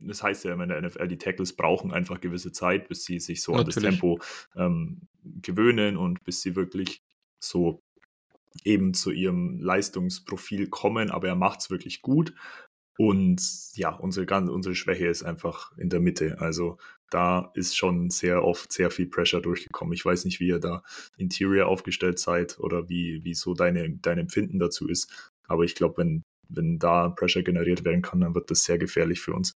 das 0.00 0.22
heißt 0.22 0.44
ja 0.44 0.52
immer 0.52 0.64
in 0.64 0.68
der 0.68 0.82
NFL, 0.82 1.08
die 1.08 1.16
Tackles 1.16 1.56
brauchen 1.56 1.90
einfach 1.90 2.20
gewisse 2.20 2.52
Zeit, 2.52 2.86
bis 2.86 3.06
sie 3.06 3.20
sich 3.20 3.40
so 3.40 3.52
Natürlich. 3.52 3.76
an 3.78 3.82
das 3.84 3.90
Tempo 3.90 4.20
ähm, 4.54 5.00
gewöhnen 5.40 5.96
und 5.96 6.22
bis 6.24 6.42
sie 6.42 6.56
wirklich 6.56 7.02
so 7.38 7.82
eben 8.64 8.92
zu 8.92 9.12
ihrem 9.12 9.58
Leistungsprofil 9.60 10.68
kommen, 10.68 11.10
aber 11.10 11.28
er 11.28 11.36
macht 11.36 11.60
es 11.60 11.70
wirklich 11.70 12.02
gut. 12.02 12.34
Und 12.96 13.42
ja, 13.74 13.90
unsere, 13.90 14.26
unsere 14.50 14.74
Schwäche 14.74 15.08
ist 15.08 15.24
einfach 15.24 15.76
in 15.76 15.88
der 15.88 16.00
Mitte. 16.00 16.40
Also 16.40 16.78
da 17.10 17.50
ist 17.54 17.76
schon 17.76 18.10
sehr 18.10 18.44
oft 18.44 18.72
sehr 18.72 18.90
viel 18.90 19.06
Pressure 19.06 19.40
durchgekommen. 19.40 19.94
Ich 19.94 20.04
weiß 20.04 20.24
nicht, 20.24 20.40
wie 20.40 20.48
ihr 20.48 20.60
da 20.60 20.82
Interior 21.16 21.66
aufgestellt 21.66 22.18
seid 22.18 22.58
oder 22.60 22.88
wie, 22.88 23.24
wie 23.24 23.34
so 23.34 23.54
deine, 23.54 23.90
dein 23.90 24.18
Empfinden 24.18 24.58
dazu 24.58 24.88
ist. 24.88 25.32
Aber 25.46 25.64
ich 25.64 25.74
glaube, 25.74 25.98
wenn, 25.98 26.22
wenn 26.48 26.78
da 26.78 27.08
Pressure 27.08 27.42
generiert 27.42 27.84
werden 27.84 28.02
kann, 28.02 28.20
dann 28.20 28.34
wird 28.34 28.50
das 28.50 28.64
sehr 28.64 28.78
gefährlich 28.78 29.20
für 29.20 29.34
uns. 29.34 29.56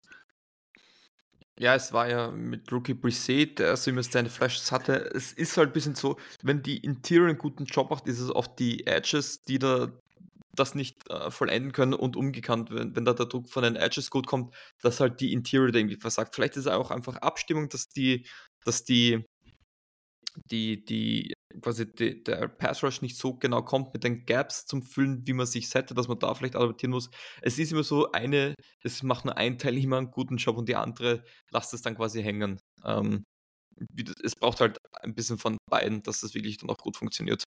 Ja, 1.60 1.74
es 1.74 1.92
war 1.92 2.08
ja 2.08 2.30
mit 2.30 2.72
Rookie 2.72 2.94
Brissett, 2.94 3.58
der 3.58 3.72
also 3.72 3.90
immer 3.90 4.04
seine 4.04 4.30
Flashes 4.30 4.72
hatte. 4.72 5.10
Es 5.16 5.34
ist 5.34 5.58
halt 5.58 5.70
ein 5.70 5.74
bisschen 5.74 5.96
so, 5.96 6.18
wenn 6.44 6.62
die 6.62 6.78
Interior 6.78 7.30
einen 7.30 7.40
guten 7.40 7.66
Job 7.66 7.90
macht, 7.90 8.08
ist 8.08 8.20
es 8.20 8.30
oft 8.30 8.60
die 8.60 8.86
Edges, 8.86 9.44
die 9.44 9.58
da 9.58 9.92
das 10.60 10.76
nicht 10.76 11.10
äh, 11.10 11.32
vollenden 11.32 11.72
können 11.72 11.94
und 11.94 12.16
umgekehrt, 12.16 12.72
wenn, 12.72 12.96
wenn 12.96 13.06
da 13.06 13.14
der 13.14 13.28
Druck 13.28 13.50
von 13.50 13.64
den 13.64 13.76
Edges 13.76 14.10
gut 14.10 14.28
kommt, 14.28 14.56
dass 14.82 15.00
halt 15.00 15.22
die 15.22 15.34
Interior 15.34 15.74
irgendwie 15.74 15.98
versagt. 15.98 16.36
Vielleicht 16.36 16.58
ist 16.58 16.66
es 16.66 16.72
auch 16.72 16.92
einfach 16.92 17.18
Abstimmung, 17.18 17.70
dass 17.70 17.90
die, 17.90 18.28
dass 18.66 18.84
die, 18.84 19.26
die, 20.52 20.84
die, 20.86 21.34
quasi 21.62 21.92
die, 21.92 22.24
der 22.24 22.48
Pass 22.48 22.84
Rush 22.84 23.02
nicht 23.02 23.18
so 23.18 23.36
genau 23.36 23.64
kommt 23.64 23.94
mit 23.94 24.04
den 24.04 24.26
Gaps 24.26 24.66
zum 24.66 24.84
Füllen, 24.84 25.26
wie 25.26 25.34
man 25.34 25.46
sich 25.46 25.74
hätte, 25.74 25.94
dass 25.94 26.08
man 26.08 26.20
da 26.20 26.34
vielleicht 26.34 26.56
adaptieren 26.56 26.92
muss. 26.92 27.10
Es 27.42 27.58
ist 27.60 27.72
immer 27.72 27.84
so, 27.84 28.12
eine, 28.12 28.54
es 28.84 29.04
macht 29.04 29.26
nur 29.26 29.38
ein 29.38 29.58
Teil 29.58 29.78
immer 29.78 29.98
einen 29.98 30.12
guten 30.12 30.38
Job 30.38 30.58
und 30.58 30.70
die 30.70 30.76
andere 30.76 31.24
lasst 31.52 31.74
es 31.74 31.82
dann 31.82 31.96
quasi 31.96 32.22
hängen. 32.24 32.60
Ähm, 32.84 33.24
es 34.24 34.36
braucht 34.36 34.62
halt 34.62 34.78
ein 35.02 35.14
bisschen 35.16 35.38
von 35.38 35.58
beiden, 35.70 36.02
dass 36.04 36.22
das 36.22 36.34
wirklich 36.34 36.58
dann 36.58 36.70
auch 36.70 36.78
gut 36.78 36.98
funktioniert. 36.98 37.44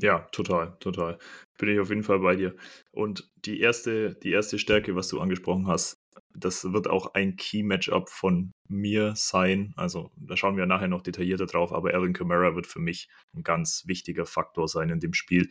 Ja, 0.00 0.20
total, 0.32 0.76
total. 0.80 1.18
Bin 1.58 1.70
ich 1.70 1.80
auf 1.80 1.88
jeden 1.88 2.04
Fall 2.04 2.20
bei 2.20 2.36
dir. 2.36 2.54
Und 2.92 3.30
die 3.36 3.60
erste, 3.60 4.14
die 4.14 4.30
erste 4.30 4.58
Stärke, 4.58 4.94
was 4.94 5.08
du 5.08 5.20
angesprochen 5.20 5.66
hast, 5.66 5.98
das 6.34 6.72
wird 6.72 6.88
auch 6.88 7.14
ein 7.14 7.36
Key-Matchup 7.36 8.08
von 8.08 8.52
mir 8.68 9.14
sein. 9.16 9.72
Also 9.76 10.12
da 10.16 10.36
schauen 10.36 10.56
wir 10.56 10.66
nachher 10.66 10.88
noch 10.88 11.02
detaillierter 11.02 11.46
drauf, 11.46 11.72
aber 11.72 11.94
Alvin 11.94 12.12
Kamara 12.12 12.54
wird 12.54 12.66
für 12.66 12.80
mich 12.80 13.08
ein 13.34 13.42
ganz 13.42 13.84
wichtiger 13.86 14.26
Faktor 14.26 14.68
sein 14.68 14.90
in 14.90 15.00
dem 15.00 15.14
Spiel. 15.14 15.50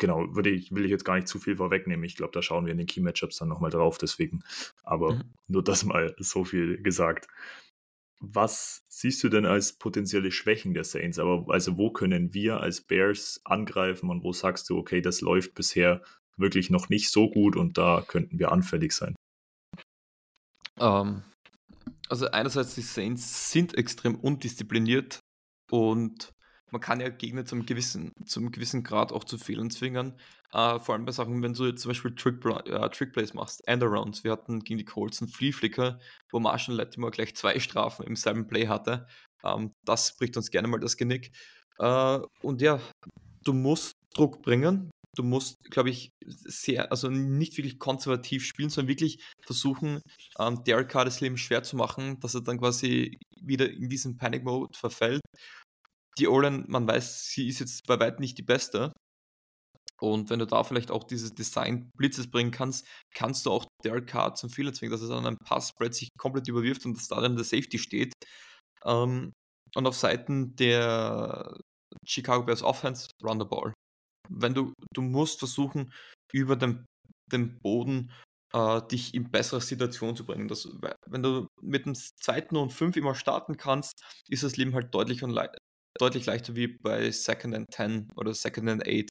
Genau, 0.00 0.34
würde 0.34 0.50
ich, 0.50 0.72
will 0.72 0.84
ich 0.84 0.90
jetzt 0.90 1.04
gar 1.04 1.16
nicht 1.16 1.28
zu 1.28 1.38
viel 1.38 1.56
vorwegnehmen. 1.56 2.04
Ich 2.04 2.16
glaube, 2.16 2.32
da 2.32 2.40
schauen 2.40 2.66
wir 2.66 2.72
in 2.72 2.78
den 2.78 2.86
Key-Matchups 2.86 3.38
dann 3.38 3.48
nochmal 3.48 3.70
drauf, 3.70 3.98
deswegen. 3.98 4.42
Aber 4.84 5.14
mhm. 5.14 5.34
nur 5.48 5.62
das 5.62 5.84
mal 5.84 6.14
so 6.18 6.44
viel 6.44 6.80
gesagt. 6.82 7.28
Was 8.20 8.84
siehst 8.88 9.22
du 9.22 9.28
denn 9.28 9.46
als 9.46 9.78
potenzielle 9.78 10.32
Schwächen 10.32 10.74
der 10.74 10.84
Saints? 10.84 11.18
Aber 11.18 11.52
also 11.52 11.76
wo 11.76 11.92
können 11.92 12.34
wir 12.34 12.60
als 12.60 12.80
Bears 12.80 13.40
angreifen 13.44 14.10
und 14.10 14.24
wo 14.24 14.32
sagst 14.32 14.68
du, 14.70 14.76
okay, 14.76 15.00
das 15.00 15.20
läuft 15.20 15.54
bisher 15.54 16.02
wirklich 16.36 16.70
noch 16.70 16.88
nicht 16.88 17.10
so 17.10 17.30
gut 17.30 17.56
und 17.56 17.78
da 17.78 18.04
könnten 18.06 18.38
wir 18.38 18.50
anfällig 18.50 18.92
sein? 18.92 19.14
Um, 20.78 20.86
ähm, 20.86 21.22
also 22.08 22.30
einerseits 22.30 22.74
die 22.74 22.82
Saints 22.82 23.52
sind 23.52 23.74
extrem 23.76 24.16
undiszipliniert 24.16 25.20
und 25.70 26.32
man 26.70 26.80
kann 26.80 27.00
ja 27.00 27.08
Gegner 27.08 27.44
zum 27.44 27.66
gewissen, 27.66 28.12
zum 28.24 28.50
gewissen 28.50 28.82
Grad 28.82 29.12
auch 29.12 29.24
zu 29.24 29.38
Fehlern 29.38 29.70
zwingen. 29.70 30.14
Uh, 30.54 30.78
vor 30.78 30.94
allem 30.94 31.04
bei 31.04 31.12
Sachen, 31.12 31.42
wenn 31.42 31.52
du 31.52 31.66
jetzt 31.66 31.82
zum 31.82 31.90
Beispiel 31.90 32.14
Trick, 32.14 32.42
uh, 32.44 32.88
Trick 32.88 33.12
Plays 33.12 33.34
machst, 33.34 33.66
Endarounds. 33.68 34.24
Wir 34.24 34.32
hatten 34.32 34.60
gegen 34.60 34.78
die 34.78 34.84
Colts 34.84 35.20
einen 35.20 35.28
Flea 35.28 35.52
Flicker, 35.52 35.98
wo 36.30 36.40
Marshall 36.40 36.76
Latimore 36.76 37.10
gleich 37.10 37.34
zwei 37.36 37.58
Strafen 37.60 38.06
im 38.06 38.16
selben 38.16 38.46
Play 38.46 38.66
hatte. 38.66 39.06
Ähm, 39.44 39.72
das 39.84 40.16
bricht 40.16 40.36
uns 40.36 40.50
gerne 40.50 40.68
mal 40.68 40.80
das 40.80 40.96
Genick. 40.96 41.32
Uh, 41.78 42.22
und 42.42 42.62
ja, 42.62 42.80
du 43.44 43.52
musst 43.52 43.92
Druck 44.14 44.42
bringen. 44.42 44.90
Du 45.16 45.22
musst, 45.22 45.56
glaube 45.70 45.90
ich, 45.90 46.12
sehr, 46.24 46.90
also 46.92 47.08
nicht 47.08 47.56
wirklich 47.56 47.78
konservativ 47.78 48.44
spielen, 48.44 48.70
sondern 48.70 48.88
wirklich 48.88 49.22
versuchen, 49.44 50.00
ähm, 50.38 50.62
Derek 50.64 50.88
Carr 50.88 51.04
das 51.04 51.20
Leben 51.20 51.36
schwer 51.36 51.62
zu 51.62 51.76
machen, 51.76 52.20
dass 52.20 52.34
er 52.34 52.42
dann 52.42 52.58
quasi 52.58 53.18
wieder 53.40 53.68
in 53.70 53.88
diesen 53.88 54.16
Panic 54.16 54.44
Mode 54.44 54.76
verfällt 54.78 55.20
die 56.18 56.28
Olan, 56.28 56.64
man 56.68 56.86
weiß, 56.86 57.28
sie 57.28 57.48
ist 57.48 57.60
jetzt 57.60 57.86
bei 57.86 57.98
weitem 57.98 58.20
nicht 58.20 58.38
die 58.38 58.42
beste. 58.42 58.92
Und 60.00 60.30
wenn 60.30 60.38
du 60.38 60.46
da 60.46 60.62
vielleicht 60.62 60.90
auch 60.90 61.04
dieses 61.04 61.34
Design 61.34 61.90
Blitzes 61.96 62.30
bringen 62.30 62.52
kannst, 62.52 62.86
kannst 63.14 63.46
du 63.46 63.50
auch 63.50 63.66
Derek 63.84 64.06
Carr 64.06 64.34
zum 64.34 64.48
Fehler 64.48 64.72
zwingen, 64.72 64.92
dass 64.92 65.02
er 65.02 65.08
dann 65.08 65.26
ein 65.26 65.38
Passspread 65.38 65.94
sich 65.94 66.10
komplett 66.18 66.46
überwirft 66.46 66.86
und 66.86 66.96
dass 66.96 67.08
da 67.08 67.20
dann 67.20 67.34
der 67.34 67.44
Safety 67.44 67.78
steht. 67.78 68.12
Ähm, 68.84 69.32
und 69.74 69.86
auf 69.86 69.96
Seiten 69.96 70.54
der 70.56 71.58
Chicago 72.06 72.44
Bears 72.44 72.62
Offense, 72.62 73.08
run 73.22 73.40
the 73.40 73.46
ball. 73.46 73.74
Wenn 74.30 74.54
du, 74.54 74.72
du 74.94 75.02
musst 75.02 75.40
versuchen, 75.40 75.92
über 76.32 76.54
den, 76.54 76.86
den 77.32 77.58
Boden 77.58 78.12
äh, 78.52 78.80
dich 78.88 79.14
in 79.14 79.30
bessere 79.30 79.60
Situationen 79.60 80.16
zu 80.16 80.24
bringen. 80.24 80.48
Das, 80.48 80.68
wenn 81.06 81.22
du 81.22 81.48
mit 81.60 81.86
dem 81.86 81.94
zweiten 81.94 82.56
und 82.56 82.72
fünf 82.72 82.96
immer 82.96 83.14
starten 83.14 83.56
kannst, 83.56 84.02
ist 84.28 84.42
das 84.42 84.56
Leben 84.56 84.74
halt 84.74 84.94
deutlich 84.94 85.22
und 85.22 85.30
deutlich 86.00 86.26
leichter 86.26 86.54
wie 86.56 86.68
bei 86.68 87.10
Second 87.10 87.54
and 87.54 87.66
10 87.72 88.10
oder 88.16 88.34
Second 88.34 88.68
and 88.68 88.86
8. 88.86 89.08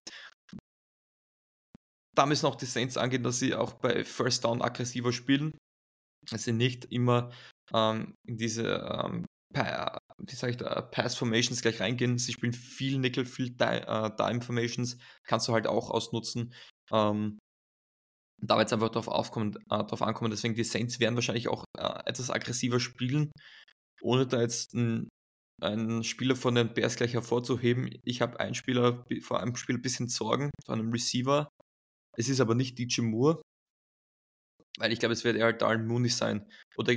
Da 2.16 2.26
müssen 2.26 2.48
auch 2.48 2.56
die 2.56 2.66
Saints 2.66 2.98
angehen, 2.98 3.24
dass 3.24 3.40
sie 3.40 3.54
auch 3.54 3.74
bei 3.74 4.04
First 4.04 4.44
Down 4.44 4.62
aggressiver 4.62 5.12
spielen. 5.12 5.58
Dass 6.30 6.44
sie 6.44 6.54
nicht 6.54 6.86
immer 6.86 7.32
ähm, 7.74 8.14
in 8.28 8.38
diese 8.38 8.64
ähm, 8.66 9.26
wie 9.54 10.58
Pass 10.92 11.16
Formations 11.16 11.62
gleich 11.62 11.80
reingehen. 11.80 12.18
Sie 12.18 12.34
spielen 12.34 12.54
viel 12.54 13.00
Nickel, 13.00 13.26
viel 13.26 13.56
äh, 13.60 14.12
Dime 14.18 14.42
Formations, 14.42 14.98
kannst 15.24 15.48
du 15.48 15.54
halt 15.54 15.68
auch 15.68 15.90
ausnutzen. 15.90 16.54
Ähm, 16.92 17.40
da 18.42 18.58
wird 18.58 18.68
es 18.68 18.74
einfach 18.74 18.90
darauf, 18.90 19.08
äh, 19.36 19.84
drauf 19.84 20.02
ankommen. 20.02 20.32
Deswegen 20.32 20.56
die 20.56 20.64
Saints 20.64 21.00
werden 21.00 21.16
wahrscheinlich 21.16 21.48
auch 21.48 21.64
äh, 21.78 22.00
etwas 22.06 22.30
aggressiver 22.30 22.80
spielen, 22.80 23.32
ohne 24.02 24.28
da 24.28 24.42
jetzt 24.42 24.74
ein, 24.74 25.10
einen 25.62 26.04
Spieler 26.04 26.36
von 26.36 26.56
den 26.56 26.74
Bears 26.74 26.96
gleich 26.96 27.14
hervorzuheben. 27.14 27.90
Ich 28.04 28.22
habe 28.22 28.40
einen 28.40 28.56
Spieler 28.56 29.06
vor 29.22 29.42
einem 29.42 29.56
Spiel 29.56 29.76
ein 29.76 29.82
bisschen 29.82 30.08
Sorgen, 30.08 30.52
vor 30.66 30.76
einem 30.76 30.92
Receiver. 30.92 31.50
Es 32.18 32.30
ist 32.30 32.42
aber 32.42 32.56
nicht 32.56 32.78
DJ 32.78 33.02
Moore, 33.02 33.42
weil 34.78 34.92
ich 34.92 35.00
glaube, 35.00 35.14
es 35.14 35.24
wird 35.24 35.38
eher 35.38 35.54
Darren 35.54 35.88
Mooney 35.88 36.10
sein. 36.10 36.48
Oder 36.78 36.94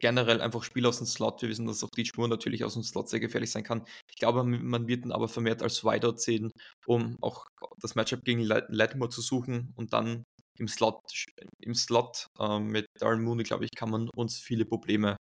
generell 0.00 0.40
einfach 0.40 0.62
Spieler 0.64 0.88
aus 0.88 0.98
dem 0.98 1.06
Slot. 1.06 1.42
Wir 1.42 1.48
wissen, 1.48 1.66
dass 1.66 1.84
auch 1.84 1.90
DJ 1.90 2.10
Moore 2.16 2.30
natürlich 2.30 2.64
aus 2.64 2.74
dem 2.74 2.82
Slot 2.82 3.08
sehr 3.08 3.20
gefährlich 3.20 3.50
sein 3.50 3.64
kann. 3.64 3.84
Ich 4.10 4.16
glaube, 4.16 4.44
man 4.44 4.86
wird 4.88 5.04
ihn 5.04 5.12
aber 5.12 5.28
vermehrt 5.28 5.62
als 5.62 5.84
Wideout 5.84 6.18
sehen, 6.18 6.50
um 6.86 7.16
auch 7.20 7.46
das 7.80 7.94
Matchup 7.94 8.24
gegen 8.24 8.42
Lattimore 8.42 9.10
zu 9.10 9.20
suchen 9.20 9.72
und 9.76 9.92
dann 9.92 10.24
im 10.58 10.68
Slot, 10.68 11.00
im 11.60 11.74
Slot 11.74 12.26
äh, 12.38 12.60
mit 12.60 12.86
Darren 13.00 13.24
Mooney, 13.24 13.42
glaube 13.42 13.64
ich, 13.64 13.70
kann 13.76 13.90
man 13.90 14.08
uns 14.14 14.38
viele 14.38 14.64
Probleme 14.64 15.16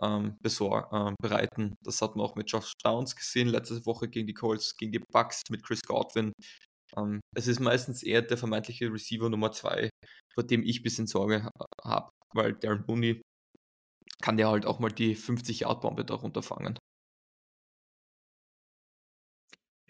ähm, 0.00 0.36
besor 0.42 0.88
äh, 0.92 1.14
bereiten. 1.20 1.74
Das 1.84 2.00
hat 2.02 2.16
man 2.16 2.24
auch 2.24 2.34
mit 2.34 2.50
Josh 2.50 2.72
Downs 2.82 3.16
gesehen, 3.16 3.48
letzte 3.48 3.84
Woche 3.86 4.08
gegen 4.08 4.26
die 4.26 4.34
Colts, 4.34 4.76
gegen 4.76 4.92
die 4.92 5.02
Bucks 5.12 5.42
mit 5.50 5.64
Chris 5.64 5.82
Godwin. 5.82 6.32
Ähm, 6.96 7.20
es 7.36 7.46
ist 7.46 7.60
meistens 7.60 8.02
eher 8.02 8.22
der 8.22 8.38
vermeintliche 8.38 8.92
Receiver 8.92 9.28
Nummer 9.28 9.52
2, 9.52 9.90
vor 10.34 10.44
dem 10.44 10.62
ich 10.62 10.80
ein 10.80 10.82
bisschen 10.82 11.06
Sorge 11.06 11.48
habe, 11.84 12.10
weil 12.34 12.54
Darren 12.54 12.84
Mooney 12.86 13.22
kann 14.20 14.36
der 14.36 14.48
halt 14.48 14.66
auch 14.66 14.78
mal 14.78 14.90
die 14.90 15.16
50-Yard-Bombe 15.16 16.04
darunter 16.04 16.42
fangen. 16.42 16.78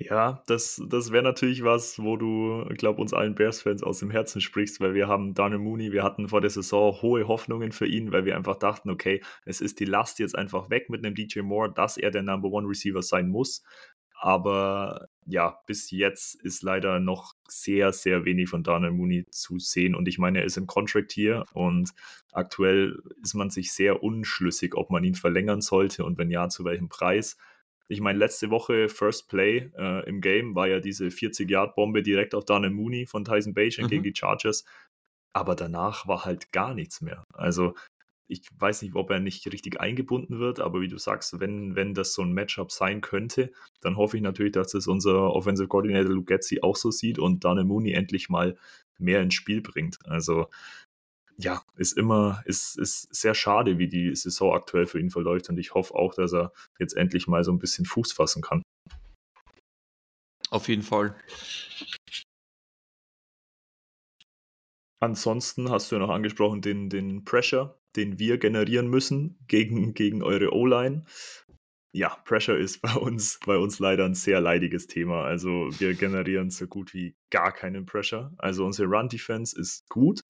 Ja, 0.09 0.43
das, 0.47 0.83
das 0.89 1.13
wäre 1.13 1.23
natürlich 1.23 1.63
was, 1.63 1.99
wo 1.99 2.17
du, 2.17 2.65
glaube 2.77 3.01
uns 3.01 3.13
allen 3.13 3.35
Bears-Fans 3.35 3.83
aus 3.83 3.99
dem 3.99 4.11
Herzen 4.11 4.41
sprichst, 4.41 4.81
weil 4.81 4.95
wir 4.95 5.09
haben 5.09 5.35
Darnell 5.35 5.59
Mooney, 5.59 5.93
wir 5.93 6.03
hatten 6.03 6.29
vor 6.29 6.41
der 6.41 6.51
Saison 6.51 7.01
hohe 7.03 7.29
Hoffnungen 7.29 7.73
für 7.73 7.87
ihn, 7.87 8.13
weil 8.13 8.25
wir 8.25 8.37
einfach 8.37 8.57
dachten, 8.57 8.91
okay, 8.91 9.23
es 9.45 9.61
ist 9.61 9.81
die 9.81 9.85
Last 9.85 10.19
jetzt 10.19 10.37
einfach 10.37 10.71
weg 10.71 10.91
mit 10.91 11.05
einem 11.05 11.15
DJ 11.15 11.41
Moore, 11.41 11.73
dass 11.73 11.97
er 11.97 12.11
der 12.11 12.23
Number 12.23 12.49
One 12.49 12.69
Receiver 12.69 13.03
sein 13.03 13.29
muss. 13.29 13.63
Aber 14.23 15.09
ja, 15.27 15.59
bis 15.67 15.91
jetzt 15.91 16.37
ist 16.43 16.63
leider 16.63 17.01
noch 17.01 17.35
sehr, 17.49 17.93
sehr 17.93 18.25
wenig 18.25 18.49
von 18.49 18.63
Darnell 18.63 18.93
Mooney 18.93 19.27
zu 19.31 19.59
sehen. 19.59 19.97
Und 19.97 20.07
ich 20.07 20.19
meine, 20.19 20.39
er 20.39 20.45
ist 20.45 20.57
im 20.57 20.69
Contract 20.69 21.11
hier 21.11 21.45
und 21.53 21.91
aktuell 22.31 23.03
ist 23.21 23.35
man 23.35 23.51
sich 23.51 23.73
sehr 23.73 24.03
unschlüssig, 24.03 24.77
ob 24.77 24.91
man 24.91 25.03
ihn 25.03 25.17
verlängern 25.17 25.61
sollte 25.61 26.05
und 26.05 26.19
wenn 26.19 26.31
ja, 26.31 26.49
zu 26.49 26.65
welchem 26.65 26.89
Preis. 26.89 27.37
Ich 27.93 28.01
meine, 28.01 28.19
letzte 28.19 28.49
Woche 28.49 28.89
First 28.89 29.29
Play 29.29 29.71
äh, 29.77 30.09
im 30.09 30.23
Game 30.23 30.55
war 30.55 30.67
ja 30.67 30.81
diese 30.81 31.09
40-Yard-Bombe 31.09 32.03
direkt 32.03 32.35
auf 32.35 32.47
Darnell 32.47 32.71
Mooney 32.71 33.05
von 33.05 33.27
Tyson 33.27 33.53
Bagent 33.53 33.89
mhm. 33.89 33.91
gegen 33.91 34.03
die 34.03 34.15
Chargers. 34.17 34.65
Aber 35.35 35.55
danach 35.55 36.09
war 36.09 36.25
halt 36.25 36.53
gar 36.53 36.73
nichts 36.73 37.03
mehr. 37.03 37.23
Also 37.35 37.75
ich 38.29 38.49
weiß 38.59 38.81
nicht, 38.81 38.95
ob 38.95 39.11
er 39.11 39.21
nicht 39.21 39.47
richtig 39.53 39.79
eingebunden 39.79 40.39
wird, 40.39 40.59
aber 40.59 40.81
wie 40.81 40.89
du 40.89 40.97
sagst, 40.97 41.39
wenn, 41.39 41.77
wenn 41.77 41.93
das 41.93 42.15
so 42.15 42.23
ein 42.23 42.33
Matchup 42.33 42.73
sein 42.73 43.03
könnte, 43.03 43.53
dann 43.83 43.99
hoffe 43.99 44.17
ich 44.17 44.23
natürlich, 44.23 44.53
dass 44.53 44.73
es 44.73 44.87
unser 44.87 45.35
Offensive 45.35 45.69
Coordinator 45.69 46.13
Lugetzi 46.13 46.61
auch 46.63 46.77
so 46.77 46.91
sieht 46.91 47.19
und 47.19 47.45
Darnell 47.45 47.65
Mooney 47.65 47.93
endlich 47.93 48.31
mal 48.31 48.57
mehr 48.99 49.21
ins 49.21 49.35
Spiel 49.35 49.61
bringt. 49.61 49.99
Also 50.07 50.47
ja, 51.43 51.63
ist 51.77 51.97
immer, 51.97 52.43
ist, 52.45 52.79
ist 52.79 53.15
sehr 53.15 53.35
schade, 53.35 53.79
wie 53.79 53.89
die 53.89 54.15
Saison 54.15 54.55
aktuell 54.55 54.87
für 54.87 55.01
ihn 55.01 55.11
verläuft 55.11 55.49
und 55.49 55.59
ich 55.59 55.75
hoffe 55.75 55.95
auch, 55.95 56.15
dass 56.15 56.33
er 56.33 56.53
jetzt 56.79 56.97
endlich 56.97 57.27
mal 57.27 57.45
so 57.45 57.53
ein 57.53 57.59
bisschen 57.59 57.85
Fuß 57.85 58.13
fassen 58.13 58.43
kann. 58.43 58.63
Auf 60.51 60.69
jeden 60.69 60.83
Fall. 60.83 61.17
Ansonsten 65.01 65.71
hast 65.71 65.91
du 65.91 65.97
ja 65.97 65.99
noch 65.99 66.11
angesprochen 66.11 66.61
den, 66.61 66.89
den 66.89 67.25
Pressure, 67.25 67.81
den 67.97 68.19
wir 68.19 68.39
generieren 68.39 68.89
müssen 68.89 69.37
gegen, 69.49 69.95
gegen 69.95 70.23
eure 70.23 70.53
O-Line. 70.53 71.05
Ja, 71.95 72.11
Pressure 72.25 72.57
ist 72.57 72.81
bei 72.83 72.95
uns, 72.95 73.41
bei 73.45 73.57
uns 73.57 73.79
leider 73.81 74.05
ein 74.05 74.15
sehr 74.15 74.41
leidiges 74.41 74.87
Thema. 74.87 75.25
Also 75.25 75.69
wir 75.79 75.95
generieren 75.95 76.51
so 76.51 76.67
gut 76.67 76.95
wie 76.95 77.17
gar 77.31 77.51
keinen 77.53 77.85
Pressure. 77.85 78.33
Also 78.39 78.65
unsere 78.65 78.89
Run-Defense 78.89 79.59
ist 79.59 79.89
gut, 79.89 80.21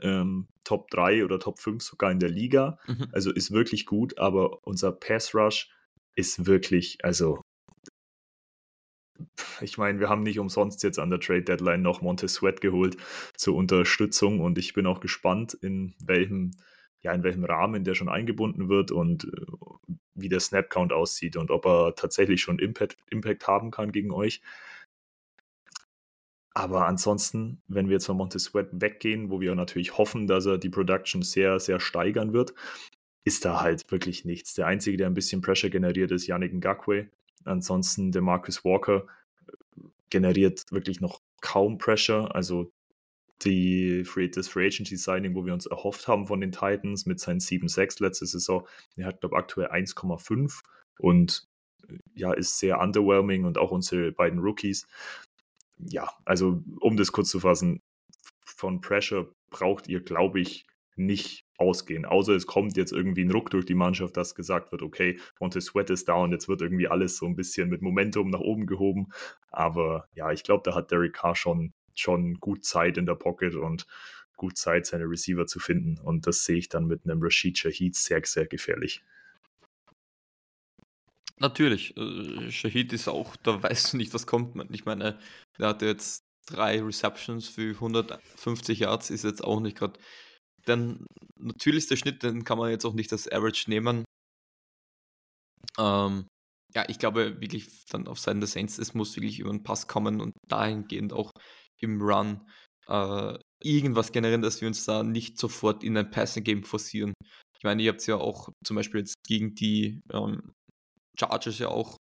ähm, 0.00 0.48
Top 0.64 0.90
3 0.90 1.24
oder 1.24 1.38
Top 1.38 1.58
5 1.58 1.82
sogar 1.82 2.10
in 2.10 2.18
der 2.18 2.30
Liga. 2.30 2.78
Mhm. 2.86 3.08
Also 3.12 3.32
ist 3.32 3.50
wirklich 3.50 3.86
gut, 3.86 4.18
aber 4.18 4.66
unser 4.66 4.92
Pass 4.92 5.34
Rush 5.34 5.70
ist 6.14 6.46
wirklich, 6.46 6.98
also 7.04 7.40
ich 9.60 9.78
meine, 9.78 10.00
wir 10.00 10.08
haben 10.08 10.22
nicht 10.22 10.38
umsonst 10.38 10.82
jetzt 10.82 10.98
an 10.98 11.10
der 11.10 11.20
Trade 11.20 11.42
Deadline 11.42 11.82
noch 11.82 12.02
Montez 12.02 12.34
Sweat 12.34 12.60
geholt 12.60 12.96
zur 13.34 13.56
Unterstützung 13.56 14.40
und 14.40 14.58
ich 14.58 14.74
bin 14.74 14.86
auch 14.86 15.00
gespannt, 15.00 15.54
in 15.54 15.94
welchem, 16.04 16.52
ja, 17.00 17.12
in 17.12 17.22
welchem 17.22 17.44
Rahmen 17.44 17.84
der 17.84 17.94
schon 17.94 18.08
eingebunden 18.08 18.68
wird 18.68 18.90
und 18.90 19.24
äh, 19.24 19.96
wie 20.14 20.28
der 20.28 20.40
Snap 20.40 20.70
Count 20.70 20.92
aussieht 20.92 21.36
und 21.36 21.50
ob 21.50 21.66
er 21.66 21.94
tatsächlich 21.94 22.40
schon 22.40 22.58
Impact, 22.58 22.96
Impact 23.10 23.46
haben 23.46 23.70
kann 23.70 23.92
gegen 23.92 24.10
euch. 24.10 24.40
Aber 26.58 26.88
ansonsten, 26.88 27.62
wenn 27.68 27.86
wir 27.86 27.92
jetzt 27.92 28.06
von 28.06 28.16
Monte 28.16 28.40
Sweat 28.40 28.66
weggehen, 28.72 29.30
wo 29.30 29.40
wir 29.40 29.54
natürlich 29.54 29.96
hoffen, 29.96 30.26
dass 30.26 30.44
er 30.44 30.58
die 30.58 30.68
Production 30.68 31.22
sehr, 31.22 31.60
sehr 31.60 31.78
steigern 31.78 32.32
wird, 32.32 32.52
ist 33.22 33.44
da 33.44 33.60
halt 33.60 33.88
wirklich 33.92 34.24
nichts. 34.24 34.54
Der 34.54 34.66
Einzige, 34.66 34.96
der 34.96 35.06
ein 35.06 35.14
bisschen 35.14 35.40
Pressure 35.40 35.70
generiert, 35.70 36.10
ist 36.10 36.26
Yannick 36.26 36.52
Ngakwe. 36.52 37.10
Ansonsten 37.44 38.10
der 38.10 38.22
Marcus 38.22 38.64
Walker 38.64 39.06
äh, 39.46 39.82
generiert 40.10 40.64
wirklich 40.72 41.00
noch 41.00 41.20
kaum 41.42 41.78
Pressure. 41.78 42.34
Also 42.34 42.72
die 43.42 44.02
Free, 44.04 44.28
das 44.28 44.48
Free 44.48 44.66
Agency 44.66 44.96
Signing, 44.96 45.36
wo 45.36 45.46
wir 45.46 45.54
uns 45.54 45.66
erhofft 45.66 46.08
haben 46.08 46.26
von 46.26 46.40
den 46.40 46.50
Titans 46.50 47.06
mit 47.06 47.20
seinen 47.20 47.38
7,6 47.38 48.02
letzte 48.02 48.26
Saison, 48.26 48.66
der 48.96 49.06
hat, 49.06 49.20
glaube 49.20 49.36
ich, 49.36 49.38
aktuell 49.38 49.68
1,5 49.68 50.64
und 50.98 51.46
äh, 51.88 51.98
ja, 52.16 52.32
ist 52.32 52.58
sehr 52.58 52.80
underwhelming 52.80 53.44
und 53.44 53.58
auch 53.58 53.70
unsere 53.70 54.10
beiden 54.10 54.40
Rookies 54.40 54.88
ja, 55.78 56.10
also 56.24 56.62
um 56.80 56.96
das 56.96 57.12
kurz 57.12 57.30
zu 57.30 57.40
fassen, 57.40 57.82
von 58.44 58.80
Pressure 58.80 59.32
braucht 59.50 59.88
ihr, 59.88 60.00
glaube 60.00 60.40
ich, 60.40 60.66
nicht 60.96 61.46
ausgehen. 61.58 62.04
Außer 62.04 62.34
es 62.34 62.46
kommt 62.46 62.76
jetzt 62.76 62.92
irgendwie 62.92 63.24
ein 63.24 63.30
Ruck 63.30 63.50
durch 63.50 63.64
die 63.64 63.74
Mannschaft, 63.74 64.16
dass 64.16 64.34
gesagt 64.34 64.72
wird, 64.72 64.82
okay, 64.82 65.18
Monte 65.40 65.60
Sweat 65.60 65.90
ist 65.90 66.08
und 66.08 66.32
jetzt 66.32 66.48
wird 66.48 66.60
irgendwie 66.60 66.88
alles 66.88 67.16
so 67.16 67.26
ein 67.26 67.36
bisschen 67.36 67.68
mit 67.68 67.82
Momentum 67.82 68.30
nach 68.30 68.40
oben 68.40 68.66
gehoben. 68.66 69.08
Aber 69.50 70.08
ja, 70.14 70.32
ich 70.32 70.42
glaube, 70.42 70.62
da 70.64 70.74
hat 70.74 70.90
Derek 70.90 71.14
Carr 71.14 71.36
schon, 71.36 71.72
schon 71.94 72.34
gut 72.34 72.64
Zeit 72.64 72.98
in 72.98 73.06
der 73.06 73.14
Pocket 73.14 73.54
und 73.54 73.86
gut 74.36 74.56
Zeit, 74.56 74.86
seine 74.86 75.04
Receiver 75.04 75.46
zu 75.46 75.60
finden. 75.60 75.98
Und 75.98 76.26
das 76.26 76.44
sehe 76.44 76.58
ich 76.58 76.68
dann 76.68 76.86
mit 76.86 77.04
einem 77.04 77.22
Rashid 77.22 77.58
Shahid 77.58 77.94
sehr, 77.94 78.20
sehr 78.24 78.46
gefährlich. 78.46 79.02
Natürlich, 81.40 81.96
äh, 81.96 82.50
Shahid 82.50 82.92
ist 82.92 83.08
auch, 83.08 83.36
da 83.36 83.62
weißt 83.62 83.92
du 83.92 83.96
nicht, 83.96 84.14
was 84.14 84.26
kommt. 84.26 84.56
Ich 84.72 84.84
meine, 84.84 85.18
er 85.58 85.68
hatte 85.68 85.86
jetzt 85.86 86.24
drei 86.46 86.82
Receptions 86.82 87.48
für 87.48 87.74
150 87.74 88.80
Yards, 88.80 89.10
ist 89.10 89.24
jetzt 89.24 89.44
auch 89.44 89.60
nicht 89.60 89.76
gerade. 89.76 89.98
Dann 90.64 91.06
natürlich 91.36 91.84
ist 91.84 91.90
der 91.90 91.96
Schnitt, 91.96 92.22
den 92.22 92.44
kann 92.44 92.58
man 92.58 92.70
jetzt 92.70 92.84
auch 92.84 92.94
nicht 92.94 93.12
als 93.12 93.30
Average 93.30 93.70
nehmen. 93.70 94.04
Ähm, 95.78 96.26
ja, 96.74 96.84
ich 96.88 96.98
glaube 96.98 97.40
wirklich 97.40 97.86
dann 97.90 98.08
auf 98.08 98.18
Seiten 98.18 98.40
der 98.40 98.48
Saints, 98.48 98.78
es 98.78 98.94
muss 98.94 99.16
wirklich 99.16 99.38
über 99.38 99.50
den 99.50 99.62
Pass 99.62 99.86
kommen 99.88 100.20
und 100.20 100.32
dahingehend 100.48 101.12
auch 101.12 101.30
im 101.80 102.00
Run 102.02 102.46
äh, 102.88 103.38
irgendwas 103.62 104.12
generieren, 104.12 104.42
dass 104.42 104.60
wir 104.60 104.68
uns 104.68 104.84
da 104.84 105.02
nicht 105.02 105.38
sofort 105.38 105.84
in 105.84 105.96
ein 105.96 106.10
Passing-Game 106.10 106.64
forcieren. 106.64 107.14
Ich 107.56 107.64
meine, 107.64 107.82
ihr 107.82 107.90
habt 107.90 108.00
es 108.00 108.06
ja 108.06 108.16
auch 108.16 108.48
zum 108.64 108.76
Beispiel 108.76 109.00
jetzt 109.00 109.16
gegen 109.26 109.54
die 109.54 110.00
ähm, 110.12 110.52
Chargers 111.18 111.58
ja 111.58 111.68
auch 111.68 111.96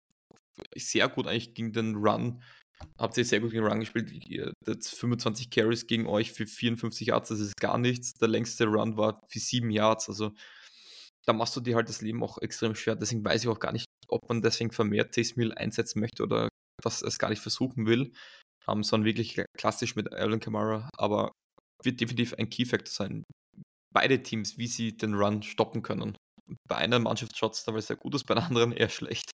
sehr 0.75 1.09
gut 1.09 1.27
eigentlich 1.27 1.53
gegen 1.53 1.73
den 1.73 1.95
Run. 1.95 2.41
Habt 2.97 3.17
ihr 3.17 3.25
sehr 3.25 3.39
gut 3.39 3.51
gegen 3.51 3.63
den 3.63 3.71
Run 3.71 3.79
gespielt. 3.79 4.11
Jetzt 4.67 4.95
25 4.95 5.49
Carries 5.49 5.87
gegen 5.87 6.07
euch 6.07 6.31
für 6.31 6.45
54 6.45 7.07
Yards, 7.07 7.29
das 7.29 7.39
ist 7.39 7.57
gar 7.57 7.77
nichts. 7.77 8.13
Der 8.13 8.27
längste 8.27 8.65
Run 8.65 8.97
war 8.97 9.21
für 9.27 9.39
7 9.39 9.69
Yards. 9.69 10.09
Also 10.09 10.33
da 11.25 11.33
machst 11.33 11.55
du 11.55 11.61
dir 11.61 11.75
halt 11.75 11.89
das 11.89 12.01
Leben 12.01 12.23
auch 12.23 12.37
extrem 12.39 12.75
schwer. 12.75 12.95
Deswegen 12.95 13.23
weiß 13.23 13.43
ich 13.43 13.49
auch 13.49 13.59
gar 13.59 13.71
nicht, 13.71 13.85
ob 14.07 14.27
man 14.27 14.41
deswegen 14.41 14.71
vermehrt 14.71 15.13
Taysom 15.13 15.51
einsetzen 15.55 15.99
möchte 15.99 16.23
oder 16.23 16.49
dass 16.83 17.01
es 17.01 17.17
gar 17.17 17.29
nicht 17.29 17.41
versuchen 17.41 17.85
will. 17.85 18.11
Um, 18.67 18.81
sondern 18.81 19.05
wirklich 19.05 19.39
klassisch 19.57 19.95
mit 19.95 20.11
Alvin 20.11 20.39
Kamara. 20.39 20.89
Aber 20.97 21.31
wird 21.83 22.01
definitiv 22.01 22.33
ein 22.33 22.49
Key-Factor 22.49 22.91
sein. 22.91 23.23
Beide 23.93 24.23
Teams, 24.23 24.57
wie 24.57 24.67
sie 24.67 24.97
den 24.97 25.13
Run 25.13 25.43
stoppen 25.43 25.83
können 25.83 26.17
bei 26.67 26.75
einer 26.75 26.99
Mannschaft 26.99 27.37
schaut 27.37 27.53
es 27.53 27.63
dabei 27.63 27.81
sehr 27.81 27.95
gut 27.95 28.15
aus, 28.15 28.23
bei 28.23 28.35
der 28.35 28.45
anderen 28.45 28.71
eher 28.71 28.89
schlecht. 28.89 29.31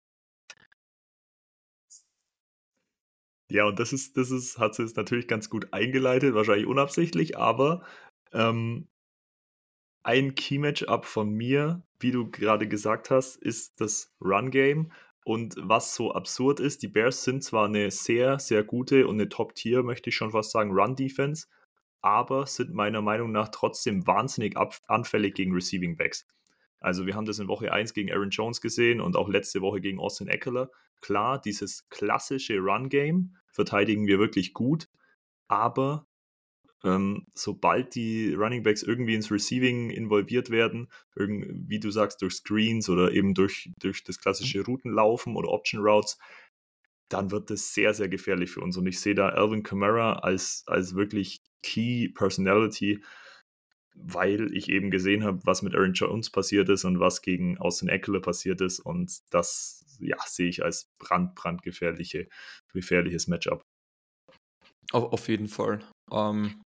Ja, 3.50 3.66
und 3.66 3.80
das 3.80 3.94
ist, 3.94 4.18
das 4.18 4.30
ist, 4.30 4.58
hat 4.58 4.76
sie 4.76 4.84
jetzt 4.84 4.98
natürlich 4.98 5.28
ganz 5.28 5.50
gut 5.50 5.72
eingeleitet, 5.74 6.34
wahrscheinlich 6.34 6.68
unabsichtlich, 6.68 7.38
aber 7.38 7.86
ähm, 8.34 8.90
ein 10.04 10.36
Key-Matchup 10.36 11.06
von 11.06 11.30
mir, 11.30 11.84
wie 12.00 12.12
du 12.12 12.30
gerade 12.30 12.68
gesagt 12.68 13.10
hast, 13.10 13.36
ist 13.38 13.80
das 13.82 14.14
Run-Game. 14.22 14.92
Und 15.26 15.56
was 15.60 15.96
so 15.96 16.14
absurd 16.14 16.62
ist, 16.62 16.82
die 16.84 16.88
Bears 16.88 17.24
sind 17.26 17.44
zwar 17.44 17.66
eine 17.66 17.92
sehr, 17.92 18.40
sehr 18.40 18.64
gute 18.64 19.08
und 19.08 19.16
eine 19.16 19.28
Top-Tier, 19.28 19.84
möchte 19.84 20.10
ich 20.10 20.16
schon 20.16 20.32
fast 20.32 20.52
sagen, 20.52 20.72
Run-Defense, 20.72 21.48
aber 22.02 22.48
sind 22.48 22.74
meiner 22.74 23.02
Meinung 23.02 23.34
nach 23.34 23.50
trotzdem 23.50 24.08
wahnsinnig 24.08 24.56
anfällig 24.88 25.36
gegen 25.36 25.54
Receiving 25.54 25.98
Backs. 25.98 26.26
Also 26.80 27.06
wir 27.06 27.16
haben 27.16 27.26
das 27.26 27.40
in 27.40 27.48
Woche 27.48 27.72
1 27.72 27.94
gegen 27.94 28.12
Aaron 28.12 28.30
Jones 28.30 28.62
gesehen 28.62 29.02
und 29.02 29.16
auch 29.16 29.30
letzte 29.30 29.62
Woche 29.62 29.82
gegen 29.82 30.00
Austin 30.00 30.28
Eckler. 30.28 30.70
Klar, 31.02 31.42
dieses 31.42 31.90
klassische 31.90 32.58
Run-Game 32.60 33.36
verteidigen 33.52 34.08
wir 34.08 34.20
wirklich 34.20 34.54
gut, 34.54 34.88
aber 35.48 36.08
ähm, 36.84 37.26
sobald 37.34 37.96
die 37.96 38.34
Running 38.34 38.64
Backs 38.64 38.84
irgendwie 38.84 39.16
ins 39.16 39.32
Receiving 39.32 39.90
involviert 39.90 40.50
werden, 40.52 40.90
wie 41.16 41.80
du 41.80 41.90
sagst, 41.90 42.22
durch 42.22 42.36
Screens 42.36 42.90
oder 42.90 43.12
eben 43.12 43.34
durch, 43.34 43.72
durch 43.80 44.04
das 44.04 44.20
klassische 44.20 44.64
Routenlaufen 44.64 45.36
oder 45.36 45.50
Option 45.50 45.82
Routes, 45.82 46.20
dann 47.10 47.32
wird 47.32 47.50
das 47.50 47.74
sehr, 47.74 47.94
sehr 47.94 48.10
gefährlich 48.10 48.52
für 48.52 48.62
uns. 48.62 48.78
Und 48.78 48.86
ich 48.86 49.00
sehe 49.00 49.16
da 49.16 49.30
Alvin 49.30 49.64
Kamara 49.64 50.20
als, 50.20 50.64
als 50.68 50.96
wirklich 50.96 51.42
Key 51.64 52.10
Personality, 52.10 53.02
weil 54.00 54.54
ich 54.54 54.70
eben 54.70 54.92
gesehen 54.92 55.24
habe, 55.24 55.40
was 55.44 55.62
mit 55.62 55.76
Aaron 55.76 55.94
Jones 55.94 56.30
passiert 56.30 56.70
ist 56.70 56.86
und 56.86 57.00
was 57.00 57.22
gegen 57.22 57.58
Austin 57.58 57.90
Eckler 57.90 58.22
passiert 58.22 58.62
ist. 58.62 58.80
Und 58.80 59.20
das 59.32 59.86
ja, 60.00 60.18
sehe 60.26 60.48
ich 60.48 60.64
als 60.64 60.88
brand, 61.00 61.36
brandgefährliche, 61.36 62.28
gefährliches 62.74 63.28
Matchup. 63.28 63.62
Auf, 64.92 65.12
auf 65.14 65.28
jeden 65.28 65.48
Fall. 65.48 65.84
Ähm, 66.12 66.62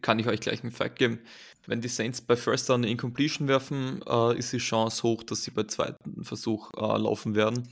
kann 0.00 0.18
ich 0.18 0.28
euch 0.28 0.40
gleich 0.40 0.62
einen 0.62 0.72
Fact 0.72 0.98
geben. 0.98 1.20
Wenn 1.66 1.80
die 1.80 1.88
Saints 1.88 2.20
bei 2.20 2.36
First 2.36 2.68
Down 2.68 2.82
eine 2.82 2.90
Incompletion 2.90 3.48
werfen, 3.48 4.00
äh, 4.06 4.38
ist 4.38 4.52
die 4.52 4.58
Chance 4.58 5.02
hoch, 5.02 5.24
dass 5.24 5.42
sie 5.42 5.50
bei 5.50 5.64
zweiten 5.64 6.22
Versuch 6.22 6.70
äh, 6.76 6.80
laufen 6.80 7.34
werden. 7.34 7.68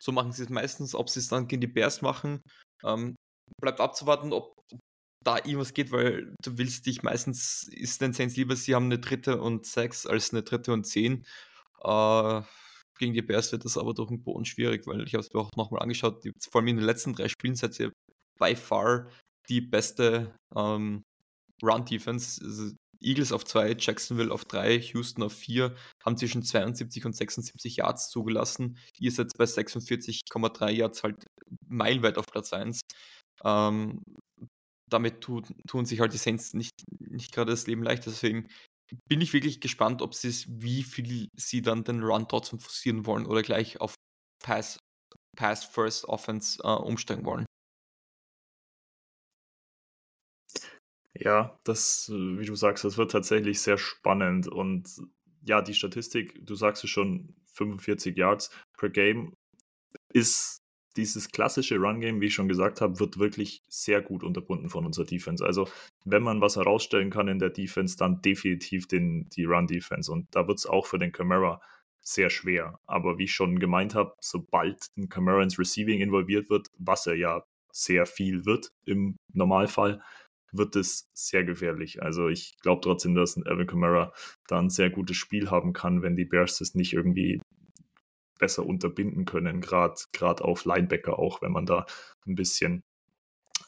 So 0.00 0.12
machen 0.12 0.32
sie 0.32 0.42
es 0.42 0.48
meistens. 0.48 0.94
Ob 0.94 1.08
sie 1.08 1.20
es 1.20 1.28
dann 1.28 1.46
gegen 1.46 1.60
die 1.60 1.66
Bears 1.66 2.02
machen, 2.02 2.40
ähm, 2.82 3.14
bleibt 3.60 3.80
abzuwarten, 3.80 4.32
ob 4.32 4.54
da 5.24 5.36
irgendwas 5.38 5.74
geht, 5.74 5.90
weil 5.90 6.34
du 6.42 6.58
willst 6.58 6.86
dich 6.86 7.02
meistens, 7.02 7.68
ist 7.70 8.00
den 8.00 8.12
Saints 8.12 8.36
lieber, 8.36 8.56
sie 8.56 8.74
haben 8.74 8.86
eine 8.86 8.98
dritte 8.98 9.40
und 9.40 9.66
sechs 9.66 10.06
als 10.06 10.32
eine 10.32 10.42
dritte 10.42 10.72
und 10.72 10.84
zehn. 10.84 11.26
Äh, 11.82 12.42
gegen 12.98 13.14
die 13.14 13.22
Bears 13.22 13.50
wird 13.52 13.64
das 13.64 13.78
aber 13.78 13.94
durch 13.94 14.08
den 14.08 14.22
Boden 14.22 14.44
schwierig, 14.44 14.86
weil 14.86 15.02
ich 15.02 15.14
habe 15.14 15.24
es 15.24 15.32
mir 15.32 15.40
auch 15.40 15.50
nochmal 15.56 15.82
angeschaut, 15.82 16.24
die, 16.24 16.32
vor 16.50 16.60
allem 16.60 16.68
in 16.68 16.76
den 16.76 16.86
letzten 16.86 17.14
drei 17.14 17.28
Spielen 17.28 17.56
seid 17.56 17.78
ihr 17.80 17.92
by 18.38 18.54
far 18.54 19.08
die 19.48 19.60
beste 19.60 20.34
ähm, 20.56 21.02
Run-Defense. 21.62 22.44
Also 22.44 22.72
Eagles 23.00 23.32
auf 23.32 23.44
2, 23.44 23.76
Jacksonville 23.78 24.32
auf 24.32 24.44
3, 24.44 24.78
Houston 24.78 25.22
auf 25.22 25.32
4, 25.34 25.74
haben 26.04 26.16
zwischen 26.16 26.42
72 26.42 27.04
und 27.04 27.14
76 27.14 27.76
Yards 27.76 28.08
zugelassen. 28.10 28.78
Ihr 28.98 29.12
seid 29.12 29.32
bei 29.36 29.44
46,3 29.44 30.70
Yards 30.70 31.02
halt 31.02 31.24
meilenweit 31.66 32.16
auf 32.18 32.26
Platz 32.26 32.52
1. 32.52 32.80
Ähm, 33.44 34.00
damit 34.94 35.20
tun, 35.20 35.44
tun 35.66 35.84
sich 35.84 36.00
halt 36.00 36.12
die 36.12 36.18
Saints 36.18 36.54
nicht, 36.54 36.72
nicht 36.98 37.32
gerade 37.32 37.50
das 37.50 37.66
Leben 37.66 37.82
leicht. 37.82 38.06
Deswegen 38.06 38.48
bin 39.08 39.20
ich 39.20 39.32
wirklich 39.32 39.60
gespannt, 39.60 40.02
ob 40.02 40.14
sie 40.14 40.32
wie 40.48 40.82
viel 40.82 41.28
sie 41.34 41.62
dann 41.62 41.84
den 41.84 42.02
Run 42.02 42.28
trotzdem 42.28 42.58
forcieren 42.58 43.06
wollen 43.06 43.26
oder 43.26 43.42
gleich 43.42 43.80
auf 43.80 43.94
Pass, 44.42 44.78
Pass 45.36 45.64
First 45.64 46.06
Offense 46.06 46.62
äh, 46.62 46.68
umsteigen 46.68 47.24
wollen. 47.24 47.46
Ja, 51.16 51.56
das, 51.64 52.10
wie 52.10 52.44
du 52.44 52.56
sagst, 52.56 52.84
das 52.84 52.96
wird 52.96 53.12
tatsächlich 53.12 53.60
sehr 53.60 53.78
spannend. 53.78 54.48
Und 54.48 54.90
ja, 55.42 55.62
die 55.62 55.74
Statistik, 55.74 56.44
du 56.44 56.54
sagst 56.54 56.82
es 56.82 56.90
schon, 56.90 57.36
45 57.52 58.16
Yards 58.16 58.50
per 58.76 58.90
Game 58.90 59.32
ist 60.12 60.58
dieses 60.96 61.30
klassische 61.30 61.76
Run-Game, 61.76 62.20
wie 62.20 62.26
ich 62.26 62.34
schon 62.34 62.48
gesagt 62.48 62.80
habe, 62.80 63.00
wird 63.00 63.18
wirklich 63.18 63.62
sehr 63.68 64.00
gut 64.00 64.22
unterbunden 64.22 64.68
von 64.68 64.86
unserer 64.86 65.06
Defense. 65.06 65.44
Also, 65.44 65.68
wenn 66.04 66.22
man 66.22 66.40
was 66.40 66.56
herausstellen 66.56 67.10
kann 67.10 67.28
in 67.28 67.38
der 67.38 67.50
Defense, 67.50 67.96
dann 67.96 68.22
definitiv 68.22 68.86
den, 68.86 69.28
die 69.30 69.44
Run-Defense. 69.44 70.10
Und 70.10 70.28
da 70.34 70.46
wird 70.46 70.58
es 70.58 70.66
auch 70.66 70.86
für 70.86 70.98
den 70.98 71.12
Camara 71.12 71.60
sehr 72.00 72.30
schwer. 72.30 72.78
Aber 72.86 73.18
wie 73.18 73.24
ich 73.24 73.34
schon 73.34 73.58
gemeint 73.58 73.94
habe, 73.94 74.14
sobald 74.20 74.86
ein 74.96 75.08
Camara 75.08 75.42
ins 75.42 75.58
Receiving 75.58 76.00
involviert 76.00 76.50
wird, 76.50 76.68
was 76.78 77.06
er 77.06 77.14
ja 77.14 77.44
sehr 77.72 78.06
viel 78.06 78.44
wird 78.44 78.70
im 78.84 79.16
Normalfall, 79.32 80.00
wird 80.52 80.76
es 80.76 81.10
sehr 81.12 81.44
gefährlich. 81.44 82.02
Also 82.02 82.28
ich 82.28 82.56
glaube 82.60 82.80
trotzdem, 82.82 83.14
dass 83.14 83.36
ein 83.36 83.46
Evan 83.46 83.66
Kamara 83.66 84.12
da 84.46 84.60
ein 84.60 84.70
sehr 84.70 84.90
gutes 84.90 85.16
Spiel 85.16 85.50
haben 85.50 85.72
kann, 85.72 86.02
wenn 86.02 86.14
die 86.14 86.24
Bears 86.24 86.58
das 86.58 86.74
nicht 86.74 86.92
irgendwie 86.92 87.40
besser 88.38 88.66
unterbinden 88.66 89.24
können, 89.24 89.60
gerade 89.60 90.44
auf 90.44 90.64
Linebacker 90.64 91.18
auch, 91.18 91.42
wenn 91.42 91.52
man 91.52 91.66
da 91.66 91.86
ein 92.26 92.34
bisschen 92.34 92.82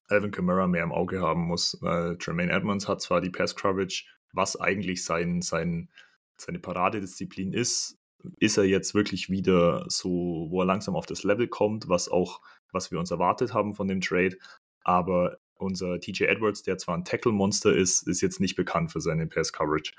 Alvin 0.08 0.30
Kamara 0.30 0.66
mehr 0.66 0.82
im 0.82 0.92
Auge 0.92 1.20
haben 1.20 1.42
muss. 1.42 1.78
Weil 1.80 2.16
Tremaine 2.18 2.52
Edmonds 2.52 2.88
hat 2.88 3.00
zwar 3.00 3.20
die 3.20 3.30
Pass 3.30 3.56
Coverage, 3.56 4.04
was 4.32 4.58
eigentlich 4.58 5.04
sein, 5.04 5.42
sein, 5.42 5.88
seine 6.36 6.58
Paradedisziplin 6.58 7.52
ist, 7.52 7.98
ist 8.38 8.56
er 8.56 8.64
jetzt 8.64 8.94
wirklich 8.94 9.30
wieder 9.30 9.84
so, 9.88 10.46
wo 10.50 10.62
er 10.62 10.66
langsam 10.66 10.96
auf 10.96 11.06
das 11.06 11.22
Level 11.22 11.48
kommt, 11.48 11.88
was 11.88 12.08
auch, 12.08 12.40
was 12.72 12.90
wir 12.90 12.98
uns 12.98 13.10
erwartet 13.10 13.54
haben 13.54 13.74
von 13.74 13.88
dem 13.88 14.00
Trade. 14.00 14.36
Aber 14.84 15.38
unser 15.54 16.00
TJ 16.00 16.24
Edwards, 16.24 16.62
der 16.62 16.78
zwar 16.78 16.96
ein 16.96 17.04
Tackle-Monster 17.04 17.74
ist, 17.74 18.06
ist 18.06 18.20
jetzt 18.20 18.40
nicht 18.40 18.56
bekannt 18.56 18.92
für 18.92 19.00
seine 19.00 19.26
Pass-Coverage. 19.26 19.92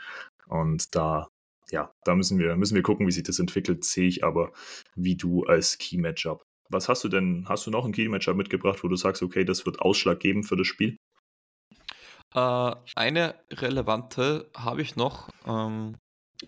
Und 0.48 0.96
da, 0.96 1.27
ja, 1.72 1.92
da 2.04 2.16
müssen 2.16 2.40
wir, 2.40 2.56
müssen 2.56 2.76
wir 2.76 2.84
gucken, 2.84 3.08
wie 3.08 3.12
sich 3.12 3.24
das 3.24 3.40
entwickelt, 3.40 3.84
sehe 3.84 4.08
ich 4.08 4.24
aber 4.24 4.52
wie 4.96 5.16
du 5.16 5.44
als 5.44 5.78
Key-Matchup. 5.78 6.44
Was 6.70 6.90
hast 6.90 7.04
du 7.04 7.10
denn, 7.10 7.46
hast 7.48 7.66
du 7.66 7.72
noch 7.72 7.86
ein 7.86 7.94
Key-Matchup 7.94 8.36
mitgebracht, 8.36 8.84
wo 8.84 8.88
du 8.88 8.96
sagst, 8.96 9.24
okay, 9.24 9.46
das 9.46 9.66
wird 9.66 9.80
ausschlaggebend 9.80 10.46
für 10.46 10.58
das 10.58 10.68
Spiel? 10.68 10.98
Äh, 12.34 12.76
eine 12.96 13.36
relevante 13.52 14.50
habe 14.56 14.82
ich 14.82 14.96
noch, 14.96 15.30
ähm, 15.46 15.98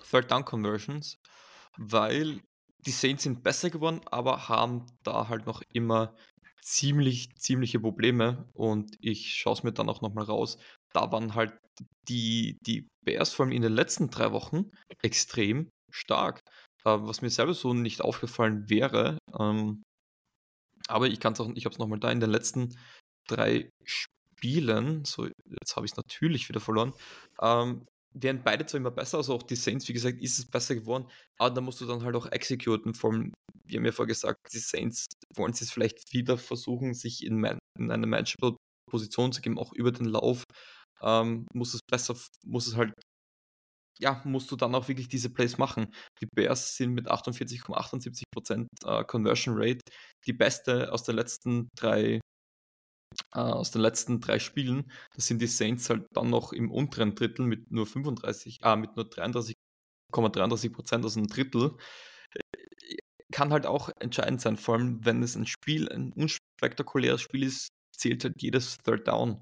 Third 0.09 0.31
Down 0.31 0.45
Conversions, 0.45 1.17
weil 1.77 2.41
die 2.85 2.91
Saints 2.91 3.23
sind 3.23 3.43
besser 3.43 3.69
geworden, 3.69 4.01
aber 4.05 4.49
haben 4.49 4.85
da 5.03 5.27
halt 5.27 5.45
noch 5.45 5.61
immer 5.73 6.15
ziemlich, 6.61 7.35
ziemliche 7.35 7.79
Probleme 7.79 8.49
und 8.53 8.97
ich 9.01 9.33
schaue 9.35 9.53
es 9.53 9.63
mir 9.63 9.71
dann 9.71 9.89
auch 9.89 10.01
nochmal 10.01 10.25
raus. 10.25 10.57
Da 10.93 11.11
waren 11.11 11.35
halt 11.35 11.53
die, 12.09 12.57
die 12.65 12.87
Bears 13.05 13.31
vor 13.33 13.45
allem 13.45 13.53
in 13.53 13.61
den 13.61 13.73
letzten 13.73 14.09
drei 14.09 14.31
Wochen 14.31 14.71
extrem 15.01 15.69
stark, 15.91 16.41
äh, 16.85 16.97
was 16.99 17.21
mir 17.21 17.29
selber 17.29 17.53
so 17.53 17.73
nicht 17.73 18.01
aufgefallen 18.01 18.69
wäre. 18.69 19.17
Ähm, 19.39 19.83
aber 20.87 21.07
ich 21.07 21.19
kann 21.19 21.33
es 21.33 21.39
auch, 21.39 21.49
ich 21.55 21.65
habe 21.65 21.73
es 21.73 21.79
nochmal 21.79 21.99
da 21.99 22.11
in 22.11 22.19
den 22.19 22.31
letzten 22.31 22.75
drei 23.27 23.69
Spielen, 23.85 25.05
so 25.05 25.27
jetzt 25.27 25.75
habe 25.75 25.85
ich 25.85 25.91
es 25.91 25.97
natürlich 25.97 26.49
wieder 26.49 26.59
verloren, 26.59 26.93
ähm, 27.41 27.85
werden 28.13 28.41
beide 28.43 28.65
zwar 28.65 28.79
immer 28.79 28.91
besser, 28.91 29.17
also 29.17 29.35
auch 29.35 29.43
die 29.43 29.55
Saints, 29.55 29.87
wie 29.87 29.93
gesagt, 29.93 30.21
ist 30.21 30.39
es 30.39 30.49
besser 30.49 30.75
geworden, 30.75 31.07
aber 31.37 31.53
da 31.53 31.61
musst 31.61 31.79
du 31.81 31.85
dann 31.85 32.03
halt 32.03 32.15
auch 32.15 32.25
exekuten. 32.25 32.95
Vor 32.95 33.11
allem, 33.11 33.33
wir 33.65 33.77
haben 33.77 33.85
ja 33.85 33.91
vorher 33.91 34.07
gesagt, 34.07 34.39
die 34.51 34.59
Saints 34.59 35.05
wollen 35.35 35.51
es 35.51 35.71
vielleicht 35.71 36.11
wieder 36.11 36.37
versuchen, 36.37 36.95
sich 36.95 37.23
in, 37.23 37.39
man, 37.39 37.59
in 37.77 37.91
eine 37.91 38.07
manageable 38.07 38.55
Position 38.89 39.31
zu 39.31 39.41
geben, 39.41 39.59
auch 39.59 39.73
über 39.73 39.91
den 39.91 40.05
Lauf. 40.05 40.43
Ähm, 41.01 41.45
muss 41.53 41.73
es 41.73 41.81
besser, 41.89 42.15
muss 42.45 42.67
es 42.67 42.75
halt, 42.75 42.93
ja, 43.99 44.21
musst 44.25 44.49
du 44.51 44.55
dann 44.55 44.75
auch 44.75 44.87
wirklich 44.87 45.09
diese 45.09 45.29
Plays 45.29 45.57
machen. 45.57 45.93
Die 46.21 46.27
Bears 46.33 46.75
sind 46.75 46.93
mit 46.93 47.09
48,78% 47.09 48.67
äh, 48.85 49.03
Conversion 49.05 49.55
Rate 49.57 49.81
die 50.25 50.33
beste 50.33 50.91
aus 50.93 51.03
den 51.03 51.15
letzten 51.15 51.69
drei 51.77 52.19
äh, 53.33 53.39
aus 53.39 53.71
den 53.71 53.81
letzten 53.81 54.19
drei 54.19 54.39
Spielen. 54.39 54.91
Da 55.15 55.21
sind 55.21 55.41
die 55.41 55.47
Saints 55.47 55.89
halt 55.89 56.05
dann 56.13 56.29
noch 56.29 56.53
im 56.53 56.71
unteren 56.71 57.15
Drittel 57.15 57.45
mit 57.45 57.71
nur 57.71 57.85
35, 57.85 58.59
ah, 58.61 58.75
mit 58.75 58.95
nur 58.95 59.05
33,33 59.05 60.73
Prozent, 60.73 61.03
also 61.05 61.19
ein 61.19 61.27
Drittel. 61.27 61.75
Äh, 62.33 62.97
kann 63.31 63.51
halt 63.53 63.65
auch 63.65 63.89
entscheidend 63.99 64.41
sein, 64.41 64.57
vor 64.57 64.75
allem 64.75 65.05
wenn 65.05 65.23
es 65.23 65.35
ein 65.35 65.45
Spiel, 65.45 65.89
ein 65.89 66.13
unspektakuläres 66.13 67.21
Spiel 67.21 67.43
ist, 67.43 67.69
zählt 67.95 68.23
halt 68.23 68.41
jedes 68.41 68.77
Third 68.79 69.07
Down. 69.07 69.41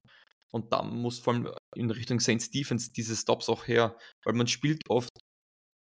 Und 0.53 0.71
da 0.71 0.83
muss 0.83 1.19
vor 1.19 1.33
allem 1.33 1.53
in 1.75 1.91
Richtung 1.91 2.19
Saints 2.19 2.49
Defense 2.49 2.91
diese 2.91 3.15
Stops 3.15 3.49
auch 3.49 3.67
her, 3.67 3.97
weil 4.25 4.33
man 4.33 4.47
spielt 4.47 4.89
oft 4.89 5.11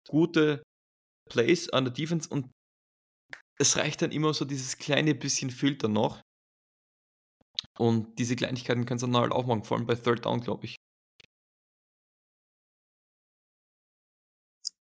gute 0.08 0.62
Plays 1.30 1.68
an 1.70 1.84
der 1.84 1.94
Defense 1.94 2.28
und 2.28 2.50
es 3.58 3.76
reicht 3.76 4.02
dann 4.02 4.12
immer 4.12 4.34
so 4.34 4.44
dieses 4.44 4.76
kleine 4.76 5.14
bisschen 5.14 5.50
Filter 5.50 5.88
noch, 5.88 6.20
und 7.78 8.18
diese 8.18 8.36
Kleinigkeiten 8.36 8.86
kannst 8.86 9.02
du 9.02 9.06
dann 9.06 9.20
halt 9.20 9.32
auch 9.32 9.46
machen, 9.46 9.64
vor 9.64 9.76
allem 9.76 9.86
bei 9.86 9.94
Third 9.94 10.24
Down, 10.24 10.40
glaube 10.40 10.66
ich. 10.66 10.76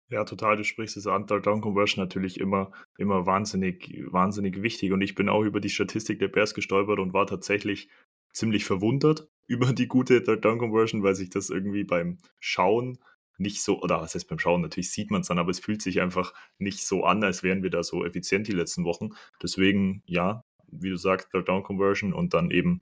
Ja, 0.09 0.25
total. 0.25 0.57
Du 0.57 0.65
sprichst 0.65 0.97
es 0.97 1.07
an. 1.07 1.29
Third 1.29 1.47
Down 1.47 1.61
Conversion 1.61 2.03
natürlich 2.03 2.41
immer, 2.41 2.73
immer 2.99 3.27
wahnsinnig, 3.27 3.95
wahnsinnig 4.11 4.61
wichtig. 4.61 4.91
Und 4.93 5.03
ich 5.03 5.15
bin 5.15 5.29
auch 5.29 5.43
über 5.43 5.61
die 5.61 5.69
Statistik 5.69 6.19
der 6.19 6.29
Bears 6.29 6.55
gestolpert 6.55 6.99
und 6.99 7.13
war 7.13 7.27
tatsächlich 7.27 7.89
ziemlich 8.33 8.65
verwundert, 8.65 9.29
über 9.47 9.73
die 9.73 9.89
gute 9.89 10.23
Third 10.23 10.45
Down 10.45 10.59
Conversion, 10.59 11.03
weil 11.03 11.15
sich 11.15 11.31
das 11.31 11.51
irgendwie 11.51 11.85
beim 11.85 12.19
Schauen 12.39 12.99
nicht 13.39 13.63
so, 13.63 13.81
oder 13.81 14.01
was 14.01 14.15
heißt 14.15 14.29
beim 14.29 14.39
Schauen, 14.39 14.61
natürlich 14.61 14.91
sieht 14.91 15.11
man 15.11 15.23
es 15.23 15.29
dann, 15.29 15.39
aber 15.39 15.51
es 15.51 15.61
fühlt 15.61 15.83
sich 15.83 16.01
einfach 16.01 16.35
nicht 16.59 16.87
so 16.87 17.05
an, 17.05 17.25
als 17.25 17.43
wären 17.43 17.63
wir 17.63 17.71
da 17.71 17.83
so 17.83 18.05
effizient 18.05 18.47
die 18.47 18.53
letzten 18.53 18.85
Wochen. 18.85 19.11
Deswegen, 19.43 20.03
ja, 20.07 20.45
wie 20.71 20.91
du 20.91 20.97
sagst, 20.97 21.31
Third 21.31 21.49
Down 21.49 21.63
Conversion 21.63 22.13
und 22.13 22.35
dann 22.35 22.51
eben 22.51 22.81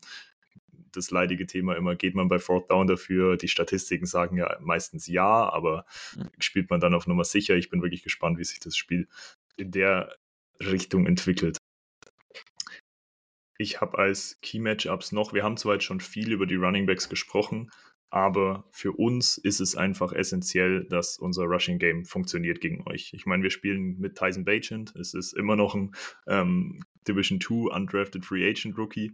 das 0.92 1.10
leidige 1.10 1.46
Thema 1.46 1.76
immer, 1.76 1.94
geht 1.94 2.14
man 2.14 2.28
bei 2.28 2.38
Fourth 2.38 2.70
Down 2.70 2.86
dafür? 2.86 3.36
Die 3.36 3.48
Statistiken 3.48 4.06
sagen 4.06 4.36
ja 4.36 4.56
meistens 4.60 5.06
ja, 5.06 5.48
aber 5.48 5.86
mhm. 6.16 6.28
spielt 6.38 6.70
man 6.70 6.80
dann 6.80 6.94
auf 6.94 7.06
Nummer 7.06 7.24
sicher? 7.24 7.56
Ich 7.56 7.70
bin 7.70 7.82
wirklich 7.82 8.02
gespannt, 8.02 8.38
wie 8.38 8.44
sich 8.44 8.60
das 8.60 8.76
Spiel 8.76 9.08
in 9.56 9.70
der 9.70 10.16
Richtung 10.60 11.06
entwickelt. 11.06 11.58
Ich 13.58 13.80
habe 13.80 13.98
als 13.98 14.38
Key 14.40 14.60
Matchups 14.60 15.10
noch, 15.10 15.32
wir 15.32 15.42
haben 15.42 15.56
zwar 15.56 15.74
jetzt 15.74 15.84
schon 15.84 16.00
viel 16.00 16.32
über 16.32 16.46
die 16.46 16.54
Running 16.54 16.86
Backs 16.86 17.08
gesprochen, 17.08 17.70
aber 18.08 18.64
für 18.70 18.92
uns 18.92 19.36
ist 19.36 19.60
es 19.60 19.74
einfach 19.76 20.12
essentiell, 20.12 20.84
dass 20.84 21.18
unser 21.18 21.44
Rushing 21.44 21.78
Game 21.78 22.04
funktioniert 22.04 22.60
gegen 22.60 22.86
euch. 22.86 23.12
Ich 23.12 23.26
meine, 23.26 23.42
wir 23.42 23.50
spielen 23.50 23.98
mit 23.98 24.16
Tyson 24.16 24.44
Bagent. 24.44 24.94
Es 24.96 25.12
ist 25.12 25.32
immer 25.32 25.56
noch 25.56 25.74
ein 25.74 25.90
ähm, 26.28 26.84
Division 27.06 27.40
2 27.40 27.74
Undrafted 27.74 28.24
Free 28.24 28.48
Agent 28.48 28.78
Rookie. 28.78 29.12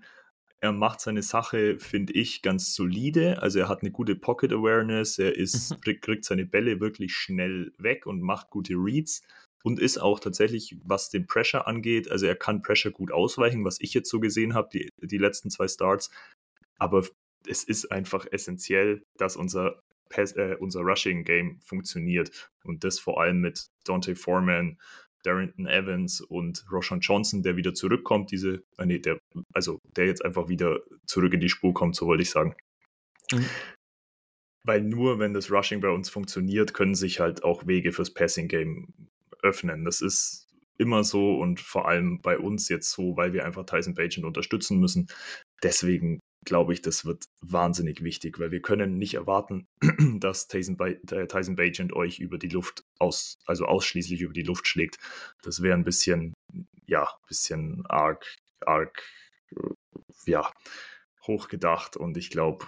Er 0.60 0.72
macht 0.72 1.00
seine 1.00 1.22
Sache, 1.22 1.78
finde 1.78 2.12
ich, 2.12 2.42
ganz 2.42 2.74
solide. 2.74 3.42
Also 3.42 3.58
er 3.58 3.68
hat 3.68 3.80
eine 3.80 3.90
gute 3.90 4.14
Pocket 4.14 4.52
Awareness, 4.52 5.18
er 5.18 5.36
ist, 5.36 5.70
mhm. 5.70 6.00
kriegt 6.00 6.24
seine 6.24 6.44
Bälle 6.44 6.80
wirklich 6.80 7.14
schnell 7.14 7.72
weg 7.78 8.06
und 8.06 8.20
macht 8.20 8.50
gute 8.50 8.74
Reads 8.74 9.22
und 9.64 9.80
ist 9.80 9.98
auch 9.98 10.20
tatsächlich, 10.20 10.76
was 10.84 11.08
den 11.08 11.26
Pressure 11.26 11.66
angeht, 11.66 12.10
also 12.10 12.26
er 12.26 12.36
kann 12.36 12.62
Pressure 12.62 12.92
gut 12.92 13.10
ausweichen, 13.10 13.64
was 13.64 13.80
ich 13.80 13.94
jetzt 13.94 14.10
so 14.10 14.20
gesehen 14.20 14.52
habe, 14.54 14.68
die, 14.72 14.90
die 15.00 15.18
letzten 15.18 15.50
zwei 15.50 15.66
Starts. 15.66 16.10
Aber 16.78 17.06
es 17.48 17.64
ist 17.64 17.90
einfach 17.90 18.26
essentiell, 18.30 19.02
dass 19.16 19.36
unser, 19.36 19.80
Pass, 20.10 20.32
äh, 20.32 20.56
unser 20.60 20.82
Rushing-Game 20.82 21.60
funktioniert. 21.60 22.50
Und 22.62 22.84
das 22.84 22.98
vor 22.98 23.20
allem 23.22 23.40
mit 23.40 23.66
Dante 23.84 24.14
Foreman, 24.14 24.78
Darrington 25.22 25.66
Evans 25.66 26.20
und 26.20 26.66
Roshan 26.70 27.00
Johnson, 27.00 27.42
der 27.42 27.56
wieder 27.56 27.72
zurückkommt, 27.72 28.30
diese, 28.30 28.62
äh, 28.76 28.84
nee, 28.84 28.98
der, 28.98 29.18
also 29.54 29.78
der 29.96 30.06
jetzt 30.06 30.22
einfach 30.22 30.48
wieder 30.48 30.82
zurück 31.06 31.32
in 31.32 31.40
die 31.40 31.48
Spur 31.48 31.72
kommt, 31.72 31.96
so 31.96 32.06
wollte 32.06 32.22
ich 32.22 32.30
sagen. 32.30 32.54
Mhm. 33.32 33.46
Weil 34.66 34.82
nur 34.82 35.18
wenn 35.18 35.32
das 35.32 35.50
Rushing 35.50 35.80
bei 35.80 35.88
uns 35.88 36.10
funktioniert, 36.10 36.74
können 36.74 36.94
sich 36.94 37.20
halt 37.20 37.44
auch 37.44 37.66
Wege 37.66 37.92
fürs 37.92 38.12
Passing-Game 38.12 38.88
öffnen. 39.44 39.84
Das 39.84 40.00
ist 40.00 40.48
immer 40.76 41.04
so 41.04 41.38
und 41.38 41.60
vor 41.60 41.86
allem 41.86 42.20
bei 42.20 42.38
uns 42.38 42.68
jetzt 42.68 42.90
so, 42.90 43.16
weil 43.16 43.32
wir 43.32 43.44
einfach 43.44 43.64
Tyson 43.64 43.94
Bagent 43.94 44.26
unterstützen 44.26 44.80
müssen. 44.80 45.06
Deswegen 45.62 46.20
glaube 46.44 46.72
ich, 46.72 46.82
das 46.82 47.04
wird 47.04 47.24
wahnsinnig 47.40 48.02
wichtig, 48.02 48.38
weil 48.38 48.50
wir 48.50 48.60
können 48.60 48.98
nicht 48.98 49.14
erwarten, 49.14 49.66
dass 50.20 50.46
Tyson, 50.46 50.76
ba 50.76 50.88
äh, 50.88 51.26
Tyson 51.26 51.56
Bagent 51.56 51.92
euch 51.92 52.18
über 52.18 52.38
die 52.38 52.48
Luft 52.48 52.84
aus, 52.98 53.38
also 53.46 53.66
ausschließlich 53.66 54.20
über 54.20 54.32
die 54.32 54.42
Luft 54.42 54.68
schlägt. 54.68 54.98
Das 55.42 55.62
wäre 55.62 55.74
ein 55.74 55.84
bisschen, 55.84 56.34
ja, 56.86 57.08
bisschen 57.28 57.84
arg, 57.86 58.26
arg, 58.60 59.02
ja, 60.26 60.52
hochgedacht 61.26 61.96
und 61.96 62.16
ich 62.16 62.30
glaube, 62.30 62.66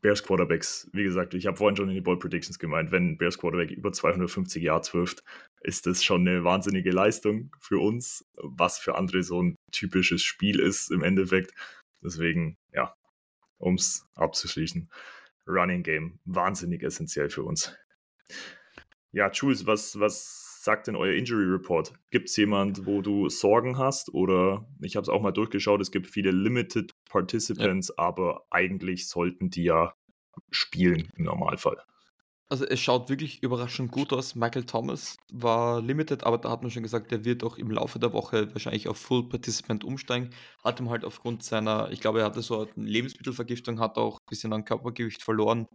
Bears 0.00 0.22
Quarterbacks, 0.22 0.88
wie 0.92 1.04
gesagt, 1.04 1.34
ich 1.34 1.46
habe 1.46 1.56
vorhin 1.56 1.76
schon 1.76 1.88
in 1.88 1.94
die 1.94 2.00
Ball 2.00 2.18
Predictions 2.18 2.58
gemeint, 2.58 2.90
wenn 2.90 3.18
Bears 3.18 3.38
Quarterback 3.38 3.70
über 3.70 3.92
250 3.92 4.62
Yards 4.62 4.94
wirft, 4.94 5.22
ist 5.62 5.86
das 5.86 6.02
schon 6.02 6.26
eine 6.26 6.42
wahnsinnige 6.44 6.90
Leistung 6.90 7.54
für 7.60 7.78
uns, 7.78 8.24
was 8.36 8.78
für 8.78 8.94
andere 8.94 9.22
so 9.22 9.42
ein 9.42 9.56
typisches 9.72 10.22
Spiel 10.22 10.58
ist 10.58 10.90
im 10.90 11.02
Endeffekt. 11.02 11.52
Deswegen, 12.02 12.56
ja, 12.72 12.94
um 13.58 13.74
es 13.74 14.06
abzuschließen, 14.14 14.90
Running 15.46 15.82
Game 15.82 16.18
wahnsinnig 16.24 16.82
essentiell 16.82 17.28
für 17.28 17.42
uns. 17.42 17.76
Ja, 19.12 19.30
Jules, 19.30 19.66
was, 19.66 19.98
was 19.98 20.62
sagt 20.62 20.86
denn 20.86 20.96
euer 20.96 21.14
Injury 21.14 21.44
Report? 21.44 21.92
Gibt 22.10 22.28
es 22.28 22.36
jemand, 22.36 22.86
wo 22.86 23.02
du 23.02 23.28
Sorgen 23.28 23.76
hast? 23.76 24.14
Oder 24.14 24.66
ich 24.80 24.96
habe 24.96 25.02
es 25.02 25.08
auch 25.08 25.20
mal 25.20 25.32
durchgeschaut, 25.32 25.80
es 25.80 25.90
gibt 25.90 26.06
viele 26.06 26.30
Limited 26.30 26.94
Participants, 27.10 27.88
ja. 27.88 27.94
aber 27.98 28.46
eigentlich 28.50 29.08
sollten 29.08 29.50
die 29.50 29.64
ja 29.64 29.94
spielen 30.50 31.10
im 31.16 31.24
Normalfall. 31.24 31.76
Also 32.52 32.64
es 32.64 32.80
schaut 32.80 33.08
wirklich 33.08 33.44
überraschend 33.44 33.92
gut 33.92 34.12
aus. 34.12 34.34
Michael 34.34 34.64
Thomas 34.64 35.16
war 35.32 35.80
limited, 35.80 36.24
aber 36.24 36.36
da 36.36 36.50
hat 36.50 36.62
man 36.62 36.70
schon 36.72 36.82
gesagt, 36.82 37.12
der 37.12 37.24
wird 37.24 37.44
auch 37.44 37.58
im 37.58 37.70
Laufe 37.70 38.00
der 38.00 38.12
Woche 38.12 38.52
wahrscheinlich 38.52 38.88
auf 38.88 38.98
Full 38.98 39.28
Participant 39.28 39.84
umsteigen. 39.84 40.30
Hat 40.64 40.80
ihm 40.80 40.90
halt 40.90 41.04
aufgrund 41.04 41.44
seiner, 41.44 41.92
ich 41.92 42.00
glaube, 42.00 42.20
er 42.20 42.24
hatte 42.24 42.42
so 42.42 42.62
eine 42.62 42.86
Lebensmittelvergiftung, 42.86 43.78
hat 43.78 43.98
auch 43.98 44.14
ein 44.14 44.28
bisschen 44.28 44.52
an 44.52 44.64
Körpergewicht 44.64 45.22
verloren. 45.22 45.68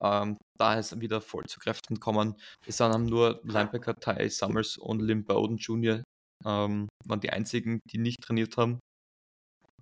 Ähm, 0.00 0.38
da 0.58 0.78
ist 0.78 0.92
er 0.92 1.02
wieder 1.02 1.20
voll 1.20 1.44
zu 1.44 1.60
Kräften 1.60 1.96
gekommen. 1.96 2.34
Es 2.66 2.80
haben 2.80 3.04
nur 3.04 3.40
Linebacker 3.44 3.94
Ty 3.94 4.30
Summers 4.30 4.78
und 4.78 5.02
Lim 5.02 5.24
Bowden 5.24 5.58
Jr. 5.58 6.02
Ähm, 6.46 6.88
waren 7.04 7.20
die 7.20 7.30
einzigen, 7.30 7.80
die 7.90 7.98
nicht 7.98 8.22
trainiert 8.22 8.56
haben. 8.56 8.80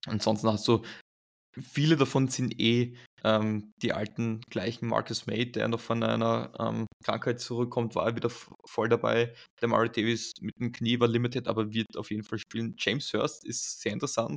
Ansonsten 0.07 0.49
hast 0.49 0.67
du 0.69 0.83
viele 1.59 1.97
davon 1.97 2.29
sind 2.29 2.61
eh 2.61 2.95
ähm, 3.25 3.73
die 3.83 3.93
alten 3.93 4.41
gleichen 4.51 4.89
Marcus 4.89 5.27
May, 5.27 5.51
der 5.51 5.69
noch 5.69 5.81
von 5.81 6.03
einer 6.03 6.53
ähm, 6.59 6.87
Krankheit 7.05 7.41
zurückkommt, 7.41 7.95
war 7.95 8.15
wieder 8.17 8.31
voll 8.31 8.89
dabei. 8.89 9.35
Der 9.61 9.69
Murray 9.69 9.91
Davis 9.91 10.33
mit 10.41 10.59
dem 10.59 10.73
Knie 10.73 11.01
war 11.01 11.09
limited, 11.09 11.49
aber 11.49 11.73
wird 11.73 11.97
auf 11.97 12.11
jeden 12.11 12.25
Fall 12.25 12.39
spielen. 12.39 12.75
James 12.79 13.13
Hurst 13.13 13.45
ist 13.45 13.81
sehr 13.81 13.93
interessant. 13.93 14.37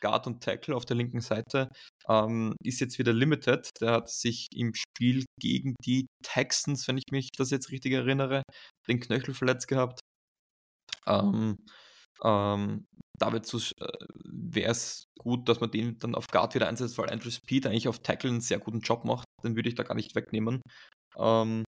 Guard 0.00 0.26
und 0.28 0.42
Tackle 0.42 0.76
auf 0.76 0.84
der 0.84 0.96
linken 0.96 1.20
Seite 1.20 1.70
ähm, 2.08 2.54
ist 2.62 2.80
jetzt 2.80 2.98
wieder 2.98 3.12
limited. 3.12 3.68
Der 3.80 3.92
hat 3.92 4.10
sich 4.10 4.46
im 4.54 4.72
Spiel 4.74 5.24
gegen 5.40 5.74
die 5.84 6.06
Texans, 6.22 6.86
wenn 6.86 6.98
ich 6.98 7.10
mich 7.10 7.30
das 7.36 7.50
jetzt 7.50 7.70
richtig 7.70 7.92
erinnere, 7.94 8.42
den 8.88 9.00
Knöchel 9.00 9.34
verletzt 9.34 9.66
gehabt. 9.66 10.00
Ähm, 11.06 11.56
ähm, 12.22 12.86
David 13.18 13.52
äh, 13.52 13.88
wäre 14.24 14.70
es 14.70 15.04
gut, 15.18 15.48
dass 15.48 15.60
man 15.60 15.70
den 15.70 15.98
dann 15.98 16.14
auf 16.14 16.26
Guard 16.28 16.54
wieder 16.54 16.68
einsetzt, 16.68 16.98
weil 16.98 17.10
Andrew 17.10 17.30
Speed 17.30 17.66
eigentlich 17.66 17.88
auf 17.88 18.00
Tackle 18.00 18.30
einen 18.30 18.40
sehr 18.40 18.58
guten 18.58 18.80
Job 18.80 19.04
macht. 19.04 19.24
Den 19.44 19.56
würde 19.56 19.68
ich 19.68 19.74
da 19.74 19.82
gar 19.82 19.94
nicht 19.94 20.14
wegnehmen. 20.14 20.60
Ähm, 21.16 21.64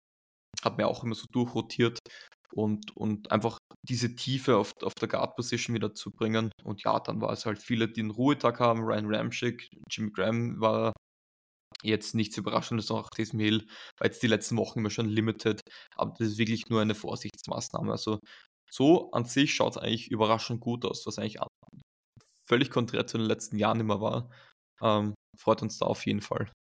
hat 0.63 0.77
mir 0.77 0.87
auch 0.87 1.03
immer 1.03 1.15
so 1.15 1.25
durchrotiert 1.31 1.99
und, 2.53 2.95
und 2.95 3.31
einfach 3.31 3.57
diese 3.87 4.15
Tiefe 4.15 4.57
auf, 4.57 4.73
auf 4.83 4.93
der 4.95 5.07
Guard-Position 5.07 5.75
wieder 5.75 5.93
zu 5.93 6.11
bringen. 6.11 6.51
Und 6.63 6.83
ja, 6.83 6.99
dann 6.99 7.21
war 7.21 7.31
es 7.31 7.45
halt 7.45 7.59
viele, 7.59 7.87
die 7.87 8.01
einen 8.01 8.11
Ruhetag 8.11 8.59
haben. 8.59 8.81
Ryan 8.81 9.13
Ramchick, 9.13 9.67
Jimmy 9.89 10.11
Graham 10.11 10.59
war 10.59 10.93
jetzt 11.83 12.15
nichts 12.15 12.37
Überraschendes 12.37 12.91
auch 12.91 13.09
Taysom 13.09 13.39
Hill 13.39 13.65
war 13.97 14.07
jetzt 14.07 14.21
die 14.21 14.27
letzten 14.27 14.57
Wochen 14.57 14.79
immer 14.79 14.89
schon 14.89 15.09
limited, 15.09 15.61
aber 15.95 16.13
das 16.17 16.29
ist 16.29 16.37
wirklich 16.37 16.67
nur 16.69 16.81
eine 16.81 16.95
Vorsichtsmaßnahme. 16.95 17.91
Also 17.91 18.19
so 18.71 19.11
an 19.11 19.25
sich 19.25 19.53
schaut 19.53 19.73
es 19.73 19.77
eigentlich 19.77 20.09
überraschend 20.09 20.61
gut 20.61 20.85
aus, 20.85 21.05
was 21.05 21.19
eigentlich 21.19 21.39
völlig 22.45 22.69
konträr 22.69 23.05
zu 23.05 23.17
den 23.17 23.27
letzten 23.27 23.57
Jahren 23.57 23.79
immer 23.79 24.01
war. 24.01 24.29
Ähm, 24.81 25.13
freut 25.37 25.61
uns 25.61 25.77
da 25.77 25.85
auf 25.85 26.05
jeden 26.05 26.21
Fall. 26.21 26.51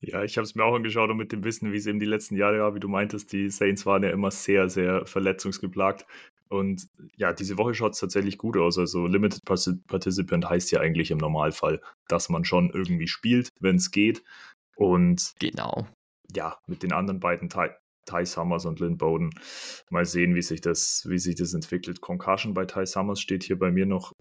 Ja, 0.00 0.24
ich 0.24 0.36
habe 0.36 0.44
es 0.44 0.56
mir 0.56 0.64
auch 0.64 0.74
angeschaut 0.74 1.10
und 1.10 1.16
mit 1.16 1.30
dem 1.30 1.44
Wissen, 1.44 1.72
wie 1.72 1.76
es 1.76 1.86
eben 1.86 2.00
die 2.00 2.06
letzten 2.06 2.36
Jahre 2.36 2.60
war, 2.60 2.74
wie 2.74 2.80
du 2.80 2.88
meintest, 2.88 3.32
die 3.32 3.50
Saints 3.50 3.86
waren 3.86 4.02
ja 4.02 4.10
immer 4.10 4.32
sehr, 4.32 4.68
sehr 4.68 5.06
verletzungsgeplagt. 5.06 6.06
Und 6.48 6.88
ja, 7.16 7.32
diese 7.32 7.56
Woche 7.56 7.74
schaut 7.74 7.92
es 7.92 8.00
tatsächlich 8.00 8.36
gut 8.36 8.56
aus. 8.56 8.78
Also 8.78 9.06
Limited 9.06 9.44
Participant 9.44 10.48
heißt 10.48 10.72
ja 10.72 10.80
eigentlich 10.80 11.12
im 11.12 11.18
Normalfall, 11.18 11.80
dass 12.08 12.28
man 12.28 12.44
schon 12.44 12.70
irgendwie 12.70 13.06
spielt, 13.06 13.48
wenn 13.60 13.76
es 13.76 13.90
geht. 13.92 14.24
Und 14.74 15.34
genau. 15.38 15.86
Ja, 16.34 16.58
mit 16.66 16.82
den 16.82 16.92
anderen 16.92 17.20
beiden 17.20 17.48
Teil 17.48 17.76
Ty 18.04 18.26
Summers 18.26 18.64
und 18.66 18.80
Lynn 18.80 18.98
Bowden. 18.98 19.30
Mal 19.90 20.04
sehen, 20.04 20.34
wie 20.34 20.42
sich 20.42 20.60
das, 20.60 21.04
wie 21.08 21.18
sich 21.18 21.36
das 21.36 21.54
entwickelt. 21.54 22.00
Concussion 22.00 22.54
bei 22.54 22.64
Ty 22.64 22.86
Summers 22.86 23.20
steht 23.20 23.44
hier 23.44 23.58
bei 23.58 23.70
mir 23.70 23.86
noch. 23.86 24.12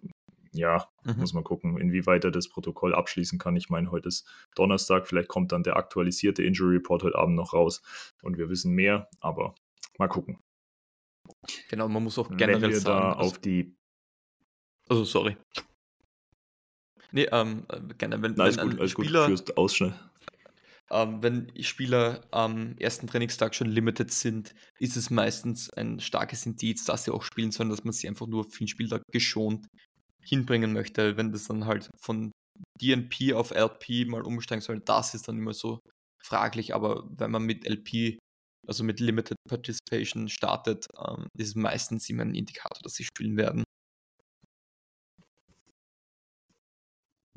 Ja, 0.54 0.90
mhm. 1.06 1.16
muss 1.18 1.34
man 1.34 1.46
gucken, 1.46 1.78
inwieweit 1.78 2.26
er 2.26 2.32
das 2.32 2.50
Protokoll 2.50 2.94
abschließen 2.94 3.40
kann. 3.40 3.56
Ich 3.56 3.70
meine, 3.70 3.90
heute 3.90 4.10
ist 4.10 4.28
Donnerstag, 4.56 5.08
vielleicht 5.08 5.30
kommt 5.30 5.54
dann 5.54 5.64
der 5.64 5.78
aktualisierte 5.78 6.44
Injury 6.44 6.76
Report 6.76 7.04
heute 7.04 7.18
Abend 7.18 7.38
noch 7.38 7.54
raus 7.54 7.82
und 8.22 8.38
wir 8.38 8.50
wissen 8.50 8.74
mehr, 8.74 9.08
aber 9.22 9.56
mal 9.98 10.10
gucken. 10.10 10.40
Genau, 11.70 11.88
man 11.88 12.04
muss 12.04 12.20
auch 12.20 12.30
generell 12.30 12.62
Wenn 12.62 12.70
wir 12.70 12.80
sagen, 12.82 13.02
da 13.02 13.14
auf 13.14 13.38
die. 13.40 13.74
Also, 14.90 15.06
sorry. 15.06 15.38
Nee, 17.12 17.28
ähm, 17.32 17.66
äh, 17.70 17.80
gerne, 17.98 18.22
wenn, 18.22 18.34
Na, 18.36 18.46
wenn 18.46 18.72
gut, 18.72 18.82
ein 18.82 18.90
Spieler. 18.90 19.30
Gut, 19.30 19.58
ausschnell. 19.58 19.94
Ähm, 20.92 21.24
wenn 21.24 21.52
Spieler 21.64 22.28
am 22.32 22.78
ersten 22.78 23.08
Trainingstag 23.08 23.56
schon 23.56 23.68
limited 23.68 24.12
sind, 24.12 24.54
ist 24.78 24.98
es 24.98 25.10
meistens 25.10 25.70
ein 25.72 26.02
starkes 26.02 26.46
Indiz, 26.46 26.84
dass 26.84 27.06
sie 27.06 27.14
auch 27.14 27.24
spielen 27.24 27.52
sollen, 27.52 27.70
dass 27.70 27.86
man 27.86 27.94
sie 27.94 28.10
einfach 28.10 28.28
nur 28.28 28.44
für 28.44 28.60
den 28.60 28.68
Spieltag 28.68 29.04
geschont 29.12 29.68
hinbringen 30.22 30.74
möchte. 30.74 31.16
Wenn 31.16 31.32
das 31.32 31.46
dann 31.48 31.66
halt 31.66 31.90
von 31.98 32.32
DNP 32.82 33.34
auf 33.34 33.52
LP 33.52 34.06
mal 34.08 34.24
umsteigen 34.24 34.62
soll, 34.62 34.82
das 34.82 35.14
ist 35.14 35.28
dann 35.30 35.38
immer 35.38 35.54
so 35.54 35.80
fraglich. 36.22 36.76
Aber 36.76 37.08
wenn 37.10 37.32
man 37.32 37.44
mit 37.44 37.66
LP, 37.66 38.20
also 38.68 38.84
mit 38.84 39.00
Limited 39.00 39.38
Participation 39.50 40.28
startet, 40.28 40.88
ähm, 40.98 41.28
ist 41.38 41.50
es 41.50 41.56
meistens 41.56 42.10
immer 42.10 42.24
ein 42.24 42.36
Indikator, 42.36 42.82
dass 42.84 42.96
sie 42.96 43.06
spielen 43.06 43.38
werden. 43.38 43.64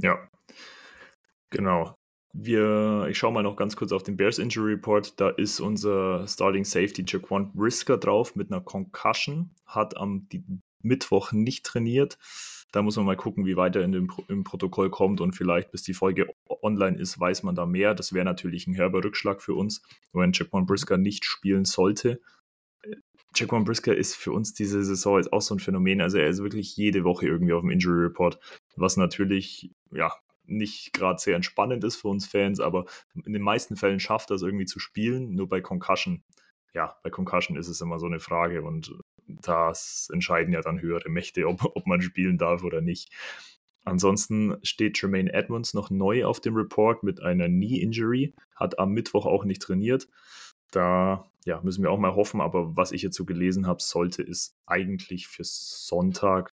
Ja, 0.02 0.28
genau. 1.51 1.94
Wir, 2.36 3.06
ich 3.09 3.16
schaue 3.16 3.32
mal 3.32 3.44
noch 3.44 3.55
ganz 3.55 3.77
kurz 3.77 3.93
auf 3.93 4.02
den 4.02 4.16
Bears 4.16 4.40
Injury 4.40 4.73
Report. 4.73 5.20
Da 5.20 5.28
ist 5.28 5.61
unser 5.61 6.27
Starting 6.27 6.65
Safety 6.65 7.05
Jaquan 7.06 7.52
Brisker 7.52 7.97
drauf 7.97 8.35
mit 8.35 8.51
einer 8.51 8.61
Concussion, 8.61 9.51
hat 9.66 9.97
am 9.97 10.27
Mittwoch 10.82 11.31
nicht 11.31 11.65
trainiert. 11.65 12.19
Da 12.73 12.82
muss 12.82 12.97
man 12.97 13.06
mal 13.06 13.16
gucken, 13.16 13.47
wie 13.47 13.56
weit 13.56 13.77
er 13.77 13.82
in 13.82 13.93
dem, 13.93 14.11
im 14.27 14.43
Protokoll 14.43 14.90
kommt 14.90 15.20
und 15.20 15.36
vielleicht 15.36 15.70
bis 15.70 15.85
die 15.85 15.94
Folge 15.94 16.27
online 16.61 16.98
ist, 16.98 17.20
weiß 17.20 17.44
man 17.44 17.55
da 17.55 17.66
mehr. 17.66 17.94
Das 17.94 18.12
wäre 18.12 18.24
natürlich 18.24 18.66
ein 18.66 18.74
herber 18.74 19.05
Rückschlag 19.05 19.40
für 19.40 19.55
uns, 19.55 19.82
wenn 20.12 20.32
Jaquan 20.32 20.66
Brisker 20.66 20.98
nicht 20.98 21.24
spielen 21.24 21.65
sollte. 21.65 22.20
Jaquan 23.36 23.62
Brisker 23.62 23.94
ist 23.97 24.16
für 24.16 24.32
uns 24.32 24.55
diese 24.55 24.82
Saison 24.82 25.19
jetzt 25.19 25.32
auch 25.32 25.40
so 25.40 25.55
ein 25.55 25.61
Phänomen. 25.61 26.01
Also 26.01 26.19
er 26.19 26.27
ist 26.27 26.43
wirklich 26.43 26.77
jede 26.77 27.05
Woche 27.05 27.28
irgendwie 27.28 27.52
auf 27.52 27.61
dem 27.61 27.70
Injury 27.70 28.06
Report, 28.06 28.40
was 28.74 28.97
natürlich 28.97 29.70
ja 29.93 30.12
nicht 30.47 30.93
gerade 30.93 31.19
sehr 31.19 31.37
entspannend 31.37 31.85
ist 31.85 31.97
für 31.97 32.09
uns 32.09 32.27
Fans, 32.27 32.61
aber 32.61 32.87
in 33.25 33.33
den 33.33 33.43
meisten 33.43 33.77
Fällen 33.77 34.01
schafft 34.01 34.31
er 34.31 34.37
es 34.37 34.43
irgendwie 34.43 34.66
zu 34.66 34.79
spielen. 34.79 35.35
Nur 35.35 35.49
bei 35.49 35.61
Concussion, 35.61 36.23
ja, 36.73 36.97
bei 37.03 37.11
Concussion 37.11 37.57
ist 37.57 37.69
es 37.69 37.81
immer 37.81 37.99
so 37.99 38.07
eine 38.07 38.21
Frage 38.21 38.62
und 38.62 38.95
das 39.27 40.09
entscheiden 40.12 40.53
ja 40.53 40.61
dann 40.61 40.81
höhere 40.81 41.09
Mächte, 41.09 41.47
ob, 41.47 41.65
ob 41.77 41.87
man 41.87 42.03
spielen 42.03 42.39
darf 42.39 42.62
oder 42.62 42.81
nicht. 42.81 43.11
Ansonsten 43.85 44.57
steht 44.62 45.01
Jermaine 45.01 45.33
Edmonds 45.33 45.75
noch 45.75 45.91
neu 45.91 46.25
auf 46.25 46.41
dem 46.41 46.57
Report 46.57 47.03
mit 47.03 47.23
einer 47.23 47.49
Knee-Injury, 47.49 48.35
hat 48.57 48.79
am 48.79 48.93
Mittwoch 48.93 49.27
auch 49.27 49.45
nicht 49.45 49.61
trainiert. 49.61 50.09
Da 50.71 51.31
ja, 51.45 51.61
müssen 51.62 51.83
wir 51.83 51.91
auch 51.91 51.99
mal 51.99 52.15
hoffen, 52.15 52.41
aber 52.41 52.77
was 52.77 52.93
ich 52.93 53.03
jetzt 53.03 53.16
so 53.16 53.27
gelesen 53.27 53.66
habe, 53.66 53.83
sollte 53.83 54.23
es 54.23 54.57
eigentlich 54.66 55.29
für 55.29 55.45
Sonntag 55.45 56.55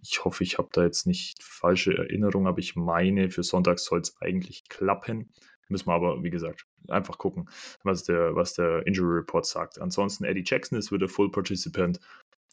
ich 0.00 0.24
hoffe, 0.24 0.44
ich 0.44 0.58
habe 0.58 0.68
da 0.72 0.84
jetzt 0.84 1.06
nicht 1.06 1.42
falsche 1.42 1.96
Erinnerungen, 1.96 2.48
aber 2.48 2.58
ich 2.58 2.76
meine, 2.76 3.30
für 3.30 3.42
Sonntag 3.42 3.78
soll 3.78 4.00
es 4.00 4.16
eigentlich 4.20 4.68
klappen. 4.68 5.32
Müssen 5.68 5.88
wir 5.88 5.94
aber, 5.94 6.22
wie 6.22 6.30
gesagt, 6.30 6.66
einfach 6.88 7.18
gucken, 7.18 7.48
was 7.82 8.04
der, 8.04 8.34
was 8.34 8.54
der 8.54 8.86
Injury 8.86 9.18
Report 9.18 9.44
sagt. 9.44 9.78
Ansonsten 9.80 10.24
Eddie 10.24 10.44
Jackson 10.44 10.78
ist 10.78 10.90
wieder 10.90 11.08
Full 11.08 11.30
Participant 11.30 12.00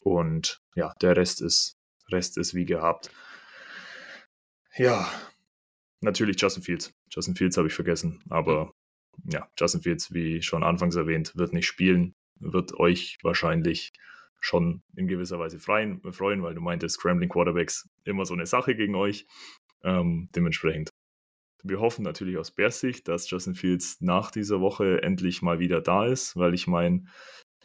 und 0.02 0.60
ja, 0.74 0.92
der 1.00 1.16
Rest 1.16 1.40
ist, 1.40 1.78
Rest 2.12 2.36
ist 2.36 2.54
wie 2.54 2.66
gehabt. 2.66 3.10
Ja, 4.76 5.10
natürlich 6.00 6.40
Justin 6.40 6.62
Fields. 6.62 6.92
Justin 7.10 7.36
Fields 7.36 7.56
habe 7.56 7.68
ich 7.68 7.74
vergessen, 7.74 8.22
aber 8.28 8.74
ja, 9.24 9.48
Justin 9.58 9.82
Fields, 9.82 10.12
wie 10.12 10.42
schon 10.42 10.62
anfangs 10.62 10.96
erwähnt, 10.96 11.34
wird 11.36 11.54
nicht 11.54 11.66
spielen, 11.66 12.14
wird 12.38 12.74
euch 12.74 13.18
wahrscheinlich 13.22 13.92
schon 14.46 14.82
in 14.94 15.08
gewisser 15.08 15.38
Weise 15.38 15.58
freuen, 15.58 16.00
freuen 16.12 16.42
weil 16.42 16.54
du 16.54 16.60
meintest, 16.60 16.96
Scrambling 16.96 17.28
Quarterbacks 17.28 17.88
immer 18.04 18.24
so 18.24 18.34
eine 18.34 18.46
Sache 18.46 18.76
gegen 18.76 18.94
euch. 18.94 19.26
Ähm, 19.82 20.28
dementsprechend. 20.34 20.90
Wir 21.62 21.80
hoffen 21.80 22.04
natürlich 22.04 22.38
aus 22.38 22.52
Bears 22.52 22.78
Sicht, 22.78 23.08
dass 23.08 23.28
Justin 23.28 23.54
Fields 23.54 24.00
nach 24.00 24.30
dieser 24.30 24.60
Woche 24.60 25.02
endlich 25.02 25.42
mal 25.42 25.58
wieder 25.58 25.80
da 25.80 26.06
ist, 26.06 26.36
weil 26.36 26.54
ich 26.54 26.68
meine, 26.68 27.04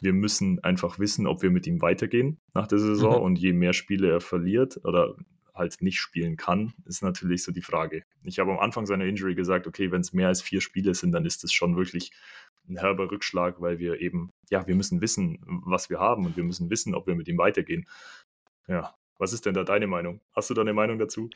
wir 0.00 0.12
müssen 0.12 0.58
einfach 0.64 0.98
wissen, 0.98 1.28
ob 1.28 1.42
wir 1.42 1.50
mit 1.50 1.68
ihm 1.68 1.80
weitergehen 1.80 2.40
nach 2.52 2.66
der 2.66 2.78
Saison 2.78 3.18
mhm. 3.18 3.22
und 3.22 3.38
je 3.38 3.52
mehr 3.52 3.72
Spiele 3.72 4.10
er 4.10 4.20
verliert 4.20 4.80
oder 4.84 5.14
halt 5.54 5.82
nicht 5.82 6.00
spielen 6.00 6.36
kann, 6.36 6.72
ist 6.86 7.02
natürlich 7.02 7.42
so 7.42 7.52
die 7.52 7.62
Frage. 7.62 8.04
Ich 8.22 8.38
habe 8.38 8.52
am 8.52 8.58
Anfang 8.58 8.86
seiner 8.86 9.04
Injury 9.04 9.34
gesagt, 9.34 9.66
okay, 9.66 9.90
wenn 9.90 10.00
es 10.00 10.12
mehr 10.12 10.28
als 10.28 10.40
vier 10.40 10.60
Spiele 10.60 10.94
sind, 10.94 11.12
dann 11.12 11.26
ist 11.26 11.44
es 11.44 11.52
schon 11.52 11.76
wirklich 11.76 12.12
ein 12.68 12.78
herber 12.78 13.10
Rückschlag, 13.10 13.60
weil 13.60 13.78
wir 13.78 14.00
eben, 14.00 14.30
ja, 14.50 14.66
wir 14.66 14.74
müssen 14.74 15.00
wissen, 15.00 15.38
was 15.66 15.90
wir 15.90 15.98
haben 15.98 16.24
und 16.24 16.36
wir 16.36 16.44
müssen 16.44 16.70
wissen, 16.70 16.94
ob 16.94 17.06
wir 17.06 17.14
mit 17.14 17.28
ihm 17.28 17.38
weitergehen. 17.38 17.86
Ja, 18.66 18.94
was 19.18 19.32
ist 19.32 19.44
denn 19.46 19.54
da 19.54 19.64
deine 19.64 19.86
Meinung? 19.86 20.20
Hast 20.34 20.50
du 20.50 20.54
da 20.54 20.62
eine 20.62 20.72
Meinung 20.72 20.98
dazu? 20.98 21.28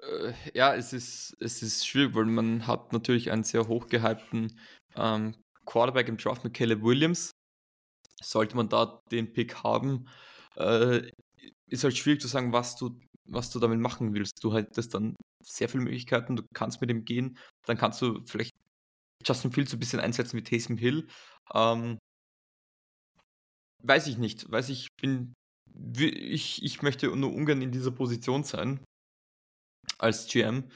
Äh, 0.00 0.32
ja, 0.54 0.74
es 0.74 0.92
ist, 0.92 1.36
es 1.40 1.62
ist 1.62 1.86
schwierig, 1.86 2.14
weil 2.14 2.26
man 2.26 2.66
hat 2.66 2.92
natürlich 2.92 3.30
einen 3.30 3.44
sehr 3.44 3.66
hochgehypten 3.66 4.58
ähm, 4.94 5.34
Quarterback 5.64 6.08
im 6.08 6.16
Draft 6.18 6.44
mit 6.44 6.54
Caleb 6.54 6.82
Williams. 6.82 7.32
Sollte 8.22 8.56
man 8.56 8.68
da 8.68 9.00
den 9.10 9.32
Pick 9.32 9.62
haben, 9.62 10.08
äh, 10.56 11.10
ist 11.68 11.84
halt 11.84 11.96
schwierig 11.96 12.20
zu 12.20 12.28
sagen, 12.28 12.52
was 12.52 12.76
du, 12.76 12.98
was 13.28 13.50
du 13.50 13.58
damit 13.58 13.80
machen 13.80 14.14
willst. 14.14 14.42
Du 14.42 14.54
hättest 14.54 14.94
dann 14.94 15.16
sehr 15.42 15.68
viele 15.68 15.84
Möglichkeiten, 15.84 16.36
du 16.36 16.44
kannst 16.54 16.80
mit 16.80 16.90
ihm 16.90 17.04
gehen, 17.04 17.38
dann 17.66 17.76
kannst 17.76 18.02
du 18.02 18.20
vielleicht 18.24 18.52
Justin 19.24 19.52
Fields 19.52 19.72
ein 19.72 19.78
bisschen 19.78 20.00
einsetzen 20.00 20.36
wie 20.36 20.42
Taysom 20.42 20.76
Hill. 20.76 21.06
Ähm, 21.54 21.98
weiß 23.82 24.06
ich 24.06 24.18
nicht. 24.18 24.50
Weiß 24.50 24.68
ich 24.68 24.88
bin. 25.00 25.34
Ich, 25.98 26.62
ich 26.62 26.82
möchte 26.82 27.14
nur 27.14 27.32
ungern 27.34 27.60
in 27.62 27.72
dieser 27.72 27.90
Position 27.90 28.44
sein 28.44 28.80
als 29.98 30.26
GM. 30.26 30.70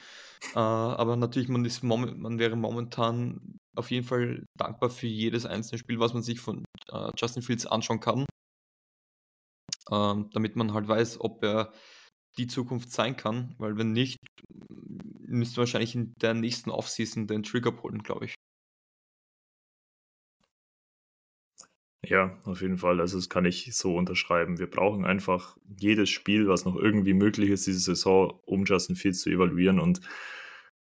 Äh, 0.53 0.59
aber 0.59 1.15
natürlich, 1.15 1.49
man, 1.49 1.65
ist 1.65 1.83
man 1.83 2.39
wäre 2.39 2.55
momentan 2.55 3.57
auf 3.75 3.89
jeden 3.91 4.05
Fall 4.05 4.45
dankbar 4.57 4.89
für 4.89 5.07
jedes 5.07 5.45
einzelne 5.45 5.79
Spiel, 5.79 5.99
was 5.99 6.13
man 6.13 6.23
sich 6.23 6.39
von 6.39 6.65
äh, 6.89 7.11
Justin 7.17 7.41
Fields 7.41 7.65
anschauen 7.65 7.99
kann. 7.99 8.25
Ähm, 9.89 10.29
damit 10.33 10.55
man 10.55 10.73
halt 10.73 10.87
weiß, 10.87 11.21
ob 11.21 11.43
er 11.43 11.73
die 12.37 12.47
Zukunft 12.47 12.91
sein 12.91 13.17
kann, 13.17 13.55
weil 13.57 13.77
wenn 13.77 13.91
nicht, 13.91 14.17
müsste 15.19 15.57
wahrscheinlich 15.57 15.95
in 15.95 16.13
der 16.21 16.33
nächsten 16.33 16.69
Offseason 16.69 17.27
den 17.27 17.43
Trigger 17.43 17.71
pullen, 17.71 18.03
glaube 18.03 18.25
ich. 18.25 18.35
Ja, 22.03 22.39
auf 22.45 22.61
jeden 22.61 22.77
Fall. 22.79 22.99
Also 22.99 23.17
das 23.17 23.29
kann 23.29 23.45
ich 23.45 23.75
so 23.75 23.95
unterschreiben. 23.95 24.57
Wir 24.57 24.69
brauchen 24.69 25.05
einfach 25.05 25.55
jedes 25.77 26.09
Spiel, 26.09 26.47
was 26.47 26.65
noch 26.65 26.75
irgendwie 26.75 27.13
möglich 27.13 27.51
ist, 27.51 27.67
diese 27.67 27.79
Saison, 27.79 28.39
um 28.45 28.65
Justin 28.65 28.95
Fields 28.95 29.21
zu 29.21 29.29
evaluieren. 29.29 29.79
Und 29.79 30.01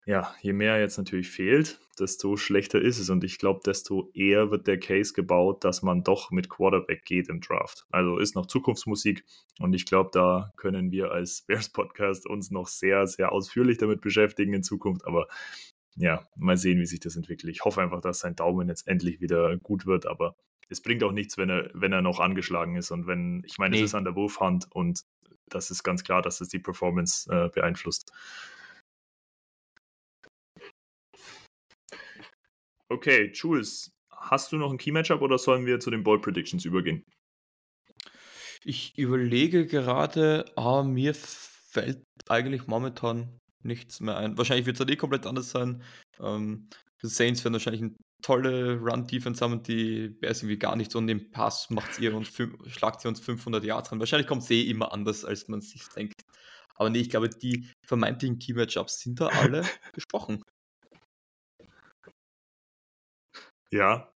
ja, 0.05 0.35
je 0.41 0.53
mehr 0.53 0.79
jetzt 0.79 0.97
natürlich 0.97 1.29
fehlt, 1.29 1.79
desto 1.99 2.37
schlechter 2.37 2.79
ist 2.79 2.99
es. 2.99 3.09
Und 3.09 3.23
ich 3.23 3.39
glaube, 3.39 3.61
desto 3.65 4.11
eher 4.13 4.51
wird 4.51 4.67
der 4.67 4.79
Case 4.79 5.13
gebaut, 5.13 5.63
dass 5.63 5.81
man 5.81 6.03
doch 6.03 6.29
mit 6.29 6.47
Quarterback 6.47 7.05
geht 7.05 7.27
im 7.27 7.41
Draft. 7.41 7.87
Also 7.89 8.19
ist 8.19 8.35
noch 8.35 8.45
Zukunftsmusik. 8.45 9.25
Und 9.59 9.73
ich 9.73 9.87
glaube, 9.87 10.11
da 10.13 10.53
können 10.57 10.91
wir 10.91 11.11
als 11.11 11.41
Bears 11.47 11.69
Podcast 11.69 12.27
uns 12.27 12.51
noch 12.51 12.67
sehr, 12.67 13.07
sehr 13.07 13.31
ausführlich 13.31 13.79
damit 13.79 14.01
beschäftigen 14.01 14.53
in 14.53 14.61
Zukunft. 14.61 15.07
Aber 15.07 15.27
ja, 15.95 16.27
mal 16.35 16.57
sehen, 16.57 16.79
wie 16.79 16.85
sich 16.85 16.99
das 16.99 17.15
entwickelt. 17.15 17.51
Ich 17.51 17.65
hoffe 17.65 17.81
einfach, 17.81 18.01
dass 18.01 18.19
sein 18.19 18.35
Daumen 18.35 18.67
jetzt 18.67 18.87
endlich 18.87 19.21
wieder 19.21 19.57
gut 19.57 19.87
wird. 19.87 20.05
Aber 20.05 20.35
es 20.69 20.81
bringt 20.81 21.03
auch 21.03 21.13
nichts, 21.13 21.37
wenn 21.39 21.49
er, 21.49 21.71
wenn 21.73 21.93
er 21.93 22.03
noch 22.03 22.19
angeschlagen 22.19 22.75
ist. 22.75 22.91
Und 22.91 23.07
wenn, 23.07 23.41
ich 23.43 23.57
meine, 23.57 23.75
nee. 23.75 23.81
es 23.81 23.89
ist 23.89 23.95
an 23.95 24.03
der 24.03 24.15
Wurfhand 24.15 24.67
und 24.71 25.01
das 25.47 25.71
ist 25.71 25.83
ganz 25.83 26.03
klar, 26.03 26.21
dass 26.21 26.41
es 26.41 26.49
die 26.49 26.59
Performance 26.59 27.31
äh, 27.31 27.49
beeinflusst. 27.49 28.11
Okay, 32.89 33.31
Jules, 33.33 33.91
hast 34.11 34.51
du 34.51 34.57
noch 34.57 34.71
ein 34.71 34.77
Key-Matchup 34.77 35.21
oder 35.21 35.37
sollen 35.37 35.65
wir 35.65 35.79
zu 35.79 35.89
den 35.89 36.03
Ball 36.03 36.19
Predictions 36.19 36.65
übergehen? 36.65 37.03
Ich 38.63 38.97
überlege 38.97 39.65
gerade, 39.65 40.45
aber 40.55 40.83
mir 40.83 41.13
fällt 41.13 42.03
eigentlich 42.29 42.67
momentan 42.67 43.39
nichts 43.63 43.99
mehr 43.99 44.17
ein. 44.17 44.37
Wahrscheinlich 44.37 44.65
wird 44.65 44.79
es 44.79 44.87
eh 44.87 44.95
komplett 44.95 45.25
anders 45.25 45.51
sein. 45.51 45.83
Ähm, 46.19 46.69
die 47.01 47.07
Saints 47.07 47.43
werden 47.43 47.53
wahrscheinlich 47.53 47.81
ein 47.81 47.95
tolle 48.21 48.79
Run-Defense 48.79 49.43
haben 49.43 49.53
und 49.53 49.67
die 49.67 50.09
Bears 50.09 50.41
irgendwie 50.41 50.57
gar 50.57 50.75
nicht 50.75 50.91
so 50.91 50.97
und 50.97 51.07
den 51.07 51.29
Pass 51.29 51.69
macht 51.69 51.99
ihr 51.99 52.15
uns 52.15 52.31
schlagt 52.67 53.01
sie 53.01 53.07
uns 53.07 53.19
500 53.19 53.63
Yards 53.63 53.89
dran. 53.89 53.99
Wahrscheinlich 53.99 54.27
kommt 54.27 54.43
es 54.43 54.49
eh 54.49 54.63
immer 54.63 54.91
anders, 54.93 55.25
als 55.25 55.47
man 55.47 55.61
sich 55.61 55.83
denkt. 55.95 56.21
Aber 56.75 56.89
nee, 56.89 56.99
ich 56.99 57.09
glaube, 57.09 57.29
die 57.29 57.69
vermeintlichen 57.85 58.39
Key-Matchups 58.39 59.01
sind 59.01 59.19
da 59.21 59.27
alle 59.27 59.63
besprochen. 59.93 60.41
Ja, 63.71 64.11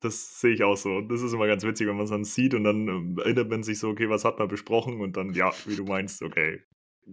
das 0.00 0.40
sehe 0.40 0.54
ich 0.54 0.62
auch 0.62 0.76
so. 0.76 1.00
Das 1.02 1.22
ist 1.22 1.32
immer 1.32 1.46
ganz 1.46 1.62
witzig, 1.64 1.86
wenn 1.86 1.96
man 1.96 2.04
es 2.04 2.10
dann 2.10 2.24
sieht 2.24 2.54
und 2.54 2.64
dann 2.64 2.88
ähm, 2.88 3.18
erinnert 3.18 3.50
man 3.50 3.62
sich 3.62 3.78
so, 3.78 3.88
okay, 3.90 4.08
was 4.08 4.24
hat 4.24 4.38
man 4.38 4.48
besprochen? 4.48 5.00
Und 5.00 5.16
dann, 5.16 5.34
ja, 5.34 5.52
wie 5.66 5.76
du 5.76 5.84
meinst, 5.84 6.22
okay, 6.22 6.62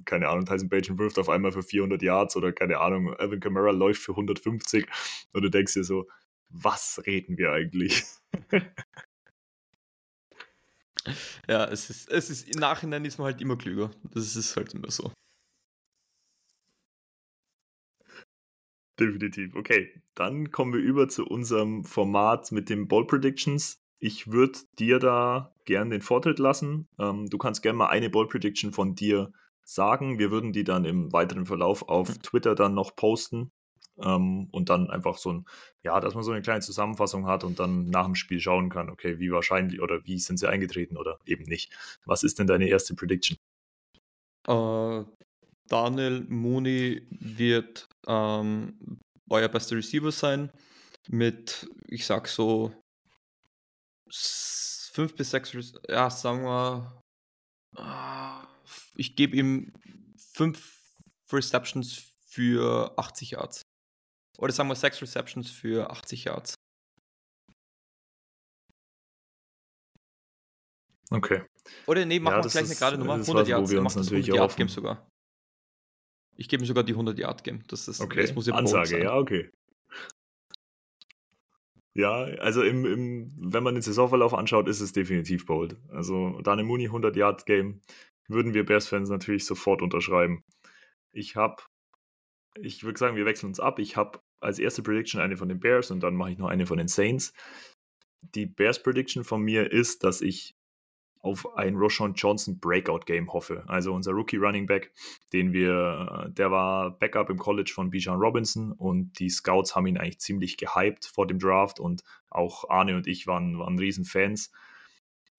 keine 0.05 0.30
Ahnung, 0.30 0.45
Tyson 0.45 0.69
Bagent 0.69 0.99
wirft 0.99 1.19
auf 1.19 1.30
einmal 1.30 1.51
für 1.51 1.64
400 1.64 2.01
Yards 2.01 2.35
oder 2.35 2.51
keine 2.53 2.80
Ahnung, 2.80 3.14
Evan 3.19 3.39
Kamara 3.39 3.72
läuft 3.72 4.01
für 4.01 4.11
150 4.14 4.85
und 5.34 5.41
du 5.41 5.49
denkst 5.49 5.73
dir 5.73 5.84
so, 5.84 6.07
was 6.49 7.01
reden 7.05 7.38
wir 7.38 7.51
eigentlich? 7.51 8.03
ja, 11.47 11.65
es 11.65 11.89
ist, 11.89 12.09
es 12.09 12.30
ist, 12.30 12.47
im 12.47 12.59
Nachhinein 12.59 13.05
ist 13.05 13.18
man 13.18 13.26
halt 13.26 13.41
immer 13.41 13.57
klüger. 13.57 13.91
Das 14.03 14.35
ist 14.35 14.55
halt 14.55 14.73
immer 14.73 14.91
so. 14.91 15.11
Definitiv. 18.99 19.56
Okay, 19.56 20.02
dann 20.15 20.52
kommen 20.52 20.74
wir 20.74 20.80
über 20.80 21.07
zu 21.07 21.26
unserem 21.26 21.84
Format 21.84 22.52
mit 22.52 22.69
den 22.69 22.88
Ball 22.88 23.06
Predictions. 23.06 23.80
Ich 23.99 24.32
würde 24.32 24.60
dir 24.80 24.99
da 24.99 25.53
gern 25.65 25.90
den 25.90 26.02
Vortritt 26.02 26.40
lassen. 26.40 26.88
Ähm, 26.99 27.30
du 27.30 27.38
kannst 27.38 27.61
gerne 27.61 27.78
mal 27.78 27.88
eine 27.88 28.10
Ball 28.10 28.28
Prediction 28.28 28.72
von 28.72 28.95
dir 28.95 29.32
sagen. 29.64 30.18
Wir 30.18 30.32
würden 30.32 30.52
die 30.52 30.64
dann 30.64 30.86
im 30.86 31.11
weiteren 31.14 31.45
Verlauf 31.45 31.88
auf 31.90 32.10
hm. 32.10 32.22
Twitter 32.24 32.56
dann 32.56 32.74
noch 32.74 32.95
posten. 32.95 33.52
Ähm, 33.99 34.48
und 34.52 34.69
dann 34.69 34.90
einfach 34.90 35.18
so 35.18 35.32
ein, 35.34 35.45
ja, 35.84 35.99
dass 35.99 36.14
man 36.14 36.24
so 36.24 36.32
eine 36.32 36.41
kleine 36.41 36.61
Zusammenfassung 36.61 37.26
hat 37.26 37.44
und 37.44 37.60
dann 37.60 37.90
nach 37.90 38.06
dem 38.06 38.15
Spiel 38.15 38.40
schauen 38.40 38.69
kann, 38.69 38.90
okay, 38.90 39.19
wie 39.19 39.32
wahrscheinlich 39.32 39.82
oder 39.82 40.06
wie 40.06 40.19
sind 40.19 40.38
sie 40.38 40.48
eingetreten 40.48 40.98
oder 40.98 41.19
eben 41.26 41.44
nicht. 41.44 41.74
Was 42.06 42.24
ist 42.24 42.38
denn 42.38 42.45
deine 42.48 42.68
erste 42.68 42.94
Prediction? 42.95 43.38
Äh, 44.48 45.03
Daniel 45.68 46.22
Mooney 46.30 47.07
wird 47.11 47.88
ähm, 48.07 48.99
euer 49.30 49.48
bester 49.49 49.76
Receiver 49.76 50.11
sein. 50.11 50.52
Mit, 51.10 51.69
ich 51.88 52.06
sag 52.06 52.27
so, 52.27 52.73
fünf 54.10 55.15
bis 55.15 55.31
sechs, 55.31 55.53
ja, 55.88 56.10
sagen 56.10 56.44
wir, 56.44 57.02
ah, 57.76 58.48
ich 58.95 59.15
gebe 59.15 59.35
ihm 59.38 59.72
fünf 60.34 60.81
Receptions 61.31 62.14
für 62.26 62.98
80 62.98 63.31
Yards. 63.31 63.61
Oder 64.38 64.53
sagen 64.53 64.69
wir 64.69 64.76
sechs 64.76 65.02
Receptions 65.02 65.49
für 65.49 65.89
80 65.89 66.26
Yards. 66.26 66.56
Okay. 71.10 71.44
Oder 71.88 72.06
nee, 72.06 72.19
machen 72.19 72.38
Ja, 72.38 72.44
wir 72.44 72.49
gleich 72.52 72.65
eine 72.65 72.76
gerade 72.76 72.98
Nummer. 72.98 73.18
das 73.18 73.27
ist 73.27 73.34
100 73.34 73.48
was, 73.48 73.48
wo 73.48 73.52
Yards. 73.52 73.72
wir 73.72 73.77
Er 73.77 73.81
macht 73.81 73.95
das 73.95 74.06
natürlich 74.06 74.27
100 74.27 74.49
Yard. 74.49 74.57
Game 74.57 74.69
sogar. 74.69 75.07
Ich 76.38 76.47
gebe 76.47 76.64
ihm 76.64 76.68
sogar 76.68 76.84
die 76.84 76.93
100 76.93 77.18
Yard 77.18 77.43
Game. 77.43 77.64
Das, 77.68 77.88
ist, 77.88 77.99
Okay, 77.99 78.22
das 78.22 78.34
muss 78.35 78.47
ja 78.47 78.53
Ansage, 78.53 79.03
ja, 79.03 79.18
okay. 79.18 79.49
Ja, 81.95 82.26
also 82.39 82.61
im, 82.61 82.85
im, 82.85 83.34
wenn 83.38 83.64
man 83.64 83.73
den 83.73 83.81
Saisonverlauf 83.81 84.35
anschaut, 84.35 84.68
ist 84.68 84.81
es 84.81 84.91
definitiv 84.91 85.47
bold. 85.47 85.77
Also 85.89 86.39
Daniel 86.41 86.68
Mooney 86.68 86.85
100 86.85 87.15
Yard 87.15 87.47
Game 87.47 87.81
würden 88.27 88.53
wir 88.53 88.65
Bears-Fans 88.65 89.09
natürlich 89.09 89.45
sofort 89.45 89.81
unterschreiben. 89.81 90.43
Ich 91.11 91.35
habe, 91.35 91.64
ich 92.61 92.84
würde 92.84 92.99
sagen, 92.99 93.15
wir 93.15 93.26
wechseln 93.26 93.47
uns 93.47 93.59
ab. 93.59 93.80
Ich 93.80 93.97
habe 93.97 94.19
als 94.39 94.59
erste 94.59 94.84
Prediction 94.84 95.19
eine 95.19 95.38
von 95.38 95.49
den 95.49 95.59
Bears 95.59 95.89
und 95.89 96.01
dann 96.01 96.15
mache 96.15 96.31
ich 96.31 96.38
noch 96.38 96.49
eine 96.49 96.68
von 96.68 96.77
den 96.77 96.88
Saints. 96.88 97.34
Die 98.22 98.45
Bears 98.45 98.84
Prediction 98.84 99.23
von 99.23 99.41
mir 99.41 99.72
ist, 99.72 100.03
dass 100.03 100.22
ich 100.22 100.57
auf 101.28 101.58
ein 101.58 101.76
Roshan 101.76 102.14
Johnson 102.14 102.58
Breakout 102.60 103.02
Game 103.06 103.32
hoffe. 103.34 103.64
Also 103.68 103.94
unser 103.94 104.14
Rookie 104.14 104.38
Running 104.38 104.66
Back, 104.66 104.94
den 105.34 105.52
wir, 105.52 106.30
der 106.32 106.52
war 106.52 106.91
Backup 106.91 107.30
im 107.30 107.38
College 107.38 107.72
von 107.74 107.90
Bijan 107.90 108.20
Robinson 108.20 108.72
und 108.72 109.20
die 109.20 109.30
Scouts 109.30 109.76
haben 109.76 109.88
ihn 109.88 109.98
eigentlich 109.98 110.20
ziemlich 110.20 110.58
gehypt 110.58 111.06
vor 111.06 111.28
dem 111.28 111.40
Draft 111.40 111.80
und 111.80 112.04
auch 112.30 112.70
Arne 112.70 112.95
und 112.95 113.08
ich 113.08 113.28
waren, 113.28 113.60
waren 113.60 113.78
riesen 113.78 114.06
Fans. 114.06 114.52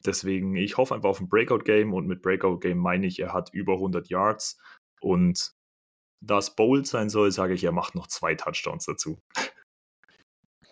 Deswegen, 0.05 0.56
ich 0.56 0.77
hoffe 0.77 0.94
einfach 0.94 1.09
auf 1.09 1.20
ein 1.20 1.28
Breakout 1.28 1.65
Game 1.65 1.94
und 1.94 2.06
mit 2.06 2.23
Breakout 2.23 2.59
Game 2.59 2.78
meine 2.78 3.06
ich, 3.06 3.19
er 3.19 3.32
hat 3.32 3.51
über 3.52 3.74
100 3.74 4.09
Yards 4.09 4.59
und 5.01 5.52
da 6.20 6.39
es 6.39 6.55
bold 6.55 6.86
sein 6.86 7.09
soll, 7.09 7.31
sage 7.31 7.55
ich, 7.55 7.65
er 7.65 7.73
macht 7.73 7.94
noch 7.94 8.09
zwei 8.09 8.35
Touchdowns 8.35 8.85
dazu. 8.85 9.23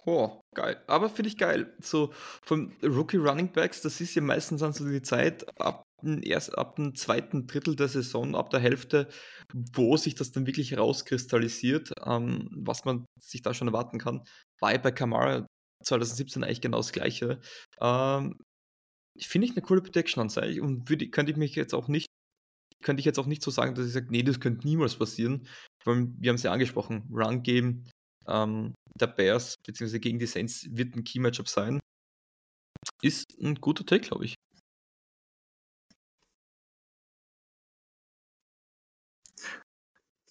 Oh, 0.08 0.40
geil. 0.54 0.80
Aber 0.86 1.10
finde 1.10 1.30
ich 1.30 1.36
geil. 1.36 1.74
So 1.80 2.12
von 2.44 2.72
Rookie 2.80 3.16
Running 3.16 3.52
Backs, 3.52 3.82
das 3.82 4.00
ist 4.00 4.14
ja 4.14 4.22
meistens 4.22 4.60
dann 4.60 4.72
so 4.72 4.88
die 4.88 5.02
Zeit 5.02 5.44
ab 5.60 5.82
dem, 6.00 6.22
erst, 6.22 6.56
ab 6.56 6.76
dem 6.76 6.94
zweiten 6.94 7.48
Drittel 7.48 7.74
der 7.74 7.88
Saison, 7.88 8.36
ab 8.36 8.50
der 8.50 8.60
Hälfte, 8.60 9.08
wo 9.52 9.96
sich 9.96 10.14
das 10.14 10.30
dann 10.30 10.46
wirklich 10.46 10.78
rauskristallisiert, 10.78 11.92
ähm, 12.04 12.48
was 12.52 12.84
man 12.84 13.04
sich 13.20 13.42
da 13.42 13.52
schon 13.52 13.66
erwarten 13.66 13.98
kann. 13.98 14.22
War 14.60 14.72
ja 14.72 14.78
bei 14.78 14.92
Kamara 14.92 15.44
2017 15.84 16.44
eigentlich 16.44 16.60
genau 16.60 16.78
das 16.78 16.92
Gleiche. 16.92 17.40
Ähm, 17.80 18.36
finde 19.20 19.46
ich 19.46 19.52
eine 19.56 19.62
coole 19.62 19.82
Protection 19.82 20.20
an 20.22 20.28
sich 20.28 20.60
und 20.60 20.88
würde, 20.88 21.10
könnte 21.10 21.32
ich 21.32 21.38
mich 21.38 21.56
jetzt 21.56 21.74
auch 21.74 21.88
nicht 21.88 22.06
könnte 22.82 23.00
ich 23.00 23.06
jetzt 23.06 23.18
auch 23.18 23.26
nicht 23.26 23.42
so 23.42 23.50
sagen, 23.50 23.74
dass 23.74 23.86
ich 23.86 23.92
sage, 23.92 24.08
nee, 24.10 24.22
das 24.22 24.38
könnte 24.38 24.66
niemals 24.66 24.96
passieren. 24.96 25.48
Weil 25.84 26.08
wir 26.18 26.30
haben 26.30 26.36
es 26.36 26.42
ja 26.42 26.52
angesprochen, 26.52 27.08
Run 27.10 27.42
Game 27.42 27.84
ähm, 28.28 28.74
der 28.98 29.06
Bears 29.08 29.56
beziehungsweise 29.64 30.00
gegen 30.00 30.18
die 30.18 30.26
Saints 30.26 30.66
wird 30.70 30.94
ein 30.96 31.04
Key 31.04 31.18
Matchup 31.20 31.48
sein. 31.48 31.80
Ist 33.02 33.38
ein 33.40 33.56
guter 33.56 33.84
Take, 33.84 34.08
glaube 34.08 34.24
ich. 34.24 34.34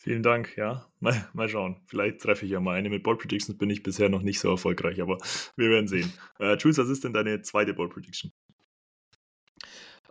Vielen 0.06 0.22
Dank, 0.22 0.56
ja. 0.56 0.88
Mal, 1.00 1.28
mal 1.34 1.50
schauen. 1.50 1.82
Vielleicht 1.88 2.22
treffe 2.22 2.46
ich 2.46 2.52
ja 2.52 2.60
mal 2.60 2.76
eine. 2.78 2.90
Mit 2.90 3.02
Ball 3.04 3.18
Predictions 3.18 3.58
bin 3.58 3.72
ich 3.72 3.82
bisher 3.82 4.08
noch 4.08 4.22
nicht 4.22 4.40
so 4.40 4.50
erfolgreich, 4.50 5.02
aber 5.02 5.18
wir 5.56 5.70
werden 5.70 5.88
sehen. 5.88 6.14
Äh, 6.40 6.58
Jules, 6.58 6.78
was 6.78 6.90
ist 6.90 7.04
denn 7.04 7.14
deine 7.14 7.42
zweite 7.42 7.74
Ball 7.74 7.90
Prediction? 7.90 8.32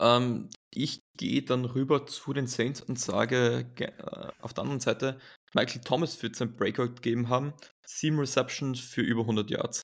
Ähm, 0.01 0.48
ich 0.77 1.03
gehe 1.17 1.43
dann 1.43 1.65
rüber 1.65 2.07
zu 2.07 2.33
den 2.33 2.47
Saints 2.47 2.81
und 2.81 2.99
sage 2.99 3.71
ge- 3.75 3.89
äh, 3.89 4.33
auf 4.41 4.55
der 4.55 4.63
anderen 4.63 4.81
Seite, 4.81 5.19
Michael 5.55 5.83
Thomas 5.83 6.23
wird 6.23 6.37
sein 6.37 6.57
Breakout 6.57 7.01
geben 7.01 7.29
haben. 7.29 7.53
Sieben 7.87 8.19
Receptions 8.19 8.81
für 8.81 9.03
über 9.03 9.23
100 9.23 9.51
Yards. 9.51 9.83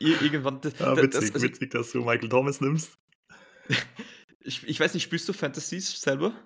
Ir 0.00 0.20
irgendwann. 0.22 0.60
Das, 0.60 0.78
Ja, 0.78 0.94
das- 0.94 1.04
witzig, 1.04 1.34
also, 1.34 1.46
witzig, 1.46 1.70
dass 1.70 1.90
du 1.92 1.98
Michael 2.04 2.28
Thomas 2.28 2.60
nimmst. 2.60 2.96
ich, 4.40 4.66
ich 4.66 4.78
weiß 4.80 4.94
nicht, 4.94 5.02
spielst 5.02 5.28
du 5.28 5.32
Fantasies 5.32 6.00
selber? 6.00 6.44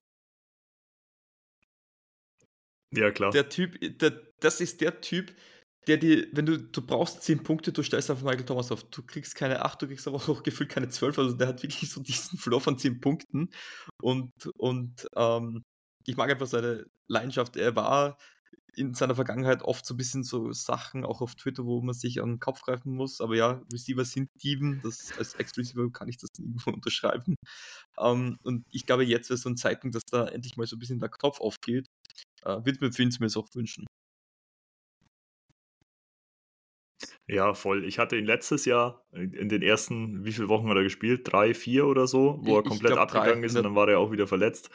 Ja, 2.94 3.10
klar. 3.10 3.30
Der 3.30 3.48
Typ, 3.48 3.78
der, 3.80 4.10
das 4.40 4.60
ist 4.60 4.80
der 4.80 5.00
Typ, 5.00 5.34
der 5.86 5.96
dir, 5.96 6.26
wenn 6.32 6.46
du, 6.46 6.58
du 6.58 6.82
brauchst 6.82 7.22
10 7.22 7.42
Punkte, 7.42 7.72
du 7.72 7.82
stellst 7.82 8.10
auf 8.10 8.22
Michael 8.22 8.44
Thomas 8.44 8.70
auf. 8.70 8.84
Du 8.84 9.02
kriegst 9.02 9.34
keine 9.34 9.64
8, 9.64 9.82
du 9.82 9.86
kriegst 9.88 10.06
aber 10.06 10.16
auch 10.16 10.42
gefühlt 10.42 10.70
keine 10.70 10.88
12. 10.88 11.18
Also 11.18 11.36
der 11.36 11.48
hat 11.48 11.62
wirklich 11.62 11.90
so 11.90 12.00
diesen 12.00 12.38
Floor 12.38 12.60
von 12.60 12.78
10 12.78 13.00
Punkten. 13.00 13.50
Und, 14.00 14.32
und 14.56 15.06
ähm, 15.16 15.64
ich 16.06 16.16
mag 16.16 16.30
einfach 16.30 16.46
seine 16.46 16.86
Leidenschaft. 17.08 17.56
Er 17.56 17.74
war 17.76 18.16
in 18.74 18.94
seiner 18.94 19.14
Vergangenheit 19.14 19.62
oft 19.62 19.84
so 19.84 19.94
ein 19.94 19.98
bisschen 19.98 20.24
so 20.24 20.52
Sachen, 20.52 21.04
auch 21.04 21.20
auf 21.20 21.34
Twitter, 21.34 21.64
wo 21.64 21.82
man 21.82 21.94
sich 21.94 22.22
an 22.22 22.30
den 22.30 22.40
Kopf 22.40 22.62
greifen 22.62 22.94
muss. 22.94 23.20
Aber 23.20 23.36
ja, 23.36 23.62
Receiver 23.72 24.04
sind 24.04 24.30
Dieben. 24.42 24.80
Das, 24.82 25.12
als 25.18 25.34
Ex-Receiver 25.34 25.90
kann 25.90 26.08
ich 26.08 26.16
das 26.16 26.30
irgendwo 26.38 26.70
unterschreiben. 26.74 27.36
Ähm, 27.98 28.38
und 28.42 28.64
ich 28.70 28.86
glaube, 28.86 29.04
jetzt 29.04 29.30
wäre 29.30 29.38
so 29.38 29.48
ein 29.50 29.56
Zeitpunkt, 29.56 29.94
dass 29.96 30.04
da 30.10 30.26
endlich 30.26 30.56
mal 30.56 30.66
so 30.66 30.76
ein 30.76 30.78
bisschen 30.78 31.00
der 31.00 31.10
Knopf 31.10 31.40
aufgeht. 31.40 31.86
Äh, 32.42 32.64
Würde 32.64 32.78
mir 32.80 32.90
zumindest 32.90 33.36
auch 33.36 33.48
wünschen. 33.54 33.86
Ja, 37.32 37.54
voll. 37.54 37.84
Ich 37.86 37.98
hatte 37.98 38.16
ihn 38.16 38.26
letztes 38.26 38.66
Jahr 38.66 39.06
in 39.12 39.48
den 39.48 39.62
ersten, 39.62 40.22
wie 40.24 40.32
viele 40.32 40.50
Wochen 40.50 40.68
hat 40.68 40.76
er 40.76 40.82
gespielt? 40.82 41.22
Drei, 41.24 41.54
vier 41.54 41.86
oder 41.86 42.06
so, 42.06 42.38
wo 42.42 42.58
er 42.58 42.62
komplett 42.62 42.92
glaub, 42.92 43.08
drei. 43.08 43.20
abgegangen 43.20 43.44
ist 43.44 43.52
In 43.52 43.58
und 43.58 43.64
dann 43.64 43.74
war 43.74 43.88
er 43.88 43.98
auch 44.00 44.12
wieder 44.12 44.26
verletzt. 44.26 44.68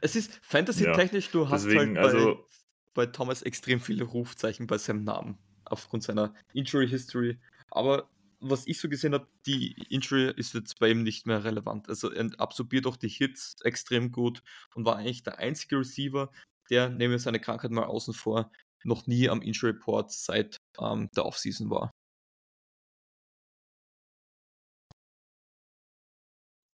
Es 0.00 0.16
ist 0.16 0.40
Fantasy-technisch, 0.42 1.30
du 1.30 1.48
hast 1.48 1.66
deswegen, 1.66 1.96
halt 1.96 2.12
bei, 2.12 2.18
also- 2.18 2.48
bei 2.94 3.06
Thomas 3.06 3.42
extrem 3.42 3.80
viele 3.80 4.02
Rufzeichen 4.02 4.66
bei 4.66 4.76
seinem 4.76 5.04
Namen 5.04 5.38
aufgrund 5.64 6.02
seiner 6.02 6.34
Injury 6.52 6.88
History. 6.88 7.38
Aber 7.70 8.10
was 8.40 8.66
ich 8.66 8.80
so 8.80 8.88
gesehen 8.88 9.14
habe, 9.14 9.28
die 9.46 9.76
Injury 9.88 10.32
ist 10.36 10.52
jetzt 10.52 10.80
bei 10.80 10.90
ihm 10.90 11.04
nicht 11.04 11.28
mehr 11.28 11.44
relevant. 11.44 11.88
Also 11.88 12.10
er 12.10 12.28
absorbiert 12.38 12.86
auch 12.88 12.96
die 12.96 13.08
Hits 13.08 13.54
extrem 13.62 14.10
gut 14.10 14.42
und 14.74 14.84
war 14.84 14.96
eigentlich 14.96 15.22
der 15.22 15.38
einzige 15.38 15.78
Receiver, 15.78 16.32
der, 16.70 16.88
nehmen 16.88 17.12
wir 17.12 17.18
seine 17.20 17.38
Krankheit 17.38 17.70
mal 17.70 17.84
außen 17.84 18.14
vor, 18.14 18.50
noch 18.84 19.06
nie 19.06 19.28
am 19.28 19.42
Injury 19.42 19.72
Report 19.72 20.10
seit 20.12 20.56
ähm, 20.80 21.08
der 21.16 21.26
Offseason 21.26 21.70
war. 21.70 21.90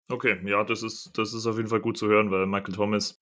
Okay, 0.09 0.39
ja, 0.45 0.63
das 0.63 0.84
ist, 0.84 1.11
das 1.17 1.34
ist 1.34 1.45
auf 1.47 1.57
jeden 1.57 1.67
Fall 1.67 1.81
gut 1.81 1.97
zu 1.97 2.07
hören, 2.07 2.31
weil 2.31 2.45
Michael 2.45 2.73
Thomas, 2.73 3.19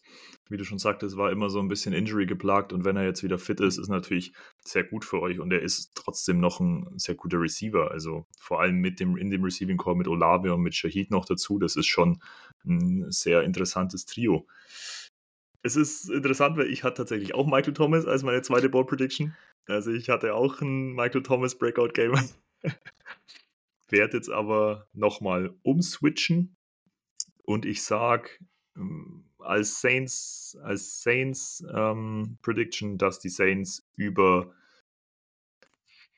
wie 0.50 0.58
du 0.58 0.64
schon 0.64 0.78
sagtest, 0.78 1.18
war 1.18 1.32
immer 1.32 1.50
so 1.50 1.60
ein 1.60 1.68
bisschen 1.68 1.94
Injury 1.94 2.28
geplagt 2.28 2.74
und 2.74 2.86
wenn 2.86 2.96
er 2.96 3.06
jetzt 3.06 3.24
wieder 3.24 3.40
fit 3.40 3.60
ist, 3.60 3.80
ist 3.80 3.88
natürlich 3.88 4.34
sehr 4.64 4.84
gut 4.84 5.04
für 5.04 5.20
euch 5.20 5.40
und 5.40 5.52
er 5.52 5.64
ist 5.64 5.94
trotzdem 5.96 6.40
noch 6.40 6.60
ein 6.60 6.88
sehr 6.96 7.16
guter 7.16 7.42
Receiver. 7.42 7.90
Also 7.90 8.28
vor 8.40 8.62
allem 8.62 8.76
mit 8.82 9.00
dem, 9.00 9.18
in 9.18 9.32
dem 9.32 9.44
Receiving 9.44 9.78
Core 9.78 9.98
mit 9.98 10.08
Olave 10.08 10.54
und 10.54 10.62
mit 10.62 10.76
Shahid 10.76 11.10
noch 11.10 11.26
dazu, 11.26 11.58
das 11.58 11.76
ist 11.76 11.88
schon 11.88 12.22
ein 12.66 13.10
sehr 13.10 13.42
interessantes 13.42 14.06
Trio. 14.06 14.46
Es 15.66 15.76
ist 15.76 16.12
interessant, 16.12 16.58
weil 16.58 16.70
ich 16.70 16.84
hatte 16.84 16.98
tatsächlich 16.98 17.34
auch 17.34 17.48
Michael 17.48 17.74
Thomas 17.74 18.06
als 18.06 18.22
meine 18.22 18.44
zweite 18.44 18.70
Ball 18.70 18.86
Prediction. 18.86 19.36
Also 19.66 19.92
ich 19.92 20.10
hatte 20.10 20.36
auch 20.36 20.62
ein 20.62 20.94
Michael 20.94 21.24
Thomas 21.24 21.58
Breakout 21.58 21.88
Game. 21.96 22.14
Werde 23.90 24.18
jetzt 24.18 24.30
aber 24.30 24.88
nochmal 24.94 25.56
umswitchen 25.64 26.56
und 27.46 27.66
ich 27.66 27.82
sag 27.82 28.40
ähm, 28.76 29.26
als 29.40 29.82
Saints, 29.82 30.56
als 30.62 31.02
Saints 31.02 31.66
ähm, 31.74 32.38
Prediction, 32.44 33.00
dass 33.00 33.18
die 33.18 33.30
Saints 33.30 33.90
über 33.96 34.54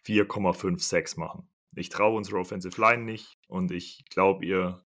4,56 0.05 1.17
machen. 1.17 1.47
Ich 1.73 1.87
traue 1.87 2.17
unserer 2.17 2.39
Offensive 2.39 2.81
Line 2.81 3.03
nicht 3.03 3.37
und 3.47 3.71
ich 3.71 4.03
glaube, 4.09 4.45
ihr 4.45 4.83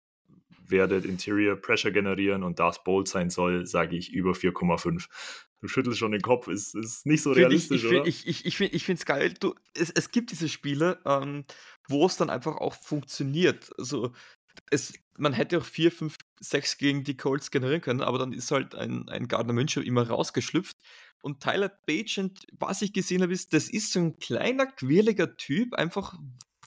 werdet 0.69 1.05
Interior 1.05 1.55
Pressure 1.55 1.91
generieren 1.91 2.43
und 2.43 2.59
da 2.59 2.69
es 2.69 2.83
bold 2.83 3.07
sein 3.07 3.29
soll, 3.29 3.65
sage 3.65 3.95
ich 3.95 4.11
über 4.11 4.31
4,5. 4.31 5.07
Du 5.61 5.67
schüttelst 5.67 5.99
schon 5.99 6.11
den 6.11 6.21
Kopf, 6.21 6.47
ist, 6.47 6.73
ist 6.75 7.05
nicht 7.05 7.21
so 7.21 7.33
Find 7.33 7.45
realistisch, 7.45 7.83
ich, 7.83 7.91
ich, 7.91 7.97
oder? 7.97 8.07
Ich, 8.07 8.27
ich, 8.27 8.45
ich, 8.45 8.61
ich 8.61 8.83
finde 8.83 8.99
es 8.99 9.05
geil. 9.05 9.33
Du, 9.39 9.55
es, 9.73 9.89
es 9.89 10.11
gibt 10.11 10.31
diese 10.31 10.47
Spiele, 10.47 10.99
ähm, 11.05 11.43
wo 11.87 12.05
es 12.05 12.15
dann 12.15 12.29
einfach 12.29 12.55
auch 12.57 12.75
funktioniert. 12.75 13.69
Also, 13.77 14.13
es, 14.71 14.93
man 15.17 15.33
hätte 15.33 15.57
auch 15.57 15.65
4, 15.65 15.91
5, 15.91 16.15
6 16.39 16.77
gegen 16.77 17.03
die 17.03 17.17
Colts 17.17 17.51
generieren 17.51 17.81
können, 17.81 18.01
aber 18.01 18.17
dann 18.17 18.31
ist 18.31 18.51
halt 18.51 18.73
ein, 18.75 19.09
ein 19.09 19.27
Gardner 19.27 19.53
Minshew 19.53 19.81
immer 19.81 20.07
rausgeschlüpft. 20.07 20.77
Und 21.21 21.41
Tyler 21.41 21.69
Bagent, 21.85 22.47
was 22.57 22.81
ich 22.81 22.93
gesehen 22.93 23.21
habe, 23.21 23.33
ist, 23.33 23.53
das 23.53 23.69
ist 23.69 23.91
so 23.91 23.99
ein 23.99 24.19
kleiner, 24.19 24.65
quirliger 24.65 25.35
Typ, 25.35 25.73
einfach 25.73 26.17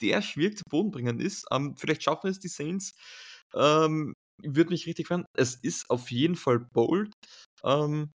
der 0.01 0.21
schwierig 0.21 0.57
zu 0.57 0.63
Boden 0.69 0.91
bringen 0.91 1.19
ist. 1.19 1.45
Ähm, 1.51 1.75
vielleicht 1.77 2.03
schaffen 2.03 2.29
es 2.29 2.39
die 2.39 2.47
Saints. 2.49 2.93
Ähm, 3.55 4.13
würde 4.41 4.71
mich 4.71 4.87
richtig 4.87 5.07
freuen. 5.07 5.25
Es 5.37 5.55
ist 5.55 5.89
auf 5.89 6.11
jeden 6.11 6.35
Fall 6.35 6.59
bold. 6.59 7.11
Ähm, 7.63 8.11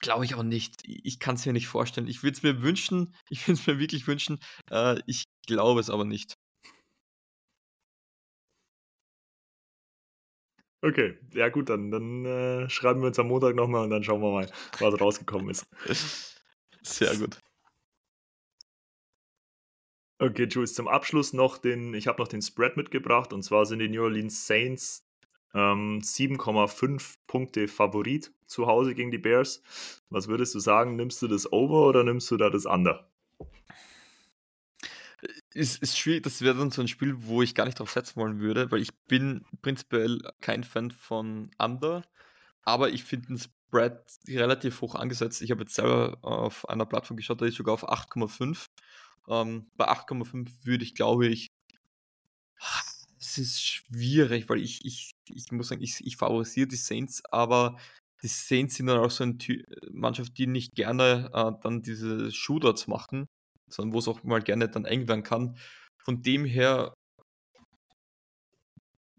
Glaube 0.00 0.24
ich 0.26 0.34
auch 0.34 0.42
nicht. 0.42 0.82
Ich 0.84 1.18
kann 1.18 1.36
es 1.36 1.46
mir 1.46 1.52
nicht 1.52 1.66
vorstellen. 1.66 2.08
Ich 2.08 2.22
würde 2.22 2.36
es 2.36 2.42
mir 2.42 2.62
wünschen. 2.62 3.14
Ich 3.30 3.46
würde 3.48 3.58
es 3.60 3.66
mir 3.66 3.78
wirklich 3.78 4.06
wünschen. 4.06 4.38
Äh, 4.70 5.00
ich 5.06 5.24
glaube 5.46 5.80
es 5.80 5.90
aber 5.90 6.04
nicht. 6.04 6.34
Okay, 10.82 11.16
ja 11.32 11.48
gut, 11.48 11.70
dann, 11.70 11.90
dann 11.90 12.26
äh, 12.26 12.68
schreiben 12.68 13.00
wir 13.00 13.06
uns 13.06 13.18
am 13.18 13.28
Montag 13.28 13.54
nochmal 13.54 13.84
und 13.84 13.90
dann 13.90 14.04
schauen 14.04 14.20
wir 14.20 14.30
mal, 14.30 14.50
was 14.80 15.00
rausgekommen 15.00 15.48
ist. 15.48 15.66
Sehr 16.82 17.16
gut. 17.16 17.38
Okay, 20.24 20.46
Jules, 20.50 20.72
zum 20.72 20.88
Abschluss 20.88 21.34
noch 21.34 21.58
den, 21.58 21.92
ich 21.92 22.06
habe 22.06 22.22
noch 22.22 22.28
den 22.28 22.40
Spread 22.40 22.78
mitgebracht 22.78 23.34
und 23.34 23.42
zwar 23.42 23.66
sind 23.66 23.80
die 23.80 23.90
New 23.90 24.02
Orleans 24.02 24.46
Saints 24.46 25.06
ähm, 25.52 26.00
7,5 26.00 27.16
Punkte 27.26 27.68
Favorit 27.68 28.32
zu 28.46 28.66
Hause 28.66 28.94
gegen 28.94 29.10
die 29.10 29.18
Bears. 29.18 29.62
Was 30.08 30.26
würdest 30.26 30.54
du 30.54 30.60
sagen? 30.60 30.96
Nimmst 30.96 31.20
du 31.20 31.28
das 31.28 31.52
Over 31.52 31.88
oder 31.88 32.04
nimmst 32.04 32.30
du 32.30 32.38
da 32.38 32.48
das 32.48 32.64
Under? 32.64 33.06
Ist, 35.52 35.82
ist 35.82 35.98
schwierig, 35.98 36.22
das 36.22 36.40
wäre 36.40 36.56
dann 36.56 36.70
so 36.70 36.80
ein 36.80 36.88
Spiel, 36.88 37.14
wo 37.18 37.42
ich 37.42 37.54
gar 37.54 37.66
nicht 37.66 37.78
drauf 37.78 37.90
setzen 37.90 38.16
wollen 38.16 38.40
würde, 38.40 38.70
weil 38.70 38.80
ich 38.80 38.94
bin 39.06 39.44
prinzipiell 39.60 40.20
kein 40.40 40.64
Fan 40.64 40.90
von 40.90 41.50
Under, 41.58 42.02
aber 42.62 42.88
ich 42.88 43.04
finde 43.04 43.26
den 43.26 43.38
Spread 43.38 44.00
relativ 44.26 44.80
hoch 44.80 44.94
angesetzt. 44.94 45.42
Ich 45.42 45.50
habe 45.50 45.64
jetzt 45.64 45.74
selber 45.74 46.16
auf 46.22 46.66
einer 46.66 46.86
Plattform 46.86 47.18
geschaut, 47.18 47.42
da 47.42 47.46
ist 47.46 47.56
sogar 47.56 47.74
auf 47.74 47.86
8,5. 47.86 48.68
Ähm, 49.28 49.70
bei 49.76 49.88
8,5 49.88 50.50
würde 50.64 50.84
ich, 50.84 50.94
glaube 50.94 51.26
ich, 51.26 51.48
es 53.18 53.38
ist 53.38 53.62
schwierig, 53.62 54.48
weil 54.48 54.60
ich, 54.60 54.84
ich, 54.84 55.12
ich 55.28 55.50
muss 55.52 55.68
sagen, 55.68 55.82
ich, 55.82 56.04
ich 56.04 56.16
favorisiere 56.16 56.68
die 56.68 56.76
Saints, 56.76 57.22
aber 57.30 57.78
die 58.22 58.28
Saints 58.28 58.76
sind 58.76 58.86
dann 58.86 59.00
auch 59.00 59.10
so 59.10 59.24
eine 59.24 59.36
Mannschaft, 59.90 60.38
die 60.38 60.46
nicht 60.46 60.74
gerne 60.74 61.30
äh, 61.34 61.52
dann 61.62 61.82
diese 61.82 62.32
Shootouts 62.32 62.86
machen, 62.86 63.26
sondern 63.68 63.94
wo 63.94 63.98
es 63.98 64.08
auch 64.08 64.22
mal 64.22 64.42
gerne 64.42 64.68
dann 64.68 64.84
eng 64.84 65.08
werden 65.08 65.22
kann. 65.22 65.58
Von 65.98 66.22
dem 66.22 66.44
her, 66.44 66.94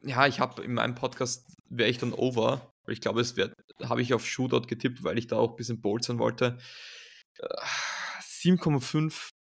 ja, 0.03 0.27
ich 0.27 0.40
habe 0.40 0.64
in 0.64 0.73
meinem 0.73 0.95
Podcast, 0.95 1.56
wäre 1.69 1.90
ich 1.90 1.98
dann 1.98 2.14
over, 2.14 2.73
weil 2.84 2.94
ich 2.94 3.02
glaube, 3.02 3.22
es 3.22 3.36
habe 3.84 4.02
ich 4.02 4.14
auf 4.14 4.26
Shootout 4.26 4.68
getippt, 4.68 5.03
weil 5.03 5.18
ich 5.18 5.27
da 5.27 5.38
auch 5.38 5.52
ein 5.52 5.56
bisschen 5.56 5.82
bold 5.82 6.03
sein 6.03 6.19
wollte. 6.19 6.57
7,5, 8.22 9.30
äh, 9.30 9.35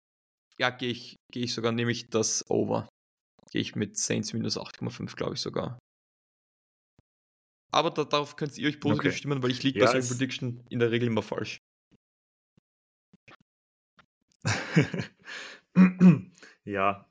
ja, 0.59 0.69
gehe 0.69 0.89
ich, 0.89 1.15
geh 1.31 1.41
ich 1.41 1.53
sogar, 1.53 1.71
nehme 1.71 1.91
ich 1.91 2.09
das 2.09 2.49
over 2.49 2.87
gehe 3.55 3.61
ich 3.61 3.73
mit 3.73 3.97
Saints 3.97 4.33
minus 4.33 4.57
8,5, 4.57 5.15
glaube 5.15 5.35
ich 5.35 5.39
sogar. 5.39 5.79
Aber 7.71 7.89
da, 7.89 8.03
darauf 8.03 8.35
könnt 8.35 8.57
ihr 8.57 8.67
euch 8.67 8.81
positiv 8.81 9.11
okay. 9.11 9.17
stimmen, 9.17 9.41
weil 9.43 9.51
ich 9.51 9.63
liege 9.63 9.79
ja, 9.79 9.85
bei 9.85 9.93
solchen 9.93 10.09
Prediction 10.09 10.61
in 10.69 10.79
der 10.79 10.91
Regel 10.91 11.07
immer 11.07 11.21
falsch. 11.21 11.59
ja, 16.65 17.09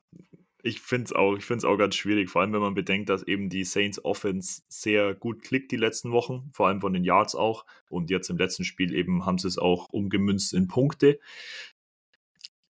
ich 0.62 0.80
finde 0.82 1.04
es 1.04 1.12
auch, 1.12 1.38
auch 1.64 1.76
ganz 1.78 1.94
schwierig, 1.94 2.28
vor 2.28 2.42
allem 2.42 2.52
wenn 2.52 2.60
man 2.60 2.74
bedenkt, 2.74 3.08
dass 3.08 3.22
eben 3.22 3.48
die 3.48 3.64
Saints 3.64 4.04
Offense 4.04 4.60
sehr 4.68 5.14
gut 5.14 5.42
klickt 5.42 5.72
die 5.72 5.76
letzten 5.76 6.12
Wochen, 6.12 6.50
vor 6.52 6.68
allem 6.68 6.82
von 6.82 6.92
den 6.92 7.04
Yards 7.04 7.34
auch. 7.34 7.64
Und 7.88 8.10
jetzt 8.10 8.28
im 8.28 8.36
letzten 8.36 8.64
Spiel 8.64 8.94
eben 8.94 9.24
haben 9.24 9.38
sie 9.38 9.48
es 9.48 9.56
auch 9.56 9.88
umgemünzt 9.88 10.52
in 10.52 10.68
Punkte 10.68 11.20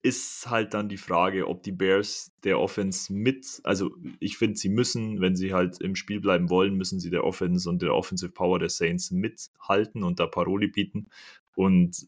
ist 0.06 0.48
halt 0.52 0.76
dann 0.76 0.88
die 0.88 0.98
Frage, 0.98 1.48
ob 1.48 1.64
die 1.64 1.72
Bears 1.72 2.32
der 2.44 2.60
Offense 2.60 3.12
mit, 3.12 3.60
also 3.64 3.90
ich 4.20 4.38
finde, 4.38 4.56
sie 4.56 4.70
müssen, 4.70 5.20
wenn 5.20 5.36
sie 5.36 5.52
halt 5.52 5.82
im 5.82 5.96
Spiel 5.96 6.22
bleiben 6.22 6.52
wollen, 6.52 6.76
müssen 6.76 7.00
sie 7.00 7.10
der 7.10 7.24
Offense 7.24 7.68
und 7.68 7.82
der 7.82 7.96
Offensive 7.96 8.32
Power 8.32 8.60
der 8.60 8.70
Saints 8.70 9.10
mithalten 9.10 10.04
und 10.04 10.20
da 10.20 10.28
Paroli 10.28 10.68
bieten. 10.68 11.08
Und 11.56 12.06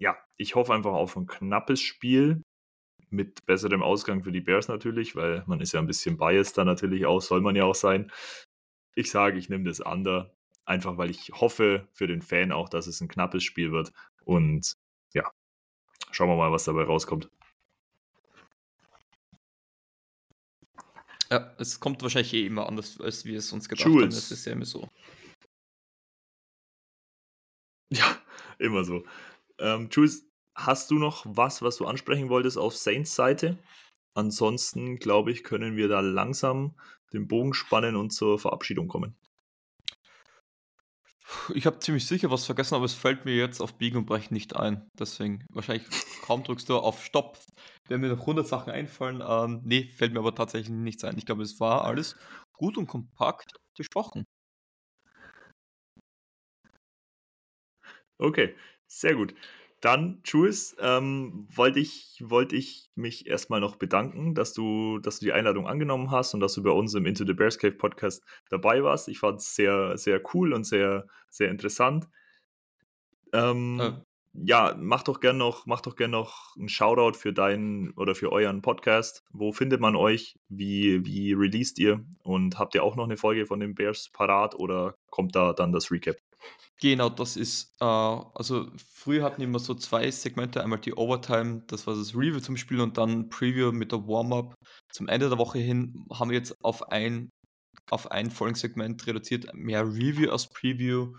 ja, 0.00 0.18
ich 0.38 0.56
hoffe 0.56 0.74
einfach 0.74 0.90
auf 0.90 1.16
ein 1.16 1.28
knappes 1.28 1.80
Spiel 1.80 2.42
mit 3.10 3.46
besserem 3.46 3.84
Ausgang 3.84 4.24
für 4.24 4.32
die 4.32 4.40
Bears 4.40 4.66
natürlich, 4.66 5.14
weil 5.14 5.44
man 5.46 5.60
ist 5.60 5.70
ja 5.72 5.78
ein 5.78 5.86
bisschen 5.86 6.16
biased 6.18 6.58
da 6.58 6.64
natürlich 6.64 7.06
auch, 7.06 7.22
soll 7.22 7.42
man 7.42 7.54
ja 7.54 7.62
auch 7.62 7.76
sein. 7.76 8.10
Ich 8.96 9.08
sage, 9.08 9.38
ich 9.38 9.48
nehme 9.48 9.64
das 9.64 9.78
under, 9.78 10.34
einfach 10.64 10.98
weil 10.98 11.10
ich 11.10 11.30
hoffe 11.32 11.86
für 11.92 12.08
den 12.08 12.22
Fan 12.22 12.50
auch, 12.50 12.68
dass 12.68 12.88
es 12.88 13.00
ein 13.00 13.08
knappes 13.08 13.44
Spiel 13.44 13.70
wird. 13.70 13.92
Und 14.24 14.74
Schauen 16.12 16.28
wir 16.28 16.36
mal, 16.36 16.52
was 16.52 16.64
dabei 16.64 16.84
rauskommt. 16.84 17.30
Ja, 21.30 21.54
es 21.58 21.78
kommt 21.78 22.02
wahrscheinlich 22.02 22.34
eh 22.34 22.46
immer 22.46 22.66
anders, 22.66 23.00
als 23.00 23.24
wir 23.24 23.38
es 23.38 23.52
uns 23.52 23.68
gedacht 23.68 23.86
Jules. 23.86 24.02
haben. 24.02 24.10
Das 24.10 24.30
ist 24.32 24.44
ja 24.46 24.52
immer 24.52 24.64
so. 24.66 24.88
Ja, 27.92 28.16
immer 28.60 28.84
so. 28.84 29.02
Ähm, 29.58 29.88
Jules, 29.90 30.24
hast 30.54 30.92
du 30.92 31.00
noch 31.00 31.26
was, 31.26 31.60
was 31.60 31.76
du 31.76 31.86
ansprechen 31.86 32.28
wolltest 32.28 32.56
auf 32.56 32.76
Saints 32.76 33.16
Seite? 33.16 33.58
Ansonsten, 34.14 34.98
glaube 35.00 35.32
ich, 35.32 35.42
können 35.42 35.76
wir 35.76 35.88
da 35.88 35.98
langsam 35.98 36.76
den 37.12 37.26
Bogen 37.26 37.52
spannen 37.52 37.96
und 37.96 38.10
zur 38.10 38.38
Verabschiedung 38.38 38.86
kommen. 38.86 39.16
Ich 41.54 41.66
habe 41.66 41.78
ziemlich 41.78 42.06
sicher 42.06 42.30
was 42.30 42.46
vergessen, 42.46 42.74
aber 42.74 42.84
es 42.84 42.94
fällt 42.94 43.24
mir 43.24 43.34
jetzt 43.36 43.60
auf 43.60 43.76
Biegen 43.78 43.98
und 43.98 44.06
Brechen 44.06 44.34
nicht 44.34 44.56
ein. 44.56 44.88
Deswegen, 44.98 45.44
wahrscheinlich 45.50 45.86
kaum 46.22 46.42
drückst 46.44 46.68
du 46.68 46.76
auf 46.78 47.04
Stopp, 47.04 47.38
wenn 47.88 48.00
mir 48.00 48.08
noch 48.08 48.26
100 48.26 48.46
Sachen 48.46 48.72
einfallen. 48.72 49.22
Ähm, 49.26 49.60
nee, 49.64 49.88
fällt 49.88 50.12
mir 50.12 50.20
aber 50.20 50.34
tatsächlich 50.34 50.70
nichts 50.70 51.04
ein. 51.04 51.18
Ich 51.18 51.26
glaube, 51.26 51.42
es 51.42 51.60
war 51.60 51.84
alles 51.84 52.16
gut 52.52 52.76
und 52.78 52.86
kompakt 52.86 53.52
besprochen. 53.76 54.24
Okay, 58.18 58.54
sehr 58.86 59.14
gut. 59.14 59.34
Dann, 59.80 60.20
Jules, 60.24 60.76
ähm, 60.78 61.46
wollte 61.54 61.80
ich, 61.80 62.22
wollt 62.22 62.52
ich 62.52 62.90
mich 62.94 63.26
erstmal 63.26 63.60
noch 63.60 63.76
bedanken, 63.76 64.34
dass 64.34 64.52
du, 64.52 64.98
dass 64.98 65.20
du 65.20 65.26
die 65.26 65.32
Einladung 65.32 65.66
angenommen 65.66 66.10
hast 66.10 66.34
und 66.34 66.40
dass 66.40 66.52
du 66.52 66.62
bei 66.62 66.70
uns 66.70 66.92
im 66.94 67.06
Into 67.06 67.24
the 67.24 67.32
Bears 67.32 67.58
Cave 67.58 67.72
Podcast 67.72 68.22
dabei 68.50 68.82
warst. 68.84 69.08
Ich 69.08 69.18
fand 69.18 69.40
es 69.40 69.54
sehr, 69.54 69.96
sehr 69.96 70.20
cool 70.34 70.52
und 70.52 70.64
sehr, 70.64 71.06
sehr 71.30 71.50
interessant. 71.50 72.08
Ähm, 73.32 73.80
äh. 73.80 73.92
Ja, 74.32 74.76
mach 74.78 75.02
doch 75.02 75.18
gern 75.18 75.38
noch, 75.38 75.66
mach 75.66 75.80
doch 75.80 75.96
gern 75.96 76.12
noch 76.12 76.54
einen 76.56 76.68
Shoutout 76.68 77.18
für 77.18 77.32
deinen 77.32 77.90
oder 77.94 78.14
für 78.14 78.30
euren 78.30 78.62
Podcast. 78.62 79.24
Wo 79.32 79.50
findet 79.52 79.80
man 79.80 79.96
euch? 79.96 80.38
Wie, 80.48 81.04
wie 81.04 81.32
released 81.32 81.78
ihr? 81.78 82.04
Und 82.22 82.58
habt 82.58 82.74
ihr 82.74 82.84
auch 82.84 82.96
noch 82.96 83.04
eine 83.04 83.16
Folge 83.16 83.46
von 83.46 83.58
den 83.60 83.74
Bears 83.74 84.08
parat 84.12 84.54
oder 84.54 84.94
kommt 85.10 85.34
da 85.34 85.52
dann 85.52 85.72
das 85.72 85.90
Recap? 85.90 86.16
Genau, 86.80 87.10
das 87.10 87.36
ist, 87.36 87.74
äh, 87.80 87.84
also 87.84 88.70
früher 88.94 89.22
hatten 89.22 89.38
wir 89.38 89.44
immer 89.46 89.58
so 89.58 89.74
zwei 89.74 90.10
Segmente, 90.10 90.62
einmal 90.62 90.78
die 90.80 90.94
Overtime, 90.94 91.62
das 91.66 91.86
war 91.86 91.94
das 91.94 92.14
Review 92.14 92.40
zum 92.40 92.56
Spiel 92.56 92.80
und 92.80 92.96
dann 92.96 93.28
Preview 93.28 93.70
mit 93.70 93.92
der 93.92 94.06
Warm-Up. 94.06 94.54
Zum 94.90 95.08
Ende 95.08 95.28
der 95.28 95.36
Woche 95.38 95.58
hin 95.58 96.06
haben 96.12 96.30
wir 96.30 96.38
jetzt 96.38 96.56
auf 96.64 96.88
ein, 96.90 97.28
auf 97.90 98.10
ein 98.10 98.30
Folgensegment 98.30 99.06
reduziert, 99.06 99.52
mehr 99.54 99.84
Review 99.84 100.30
als 100.30 100.48
Preview, 100.48 101.14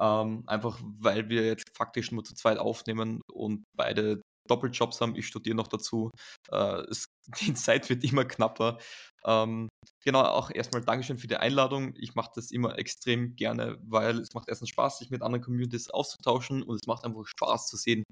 ähm, 0.00 0.42
einfach 0.48 0.80
weil 0.82 1.28
wir 1.28 1.46
jetzt 1.46 1.70
faktisch 1.76 2.10
nur 2.10 2.24
zu 2.24 2.34
zweit 2.34 2.58
aufnehmen 2.58 3.20
und 3.32 3.64
beide 3.76 4.20
Doppeljobs 4.48 5.00
haben. 5.00 5.16
Ich 5.16 5.26
studiere 5.26 5.56
noch 5.56 5.68
dazu. 5.68 6.10
Äh, 6.50 6.82
es, 6.90 7.06
die 7.40 7.54
Zeit 7.54 7.88
wird 7.88 8.04
immer 8.04 8.24
knapper. 8.24 8.78
Ähm, 9.26 9.68
genau, 10.04 10.22
auch 10.22 10.50
erstmal 10.50 10.82
Dankeschön 10.82 11.18
für 11.18 11.26
die 11.26 11.36
Einladung. 11.36 11.94
Ich 11.96 12.14
mache 12.14 12.30
das 12.34 12.50
immer 12.50 12.78
extrem 12.78 13.36
gerne, 13.36 13.78
weil 13.82 14.18
es 14.18 14.34
macht 14.34 14.48
erstens 14.48 14.68
Spaß, 14.68 14.98
sich 14.98 15.10
mit 15.10 15.22
anderen 15.22 15.42
Communities 15.42 15.88
auszutauschen 15.88 16.62
und 16.62 16.76
es 16.76 16.86
macht 16.86 17.04
einfach 17.04 17.26
Spaß 17.26 17.68
zu 17.68 17.76
sehen, 17.76 18.04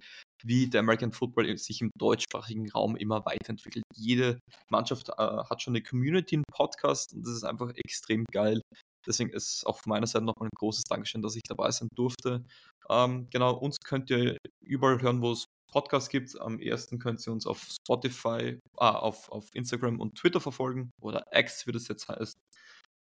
wie 0.43 0.69
der 0.71 0.81
American 0.81 1.13
Football 1.13 1.57
sich 1.59 1.81
im 1.83 1.91
deutschsprachigen 1.99 2.71
Raum 2.71 2.97
immer 2.97 3.25
weiterentwickelt. 3.27 3.85
Jede 3.95 4.39
Mannschaft 4.71 5.11
äh, 5.11 5.13
hat 5.19 5.63
schon 5.63 5.73
eine 5.73 5.83
Community, 5.83 6.37
einen 6.37 6.45
Podcast 6.51 7.13
und 7.13 7.27
das 7.27 7.35
ist 7.35 7.45
einfach 7.45 7.71
extrem 7.75 8.25
geil. 8.33 8.63
Deswegen 9.07 9.31
ist 9.31 9.67
auch 9.67 9.79
von 9.81 9.91
meiner 9.91 10.07
Seite 10.07 10.25
nochmal 10.25 10.49
ein 10.49 10.57
großes 10.59 10.85
Dankeschön, 10.85 11.23
dass 11.23 11.35
ich 11.37 11.43
dabei 11.47 11.71
sein 11.71 11.89
durfte. 11.95 12.45
Ähm, 12.89 13.29
genau, 13.31 13.55
uns 13.55 13.79
könnt 13.85 14.11
ihr 14.11 14.39
überall 14.61 15.01
hören, 15.03 15.23
wo 15.23 15.33
es 15.33 15.47
Podcast 15.73 16.11
gibt. 16.11 16.41
Am 16.41 16.61
ersten 16.61 16.99
könnt 16.99 17.27
ihr 17.27 17.33
uns 17.33 17.47
auf 17.47 17.67
Spotify, 17.69 18.59
ah, 18.77 18.93
auf, 18.93 19.31
auf 19.31 19.49
Instagram 19.55 19.99
und 19.99 20.17
Twitter 20.17 20.41
verfolgen 20.41 20.91
oder 21.01 21.25
X, 21.33 21.67
wie 21.67 21.73
das 21.73 21.89
jetzt 21.89 22.09
heißt. 22.09 22.35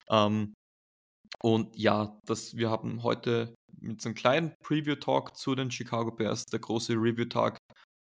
Ähm, 0.09 0.53
und 1.41 1.75
ja, 1.75 2.17
das, 2.25 2.55
wir 2.55 2.69
haben 2.69 3.03
heute 3.03 3.55
mit 3.79 4.01
so 4.01 4.09
einem 4.09 4.15
kleinen 4.15 4.55
Preview-Talk 4.63 5.35
zu 5.35 5.55
den 5.55 5.71
Chicago 5.71 6.11
Bears. 6.11 6.45
Der 6.45 6.59
große 6.59 6.93
Review-Tag 6.93 7.57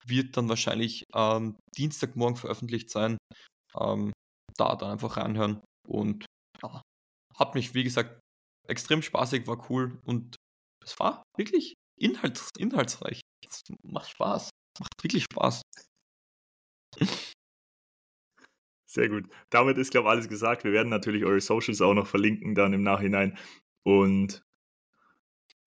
wird 0.07 0.37
dann 0.37 0.49
wahrscheinlich 0.49 1.05
ähm, 1.15 1.57
Dienstagmorgen 1.77 2.37
veröffentlicht 2.37 2.91
sein. 2.91 3.17
Ähm, 3.79 4.13
da 4.57 4.77
dann 4.77 4.93
einfach 4.93 5.17
reinhören. 5.17 5.61
Und 5.89 6.27
ja, 6.63 6.83
hat 7.39 7.55
mich, 7.55 7.75
wie 7.75 7.85
gesagt, 7.85 8.21
extrem 8.69 9.03
spaßig, 9.03 9.47
war 9.47 9.71
cool 9.71 9.99
und 10.05 10.37
es 10.85 10.99
war 10.99 11.23
wirklich 11.37 11.75
inhalts 11.99 12.51
inhaltsreich. 12.59 13.21
Das 13.53 13.63
macht 13.83 14.11
Spaß. 14.11 14.51
Macht 14.81 15.03
wirklich 15.03 15.25
Spaß. 15.25 15.63
Sehr 18.87 19.09
gut. 19.09 19.25
Damit 19.51 19.79
ist, 19.79 19.91
glaube 19.91 20.09
ich, 20.09 20.11
alles 20.11 20.29
gesagt. 20.29 20.65
Wir 20.65 20.73
werden 20.73 20.89
natürlich 20.89 21.25
eure 21.25 21.41
Socials 21.41 21.81
auch 21.81 21.95
noch 21.95 22.07
verlinken 22.07 22.55
dann 22.55 22.73
im 22.73 22.83
Nachhinein. 22.83 23.39
Und 23.85 24.43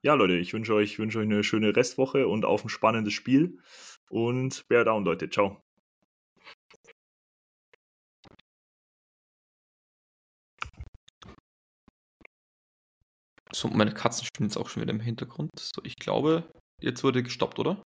ja, 0.04 0.14
Leute, 0.14 0.38
ich 0.38 0.54
wünsche 0.54 0.76
euch, 0.76 1.00
wünsche 1.00 1.20
euch 1.20 1.26
eine 1.26 1.44
schöne 1.44 1.76
Restwoche 1.76 2.28
und 2.28 2.46
auf 2.46 2.64
ein 2.64 2.70
spannendes 2.70 3.14
Spiel. 3.14 3.60
Und 4.10 4.68
bear 4.68 4.86
down, 4.86 5.04
Leute. 5.06 5.30
Ciao. 5.30 5.62
So, 13.52 13.70
meine 13.70 13.94
Katzen 13.94 14.26
spielen 14.26 14.50
jetzt 14.50 14.58
auch 14.58 14.70
schon 14.70 14.82
wieder 14.84 14.94
im 14.94 15.00
Hintergrund. 15.00 15.50
So, 15.60 15.82
ich 15.84 15.96
glaube, 15.96 16.48
jetzt 16.82 17.04
wurde 17.04 17.24
gestoppt, 17.24 17.60
oder? 17.60 17.84